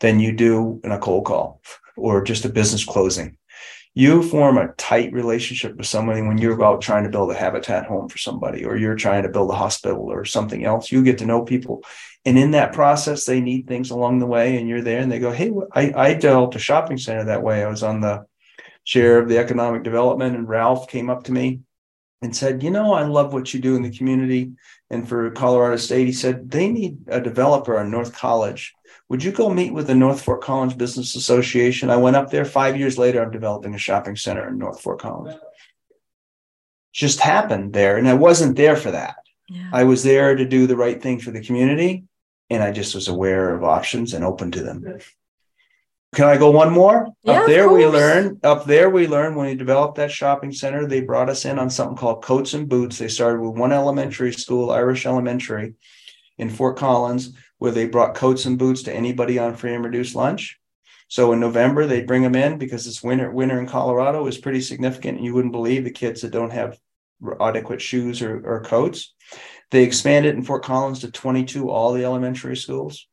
than 0.00 0.20
you 0.20 0.32
do 0.32 0.80
in 0.84 0.92
a 0.92 0.98
cold 0.98 1.26
call 1.26 1.60
or 1.96 2.22
just 2.22 2.44
a 2.44 2.48
business 2.48 2.84
closing. 2.84 3.36
You 3.96 4.22
form 4.24 4.58
a 4.58 4.72
tight 4.72 5.12
relationship 5.12 5.76
with 5.76 5.86
somebody 5.86 6.20
when 6.20 6.36
you're 6.36 6.54
about 6.54 6.82
trying 6.82 7.04
to 7.04 7.10
build 7.10 7.30
a 7.30 7.34
habitat 7.34 7.86
home 7.86 8.08
for 8.08 8.18
somebody 8.18 8.64
or 8.64 8.76
you're 8.76 8.96
trying 8.96 9.22
to 9.22 9.28
build 9.28 9.50
a 9.50 9.54
hospital 9.54 10.10
or 10.10 10.24
something 10.24 10.64
else. 10.64 10.90
You 10.90 11.04
get 11.04 11.18
to 11.18 11.26
know 11.26 11.42
people. 11.42 11.84
And 12.24 12.36
in 12.36 12.52
that 12.52 12.72
process, 12.72 13.24
they 13.24 13.40
need 13.40 13.68
things 13.68 13.90
along 13.90 14.18
the 14.18 14.26
way, 14.26 14.56
and 14.56 14.68
you're 14.68 14.80
there 14.80 15.00
and 15.00 15.12
they 15.12 15.18
go, 15.18 15.30
Hey, 15.30 15.52
I, 15.72 15.92
I 15.94 16.14
developed 16.14 16.56
a 16.56 16.58
shopping 16.58 16.98
center 16.98 17.24
that 17.24 17.42
way. 17.42 17.62
I 17.62 17.68
was 17.68 17.82
on 17.82 18.00
the 18.00 18.26
chair 18.84 19.18
of 19.18 19.28
the 19.28 19.38
economic 19.38 19.82
development, 19.82 20.36
and 20.36 20.48
Ralph 20.48 20.88
came 20.88 21.10
up 21.10 21.24
to 21.24 21.32
me 21.32 21.60
and 22.22 22.34
said, 22.34 22.62
You 22.62 22.70
know, 22.70 22.94
I 22.94 23.02
love 23.02 23.32
what 23.32 23.52
you 23.52 23.60
do 23.60 23.76
in 23.76 23.82
the 23.82 23.96
community. 23.96 24.52
And 24.90 25.08
for 25.08 25.30
Colorado 25.30 25.76
State, 25.76 26.06
he 26.06 26.12
said, 26.12 26.50
They 26.50 26.68
need 26.68 26.98
a 27.06 27.20
developer 27.20 27.78
on 27.78 27.90
North 27.90 28.14
College. 28.14 28.74
Would 29.08 29.22
you 29.22 29.32
go 29.32 29.50
meet 29.50 29.72
with 29.72 29.86
the 29.86 29.94
North 29.94 30.22
Fort 30.22 30.40
Collins 30.40 30.74
Business 30.74 31.14
Association? 31.14 31.90
I 31.90 31.96
went 31.96 32.16
up 32.16 32.30
there 32.30 32.44
five 32.44 32.76
years 32.78 32.96
later. 32.96 33.22
I'm 33.22 33.30
developing 33.30 33.74
a 33.74 33.78
shopping 33.78 34.16
center 34.16 34.48
in 34.48 34.58
North 34.58 34.80
Fort 34.80 35.00
Collins. 35.00 35.38
Just 36.92 37.20
happened 37.20 37.72
there. 37.72 37.98
And 37.98 38.08
I 38.08 38.14
wasn't 38.14 38.56
there 38.56 38.76
for 38.76 38.90
that. 38.92 39.16
Yeah. 39.48 39.68
I 39.72 39.84
was 39.84 40.02
there 40.02 40.34
to 40.34 40.44
do 40.46 40.66
the 40.66 40.76
right 40.76 41.02
thing 41.02 41.20
for 41.20 41.30
the 41.30 41.42
community. 41.42 42.04
And 42.48 42.62
I 42.62 42.72
just 42.72 42.94
was 42.94 43.08
aware 43.08 43.54
of 43.54 43.62
options 43.62 44.14
and 44.14 44.24
open 44.24 44.50
to 44.52 44.62
them. 44.62 45.00
Can 46.14 46.26
I 46.26 46.36
go 46.36 46.50
one 46.50 46.72
more? 46.72 47.08
Yeah, 47.24 47.40
up 47.40 47.46
there 47.46 47.68
we 47.68 47.86
learn. 47.86 48.38
Up 48.44 48.66
there 48.66 48.88
we 48.88 49.08
learn 49.08 49.34
when 49.34 49.48
we 49.48 49.54
developed 49.56 49.96
that 49.96 50.12
shopping 50.12 50.52
center, 50.52 50.86
they 50.86 51.00
brought 51.00 51.28
us 51.28 51.44
in 51.44 51.58
on 51.58 51.68
something 51.68 51.96
called 51.96 52.22
coats 52.22 52.54
and 52.54 52.68
boots. 52.68 52.98
They 52.98 53.08
started 53.08 53.40
with 53.40 53.58
one 53.58 53.72
elementary 53.72 54.32
school, 54.32 54.70
Irish 54.70 55.06
Elementary, 55.06 55.74
in 56.38 56.50
Fort 56.50 56.76
Collins, 56.76 57.32
where 57.64 57.72
they 57.72 57.86
brought 57.86 58.14
coats 58.14 58.44
and 58.44 58.58
boots 58.58 58.82
to 58.82 58.94
anybody 58.94 59.38
on 59.38 59.56
free 59.56 59.74
and 59.74 59.82
reduced 59.82 60.14
lunch. 60.14 60.60
So 61.08 61.32
in 61.32 61.40
November 61.40 61.86
they'd 61.86 62.06
bring 62.06 62.20
them 62.20 62.34
in 62.34 62.58
because 62.58 62.86
it's 62.86 63.02
winter. 63.02 63.30
Winter 63.30 63.58
in 63.58 63.66
Colorado 63.66 64.26
is 64.26 64.36
pretty 64.36 64.60
significant, 64.60 65.22
you 65.22 65.32
wouldn't 65.32 65.52
believe 65.52 65.82
the 65.82 65.90
kids 65.90 66.20
that 66.20 66.30
don't 66.30 66.52
have 66.52 66.78
adequate 67.40 67.80
shoes 67.80 68.20
or, 68.20 68.42
or 68.44 68.60
coats. 68.60 69.14
They 69.70 69.82
expanded 69.82 70.34
in 70.34 70.42
Fort 70.42 70.62
Collins 70.62 70.98
to 70.98 71.10
22 71.10 71.70
all 71.70 71.94
the 71.94 72.04
elementary 72.04 72.54
schools. 72.54 73.06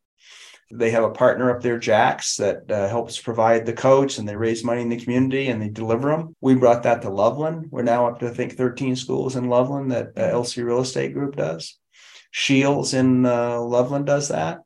They 0.70 0.92
have 0.92 1.06
a 1.06 1.12
partner 1.12 1.50
up 1.50 1.62
there, 1.62 1.80
Jax, 1.80 2.36
that 2.36 2.70
uh, 2.70 2.90
helps 2.90 3.22
provide 3.22 3.66
the 3.66 3.72
coats 3.72 4.18
and 4.18 4.28
they 4.28 4.36
raise 4.36 4.66
money 4.66 4.82
in 4.82 4.90
the 4.90 5.00
community 5.00 5.48
and 5.48 5.62
they 5.62 5.70
deliver 5.70 6.10
them. 6.10 6.36
We 6.42 6.56
brought 6.56 6.84
that 6.84 7.04
to 7.04 7.10
Loveland. 7.10 7.68
We're 7.72 7.84
now 7.84 8.08
up 8.08 8.20
to, 8.20 8.28
I 8.28 8.34
think, 8.34 8.58
13 8.58 8.98
schools 8.98 9.38
in 9.38 9.48
Loveland 9.48 9.94
that 9.94 10.08
uh, 10.18 10.34
LC 10.34 10.62
Real 10.66 10.82
Estate 10.82 11.14
Group 11.14 11.38
does. 11.38 11.78
Shields 12.32 12.94
in 12.94 13.26
uh, 13.26 13.60
Loveland 13.60 14.06
does 14.06 14.30
that 14.30 14.62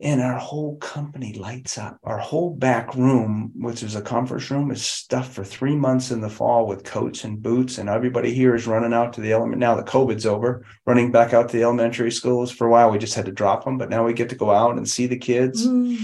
and 0.00 0.20
our 0.20 0.38
whole 0.38 0.76
company 0.76 1.32
lights 1.32 1.76
up. 1.76 1.98
Our 2.04 2.18
whole 2.18 2.54
back 2.54 2.94
room, 2.94 3.50
which 3.56 3.82
is 3.82 3.96
a 3.96 4.02
conference 4.02 4.48
room, 4.48 4.70
is 4.70 4.84
stuffed 4.84 5.32
for 5.32 5.42
three 5.42 5.74
months 5.74 6.12
in 6.12 6.20
the 6.20 6.30
fall 6.30 6.66
with 6.66 6.84
coats 6.84 7.24
and 7.24 7.42
boots. 7.42 7.78
And 7.78 7.88
everybody 7.88 8.32
here 8.32 8.54
is 8.54 8.68
running 8.68 8.92
out 8.92 9.14
to 9.14 9.20
the 9.20 9.32
element. 9.32 9.58
Now 9.58 9.74
that 9.74 9.86
COVID's 9.86 10.26
over, 10.26 10.64
running 10.86 11.10
back 11.10 11.34
out 11.34 11.48
to 11.48 11.56
the 11.56 11.64
elementary 11.64 12.12
schools. 12.12 12.52
For 12.52 12.68
a 12.68 12.70
while, 12.70 12.90
we 12.90 12.98
just 12.98 13.16
had 13.16 13.26
to 13.26 13.32
drop 13.32 13.64
them, 13.64 13.76
but 13.76 13.90
now 13.90 14.04
we 14.04 14.12
get 14.12 14.28
to 14.28 14.36
go 14.36 14.52
out 14.52 14.76
and 14.76 14.88
see 14.88 15.08
the 15.08 15.18
kids. 15.18 15.66
Mm. 15.66 15.98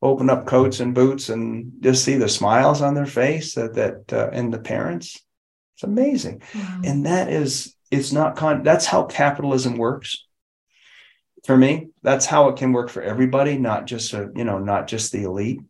Open 0.00 0.30
up 0.30 0.46
coats 0.46 0.78
and 0.78 0.94
boots 0.94 1.28
and 1.28 1.72
just 1.80 2.04
see 2.04 2.16
the 2.16 2.28
smiles 2.28 2.82
on 2.82 2.94
their 2.94 3.06
face 3.06 3.54
that 3.54 3.74
that 3.74 4.12
uh, 4.12 4.28
and 4.32 4.52
the 4.52 4.58
parents. 4.58 5.18
It's 5.74 5.82
amazing, 5.82 6.42
wow. 6.54 6.80
and 6.84 7.06
that 7.06 7.30
is 7.30 7.74
it's 7.90 8.12
not 8.12 8.36
con. 8.36 8.62
That's 8.62 8.84
how 8.84 9.04
capitalism 9.04 9.78
works 9.78 10.24
for 11.44 11.56
me 11.56 11.88
that's 12.02 12.26
how 12.26 12.48
it 12.48 12.56
can 12.56 12.72
work 12.72 12.88
for 12.88 13.02
everybody 13.02 13.58
not 13.58 13.86
just 13.86 14.12
a 14.12 14.30
you 14.34 14.44
know 14.44 14.58
not 14.58 14.86
just 14.86 15.12
the 15.12 15.22
elite 15.22 15.60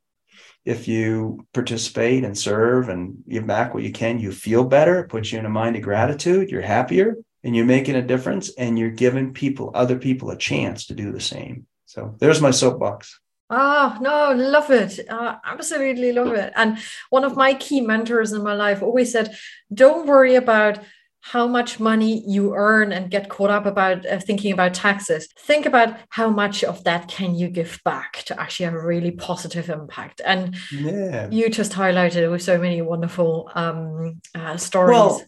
if 0.64 0.88
you 0.88 1.46
participate 1.52 2.24
and 2.24 2.38
serve 2.38 2.88
and 2.88 3.22
give 3.28 3.46
back 3.46 3.74
what 3.74 3.82
you 3.82 3.92
can 3.92 4.18
you 4.18 4.32
feel 4.32 4.64
better 4.64 5.00
it 5.00 5.08
puts 5.08 5.32
you 5.32 5.38
in 5.38 5.46
a 5.46 5.50
mind 5.50 5.76
of 5.76 5.82
gratitude 5.82 6.50
you're 6.50 6.62
happier 6.62 7.16
and 7.42 7.54
you're 7.54 7.66
making 7.66 7.96
a 7.96 8.02
difference 8.02 8.50
and 8.56 8.78
you're 8.78 8.90
giving 8.90 9.34
people 9.34 9.70
other 9.74 9.98
people 9.98 10.30
a 10.30 10.38
chance 10.38 10.86
to 10.86 10.94
do 10.94 11.12
the 11.12 11.20
same 11.20 11.66
so 11.86 12.14
there's 12.18 12.40
my 12.40 12.50
soapbox 12.50 13.20
Oh, 13.50 13.98
no, 14.00 14.32
love 14.32 14.70
it. 14.70 14.98
Uh, 15.08 15.36
absolutely 15.44 16.12
love 16.12 16.32
it. 16.32 16.52
And 16.56 16.78
one 17.10 17.24
of 17.24 17.36
my 17.36 17.54
key 17.54 17.82
mentors 17.82 18.32
in 18.32 18.42
my 18.42 18.54
life 18.54 18.82
always 18.82 19.12
said, 19.12 19.36
don't 19.72 20.06
worry 20.06 20.34
about 20.34 20.78
how 21.24 21.46
much 21.46 21.80
money 21.80 22.22
you 22.26 22.54
earn 22.54 22.92
and 22.92 23.10
get 23.10 23.30
caught 23.30 23.48
up 23.48 23.64
about 23.64 24.04
uh, 24.04 24.20
thinking 24.20 24.52
about 24.52 24.74
taxes. 24.74 25.26
Think 25.38 25.64
about 25.64 25.96
how 26.10 26.28
much 26.28 26.62
of 26.62 26.84
that 26.84 27.08
can 27.08 27.34
you 27.34 27.48
give 27.48 27.80
back 27.82 28.22
to 28.26 28.38
actually 28.38 28.64
have 28.64 28.74
a 28.74 28.84
really 28.84 29.10
positive 29.10 29.70
impact. 29.70 30.20
And 30.22 30.54
yeah. 30.70 31.30
you 31.30 31.48
just 31.48 31.72
highlighted 31.72 32.16
it 32.16 32.28
with 32.28 32.42
so 32.42 32.58
many 32.58 32.82
wonderful 32.82 33.50
um, 33.54 34.20
uh, 34.34 34.58
stories. 34.58 34.92
Well, 34.92 35.22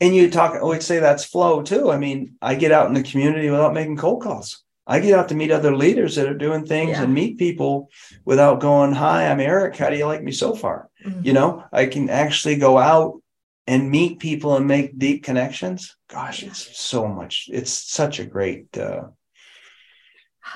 and 0.00 0.14
you 0.14 0.30
talk 0.30 0.54
I 0.54 0.62
would 0.62 0.84
say 0.84 1.00
that's 1.00 1.24
flow 1.24 1.62
too. 1.62 1.90
I 1.90 1.98
mean 1.98 2.36
i 2.40 2.54
get 2.54 2.70
out 2.70 2.86
in 2.86 2.94
the 2.94 3.02
community 3.02 3.50
without 3.50 3.74
making 3.74 3.96
cold 3.96 4.22
calls. 4.22 4.62
I 4.86 5.00
get 5.00 5.18
out 5.18 5.28
to 5.30 5.34
meet 5.34 5.50
other 5.50 5.76
leaders 5.76 6.14
that 6.14 6.28
are 6.28 6.34
doing 6.34 6.64
things 6.64 6.92
yeah. 6.92 7.02
and 7.02 7.12
meet 7.12 7.38
people 7.38 7.90
without 8.24 8.60
going 8.60 8.92
hi 8.92 9.28
i'm 9.28 9.40
eric. 9.40 9.76
How 9.76 9.90
do 9.90 9.96
you 9.96 10.06
like 10.06 10.22
me 10.22 10.30
so 10.30 10.54
far? 10.54 10.88
Mm-hmm. 11.04 11.26
you 11.26 11.32
know 11.32 11.64
i 11.72 11.86
can 11.86 12.10
actually 12.10 12.56
go 12.56 12.76
out 12.76 13.19
and 13.70 13.90
meet 13.90 14.18
people 14.18 14.56
and 14.56 14.66
make 14.66 14.98
deep 14.98 15.22
connections? 15.22 15.96
Gosh 16.08 16.42
it's 16.42 16.62
so 16.78 17.06
much 17.06 17.48
it's 17.52 17.72
such 17.72 18.18
a 18.18 18.26
great 18.26 18.66
uh, 18.76 19.04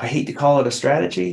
i 0.05 0.07
hate 0.15 0.27
to 0.27 0.33
call 0.33 0.61
it 0.61 0.67
a 0.67 0.79
strategy 0.83 1.33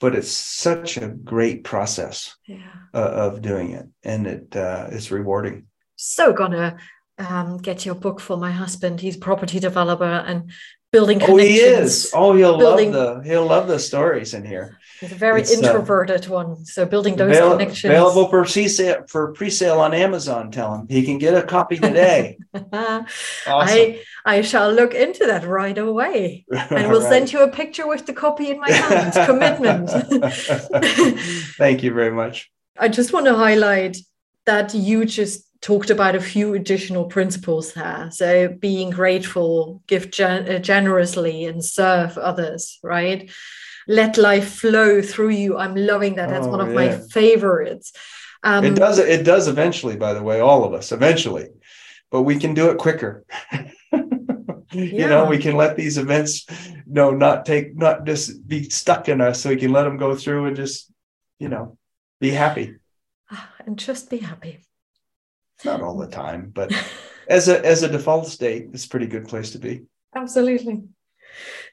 but 0.00 0.14
it's 0.14 0.30
such 0.30 0.96
a 0.96 1.08
great 1.08 1.64
process 1.64 2.36
yeah. 2.46 2.58
uh, 2.94 2.98
of 2.98 3.42
doing 3.42 3.72
it 3.72 3.86
and 4.04 4.26
it 4.26 4.56
uh, 4.56 4.88
is 4.90 5.10
rewarding. 5.10 5.66
So 5.96 6.32
gonna 6.32 6.78
um, 7.18 7.58
get 7.58 7.84
your 7.84 7.96
book 7.96 8.20
for 8.20 8.36
my 8.36 8.52
husband. 8.52 9.00
He's 9.00 9.16
property 9.16 9.58
developer 9.58 10.04
and 10.04 10.50
building 10.92 11.18
connections. 11.18 11.40
oh 11.40 11.48
he 11.48 11.58
is. 11.58 12.10
Oh 12.14 12.34
he'll 12.34 12.58
building, 12.58 12.92
love 12.92 13.24
the 13.24 13.28
he'll 13.28 13.46
love 13.46 13.66
the 13.66 13.78
stories 13.78 14.34
in 14.34 14.44
here 14.44 14.77
it's 15.00 15.12
a 15.12 15.14
very 15.14 15.42
it's, 15.42 15.52
uh, 15.52 15.60
introverted 15.60 16.26
uh, 16.26 16.34
one. 16.34 16.64
So 16.64 16.84
building 16.84 17.16
those 17.16 17.36
avail- 17.36 17.52
connections. 17.52 17.84
Available 17.84 18.28
for 18.28 18.44
pre-sale 18.44 19.04
for 19.08 19.32
pre-sale 19.32 19.80
on 19.80 19.94
Amazon. 19.94 20.50
Tell 20.50 20.74
him 20.74 20.86
he 20.88 21.04
can 21.04 21.18
get 21.18 21.34
a 21.34 21.42
copy 21.42 21.76
today. 21.76 22.38
awesome. 22.72 23.06
I 23.46 24.02
I 24.24 24.40
shall 24.42 24.72
look 24.72 24.94
into 24.94 25.26
that 25.26 25.44
right 25.46 25.78
away, 25.78 26.44
and 26.50 26.90
we'll 26.90 27.00
right. 27.02 27.10
send 27.10 27.32
you 27.32 27.42
a 27.42 27.48
picture 27.48 27.86
with 27.86 28.06
the 28.06 28.12
copy 28.12 28.50
in 28.50 28.60
my 28.60 28.70
hand. 28.70 29.12
Commitment. 29.26 29.90
Thank 31.56 31.82
you 31.82 31.92
very 31.92 32.12
much. 32.12 32.50
I 32.76 32.88
just 32.88 33.12
want 33.12 33.26
to 33.26 33.34
highlight 33.34 33.98
that 34.46 34.74
you 34.74 35.04
just 35.04 35.44
talked 35.60 35.90
about 35.90 36.14
a 36.14 36.20
few 36.20 36.54
additional 36.54 37.04
principles 37.06 37.72
there. 37.72 38.08
So 38.12 38.48
being 38.48 38.90
grateful, 38.90 39.82
give 39.86 40.10
gen- 40.10 40.48
uh, 40.48 40.58
generously, 40.58 41.44
and 41.44 41.64
serve 41.64 42.18
others. 42.18 42.78
Right 42.82 43.30
let 43.88 44.18
life 44.18 44.54
flow 44.54 45.02
through 45.02 45.30
you. 45.30 45.56
I'm 45.56 45.74
loving 45.74 46.16
that. 46.16 46.28
That's 46.28 46.46
oh, 46.46 46.50
one 46.50 46.60
of 46.60 46.68
yeah. 46.68 46.74
my 46.74 46.98
favorites. 47.10 47.92
Um, 48.44 48.64
it 48.64 48.76
does. 48.76 48.98
It 48.98 49.24
does 49.24 49.48
eventually. 49.48 49.96
By 49.96 50.14
the 50.14 50.22
way, 50.22 50.40
all 50.40 50.62
of 50.62 50.74
us 50.74 50.92
eventually, 50.92 51.48
but 52.10 52.22
we 52.22 52.38
can 52.38 52.54
do 52.54 52.70
it 52.70 52.78
quicker. 52.78 53.24
you 54.72 55.08
know, 55.08 55.26
we 55.26 55.38
can 55.38 55.56
let 55.56 55.76
these 55.76 55.98
events, 55.98 56.46
no, 56.86 57.10
not 57.10 57.46
take, 57.46 57.76
not 57.76 58.04
just 58.04 58.46
be 58.46 58.68
stuck 58.68 59.08
in 59.08 59.20
us. 59.20 59.40
So 59.40 59.48
we 59.48 59.56
can 59.56 59.72
let 59.72 59.84
them 59.84 59.96
go 59.96 60.14
through 60.14 60.46
and 60.46 60.56
just, 60.56 60.92
you 61.38 61.48
know, 61.48 61.78
be 62.20 62.30
happy. 62.30 62.76
And 63.64 63.78
just 63.78 64.10
be 64.10 64.18
happy. 64.18 64.60
Not 65.64 65.82
all 65.82 65.96
the 65.96 66.06
time, 66.06 66.50
but 66.54 66.72
as 67.28 67.48
a 67.48 67.64
as 67.64 67.82
a 67.82 67.88
default 67.88 68.26
state, 68.26 68.68
it's 68.72 68.86
a 68.86 68.88
pretty 68.88 69.06
good 69.06 69.28
place 69.28 69.50
to 69.52 69.58
be. 69.58 69.84
Absolutely. 70.14 70.84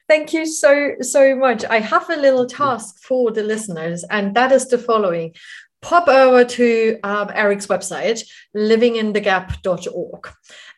Thank 0.08 0.32
you 0.32 0.46
so, 0.46 0.94
so 1.00 1.34
much. 1.34 1.64
I 1.64 1.80
have 1.80 2.08
a 2.10 2.16
little 2.16 2.46
task 2.46 2.98
for 3.02 3.30
the 3.30 3.42
listeners, 3.42 4.04
and 4.10 4.34
that 4.34 4.52
is 4.52 4.68
the 4.68 4.78
following 4.78 5.34
pop 5.82 6.08
over 6.08 6.44
to 6.44 6.98
um, 7.04 7.30
Eric's 7.34 7.66
website, 7.66 8.28
livinginthegap.org, 8.56 10.28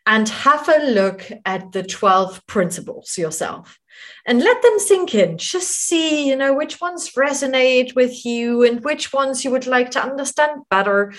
and 0.06 0.28
have 0.28 0.68
a 0.68 0.90
look 0.90 1.30
at 1.46 1.72
the 1.72 1.82
12 1.82 2.46
principles 2.46 3.16
yourself 3.16 3.78
and 4.26 4.40
let 4.40 4.60
them 4.62 4.78
sink 4.78 5.14
in. 5.14 5.38
Just 5.38 5.70
see, 5.70 6.28
you 6.28 6.36
know, 6.36 6.54
which 6.54 6.80
ones 6.80 7.12
resonate 7.12 7.94
with 7.94 8.24
you 8.24 8.62
and 8.64 8.84
which 8.84 9.12
ones 9.12 9.44
you 9.44 9.50
would 9.50 9.66
like 9.66 9.90
to 9.92 10.02
understand 10.02 10.62
better. 10.70 11.14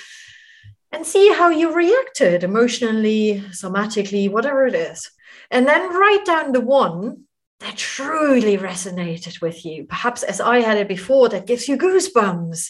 And 0.91 1.05
see 1.05 1.31
how 1.31 1.49
you 1.49 1.73
reacted 1.73 2.43
emotionally, 2.43 3.43
somatically, 3.51 4.29
whatever 4.29 4.65
it 4.65 4.73
is. 4.73 5.11
And 5.51 5.67
then 5.67 5.93
write 5.93 6.25
down 6.25 6.51
the 6.51 6.61
one 6.61 7.25
that 7.59 7.77
truly 7.77 8.57
resonated 8.57 9.41
with 9.41 9.65
you. 9.65 9.85
Perhaps 9.85 10.23
as 10.23 10.39
I 10.39 10.59
had 10.59 10.77
it 10.77 10.87
before, 10.87 11.29
that 11.29 11.47
gives 11.47 11.67
you 11.67 11.77
goosebumps, 11.77 12.69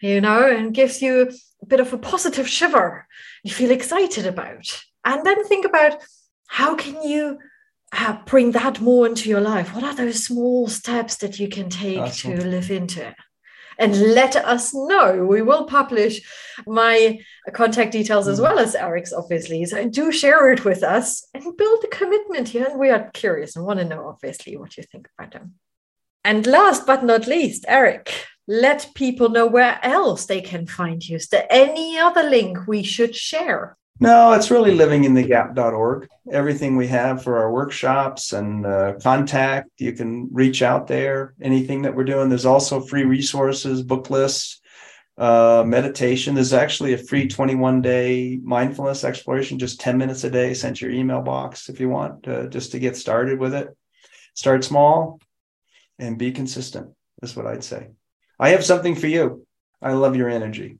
you 0.00 0.20
know, 0.20 0.50
and 0.50 0.74
gives 0.74 1.02
you 1.02 1.30
a 1.62 1.66
bit 1.66 1.80
of 1.80 1.92
a 1.92 1.98
positive 1.98 2.48
shiver. 2.48 3.06
You 3.42 3.52
feel 3.52 3.70
excited 3.70 4.26
about. 4.26 4.82
And 5.04 5.24
then 5.24 5.44
think 5.44 5.66
about 5.66 6.02
how 6.46 6.74
can 6.74 7.02
you 7.02 7.38
uh, 7.92 8.18
bring 8.24 8.52
that 8.52 8.80
more 8.80 9.06
into 9.06 9.28
your 9.28 9.40
life? 9.40 9.74
What 9.74 9.84
are 9.84 9.94
those 9.94 10.24
small 10.24 10.68
steps 10.68 11.16
that 11.18 11.38
you 11.38 11.48
can 11.48 11.68
take 11.68 11.98
awesome. 11.98 12.38
to 12.38 12.44
live 12.44 12.70
into 12.70 13.06
it? 13.06 13.14
And 13.80 13.98
let 14.14 14.36
us 14.36 14.72
know. 14.74 15.24
We 15.24 15.42
will 15.42 15.64
publish 15.64 16.20
my 16.66 17.18
contact 17.52 17.92
details 17.92 18.28
as 18.28 18.38
mm. 18.38 18.42
well 18.42 18.58
as 18.58 18.74
Eric's, 18.74 19.12
obviously. 19.12 19.64
So 19.64 19.88
do 19.88 20.12
share 20.12 20.52
it 20.52 20.64
with 20.64 20.82
us 20.84 21.26
and 21.34 21.56
build 21.56 21.84
a 21.84 21.88
commitment 21.88 22.48
here. 22.48 22.66
And 22.66 22.78
we 22.78 22.90
are 22.90 23.10
curious 23.12 23.56
and 23.56 23.64
want 23.64 23.80
to 23.80 23.86
know, 23.86 24.06
obviously, 24.06 24.56
what 24.56 24.76
you 24.76 24.84
think 24.84 25.08
about 25.18 25.32
them. 25.32 25.54
And 26.22 26.46
last 26.46 26.86
but 26.86 27.02
not 27.02 27.26
least, 27.26 27.64
Eric, 27.66 28.26
let 28.46 28.90
people 28.94 29.30
know 29.30 29.46
where 29.46 29.80
else 29.82 30.26
they 30.26 30.42
can 30.42 30.66
find 30.66 31.06
you. 31.08 31.16
Is 31.16 31.28
there 31.28 31.46
any 31.48 31.98
other 31.98 32.22
link 32.22 32.66
we 32.66 32.82
should 32.82 33.16
share? 33.16 33.78
No, 34.02 34.32
it's 34.32 34.50
really 34.50 34.74
livinginthegap.org. 34.74 36.08
Everything 36.32 36.76
we 36.76 36.86
have 36.86 37.22
for 37.22 37.36
our 37.36 37.52
workshops 37.52 38.32
and 38.32 38.64
uh, 38.64 38.94
contact, 39.02 39.68
you 39.76 39.92
can 39.92 40.30
reach 40.32 40.62
out 40.62 40.86
there. 40.86 41.34
Anything 41.42 41.82
that 41.82 41.94
we're 41.94 42.04
doing, 42.04 42.30
there's 42.30 42.46
also 42.46 42.80
free 42.80 43.04
resources, 43.04 43.82
book 43.82 44.08
lists, 44.08 44.62
uh, 45.18 45.64
meditation. 45.66 46.34
There's 46.34 46.54
actually 46.54 46.94
a 46.94 46.98
free 46.98 47.28
21 47.28 47.82
day 47.82 48.40
mindfulness 48.42 49.04
exploration, 49.04 49.58
just 49.58 49.80
10 49.80 49.98
minutes 49.98 50.24
a 50.24 50.30
day, 50.30 50.54
Send 50.54 50.80
your 50.80 50.90
email 50.90 51.20
box 51.20 51.68
if 51.68 51.78
you 51.78 51.90
want, 51.90 52.26
uh, 52.26 52.46
just 52.46 52.72
to 52.72 52.78
get 52.78 52.96
started 52.96 53.38
with 53.38 53.52
it. 53.52 53.68
Start 54.32 54.64
small 54.64 55.20
and 55.98 56.16
be 56.16 56.32
consistent, 56.32 56.94
is 57.22 57.36
what 57.36 57.46
I'd 57.46 57.64
say. 57.64 57.88
I 58.38 58.50
have 58.50 58.64
something 58.64 58.94
for 58.94 59.08
you. 59.08 59.46
I 59.82 59.92
love 59.92 60.16
your 60.16 60.30
energy. 60.30 60.79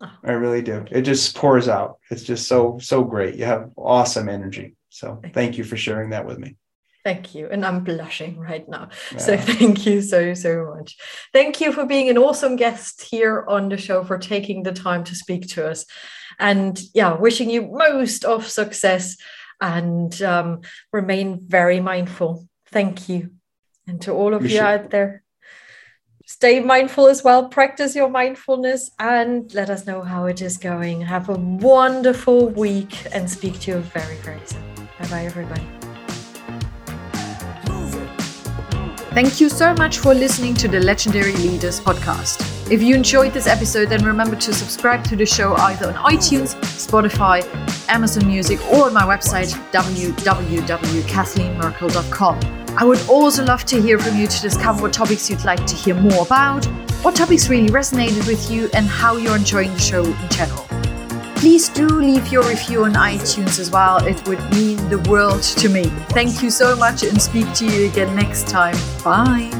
I 0.00 0.32
really 0.32 0.62
do. 0.62 0.84
It 0.90 1.02
just 1.02 1.36
pours 1.36 1.68
out. 1.68 1.98
It's 2.10 2.22
just 2.22 2.48
so, 2.48 2.78
so 2.78 3.04
great. 3.04 3.34
You 3.34 3.44
have 3.44 3.70
awesome 3.76 4.28
energy. 4.28 4.76
So 4.88 5.20
thank 5.34 5.58
you 5.58 5.64
for 5.64 5.76
sharing 5.76 6.10
that 6.10 6.26
with 6.26 6.38
me. 6.38 6.56
Thank 7.04 7.34
you. 7.34 7.48
And 7.50 7.64
I'm 7.64 7.84
blushing 7.84 8.38
right 8.38 8.68
now. 8.68 8.88
Yeah. 9.12 9.18
So 9.18 9.36
thank 9.38 9.86
you 9.86 10.02
so, 10.02 10.34
so 10.34 10.74
much. 10.76 10.96
Thank 11.32 11.60
you 11.60 11.72
for 11.72 11.86
being 11.86 12.08
an 12.08 12.18
awesome 12.18 12.56
guest 12.56 13.02
here 13.02 13.44
on 13.48 13.68
the 13.68 13.76
show, 13.76 14.04
for 14.04 14.18
taking 14.18 14.62
the 14.62 14.72
time 14.72 15.04
to 15.04 15.14
speak 15.14 15.48
to 15.50 15.68
us. 15.68 15.86
And 16.38 16.80
yeah, 16.94 17.14
wishing 17.14 17.50
you 17.50 17.70
most 17.70 18.24
of 18.24 18.46
success 18.46 19.16
and 19.60 20.20
um, 20.22 20.60
remain 20.92 21.40
very 21.46 21.80
mindful. 21.80 22.48
Thank 22.70 23.08
you. 23.08 23.30
And 23.86 24.00
to 24.02 24.12
all 24.12 24.34
of 24.34 24.44
you, 24.44 24.56
you 24.56 24.60
out 24.60 24.90
there, 24.90 25.22
stay 26.30 26.60
mindful 26.60 27.08
as 27.08 27.24
well. 27.24 27.48
Practice 27.48 27.96
your 27.96 28.08
mindfulness 28.08 28.92
and 29.00 29.52
let 29.52 29.68
us 29.68 29.84
know 29.84 30.00
how 30.00 30.26
it 30.26 30.40
is 30.40 30.56
going. 30.56 31.00
Have 31.00 31.28
a 31.28 31.34
wonderful 31.34 32.50
week 32.50 33.04
and 33.12 33.28
speak 33.28 33.58
to 33.62 33.72
you 33.72 33.78
very, 33.78 34.16
very 34.18 34.40
soon. 34.46 34.62
Bye 35.00 35.08
bye, 35.10 35.24
everybody. 35.24 35.66
Thank 39.12 39.40
you 39.40 39.48
so 39.48 39.74
much 39.74 39.98
for 39.98 40.14
listening 40.14 40.54
to 40.54 40.68
the 40.68 40.78
Legendary 40.78 41.32
Leaders 41.32 41.80
podcast. 41.80 42.49
If 42.70 42.82
you 42.84 42.94
enjoyed 42.94 43.32
this 43.32 43.48
episode, 43.48 43.88
then 43.88 44.04
remember 44.04 44.36
to 44.36 44.54
subscribe 44.54 45.02
to 45.06 45.16
the 45.16 45.26
show 45.26 45.56
either 45.56 45.88
on 45.88 45.94
iTunes, 45.94 46.54
Spotify, 46.60 47.42
Amazon 47.88 48.28
Music, 48.28 48.64
or 48.70 48.86
on 48.86 48.94
my 48.94 49.02
website, 49.02 49.50
www.kathleenmerkel.com. 49.72 52.40
I 52.78 52.84
would 52.84 53.00
also 53.08 53.44
love 53.44 53.64
to 53.64 53.82
hear 53.82 53.98
from 53.98 54.16
you 54.16 54.28
to 54.28 54.40
discover 54.40 54.82
what 54.82 54.92
topics 54.92 55.28
you'd 55.28 55.44
like 55.44 55.66
to 55.66 55.74
hear 55.74 55.96
more 55.96 56.24
about, 56.24 56.64
what 57.02 57.16
topics 57.16 57.48
really 57.48 57.70
resonated 57.70 58.24
with 58.28 58.48
you, 58.48 58.70
and 58.72 58.86
how 58.86 59.16
you're 59.16 59.34
enjoying 59.34 59.72
the 59.72 59.80
show 59.80 60.04
in 60.04 60.28
general. 60.28 60.64
Please 61.34 61.68
do 61.70 61.88
leave 61.88 62.28
your 62.28 62.48
review 62.48 62.84
on 62.84 62.92
iTunes 62.92 63.58
as 63.58 63.72
well. 63.72 63.96
It 64.06 64.24
would 64.28 64.38
mean 64.52 64.76
the 64.88 65.00
world 65.10 65.42
to 65.42 65.68
me. 65.68 65.86
Thank 66.10 66.40
you 66.40 66.50
so 66.50 66.76
much 66.76 67.02
and 67.02 67.20
speak 67.20 67.52
to 67.54 67.66
you 67.66 67.88
again 67.90 68.14
next 68.14 68.46
time. 68.46 68.76
Bye. 69.02 69.50